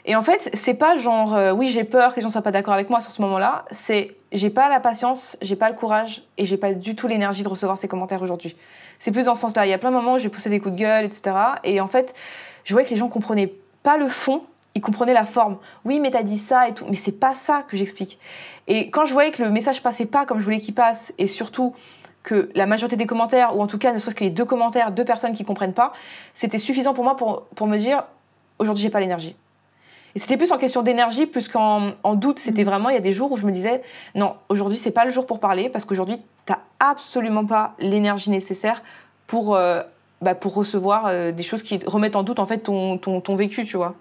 Et 0.05 0.15
en 0.15 0.21
fait, 0.21 0.49
c'est 0.53 0.73
pas 0.73 0.97
genre 0.97 1.33
euh, 1.33 1.51
oui, 1.51 1.69
j'ai 1.69 1.83
peur 1.83 2.11
que 2.11 2.17
les 2.17 2.21
gens 2.21 2.29
soient 2.29 2.41
pas 2.41 2.51
d'accord 2.51 2.73
avec 2.73 2.89
moi 2.89 2.99
sur 2.99 3.11
ce 3.11 3.21
moment-là, 3.21 3.65
c'est 3.71 4.17
j'ai 4.33 4.49
pas 4.49 4.67
la 4.67 4.79
patience, 4.79 5.37
j'ai 5.41 5.55
pas 5.55 5.69
le 5.69 5.75
courage 5.75 6.23
et 6.37 6.45
j'ai 6.45 6.57
pas 6.57 6.73
du 6.73 6.95
tout 6.95 7.07
l'énergie 7.07 7.43
de 7.43 7.49
recevoir 7.49 7.77
ces 7.77 7.87
commentaires 7.87 8.21
aujourd'hui. 8.21 8.55
C'est 8.99 9.11
plus 9.11 9.25
dans 9.25 9.35
ce 9.35 9.41
sens-là. 9.41 9.65
Il 9.65 9.69
y 9.69 9.73
a 9.73 9.77
plein 9.77 9.91
de 9.91 9.95
moments 9.95 10.15
où 10.15 10.17
j'ai 10.17 10.29
poussé 10.29 10.49
des 10.49 10.59
coups 10.59 10.75
de 10.75 10.79
gueule, 10.79 11.05
etc. 11.05 11.35
Et 11.63 11.79
en 11.79 11.87
fait, 11.87 12.13
je 12.63 12.73
voyais 12.73 12.85
que 12.85 12.93
les 12.93 12.99
gens 12.99 13.09
comprenaient 13.09 13.53
pas 13.83 13.97
le 13.97 14.07
fond, 14.09 14.43
ils 14.75 14.81
comprenaient 14.81 15.13
la 15.13 15.25
forme. 15.25 15.57
Oui, 15.85 15.99
mais 15.99 16.11
t'as 16.11 16.23
dit 16.23 16.37
ça 16.37 16.67
et 16.67 16.73
tout, 16.73 16.85
mais 16.89 16.95
c'est 16.95 17.11
pas 17.11 17.33
ça 17.33 17.63
que 17.67 17.77
j'explique. 17.77 18.19
Et 18.67 18.89
quand 18.89 19.05
je 19.05 19.13
voyais 19.13 19.31
que 19.31 19.43
le 19.43 19.51
message 19.51 19.83
passait 19.83 20.05
pas 20.05 20.25
comme 20.25 20.39
je 20.39 20.43
voulais 20.43 20.59
qu'il 20.59 20.73
passe, 20.73 21.13
et 21.17 21.27
surtout 21.27 21.73
que 22.23 22.49
la 22.55 22.65
majorité 22.65 22.95
des 22.95 23.05
commentaires, 23.05 23.55
ou 23.55 23.61
en 23.61 23.67
tout 23.67 23.77
cas 23.77 23.93
ne 23.93 23.99
serait-ce 23.99 24.23
y 24.23 24.27
ait 24.27 24.29
deux 24.29 24.45
commentaires, 24.45 24.91
deux 24.91 25.05
personnes 25.05 25.33
qui 25.33 25.43
comprennent 25.43 25.73
pas, 25.73 25.93
c'était 26.33 26.57
suffisant 26.57 26.93
pour 26.93 27.03
moi 27.03 27.15
pour, 27.15 27.43
pour 27.55 27.67
me 27.67 27.77
dire 27.77 28.03
aujourd'hui 28.57 28.83
j'ai 28.83 28.89
pas 28.89 29.01
l'énergie. 29.01 29.35
Et 30.15 30.19
c'était 30.19 30.37
plus 30.37 30.51
en 30.51 30.57
question 30.57 30.83
d'énergie, 30.83 31.25
plus 31.25 31.47
qu'en 31.47 31.93
en 32.03 32.15
doute. 32.15 32.37
C'était 32.39 32.63
vraiment, 32.63 32.89
il 32.89 32.93
y 32.93 32.97
a 32.97 33.01
des 33.01 33.11
jours 33.11 33.31
où 33.31 33.37
je 33.37 33.45
me 33.45 33.51
disais, 33.51 33.81
non, 34.13 34.35
aujourd'hui, 34.49 34.77
c'est 34.77 34.91
pas 34.91 35.05
le 35.05 35.11
jour 35.11 35.25
pour 35.25 35.39
parler, 35.39 35.69
parce 35.69 35.85
qu'aujourd'hui, 35.85 36.17
t'as 36.45 36.59
absolument 36.79 37.45
pas 37.45 37.73
l'énergie 37.79 38.29
nécessaire 38.29 38.83
pour, 39.25 39.55
euh, 39.55 39.81
bah, 40.21 40.35
pour 40.35 40.53
recevoir 40.53 41.07
euh, 41.07 41.31
des 41.31 41.43
choses 41.43 41.63
qui 41.63 41.79
remettent 41.85 42.15
en 42.15 42.23
doute, 42.23 42.39
en 42.39 42.45
fait, 42.45 42.59
ton, 42.59 42.97
ton, 42.97 43.21
ton 43.21 43.35
vécu, 43.35 43.65
tu 43.65 43.75
vois. 43.77 43.95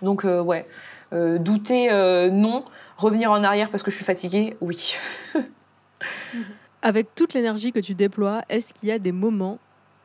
Donc, 0.00 0.24
euh, 0.24 0.40
ouais. 0.40 0.66
Euh, 1.12 1.38
douter, 1.38 1.88
non. 2.32 2.64
Revenir 2.96 3.30
en 3.30 3.44
arrière 3.44 3.70
parce 3.70 3.82
que 3.82 3.90
je 3.90 3.96
suis 3.96 4.04
fatiguée, 4.04 4.56
oui. 4.60 4.96
Avec 6.82 7.14
toute 7.14 7.34
l'énergie 7.34 7.72
que 7.72 7.80
tu 7.80 7.94
déploies, 7.94 8.42
est-ce 8.48 8.72
qu'il 8.72 8.88
y 8.88 8.92
a 8.92 8.98
des 8.98 9.12
moments 9.12 9.58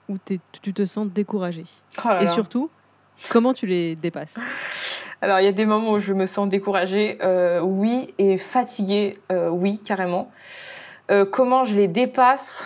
où 0.10 0.18
tu 0.62 0.74
te 0.74 0.86
sens 0.86 1.08
découragé 1.08 1.66
Oh 2.04 2.08
là 2.08 2.24
Et 2.24 2.28
surtout, 2.28 2.70
comment 3.28 3.54
tu 3.54 3.66
les 3.66 3.96
dépasses? 3.96 4.38
Alors, 5.22 5.42
il 5.42 5.44
y 5.44 5.50
a 5.50 5.52
des 5.52 5.66
moments 5.66 5.92
où 5.92 6.00
je 6.00 6.14
me 6.14 6.26
sens 6.26 6.48
découragée, 6.48 7.18
euh, 7.22 7.60
oui, 7.60 8.14
et 8.18 8.38
fatiguée, 8.38 9.20
euh, 9.34 9.50
oui, 9.50 9.82
carrément. 9.84 10.32
Euh, 11.12 11.26
comment 11.26 11.66
je 11.66 11.76
les 11.76 11.90
dépasse? 11.90 12.64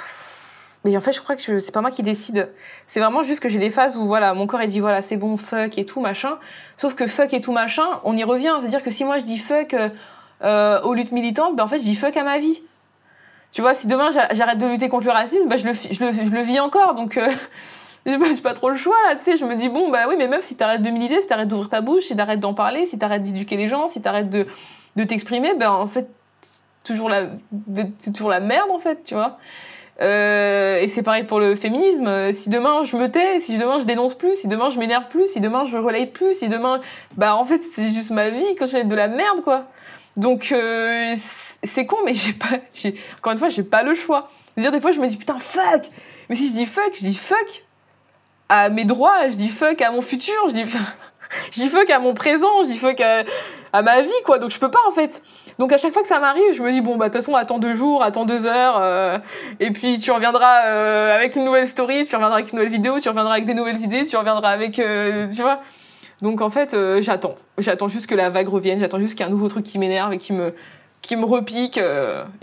Mais 0.86 0.96
en 0.96 1.02
fait, 1.02 1.14
je 1.14 1.22
crois 1.22 1.36
que 1.36 1.60
c'est 1.60 1.72
pas 1.72 1.82
moi 1.82 1.90
qui 1.90 2.04
décide. 2.04 2.54
C'est 2.86 3.00
vraiment 3.00 3.24
juste 3.24 3.40
que 3.40 3.50
j'ai 3.50 3.58
des 3.58 3.72
phases 3.72 3.98
où, 3.98 4.06
voilà, 4.06 4.36
mon 4.36 4.46
corps, 4.46 4.62
il 4.62 4.70
dit, 4.70 4.82
voilà, 4.82 5.02
c'est 5.02 5.18
bon, 5.18 5.36
fuck 5.36 5.80
et 5.80 5.86
tout, 5.86 6.00
machin. 6.00 6.38
Sauf 6.78 6.94
que 6.94 7.08
fuck 7.08 7.34
et 7.34 7.42
tout, 7.42 7.54
machin, 7.54 7.86
on 8.04 8.16
y 8.16 8.24
revient. 8.24 8.54
C'est-à-dire 8.60 8.84
que 8.84 8.92
si 8.92 9.04
moi, 9.04 9.18
je 9.18 9.24
dis 9.24 9.40
fuck 9.40 9.76
aux 10.44 10.94
luttes 10.94 11.12
militantes, 11.12 11.56
ben, 11.56 11.64
en 11.64 11.68
fait, 11.68 11.80
je 11.80 11.86
dis 11.86 11.96
fuck 11.96 12.16
à 12.18 12.24
ma 12.24 12.38
vie. 12.38 12.62
Tu 13.52 13.62
vois, 13.62 13.74
si 13.74 13.88
demain, 13.88 14.12
j'a- 14.12 14.34
j'arrête 14.36 14.60
de 14.60 14.68
lutter 14.68 14.90
contre 14.90 15.06
le 15.06 15.12
racisme, 15.14 15.48
ben, 15.48 15.58
je, 15.58 15.66
le, 15.66 15.74
je, 15.74 16.04
le, 16.04 16.14
je 16.14 16.36
le 16.36 16.42
vis 16.42 16.60
encore. 16.60 16.94
Donc... 16.94 17.20
j'ai 18.06 18.18
pas- 18.18 18.26
pas 18.44 18.54
trop 18.54 18.70
le 18.70 18.78
choix 18.78 18.96
là, 19.08 19.16
tu 19.16 19.22
sais. 19.24 19.38
Je 19.38 19.46
me 19.46 19.56
dis, 19.56 19.70
bon, 19.70 19.90
bah 19.92 20.06
oui, 20.08 20.16
mais 20.18 20.28
meuf, 20.28 20.44
si 20.44 20.56
t'arrêtes 20.56 20.82
de 20.82 20.90
militer, 20.90 21.22
si 21.22 21.28
t'arrêtes 21.28 21.48
d'ouvrir 21.48 21.70
ta 21.70 21.82
bouche, 21.82 22.04
si 22.06 22.16
t'arrêtes 22.16 22.40
d'en 22.40 22.54
parler, 22.54 22.86
si 22.86 22.98
t'arrêtes 22.98 23.24
d'éduquer 23.24 23.58
les 23.58 23.68
gens, 23.68 23.88
si 23.88 24.02
t'arrêtes 24.02 24.30
de, 24.30 24.46
de 24.96 25.04
t'exprimer, 25.04 25.54
ben 25.56 25.72
en 25.72 25.88
fait, 25.88 26.08
toujours 26.84 27.10
la, 27.10 27.28
c'est 28.00 28.12
toujours 28.14 28.30
la 28.30 28.40
merde 28.40 28.70
en 28.72 28.80
fait, 28.80 29.04
tu 29.06 29.14
vois. 29.14 29.38
Euh, 30.02 30.80
et 30.80 30.88
c'est 30.90 31.04
pareil 31.04 31.24
pour 31.24 31.40
le 31.40 31.56
féminisme. 31.56 32.34
Si 32.34 32.50
demain 32.50 32.84
je 32.84 32.98
me 32.98 33.10
tais, 33.12 33.40
si 33.42 33.58
demain 33.58 33.80
je 33.80 33.86
dénonce 33.86 34.16
plus, 34.16 34.36
si 34.36 34.48
demain 34.48 34.70
je 34.72 34.80
m'énerve 34.80 35.08
plus, 35.08 35.28
si 35.28 35.40
demain 35.40 35.66
je 35.66 35.78
relaye 35.78 36.08
plus, 36.08 36.34
si 36.34 36.50
demain. 36.50 36.82
Bah 37.16 37.36
en 37.36 37.46
fait, 37.46 37.62
c'est 37.76 37.92
juste 37.92 38.10
ma 38.10 38.30
vie 38.30 38.56
quand 38.58 38.66
je 38.66 38.72
fais 38.72 38.84
de 38.86 38.96
la 38.96 39.08
merde, 39.08 39.44
quoi. 39.44 39.66
Donc 40.18 40.52
euh, 40.52 41.14
c'est- 41.64 41.86
con, 41.86 41.98
mais 42.06 42.16
j'ai 42.16 42.34
pas. 42.34 42.58
Encore 43.20 43.34
une 43.34 43.38
fois, 43.40 43.50
j'ai 43.50 43.64
pas 43.64 43.84
le 43.84 43.94
choix. 43.94 44.30
C'est-à-dire, 44.56 44.72
des 44.72 44.82
fois, 44.82 44.92
je 44.92 45.00
me 45.00 45.08
dis 45.08 45.18
putain, 45.18 45.38
fuck 45.40 45.90
Mais 46.30 46.36
si 46.36 46.50
je 46.50 46.54
dis 46.54 46.66
fuck, 46.66 46.92
je 46.96 47.06
dis 47.06 47.16
fuck 47.16 47.64
à 48.54 48.70
mes 48.70 48.86
droits, 48.86 49.30
je 49.32 49.36
dis 49.36 49.50
fuck 49.50 49.82
à 49.82 49.90
mon 49.90 50.02
futur, 50.02 50.36
je 50.48 50.54
dis, 50.54 51.68
fuck 51.70 51.90
à 51.90 51.98
mon 51.98 52.14
présent, 52.14 52.64
je 52.64 52.68
dis 52.68 52.78
fuck 52.78 53.02
à, 53.02 53.82
ma 53.82 54.02
vie, 54.02 54.10
quoi. 54.26 54.38
Donc 54.38 54.52
je 54.52 54.60
peux 54.60 54.70
pas, 54.70 54.80
en 54.88 54.92
fait. 54.92 55.24
Donc 55.58 55.74
à 55.74 55.80
chaque 55.80 55.92
fois 55.92 56.04
que 56.04 56.08
ça 56.08 56.20
m'arrive, 56.20 56.54
je 56.54 56.62
me 56.62 56.72
dis, 56.72 56.82
bon, 56.82 56.96
bah 56.96 57.10
de 57.10 57.14
toute 57.14 57.24
façon, 57.24 57.36
attends 57.36 57.58
deux 57.58 57.74
jours, 57.74 58.04
attends 58.04 58.26
deux 58.26 58.46
heures, 58.46 58.78
euh, 58.80 59.18
et 59.60 59.72
puis 59.72 59.98
tu 59.98 60.12
reviendras 60.12 60.66
euh, 60.68 61.16
avec 61.16 61.36
une 61.36 61.46
nouvelle 61.46 61.68
story, 61.68 62.06
tu 62.06 62.16
reviendras 62.16 62.38
avec 62.38 62.52
une 62.52 62.60
nouvelle 62.60 62.72
vidéo, 62.72 63.00
tu 63.00 63.10
reviendras 63.10 63.34
avec 63.34 63.46
des 63.46 63.56
nouvelles 63.56 63.82
idées, 63.82 64.04
tu 64.04 64.18
reviendras 64.18 64.50
avec. 64.50 64.78
euh, 64.78 65.28
tu 65.30 65.42
vois 65.42 65.62
Donc 66.22 66.42
en 66.42 66.52
fait, 66.52 66.76
j'attends. 67.02 67.36
J'attends 67.58 67.88
juste 67.88 68.06
que 68.06 68.16
la 68.16 68.30
vague 68.30 68.50
revienne, 68.50 68.78
j'attends 68.78 69.00
juste 69.00 69.16
qu'il 69.16 69.26
y 69.26 69.28
ait 69.28 69.32
un 69.32 69.36
nouveau 69.36 69.50
truc 69.50 69.66
qui 69.66 69.80
m'énerve 69.80 70.14
et 70.14 70.20
qui 70.20 70.32
me, 70.32 70.54
qui 71.02 71.16
me 71.16 71.26
repique. 71.26 71.80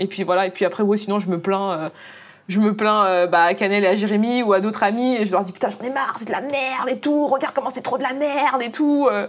et 0.00 0.06
puis 0.08 0.24
voilà, 0.24 0.46
et 0.46 0.50
puis 0.50 0.64
après, 0.64 0.82
ouais, 0.82 0.96
sinon 0.96 1.20
je 1.20 1.28
me 1.28 1.38
plains. 1.38 1.92
Je 2.50 2.60
me 2.60 2.74
plains 2.74 3.06
euh, 3.06 3.26
bah, 3.26 3.44
à 3.44 3.54
Canel 3.54 3.84
et 3.84 3.86
à 3.86 3.94
Jérémy 3.94 4.42
ou 4.42 4.52
à 4.52 4.60
d'autres 4.60 4.82
amis 4.82 5.16
et 5.16 5.24
je 5.26 5.30
leur 5.32 5.44
dis 5.44 5.52
putain 5.52 5.68
j'en 5.70 5.86
ai 5.86 5.90
marre 5.90 6.16
c'est 6.18 6.26
de 6.26 6.32
la 6.32 6.40
merde 6.40 6.88
et 6.88 6.98
tout 6.98 7.26
regarde 7.26 7.54
comment 7.54 7.70
c'est 7.70 7.80
trop 7.80 7.96
de 7.96 8.02
la 8.02 8.12
merde 8.12 8.60
et 8.62 8.70
tout 8.70 9.08
euh. 9.10 9.26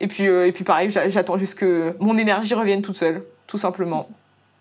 et 0.00 0.06
puis 0.08 0.26
euh, 0.28 0.46
et 0.46 0.52
puis 0.52 0.64
pareil 0.64 0.90
j'a- 0.90 1.08
j'attends 1.08 1.38
juste 1.38 1.54
que 1.54 1.94
mon 2.00 2.18
énergie 2.18 2.54
revienne 2.54 2.82
toute 2.82 2.96
seule 2.96 3.22
tout 3.46 3.58
simplement 3.58 4.08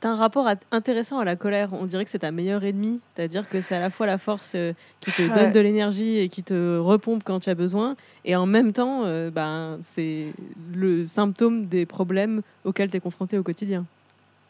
T'as 0.01 0.11
un 0.11 0.15
rapport 0.15 0.47
intéressant 0.71 1.19
à 1.19 1.25
la 1.25 1.35
colère. 1.35 1.71
On 1.73 1.83
dirait 1.83 2.05
que 2.05 2.09
c'est 2.09 2.19
ta 2.19 2.31
meilleure 2.31 2.63
ennemie. 2.63 3.01
C'est-à-dire 3.17 3.49
que 3.49 3.59
c'est 3.59 3.75
à 3.75 3.81
la 3.81 3.89
fois 3.89 4.05
la 4.07 4.17
force 4.17 4.53
euh, 4.55 4.71
qui 5.01 5.11
te 5.11 5.23
donne 5.35 5.51
de 5.51 5.59
l'énergie 5.59 6.19
et 6.19 6.29
qui 6.29 6.41
te 6.41 6.77
repompe 6.77 7.21
quand 7.25 7.41
tu 7.41 7.49
as 7.49 7.53
besoin. 7.53 7.97
Et 8.23 8.33
en 8.37 8.45
même 8.45 8.71
temps, 8.71 9.01
euh, 9.03 9.29
ben, 9.29 9.77
c'est 9.81 10.27
le 10.73 11.05
symptôme 11.05 11.65
des 11.65 11.85
problèmes 11.85 12.43
auxquels 12.63 12.89
tu 12.89 12.95
es 12.95 13.01
confronté 13.01 13.37
au 13.37 13.43
quotidien. 13.43 13.83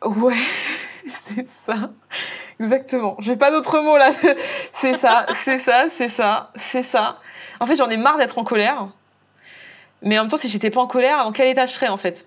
Ouais, 0.06 0.36
c'est 1.14 1.48
ça. 1.48 1.92
Exactement. 2.60 3.16
J'ai 3.20 3.36
pas 3.36 3.52
d'autre 3.52 3.80
mot 3.80 3.98
là. 3.98 4.12
C'est 4.74 4.96
ça, 4.98 5.26
c'est 5.44 5.60
ça, 5.60 5.86
c'est 5.90 6.08
ça, 6.10 6.52
c'est 6.56 6.84
ça. 6.84 7.20
En 7.60 7.66
fait, 7.66 7.76
j'en 7.76 7.90
ai 7.90 7.98
marre 7.98 8.18
d'être 8.18 8.38
en 8.38 8.44
colère. 8.44 8.88
Mais 10.02 10.18
en 10.18 10.24
même 10.24 10.32
temps, 10.32 10.38
si 10.38 10.48
j'étais 10.48 10.70
pas 10.70 10.80
en 10.82 10.88
colère, 10.88 11.20
dans 11.24 11.32
quel 11.34 11.48
état 11.50 11.66
je 11.66 11.74
serais 11.74 11.90
en 11.90 11.98
fait? 11.98 12.26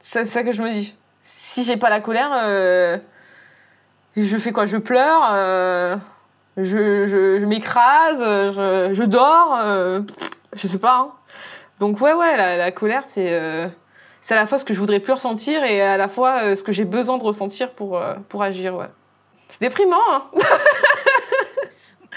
C'est 0.00 0.24
ça 0.24 0.42
que 0.44 0.52
je 0.52 0.62
me 0.62 0.70
dis. 0.70 0.94
Si 1.22 1.64
j'ai 1.64 1.76
pas 1.76 1.90
la 1.90 2.00
colère, 2.00 2.30
euh, 2.34 2.98
je 4.16 4.36
fais 4.38 4.52
quoi? 4.52 4.66
Je 4.66 4.76
pleure, 4.76 5.30
euh, 5.32 5.96
je, 6.56 7.38
je, 7.40 7.44
m'écrase, 7.44 8.20
je, 8.20 8.90
je 8.92 9.02
dors, 9.02 9.58
euh, 9.62 10.00
je 10.54 10.66
sais 10.66 10.78
pas. 10.78 10.96
hein. 10.98 11.12
Donc 11.80 12.00
ouais, 12.00 12.12
ouais, 12.12 12.36
la, 12.36 12.56
la 12.56 12.70
colère, 12.72 13.04
c'est 13.04 13.40
c'est 14.22 14.34
à 14.34 14.36
la 14.36 14.46
fois 14.46 14.58
ce 14.58 14.64
que 14.64 14.72
je 14.72 14.78
voudrais 14.78 15.00
plus 15.00 15.12
ressentir 15.12 15.64
et 15.64 15.82
à 15.82 15.98
la 15.98 16.08
fois 16.08 16.44
euh, 16.44 16.56
ce 16.56 16.62
que 16.62 16.72
j'ai 16.72 16.84
besoin 16.84 17.18
de 17.18 17.24
ressentir 17.24 17.72
pour, 17.72 17.98
euh, 17.98 18.14
pour 18.28 18.42
agir. 18.42 18.74
Ouais. 18.76 18.86
C'est 19.48 19.60
déprimant, 19.60 19.96
hein 20.10 20.24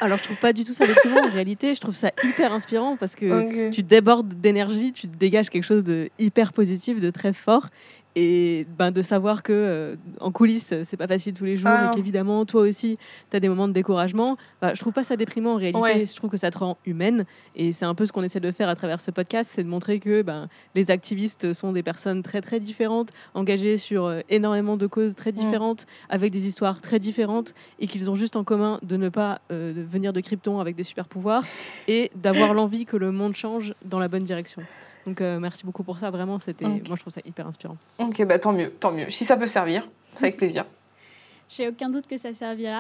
Alors, 0.02 0.18
je 0.18 0.24
trouve 0.24 0.38
pas 0.38 0.52
du 0.52 0.66
tout 0.66 0.74
ça 0.74 0.86
déprimant 0.86 1.26
en 1.26 1.30
réalité. 1.30 1.74
Je 1.74 1.80
trouve 1.80 1.96
ça 1.96 2.12
hyper 2.24 2.52
inspirant 2.54 2.98
parce 2.98 3.16
que 3.16 3.72
tu 3.72 3.82
débordes 3.82 4.28
d'énergie, 4.28 4.92
tu 4.92 5.08
dégages 5.08 5.50
quelque 5.50 5.64
chose 5.64 5.86
de 5.86 6.10
hyper 6.20 6.52
positif, 6.54 7.00
de 7.00 7.10
très 7.10 7.32
fort. 7.34 7.68
Et 8.16 8.66
ben, 8.78 8.92
de 8.92 9.02
savoir 9.02 9.44
que 9.44 9.52
euh, 9.54 9.96
en 10.22 10.32
coulisses, 10.32 10.74
c'est 10.84 10.98
pas 10.98 11.08
facile 11.08 11.34
tous 11.34 11.44
les 11.44 11.58
jours 11.58 11.70
Ah 11.70 11.92
et 11.92 11.96
qu'évidemment, 11.96 12.46
toi 12.46 12.62
aussi, 12.62 12.98
tu 13.30 13.38
as 13.38 13.40
des 13.40 13.50
moments 13.50 13.68
de 13.68 13.74
découragement. 13.74 14.36
Bah, 14.62 14.74
je 14.74 14.80
trouve 14.80 14.94
pas 14.94 15.04
ça 15.04 15.18
déprimant 15.18 15.54
en 15.54 15.58
réalité. 15.58 15.80
Ouais. 15.80 16.06
Je 16.06 16.16
trouve 16.16 16.30
que 16.30 16.38
ça 16.38 16.52
te 16.52 16.58
rend 16.58 16.78
humaine. 16.86 17.26
Et 17.56 17.72
c'est 17.72 17.86
un 17.86 17.94
peu 17.94 18.06
ce 18.06 18.14
qu'on 18.14 18.24
essaie 18.24 18.40
de 18.40 18.52
faire 18.52 18.70
à 18.70 18.76
travers 18.76 19.02
ce 19.02 19.12
podcast 19.12 19.52
c'est 19.54 19.64
de 19.64 19.70
montrer 19.70 20.00
que 20.00 20.22
ben, 20.22 20.48
les 20.76 20.92
activistes 20.92 21.54
sont 21.54 21.72
des 21.72 21.84
personnes 21.84 22.24
très 22.24 22.42
très 22.42 22.60
différentes, 22.60 23.12
engagées 23.34 23.78
sur 23.78 24.06
euh, 24.06 24.22
énormément 24.30 24.78
de 24.78 24.88
causes 24.88 25.16
très 25.16 25.32
différentes, 25.32 25.86
avec 26.10 26.32
des 26.32 26.48
histoires 26.48 26.82
très 26.82 27.00
différentes 27.00 27.54
et 27.80 27.88
qu'ils 27.88 28.10
ont 28.10 28.16
juste 28.16 28.36
en 28.36 28.44
commun 28.44 28.80
de 28.84 28.98
ne 28.98 29.10
pas 29.10 29.42
euh, 29.52 29.74
venir 29.76 30.14
de 30.14 30.22
Krypton 30.22 30.60
avec 30.60 30.76
des 30.76 30.84
super 30.84 31.08
pouvoirs 31.08 31.44
et 31.88 32.12
d'avoir 32.16 32.54
l'envie 32.54 32.86
que 32.86 32.98
le 32.98 33.12
monde 33.12 33.36
change 33.36 33.74
dans 33.84 34.00
la 34.00 34.08
bonne 34.08 34.24
direction. 34.24 34.62
Donc 35.06 35.22
euh, 35.22 35.40
merci 35.40 35.66
beaucoup 35.66 35.84
pour 35.84 36.00
ça, 36.00 36.10
vraiment, 36.10 36.40
c'était, 36.40 36.66
moi 36.66 36.96
je 36.96 37.02
trouve 37.02 37.14
ça 37.14 37.22
hyper 37.26 37.46
inspirant. 37.48 37.78
Ok, 38.00 38.24
bah 38.26 38.40
tant 38.40 38.52
mieux, 38.54 38.72
tant 38.72 38.92
mieux. 38.92 39.10
Si 39.10 39.24
ça 39.26 39.38
peut 39.38 39.46
servir, 39.46 39.88
c'est 40.14 40.26
avec 40.26 40.38
plaisir. 40.38 40.66
J'ai 41.50 41.68
aucun 41.68 41.90
doute 41.90 42.08
que 42.08 42.18
ça 42.18 42.34
servira. 42.34 42.80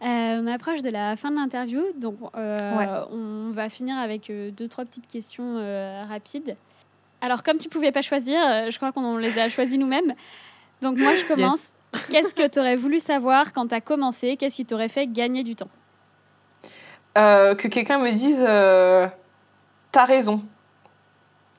Euh, 0.00 0.40
on 0.42 0.46
approche 0.46 0.80
de 0.80 0.88
la 0.88 1.14
fin 1.16 1.30
de 1.30 1.36
l'interview, 1.36 1.82
donc 1.96 2.16
euh, 2.36 2.76
Ouais. 2.78 2.86
on 3.12 3.50
va 3.50 3.68
finir 3.68 3.98
avec 3.98 4.30
euh, 4.30 4.50
deux, 4.50 4.66
trois 4.66 4.86
petites 4.86 5.06
questions 5.06 5.58
euh, 5.58 6.04
rapides. 6.08 6.56
Alors, 7.20 7.42
comme 7.42 7.58
tu 7.58 7.68
pouvais 7.68 7.92
pas 7.92 8.00
choisir, 8.00 8.38
je 8.70 8.76
crois 8.78 8.92
qu'on 8.92 9.18
les 9.18 9.38
a 9.38 9.48
choisies 9.50 9.76
nous-mêmes. 9.76 10.14
Donc, 10.80 10.96
moi, 10.96 11.16
je 11.16 11.24
commence. 11.26 11.72
Qu'est-ce 12.10 12.34
que 12.34 12.46
tu 12.48 12.60
aurais 12.60 12.76
voulu 12.76 12.98
savoir 13.00 13.52
quand 13.52 13.66
tu 13.66 13.74
as 13.74 13.80
commencé? 13.80 14.36
Qu'est-ce 14.36 14.56
qui 14.56 14.64
t'aurait 14.64 14.88
fait 14.88 15.06
gagner 15.06 15.42
du 15.42 15.56
temps? 15.56 15.68
Euh, 17.18 17.54
que 17.56 17.66
quelqu'un 17.68 17.98
me 17.98 18.10
dise 18.10 18.44
euh, 18.46 19.08
T'as 19.90 20.04
raison. 20.04 20.42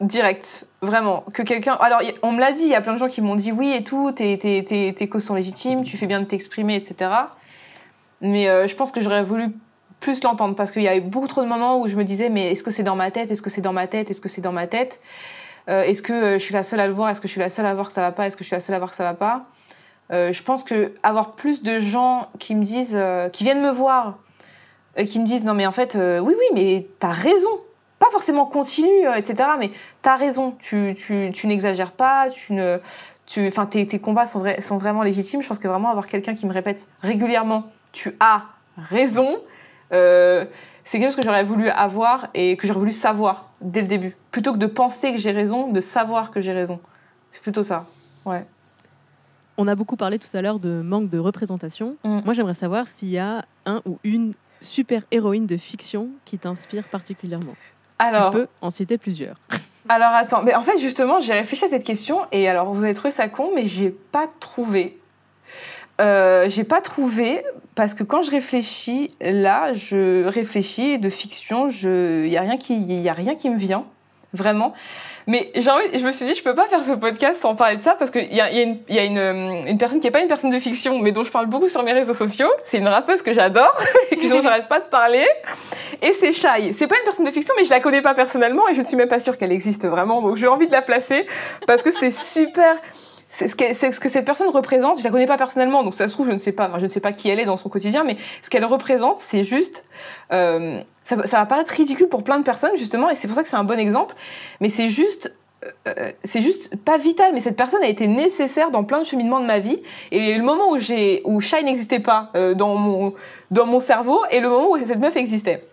Direct, 0.01 0.65
vraiment. 0.81 1.25
Que 1.33 1.43
quelqu'un. 1.43 1.73
Alors, 1.73 2.01
on 2.23 2.31
me 2.31 2.39
l'a 2.39 2.53
dit, 2.53 2.63
il 2.63 2.69
y 2.69 2.75
a 2.75 2.79
plein 2.79 2.93
de 2.93 2.99
gens 2.99 3.09
qui 3.09 3.21
m'ont 3.21 3.35
dit 3.35 3.51
oui 3.51 3.73
et 3.73 3.83
tout, 3.83 4.13
tes, 4.13 4.37
tes, 4.37 4.63
tes, 4.63 4.93
tes 4.93 5.09
causes 5.09 5.25
sont 5.25 5.35
légitimes, 5.35 5.83
tu 5.83 5.97
fais 5.97 6.07
bien 6.07 6.21
de 6.21 6.25
t'exprimer, 6.25 6.75
etc. 6.77 7.11
Mais 8.21 8.47
euh, 8.47 8.65
je 8.65 8.75
pense 8.75 8.93
que 8.93 9.01
j'aurais 9.01 9.23
voulu 9.23 9.49
plus 9.99 10.23
l'entendre 10.23 10.55
parce 10.55 10.71
qu'il 10.71 10.83
y 10.83 10.87
a 10.87 10.95
eu 10.95 11.01
beaucoup 11.01 11.27
trop 11.27 11.41
de 11.41 11.47
moments 11.47 11.81
où 11.81 11.89
je 11.89 11.97
me 11.97 12.05
disais 12.05 12.29
mais 12.29 12.51
est-ce 12.51 12.63
que 12.63 12.71
c'est 12.71 12.83
dans 12.83 12.95
ma 12.95 13.11
tête 13.11 13.31
Est-ce 13.31 13.41
que 13.41 13.49
c'est 13.49 13.59
dans 13.59 13.73
ma 13.73 13.87
tête 13.87 14.09
Est-ce 14.09 14.21
que 14.21 14.29
c'est 14.29 14.39
dans 14.39 14.53
ma 14.53 14.67
tête? 14.67 15.01
Euh, 15.69 15.83
Est-ce 15.83 16.01
que 16.01 16.13
euh, 16.13 16.33
je 16.39 16.43
suis 16.43 16.53
la 16.53 16.63
seule 16.63 16.79
à 16.79 16.87
le 16.87 16.93
voir 16.93 17.09
Est-ce 17.09 17.19
que 17.19 17.27
je 17.27 17.33
suis 17.33 17.41
la 17.41 17.49
seule 17.49 17.65
à 17.65 17.73
voir 17.73 17.87
que 17.87 17.93
ça 17.93 18.01
va 18.01 18.13
pas 18.13 18.25
Est-ce 18.25 18.37
que 18.37 18.45
je 18.45 18.47
suis 18.47 18.55
la 18.55 18.61
seule 18.61 18.75
à 18.75 18.79
voir 18.79 18.91
que 18.91 18.95
ça 18.95 19.03
va 19.03 19.13
pas? 19.13 19.47
Je 20.11 20.41
pense 20.41 20.63
que 20.63 20.95
avoir 21.03 21.33
plus 21.33 21.61
de 21.61 21.79
gens 21.79 22.29
qui 22.39 22.55
me 22.55 22.63
disent, 22.63 22.99
qui 23.31 23.43
viennent 23.43 23.61
me 23.61 23.69
voir, 23.69 24.17
qui 24.97 25.19
me 25.19 25.23
disent 25.23 25.45
non 25.45 25.53
mais 25.53 25.67
en 25.67 25.71
fait 25.71 25.95
oui 25.95 26.33
oui 26.35 26.45
mais 26.55 26.87
t'as 26.97 27.11
raison 27.11 27.61
pas 27.99 28.09
forcément 28.11 28.45
continue 28.45 29.05
euh, 29.07 29.13
etc 29.13 29.49
mais 29.59 29.71
t'as 30.01 30.15
raison 30.15 30.55
tu, 30.59 30.95
tu, 30.95 31.31
tu 31.33 31.47
n'exagères 31.47 31.91
pas 31.91 32.29
tu 32.29 32.53
ne 32.53 32.79
tu 33.25 33.45
enfin 33.47 33.65
tes, 33.65 33.85
tes 33.85 33.99
combats 33.99 34.25
sont, 34.25 34.43
vra- 34.43 34.61
sont 34.61 34.77
vraiment 34.77 35.03
légitimes 35.03 35.41
je 35.41 35.47
pense 35.47 35.59
que 35.59 35.67
vraiment 35.67 35.89
avoir 35.89 36.07
quelqu'un 36.07 36.33
qui 36.33 36.45
me 36.45 36.53
répète 36.53 36.87
régulièrement 37.01 37.65
tu 37.91 38.15
as 38.19 38.43
raison 38.77 39.37
euh, 39.91 40.45
c'est 40.83 40.97
quelque 40.99 41.09
chose 41.09 41.15
que 41.17 41.23
j'aurais 41.23 41.43
voulu 41.43 41.69
avoir 41.69 42.29
et 42.33 42.57
que 42.57 42.65
j'aurais 42.65 42.79
voulu 42.79 42.91
savoir 42.91 43.49
dès 43.61 43.81
le 43.81 43.87
début 43.87 44.15
plutôt 44.31 44.53
que 44.53 44.57
de 44.57 44.65
penser 44.65 45.11
que 45.11 45.17
j'ai 45.19 45.31
raison 45.31 45.71
de 45.71 45.79
savoir 45.81 46.31
que 46.31 46.39
j'ai 46.41 46.53
raison 46.53 46.79
c'est 47.31 47.41
plutôt 47.41 47.63
ça 47.63 47.85
ouais 48.25 48.45
On 49.57 49.67
a 49.67 49.75
beaucoup 49.75 49.97
parlé 49.97 50.19
tout 50.19 50.35
à 50.37 50.41
l'heure 50.41 50.59
de 50.59 50.81
manque 50.81 51.09
de 51.09 51.19
représentation. 51.19 51.97
Mm. 52.05 52.21
Moi, 52.23 52.33
j'aimerais 52.33 52.53
savoir 52.53 52.87
s'il 52.87 53.09
y 53.09 53.17
a 53.19 53.43
un 53.65 53.81
ou 53.85 53.99
une 54.05 54.31
super 54.61 55.03
héroïne 55.11 55.45
de 55.47 55.57
fiction 55.57 56.09
qui 56.23 56.37
t'inspire 56.39 56.87
particulièrement. 56.87 57.55
Alors 57.99 58.31
Tu 58.31 58.37
peux 58.37 58.47
en 58.61 58.69
citer 58.69 58.97
plusieurs. 58.97 59.35
Alors 59.89 60.11
attends, 60.11 60.43
mais 60.43 60.53
en 60.53 60.61
fait 60.61 60.77
justement 60.77 61.19
j'ai 61.19 61.33
réfléchi 61.33 61.65
à 61.65 61.69
cette 61.69 61.83
question 61.83 62.21
et 62.31 62.47
alors 62.47 62.71
vous 62.71 62.83
avez 62.83 62.93
trouvé 62.93 63.11
ça 63.11 63.27
con 63.27 63.51
mais 63.55 63.67
j'ai 63.67 63.89
pas 63.89 64.27
trouvé. 64.39 64.99
Euh, 65.99 66.47
j'ai 66.47 66.63
pas 66.63 66.79
trouvé 66.79 67.43
parce 67.73 67.95
que 67.95 68.03
quand 68.03 68.21
je 68.21 68.29
réfléchis 68.29 69.11
là, 69.19 69.73
je 69.73 70.25
réfléchis 70.25 70.99
de 70.99 71.09
fiction, 71.09 71.69
je 71.69 72.27
y 72.27 72.37
a 72.37 72.41
rien 72.41 72.57
qui 72.57 72.77
y 72.77 73.09
a 73.09 73.13
rien 73.13 73.35
qui 73.35 73.49
me 73.49 73.57
vient 73.57 73.83
vraiment. 74.33 74.73
Mais 75.29 75.51
j'ai 75.53 75.69
envie, 75.69 75.83
je 75.93 76.03
me 76.03 76.11
suis 76.11 76.25
dit 76.25 76.33
je 76.33 76.41
peux 76.41 76.55
pas 76.55 76.67
faire 76.69 76.83
ce 76.83 76.93
podcast 76.93 77.39
sans 77.39 77.53
parler 77.53 77.75
de 77.75 77.81
ça 77.81 77.93
parce 77.93 78.09
qu'il 78.09 78.33
y 78.33 78.41
a, 78.41 78.51
y 78.51 78.61
a, 78.61 78.63
une, 78.63 78.79
y 78.89 78.97
a 78.97 79.03
une, 79.03 79.67
une 79.67 79.77
personne 79.77 79.99
qui 79.99 80.07
est 80.07 80.11
pas 80.11 80.21
une 80.21 80.27
personne 80.27 80.49
de 80.49 80.57
fiction 80.57 80.97
mais 80.97 81.11
dont 81.11 81.23
je 81.23 81.29
parle 81.29 81.45
beaucoup 81.45 81.69
sur 81.69 81.83
mes 81.83 81.93
réseaux 81.93 82.15
sociaux. 82.15 82.49
C'est 82.63 82.79
une 82.79 82.87
rappeuse 82.87 83.21
que 83.21 83.31
j'adore 83.31 83.79
et 84.11 84.27
dont 84.27 84.41
j'arrête 84.41 84.67
pas 84.67 84.79
de 84.79 84.85
parler. 84.85 85.27
Et 86.01 86.13
c'est 86.19 86.33
Shai. 86.33 86.73
C'est 86.73 86.87
pas 86.87 86.97
une 86.97 87.03
personne 87.03 87.25
de 87.25 87.31
fiction, 87.31 87.53
mais 87.59 87.63
je 87.63 87.69
la 87.69 87.79
connais 87.79 88.01
pas 88.01 88.15
personnellement 88.15 88.67
et 88.69 88.73
je 88.73 88.79
ne 88.79 88.85
suis 88.85 88.97
même 88.97 89.07
pas 89.07 89.19
sûre 89.19 89.37
qu'elle 89.37 89.51
existe 89.51 89.85
vraiment. 89.85 90.23
Donc 90.23 90.35
j'ai 90.35 90.47
envie 90.47 90.65
de 90.65 90.71
la 90.71 90.81
placer 90.81 91.27
parce 91.67 91.83
que 91.83 91.91
c'est 91.91 92.09
super. 92.09 92.77
C'est 93.31 93.47
ce, 93.47 93.99
que 93.99 94.09
cette 94.09 94.25
personne 94.25 94.49
représente. 94.49 94.97
Je 94.99 95.03
la 95.03 95.11
connais 95.11 95.27
pas 95.27 95.37
personnellement, 95.37 95.83
donc 95.83 95.93
ça 95.93 96.07
se 96.07 96.13
trouve 96.13 96.27
je 96.27 96.31
ne 96.33 96.37
sais 96.39 96.51
pas. 96.51 96.67
enfin, 96.67 96.79
je 96.79 96.85
ne 96.85 96.89
sais 96.89 96.99
pas 96.99 97.13
qui 97.13 97.29
elle 97.29 97.39
est 97.39 97.45
dans 97.45 97.57
son 97.57 97.69
quotidien, 97.69 98.03
mais 98.03 98.17
ce 98.41 98.49
qu'elle 98.49 98.65
représente, 98.65 99.19
c'est 99.19 99.43
juste. 99.43 99.85
euh, 100.31 100.81
ça, 101.03 101.15
va- 101.15 101.45
paraître 101.45 101.71
ridicule 101.71 102.07
pour 102.07 102.23
plein 102.23 102.37
de 102.39 102.43
personnes 102.43 102.75
justement, 102.75 103.09
et 103.09 103.15
c'est 103.15 103.27
pour 103.27 103.35
ça 103.35 103.43
que 103.43 103.49
c'est 103.49 103.55
un 103.55 103.63
bon 103.63 103.77
exemple. 103.79 104.15
Mais 104.61 104.69
c'est 104.69 104.89
juste. 104.89 105.35
euh, 105.87 106.11
c'est 106.23 106.41
juste 106.41 106.75
pas 106.77 106.97
vital, 106.97 107.31
mais 107.33 107.41
cette 107.41 107.55
personne 107.55 107.83
a 107.83 107.87
été 107.87 108.07
nécessaire 108.07 108.71
dans 108.71 108.83
plein 108.83 108.99
de 108.99 109.05
cheminements 109.05 109.39
de 109.39 109.45
ma 109.45 109.59
vie. 109.59 109.81
Et 110.11 110.35
le 110.35 110.43
moment 110.43 110.71
où 110.71 110.79
j'ai 110.79 111.21
où 111.25 111.39
Shai 111.39 111.61
n'existait 111.63 111.99
pas 111.99 112.31
euh, 112.35 112.55
dans 112.55 112.75
mon 112.75 113.13
dans 113.51 113.67
mon 113.67 113.79
cerveau, 113.79 114.21
et 114.31 114.39
le 114.39 114.49
moment 114.49 114.71
où 114.71 114.77
cette 114.85 114.99
meuf 114.99 115.15
existait 115.17 115.65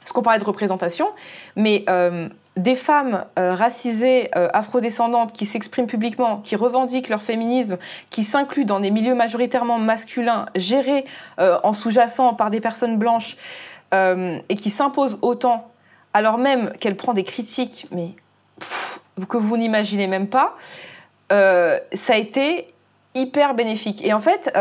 parce 0.00 0.12
qu'on 0.12 0.22
parlait 0.22 0.38
de 0.38 0.44
représentation, 0.44 1.08
mais 1.56 1.84
euh, 1.90 2.28
des 2.56 2.74
femmes 2.74 3.24
euh, 3.38 3.54
racisées, 3.54 4.28
euh, 4.36 4.48
afrodescendantes, 4.52 5.32
qui 5.32 5.46
s'expriment 5.46 5.86
publiquement, 5.86 6.38
qui 6.38 6.56
revendiquent 6.56 7.08
leur 7.08 7.22
féminisme, 7.22 7.78
qui 8.10 8.24
s'incluent 8.24 8.64
dans 8.64 8.80
des 8.80 8.90
milieux 8.90 9.14
majoritairement 9.14 9.78
masculins, 9.78 10.46
gérés 10.56 11.04
euh, 11.38 11.58
en 11.62 11.72
sous-jacent 11.72 12.34
par 12.34 12.50
des 12.50 12.60
personnes 12.60 12.98
blanches, 12.98 13.36
euh, 13.94 14.38
et 14.48 14.56
qui 14.56 14.70
s'imposent 14.70 15.18
autant, 15.22 15.70
alors 16.12 16.38
même 16.38 16.70
qu'elle 16.80 16.96
prend 16.96 17.12
des 17.12 17.24
critiques, 17.24 17.86
mais 17.92 18.10
que 19.28 19.36
vous 19.36 19.56
n'imaginez 19.56 20.06
même 20.06 20.28
pas, 20.28 20.56
ça 21.30 22.14
a 22.14 22.16
été 22.16 22.66
hyper 23.14 23.54
bénéfique. 23.54 24.04
Et 24.04 24.12
en 24.12 24.20
fait, 24.20 24.52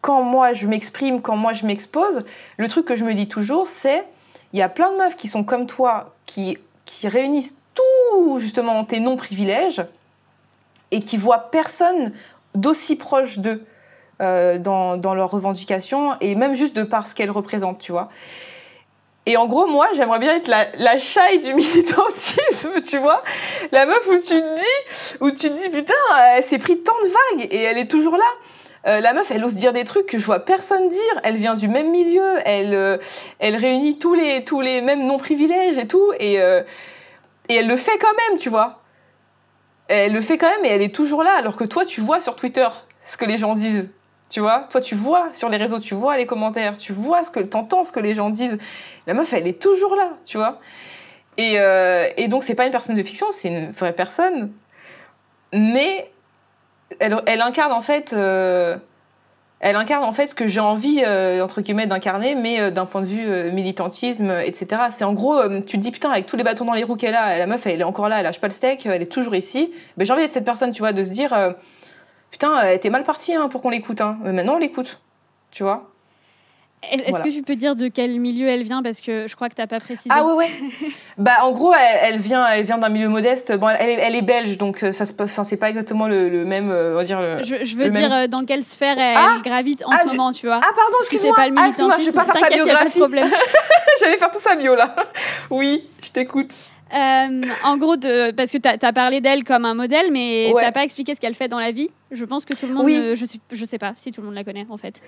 quand 0.00 0.22
moi 0.22 0.52
je 0.52 0.66
m'exprime, 0.66 1.22
quand 1.22 1.36
moi 1.36 1.52
je 1.52 1.64
m'expose, 1.64 2.24
le 2.56 2.68
truc 2.68 2.86
que 2.86 2.96
je 2.96 3.04
me 3.04 3.14
dis 3.14 3.28
toujours, 3.28 3.66
c'est 3.66 4.04
il 4.52 4.58
y 4.58 4.62
a 4.62 4.68
plein 4.68 4.92
de 4.92 4.96
meufs 4.96 5.16
qui 5.16 5.28
sont 5.28 5.44
comme 5.44 5.66
toi, 5.66 6.14
qui, 6.26 6.58
qui 6.84 7.08
réunissent 7.08 7.54
tout 7.74 8.38
justement 8.38 8.84
tes 8.84 9.00
non-privilèges 9.00 9.84
et 10.90 11.00
qui 11.00 11.16
voient 11.16 11.50
personne 11.50 12.12
d'aussi 12.54 12.96
proche 12.96 13.38
d'eux 13.38 13.64
euh, 14.20 14.58
dans, 14.58 14.96
dans 14.96 15.14
leurs 15.14 15.30
revendications 15.30 16.18
et 16.20 16.34
même 16.34 16.54
juste 16.54 16.74
de 16.76 16.82
par 16.82 17.06
ce 17.06 17.14
qu'elles 17.14 17.30
représentent, 17.30 17.78
tu 17.78 17.92
vois. 17.92 18.10
Et 19.26 19.36
en 19.36 19.46
gros, 19.46 19.66
moi, 19.66 19.86
j'aimerais 19.94 20.18
bien 20.18 20.34
être 20.34 20.48
la, 20.48 20.66
la 20.78 20.96
du 20.96 21.54
militantisme, 21.54 22.82
tu 22.86 22.98
vois. 22.98 23.22
La 23.70 23.86
meuf 23.86 24.06
où 24.08 24.16
tu 24.16 24.40
te 24.40 24.54
dis, 24.56 25.16
où 25.20 25.30
tu 25.30 25.48
te 25.50 25.54
dis, 25.54 25.68
putain, 25.68 25.94
elle 26.34 26.42
s'est 26.42 26.58
pris 26.58 26.82
tant 26.82 26.94
de 27.04 27.08
vagues 27.08 27.48
et 27.50 27.62
elle 27.62 27.78
est 27.78 27.90
toujours 27.90 28.16
là. 28.16 28.24
Euh, 28.86 29.00
la 29.00 29.12
meuf, 29.12 29.30
elle 29.30 29.44
ose 29.44 29.54
dire 29.54 29.72
des 29.72 29.84
trucs 29.84 30.06
que 30.06 30.18
je 30.18 30.24
vois 30.24 30.40
personne 30.40 30.88
dire. 30.88 31.20
Elle 31.22 31.36
vient 31.36 31.54
du 31.54 31.68
même 31.68 31.90
milieu. 31.90 32.38
Elle, 32.44 32.74
euh, 32.74 32.98
elle 33.38 33.56
réunit 33.56 33.98
tous 33.98 34.14
les, 34.14 34.44
tous 34.44 34.60
les 34.60 34.80
mêmes 34.80 35.06
non-privilèges 35.06 35.78
et 35.78 35.86
tout. 35.86 36.12
Et, 36.18 36.40
euh, 36.40 36.62
et 37.48 37.56
elle 37.56 37.68
le 37.68 37.76
fait 37.76 37.98
quand 37.98 38.14
même, 38.28 38.38
tu 38.38 38.48
vois. 38.48 38.80
Elle 39.88 40.12
le 40.12 40.20
fait 40.20 40.38
quand 40.38 40.48
même 40.48 40.64
et 40.64 40.68
elle 40.68 40.82
est 40.82 40.94
toujours 40.94 41.22
là. 41.22 41.32
Alors 41.36 41.56
que 41.56 41.64
toi, 41.64 41.84
tu 41.84 42.00
vois 42.00 42.20
sur 42.20 42.36
Twitter 42.36 42.68
ce 43.04 43.16
que 43.16 43.24
les 43.24 43.38
gens 43.38 43.54
disent. 43.54 43.88
Tu 44.30 44.38
vois, 44.38 44.68
toi 44.70 44.80
tu 44.80 44.94
vois 44.94 45.28
sur 45.34 45.48
les 45.48 45.56
réseaux, 45.56 45.80
tu 45.80 45.94
vois 45.94 46.16
les 46.16 46.24
commentaires, 46.24 46.78
tu 46.78 46.92
vois 46.92 47.24
ce 47.24 47.32
que, 47.32 47.40
t'entends 47.40 47.82
ce 47.82 47.90
que 47.90 47.98
les 47.98 48.14
gens 48.14 48.30
disent. 48.30 48.58
La 49.08 49.14
meuf, 49.14 49.32
elle 49.32 49.48
est 49.48 49.60
toujours 49.60 49.96
là, 49.96 50.12
tu 50.24 50.36
vois. 50.36 50.60
Et, 51.36 51.56
et 52.16 52.28
donc 52.28 52.44
c'est 52.44 52.54
pas 52.54 52.64
une 52.64 52.70
personne 52.70 52.94
de 52.94 53.02
fiction, 53.02 53.26
c'est 53.32 53.48
une 53.48 53.72
vraie 53.72 53.92
personne, 53.92 54.52
mais 55.52 56.12
elle, 56.98 57.22
elle 57.26 57.40
incarne 57.40 57.72
en 57.72 57.82
fait, 57.82 58.12
euh, 58.12 58.76
elle 59.60 59.76
incarne 59.76 60.04
en 60.04 60.12
fait 60.12 60.28
ce 60.28 60.34
que 60.34 60.46
j'ai 60.46 60.60
envie 60.60 61.02
euh, 61.06 61.44
entre 61.44 61.60
guillemets 61.60 61.86
d'incarner, 61.86 62.34
mais 62.34 62.60
euh, 62.60 62.70
d'un 62.70 62.86
point 62.86 63.02
de 63.02 63.06
vue 63.06 63.28
euh, 63.28 63.52
militantisme, 63.52 64.30
etc. 64.44 64.82
C'est 64.90 65.04
en 65.04 65.12
gros, 65.12 65.38
euh, 65.38 65.60
tu 65.60 65.76
te 65.76 65.82
dis 65.82 65.90
putain 65.90 66.10
avec 66.10 66.24
tous 66.26 66.36
les 66.36 66.42
bâtons 66.42 66.64
dans 66.64 66.72
les 66.72 66.82
roues 66.82 66.96
qu'elle 66.96 67.14
a, 67.14 67.38
la 67.38 67.46
meuf, 67.46 67.66
elle 67.66 67.80
est 67.80 67.84
encore 67.84 68.08
là, 68.08 68.18
elle 68.18 68.24
lâche 68.24 68.40
pas 68.40 68.48
le 68.48 68.54
steak, 68.54 68.86
elle 68.86 69.02
est 69.02 69.12
toujours 69.12 69.34
ici. 69.34 69.72
Mais 69.96 70.06
j'ai 70.06 70.12
envie 70.12 70.22
d'être 70.22 70.32
cette 70.32 70.46
personne, 70.46 70.72
tu 70.72 70.80
vois, 70.80 70.92
de 70.92 71.04
se 71.04 71.10
dire 71.10 71.34
euh, 71.34 71.52
putain, 72.30 72.58
elle 72.62 72.76
était 72.76 72.90
mal 72.90 73.04
partie 73.04 73.34
hein, 73.34 73.48
pour 73.48 73.60
qu'on 73.60 73.70
l'écoute, 73.70 74.00
hein. 74.00 74.18
mais 74.22 74.32
maintenant 74.32 74.54
on 74.54 74.58
l'écoute, 74.58 75.00
tu 75.50 75.62
vois. 75.62 75.89
Est-ce 76.82 77.10
Voilà. 77.10 77.24
que 77.26 77.30
tu 77.30 77.42
peux 77.42 77.56
dire 77.56 77.74
de 77.76 77.88
quel 77.88 78.18
milieu 78.18 78.48
elle 78.48 78.62
vient? 78.62 78.82
Parce 78.82 79.00
que 79.02 79.26
je 79.28 79.36
crois 79.36 79.48
que 79.50 79.54
tu 79.54 79.60
n'as 79.60 79.66
pas 79.66 79.80
précisé. 79.80 80.08
Ah 80.10 80.24
ouais 80.24 80.32
ouais. 80.32 80.50
bah 81.18 81.32
en 81.42 81.52
gros 81.52 81.74
elle, 81.74 82.14
elle 82.14 82.18
vient 82.20 82.46
elle 82.48 82.64
vient 82.64 82.78
d'un 82.78 82.88
milieu 82.88 83.08
modeste. 83.08 83.54
Bon 83.56 83.68
elle, 83.68 83.88
est, 83.90 83.92
elle 84.00 84.14
est 84.16 84.22
belge 84.22 84.56
donc 84.56 84.82
euh, 84.82 84.90
ça 84.92 85.04
se 85.04 85.12
passe 85.12 85.38
c'est 85.44 85.58
pas 85.58 85.68
exactement 85.68 86.08
le, 86.08 86.28
le 86.30 86.44
même 86.46 86.70
euh, 86.70 86.92
on 86.94 86.96
va 86.96 87.04
dire 87.04 87.20
le- 87.20 87.44
Je, 87.44 87.64
je 87.64 87.76
veux 87.76 87.90
dire 87.90 88.08
même- 88.08 88.12
euh, 88.24 88.26
dans 88.28 88.44
quelle 88.46 88.64
sphère 88.64 88.98
elle 88.98 89.14
Ah 89.18 89.36
gravite 89.44 89.82
en 89.84 89.90
Ah, 89.92 89.98
ce 89.98 90.04
je- 90.04 90.08
moment, 90.08 90.32
tu 90.32 90.46
vois? 90.46 90.56
Ah 90.62 90.70
pardon, 90.74 90.96
excuse-moi. 91.00 91.36
pas 91.36 91.48
le 91.48 91.54
Ah, 91.58 91.66
excuse-moi, 91.66 91.96
je 92.00 92.06
vais 92.06 92.12
pas 92.12 92.24
faire 92.24 92.38
sa 92.38 92.48
biographie. 92.48 93.00
J'allais 94.00 94.16
faire 94.16 94.30
tout 94.30 94.40
sa 94.40 94.56
bio 94.56 94.74
là. 94.74 94.94
Oui, 95.50 95.84
je 96.02 96.10
t'écoute. 96.10 96.50
Euh, 96.92 97.42
en 97.62 97.76
gros, 97.76 97.96
de, 97.96 98.32
parce 98.32 98.50
que 98.50 98.58
tu 98.58 98.68
as, 98.68 98.92
parlé 98.92 99.20
d'elle 99.20 99.44
comme 99.44 99.64
un 99.64 99.74
modèle, 99.74 100.10
mais 100.10 100.52
Ouais. 100.52 100.62
t'as 100.62 100.72
pas 100.72 100.82
expliqué 100.84 101.14
ce 101.14 101.20
qu'elle 101.20 101.34
fait 101.34 101.48
dans 101.48 101.60
la 101.60 101.70
vie. 101.70 101.90
Je 102.10 102.24
pense 102.24 102.44
que 102.44 102.54
tout 102.54 102.66
le 102.66 102.74
monde, 102.74 102.84
Oui. 102.86 102.98
ne- 102.98 103.14
je, 103.14 103.24
suis, 103.24 103.40
je 103.52 103.64
sais 103.64 103.78
pas 103.78 103.92
si 103.96 104.10
tout 104.10 104.20
le 104.20 104.26
monde 104.26 104.34
la 104.34 104.42
connaît 104.42 104.66
en 104.68 104.76
fait. 104.76 105.00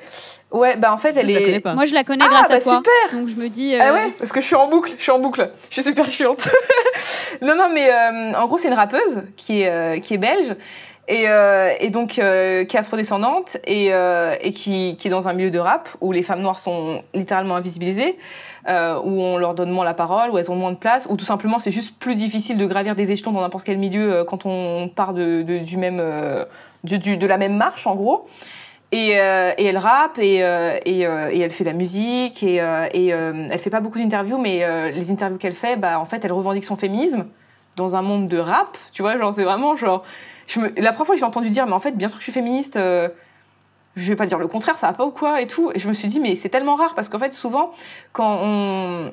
Ouais, 0.53 0.77
bah 0.77 0.95
en 0.95 0.99
fait 0.99 1.17
elle 1.17 1.29
Je 1.29 1.35
la 1.35 1.41
est 1.41 1.61
pas. 1.61 1.75
Moi, 1.75 1.85
je 1.85 1.95
la 1.95 2.05
connais 2.05 2.25
Ah, 2.25 2.31
grâce 2.31 2.49
bah 2.49 2.55
à 2.55 2.61
toi. 2.61 2.77
super 2.85 3.19
Donc 3.19 3.29
je 3.29 3.35
me 3.35 3.49
dis. 3.49 3.75
Ah 3.75 3.89
euh, 3.91 3.95
ouais, 3.95 4.13
parce 4.17 4.31
que 4.31 4.41
je 4.41 4.47
suis 4.47 4.55
en 4.55 4.69
boucle, 4.69 4.93
je 4.97 5.03
suis 5.03 5.11
en 5.11 5.19
boucle. 5.19 5.51
Je 5.69 5.75
suis 5.75 5.83
super 5.83 6.09
chiante. 6.11 6.49
non, 7.43 7.57
non, 7.57 7.71
mais 7.75 7.91
euh, 7.91 8.33
en 8.39 8.47
gros, 8.47 8.59
c'est 8.59 8.69
une 8.69 8.75
rappeuse 8.75 9.25
qui 9.37 9.63
est, 9.63 9.69
euh, 9.69 9.99
qui 9.99 10.15
est 10.15 10.19
belge 10.19 10.55
et, 11.09 11.25
euh, 11.27 11.73
et 11.81 11.91
donc 11.91 12.19
euh, 12.19 12.65
qui 12.65 12.77
est 12.77 12.81
afrodescendante 12.81 13.57
et, 13.67 13.89
euh, 13.93 14.37
qui, 14.55 14.97
est 15.05 15.09
dans 15.09 15.27
un 15.27 15.33
milieu 15.33 15.51
de 15.51 15.59
rap 15.59 15.89
où 16.01 16.13
les 16.13 16.23
femmes 16.23 16.43
noires 16.43 16.61
sont 16.61 17.03
littéralement 17.13 17.57
invisibilisées, 17.57 18.19
où 18.69 19.23
on 19.23 19.37
leur 19.37 19.55
donne 19.55 19.71
moins 19.71 19.85
la 19.85 19.95
parole, 19.95 20.31
où 20.31 20.39
elles 20.39 20.51
ont 20.51 20.57
moins 20.57 20.71
de 20.71 20.77
place, 20.77 21.09
où 21.11 21.17
tout 21.17 21.25
simplement 21.25 21.59
c'est 21.59 21.73
juste 21.73 21.99
plus 21.99 22.15
difficile 22.15 22.57
de 22.57 22.67
gravir 22.67 22.95
des 22.95 23.11
échelons 23.11 23.33
dans 23.33 23.41
n'importe 23.41 23.65
quel 23.65 23.79
milieu 23.79 24.25
quand 24.25 24.47
on 24.47 24.89
part 24.89 25.13
de, 25.13 25.43
du 25.43 25.77
même, 25.77 25.97
de 25.97 27.27
la 27.27 27.39
même 27.39 27.57
marche, 27.57 27.87
en 27.89 27.97
gros. 27.97 28.29
Et, 28.93 29.11
elle 29.11 29.79
rappe 29.79 30.19
et, 30.21 30.37
et, 30.87 31.01
elle 31.01 31.51
fait 31.51 31.65
de 31.65 31.71
la 31.71 31.75
musique 31.75 32.45
et, 32.45 32.57
elle 32.57 33.59
fait 33.59 33.71
pas 33.71 33.81
beaucoup 33.81 33.99
d'interviews, 33.99 34.39
mais 34.39 34.93
les 34.93 35.11
interviews 35.11 35.39
qu'elle 35.39 35.57
fait, 35.57 35.75
bah, 35.75 35.99
en 35.99 36.05
fait, 36.05 36.25
elle 36.25 36.33
revendique 36.33 36.65
son 36.65 36.77
féminisme 36.77 37.27
dans 37.75 37.97
un 37.97 38.03
monde 38.03 38.29
de 38.29 38.39
rap, 38.39 38.79
tu 38.93 39.03
vois, 39.03 39.19
genre 39.19 39.33
c'est 39.35 39.45
vraiment 39.45 39.75
genre. 39.75 40.05
La 40.57 40.93
première 40.93 41.07
fois 41.07 41.15
que 41.15 41.19
j'ai 41.19 41.25
entendu 41.25 41.51
dire, 41.51 41.67
mais 41.67 41.73
en 41.73 41.81
fait, 41.81 41.93
bien 41.93 42.09
sûr 42.09 42.19
que 42.19 42.23
je 42.23 42.31
suis 42.31 42.33
féministe, 42.33 42.77
euh, 42.77 43.09
je 43.97 44.09
vais 44.09 44.17
pas 44.17 44.27
dire 44.27 44.39
le 44.39 44.49
contraire, 44.49 44.79
ça 44.79 44.89
va 44.89 44.93
pas 44.93 45.05
ou 45.05 45.11
quoi 45.11 45.41
et 45.41 45.47
tout. 45.47 45.71
Et 45.75 45.79
je 45.79 45.89
me 45.89 45.95
suis 45.95 46.09
dit, 46.09 46.21
mais 46.21 46.37
c'est 46.37 46.49
tellement 46.49 46.75
rare 46.75 46.95
parce 46.95 47.09
qu'en 47.09 47.19
fait, 47.19 47.33
souvent, 47.33 47.73
quand 48.13 48.39
on, 48.43 49.13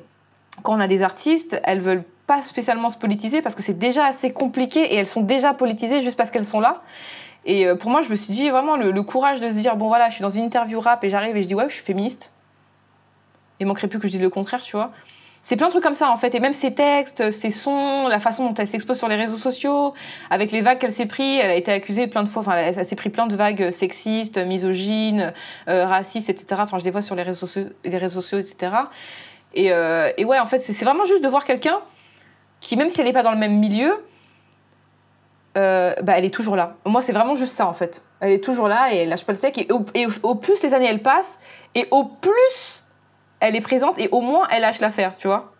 quand 0.62 0.74
on 0.74 0.80
a 0.80 0.86
des 0.86 1.02
artistes, 1.02 1.60
elles 1.64 1.80
veulent 1.80 2.04
pas 2.26 2.42
spécialement 2.42 2.90
se 2.90 2.96
politiser 2.96 3.42
parce 3.42 3.54
que 3.54 3.62
c'est 3.62 3.78
déjà 3.78 4.06
assez 4.06 4.32
compliqué 4.32 4.80
et 4.80 4.96
elles 4.96 5.08
sont 5.08 5.22
déjà 5.22 5.52
politisées 5.52 6.02
juste 6.02 6.16
parce 6.16 6.30
qu'elles 6.30 6.44
sont 6.44 6.60
là. 6.60 6.82
Et 7.44 7.66
euh, 7.66 7.74
pour 7.74 7.90
moi, 7.90 8.02
je 8.02 8.10
me 8.10 8.14
suis 8.14 8.32
dit 8.32 8.50
vraiment 8.50 8.76
le, 8.76 8.90
le 8.90 9.02
courage 9.02 9.40
de 9.40 9.48
se 9.48 9.54
dire 9.54 9.76
bon 9.76 9.88
voilà, 9.88 10.08
je 10.08 10.14
suis 10.14 10.22
dans 10.22 10.30
une 10.30 10.44
interview 10.44 10.80
rap 10.80 11.02
et 11.04 11.10
j'arrive 11.10 11.36
et 11.36 11.42
je 11.42 11.48
dis 11.48 11.54
ouais, 11.54 11.68
je 11.68 11.74
suis 11.74 11.84
féministe. 11.84 12.30
Il 13.58 13.66
manquerait 13.66 13.88
plus 13.88 13.98
que 13.98 14.06
je 14.06 14.12
dise 14.12 14.22
le 14.22 14.30
contraire, 14.30 14.62
tu 14.62 14.76
vois. 14.76 14.90
C'est 15.42 15.56
plein 15.56 15.66
de 15.66 15.70
trucs 15.70 15.82
comme 15.82 15.94
ça 15.94 16.10
en 16.10 16.16
fait, 16.16 16.34
et 16.34 16.40
même 16.40 16.52
ses 16.52 16.74
textes, 16.74 17.30
ses 17.30 17.50
sons, 17.50 18.08
la 18.08 18.20
façon 18.20 18.46
dont 18.46 18.54
elle 18.54 18.68
s'expose 18.68 18.98
sur 18.98 19.08
les 19.08 19.16
réseaux 19.16 19.38
sociaux, 19.38 19.94
avec 20.28 20.52
les 20.52 20.60
vagues 20.60 20.78
qu'elle 20.78 20.92
s'est 20.92 21.06
pris, 21.06 21.38
elle 21.38 21.50
a 21.50 21.54
été 21.54 21.72
accusée 21.72 22.06
plein 22.06 22.22
de 22.22 22.28
fois, 22.28 22.40
enfin 22.40 22.56
elle, 22.56 22.84
s'est 22.84 22.96
pris 22.96 23.08
plein 23.08 23.26
de 23.26 23.34
vagues 23.34 23.70
sexistes, 23.70 24.36
misogynes, 24.38 25.32
euh, 25.68 25.86
racistes, 25.86 26.28
etc. 26.28 26.60
Enfin 26.62 26.78
je 26.78 26.84
les 26.84 26.90
vois 26.90 27.02
sur 27.02 27.14
les 27.14 27.22
réseaux, 27.22 27.48
les 27.84 27.98
réseaux 27.98 28.20
sociaux, 28.20 28.38
etc. 28.38 28.72
Et, 29.54 29.72
euh, 29.72 30.10
et 30.16 30.24
ouais, 30.24 30.38
en 30.38 30.46
fait, 30.46 30.60
c'est 30.60 30.84
vraiment 30.84 31.04
juste 31.04 31.22
de 31.22 31.28
voir 31.28 31.44
quelqu'un 31.44 31.80
qui, 32.60 32.76
même 32.76 32.88
si 32.88 33.00
elle 33.00 33.06
n'est 33.06 33.12
pas 33.12 33.22
dans 33.22 33.32
le 33.32 33.38
même 33.38 33.58
milieu, 33.58 34.04
euh, 35.56 35.94
bah, 36.02 36.14
elle 36.16 36.24
est 36.24 36.34
toujours 36.34 36.56
là. 36.56 36.76
Moi, 36.86 37.02
c'est 37.02 37.12
vraiment 37.12 37.34
juste 37.34 37.56
ça, 37.56 37.66
en 37.66 37.72
fait. 37.72 38.04
Elle 38.20 38.32
est 38.32 38.44
toujours 38.44 38.68
là 38.68 38.92
et 38.92 38.98
elle 38.98 39.08
lâche 39.08 39.24
pas 39.24 39.32
le 39.32 39.38
steak. 39.38 39.58
Et 39.58 39.72
au, 39.72 39.84
et 39.94 40.06
plus 40.40 40.62
les 40.62 40.74
années 40.74 40.86
elles 40.86 41.02
passent, 41.02 41.38
et 41.74 41.88
au 41.90 42.04
plus 42.04 42.79
elle 43.40 43.56
est 43.56 43.60
présente, 43.60 43.98
et 43.98 44.08
au 44.12 44.20
moins 44.20 44.46
elle 44.50 44.62
lâche 44.62 44.80
l'affaire, 44.80 45.16
tu 45.16 45.26
vois. 45.26 45.52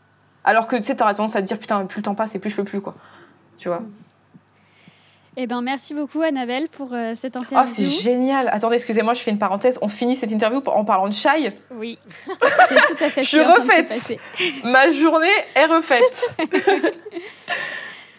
Alors 0.45 0.67
que 0.67 0.77
tu 0.77 0.85
sais, 0.85 0.97
t'auras 0.97 1.15
tendance 1.15 1.37
à 1.37 1.43
te 1.43 1.47
dire, 1.47 1.59
putain, 1.59 1.85
plus 1.87 1.99
le 1.99 2.05
temps 2.05 2.15
passe 2.15 2.35
et 2.35 2.39
plus 2.39 2.51
je 2.51 2.57
peux 2.57 2.65
plus, 2.65 2.81
quoi. 2.81 2.95
Tu 3.59 3.69
vois. 3.69 3.83
Eh 5.37 5.47
ben, 5.47 5.63
merci 5.63 5.95
beaucoup, 5.95 6.23
Annabelle, 6.23 6.69
pour 6.69 6.93
euh, 6.93 7.15
cette 7.15 7.37
interview. 7.37 7.59
Oh, 7.63 7.67
c'est 7.67 7.85
génial. 7.85 8.49
Attendez, 8.49 8.75
excusez-moi, 8.75 9.15
je 9.15 9.21
fais 9.21 9.31
une 9.31 9.39
parenthèse. 9.39 9.79
On 9.81 9.89
finit 9.89 10.17
cette 10.17 10.33
interview 10.33 10.61
en 10.67 10.85
parlant 10.85 11.09
de 11.09 11.13
chai. 11.13 11.53
Oui, 11.71 11.99
c'est 12.69 12.75
tout 12.75 13.05
à 13.05 13.11
fait 13.11 13.23
Je 13.23 13.29
suis 13.29 13.41
refaite. 13.41 14.21
Ma 14.65 14.91
journée 14.91 15.29
est 15.55 15.67
refaite. 15.67 16.37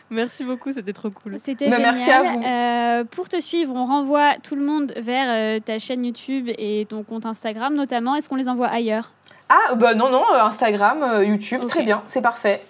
Merci 0.09 0.43
beaucoup, 0.43 0.73
c'était 0.73 0.93
trop 0.93 1.09
cool. 1.09 1.37
C'était 1.41 1.69
génial. 1.69 1.95
merci 1.95 2.11
à 2.11 2.23
vous. 2.23 2.43
Euh, 2.43 3.05
pour 3.05 3.29
te 3.29 3.39
suivre, 3.39 3.73
on 3.73 3.85
renvoie 3.85 4.35
tout 4.43 4.55
le 4.55 4.61
monde 4.61 4.93
vers 4.97 5.27
euh, 5.29 5.59
ta 5.59 5.79
chaîne 5.79 6.03
YouTube 6.03 6.49
et 6.57 6.85
ton 6.89 7.03
compte 7.03 7.25
Instagram 7.25 7.73
notamment. 7.75 8.15
Est-ce 8.15 8.27
qu'on 8.27 8.35
les 8.35 8.49
envoie 8.49 8.67
ailleurs? 8.67 9.13
Ah, 9.53 9.75
bah 9.75 9.93
non, 9.95 10.09
non, 10.09 10.23
euh, 10.33 10.43
Instagram, 10.43 11.03
euh, 11.03 11.25
YouTube, 11.25 11.65
très 11.67 11.83
bien, 11.83 12.03
c'est 12.07 12.21
parfait. 12.21 12.61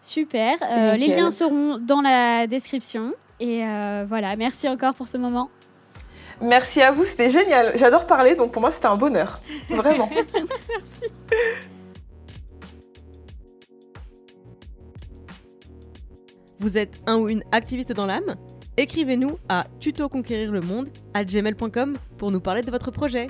Super. 0.00 0.56
Euh, 0.62 0.96
les 0.96 1.08
liens 1.08 1.30
seront 1.30 1.76
dans 1.76 2.00
la 2.00 2.46
description. 2.46 3.12
Et 3.40 3.62
euh, 3.62 4.06
voilà, 4.08 4.36
merci 4.36 4.66
encore 4.66 4.94
pour 4.94 5.06
ce 5.06 5.18
moment. 5.18 5.50
Merci 6.40 6.80
à 6.80 6.92
vous, 6.92 7.04
c'était 7.04 7.28
génial. 7.28 7.72
J'adore 7.74 8.06
parler, 8.06 8.36
donc 8.36 8.52
pour 8.52 8.62
moi, 8.62 8.70
c'était 8.70 8.86
un 8.86 8.96
bonheur. 8.96 9.40
Vraiment. 9.68 10.08
Vous 16.58 16.78
êtes 16.78 16.98
un 17.06 17.18
ou 17.18 17.28
une 17.28 17.44
activiste 17.52 17.92
dans 17.92 18.06
l'âme? 18.06 18.36
Écrivez-nous 18.78 19.38
à 19.50 19.66
tutoconquérir 19.78 20.52
le 20.52 20.62
monde 20.62 20.88
à 21.12 21.22
gmail.com 21.24 21.98
pour 22.16 22.30
nous 22.30 22.40
parler 22.40 22.62
de 22.62 22.70
votre 22.70 22.90
projet. 22.90 23.26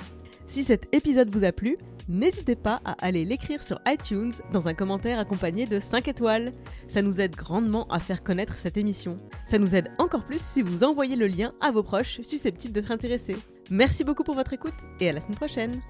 Si 0.51 0.65
cet 0.65 0.93
épisode 0.93 1.33
vous 1.33 1.45
a 1.45 1.53
plu, 1.53 1.77
n'hésitez 2.09 2.57
pas 2.57 2.81
à 2.83 2.91
aller 2.99 3.23
l'écrire 3.23 3.63
sur 3.63 3.79
iTunes 3.87 4.33
dans 4.51 4.67
un 4.67 4.73
commentaire 4.73 5.17
accompagné 5.17 5.65
de 5.65 5.79
5 5.79 6.09
étoiles. 6.09 6.51
Ça 6.89 7.01
nous 7.01 7.21
aide 7.21 7.37
grandement 7.37 7.87
à 7.87 8.01
faire 8.01 8.21
connaître 8.21 8.57
cette 8.57 8.75
émission. 8.75 9.15
Ça 9.45 9.57
nous 9.57 9.75
aide 9.75 9.91
encore 9.97 10.25
plus 10.25 10.41
si 10.41 10.61
vous 10.61 10.83
envoyez 10.83 11.15
le 11.15 11.27
lien 11.27 11.53
à 11.61 11.71
vos 11.71 11.83
proches 11.83 12.19
susceptibles 12.23 12.73
d'être 12.73 12.91
intéressés. 12.91 13.37
Merci 13.69 14.03
beaucoup 14.03 14.25
pour 14.25 14.35
votre 14.35 14.51
écoute 14.51 14.73
et 14.99 15.07
à 15.07 15.13
la 15.13 15.21
semaine 15.21 15.37
prochaine. 15.37 15.81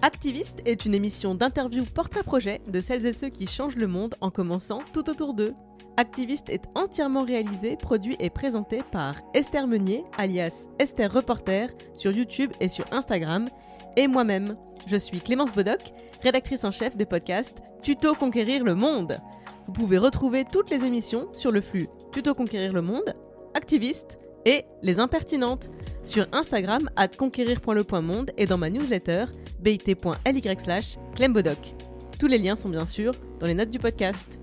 Activiste 0.00 0.62
est 0.64 0.84
une 0.84 0.94
émission 0.94 1.34
d'interview 1.34 1.84
porte-à-projet 1.84 2.60
de 2.68 2.80
celles 2.80 3.04
et 3.04 3.12
ceux 3.12 3.30
qui 3.30 3.48
changent 3.48 3.74
le 3.74 3.88
monde 3.88 4.14
en 4.20 4.30
commençant 4.30 4.82
tout 4.92 5.10
autour 5.10 5.34
d'eux. 5.34 5.54
Activiste 5.96 6.50
est 6.50 6.62
entièrement 6.76 7.24
réalisé, 7.24 7.76
produit 7.76 8.14
et 8.20 8.30
présenté 8.30 8.84
par 8.92 9.16
Esther 9.34 9.66
Meunier, 9.66 10.04
alias 10.16 10.68
Esther 10.78 11.12
Reporter, 11.12 11.70
sur 11.94 12.12
YouTube 12.12 12.52
et 12.60 12.68
sur 12.68 12.84
Instagram, 12.92 13.50
et 13.96 14.06
moi-même. 14.06 14.56
Je 14.86 14.96
suis 14.96 15.20
Clémence 15.20 15.52
Bodoc, 15.52 15.80
rédactrice 16.22 16.64
en 16.64 16.70
chef 16.70 16.96
des 16.96 17.06
podcasts 17.06 17.58
Tuto 17.82 18.14
Conquérir 18.14 18.64
le 18.64 18.74
Monde. 18.74 19.20
Vous 19.66 19.72
pouvez 19.72 19.98
retrouver 19.98 20.44
toutes 20.50 20.70
les 20.70 20.84
émissions 20.84 21.28
sur 21.34 21.50
le 21.50 21.60
flux 21.60 21.88
Tuto 22.12 22.34
Conquérir 22.34 22.72
le 22.72 22.82
Monde, 22.82 23.14
Activiste 23.54 24.18
et 24.44 24.64
Les 24.82 24.98
Impertinentes 24.98 25.70
sur 26.02 26.26
Instagram 26.32 26.88
at 26.96 27.08
conquérir.le.monde 27.08 28.30
et 28.36 28.46
dans 28.46 28.58
ma 28.58 28.70
newsletter 28.70 29.26
bit.ly 29.60 30.58
slash 30.58 30.96
clembodoc. 31.14 31.74
Tous 32.18 32.26
les 32.26 32.38
liens 32.38 32.56
sont 32.56 32.68
bien 32.68 32.86
sûr 32.86 33.12
dans 33.40 33.46
les 33.46 33.54
notes 33.54 33.70
du 33.70 33.78
podcast. 33.78 34.38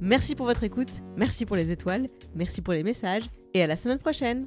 Merci 0.00 0.34
pour 0.34 0.46
votre 0.46 0.62
écoute, 0.62 0.90
merci 1.16 1.46
pour 1.46 1.56
les 1.56 1.72
étoiles, 1.72 2.08
merci 2.34 2.60
pour 2.60 2.74
les 2.74 2.82
messages 2.82 3.24
et 3.54 3.62
à 3.62 3.66
la 3.66 3.76
semaine 3.76 3.98
prochaine. 3.98 4.46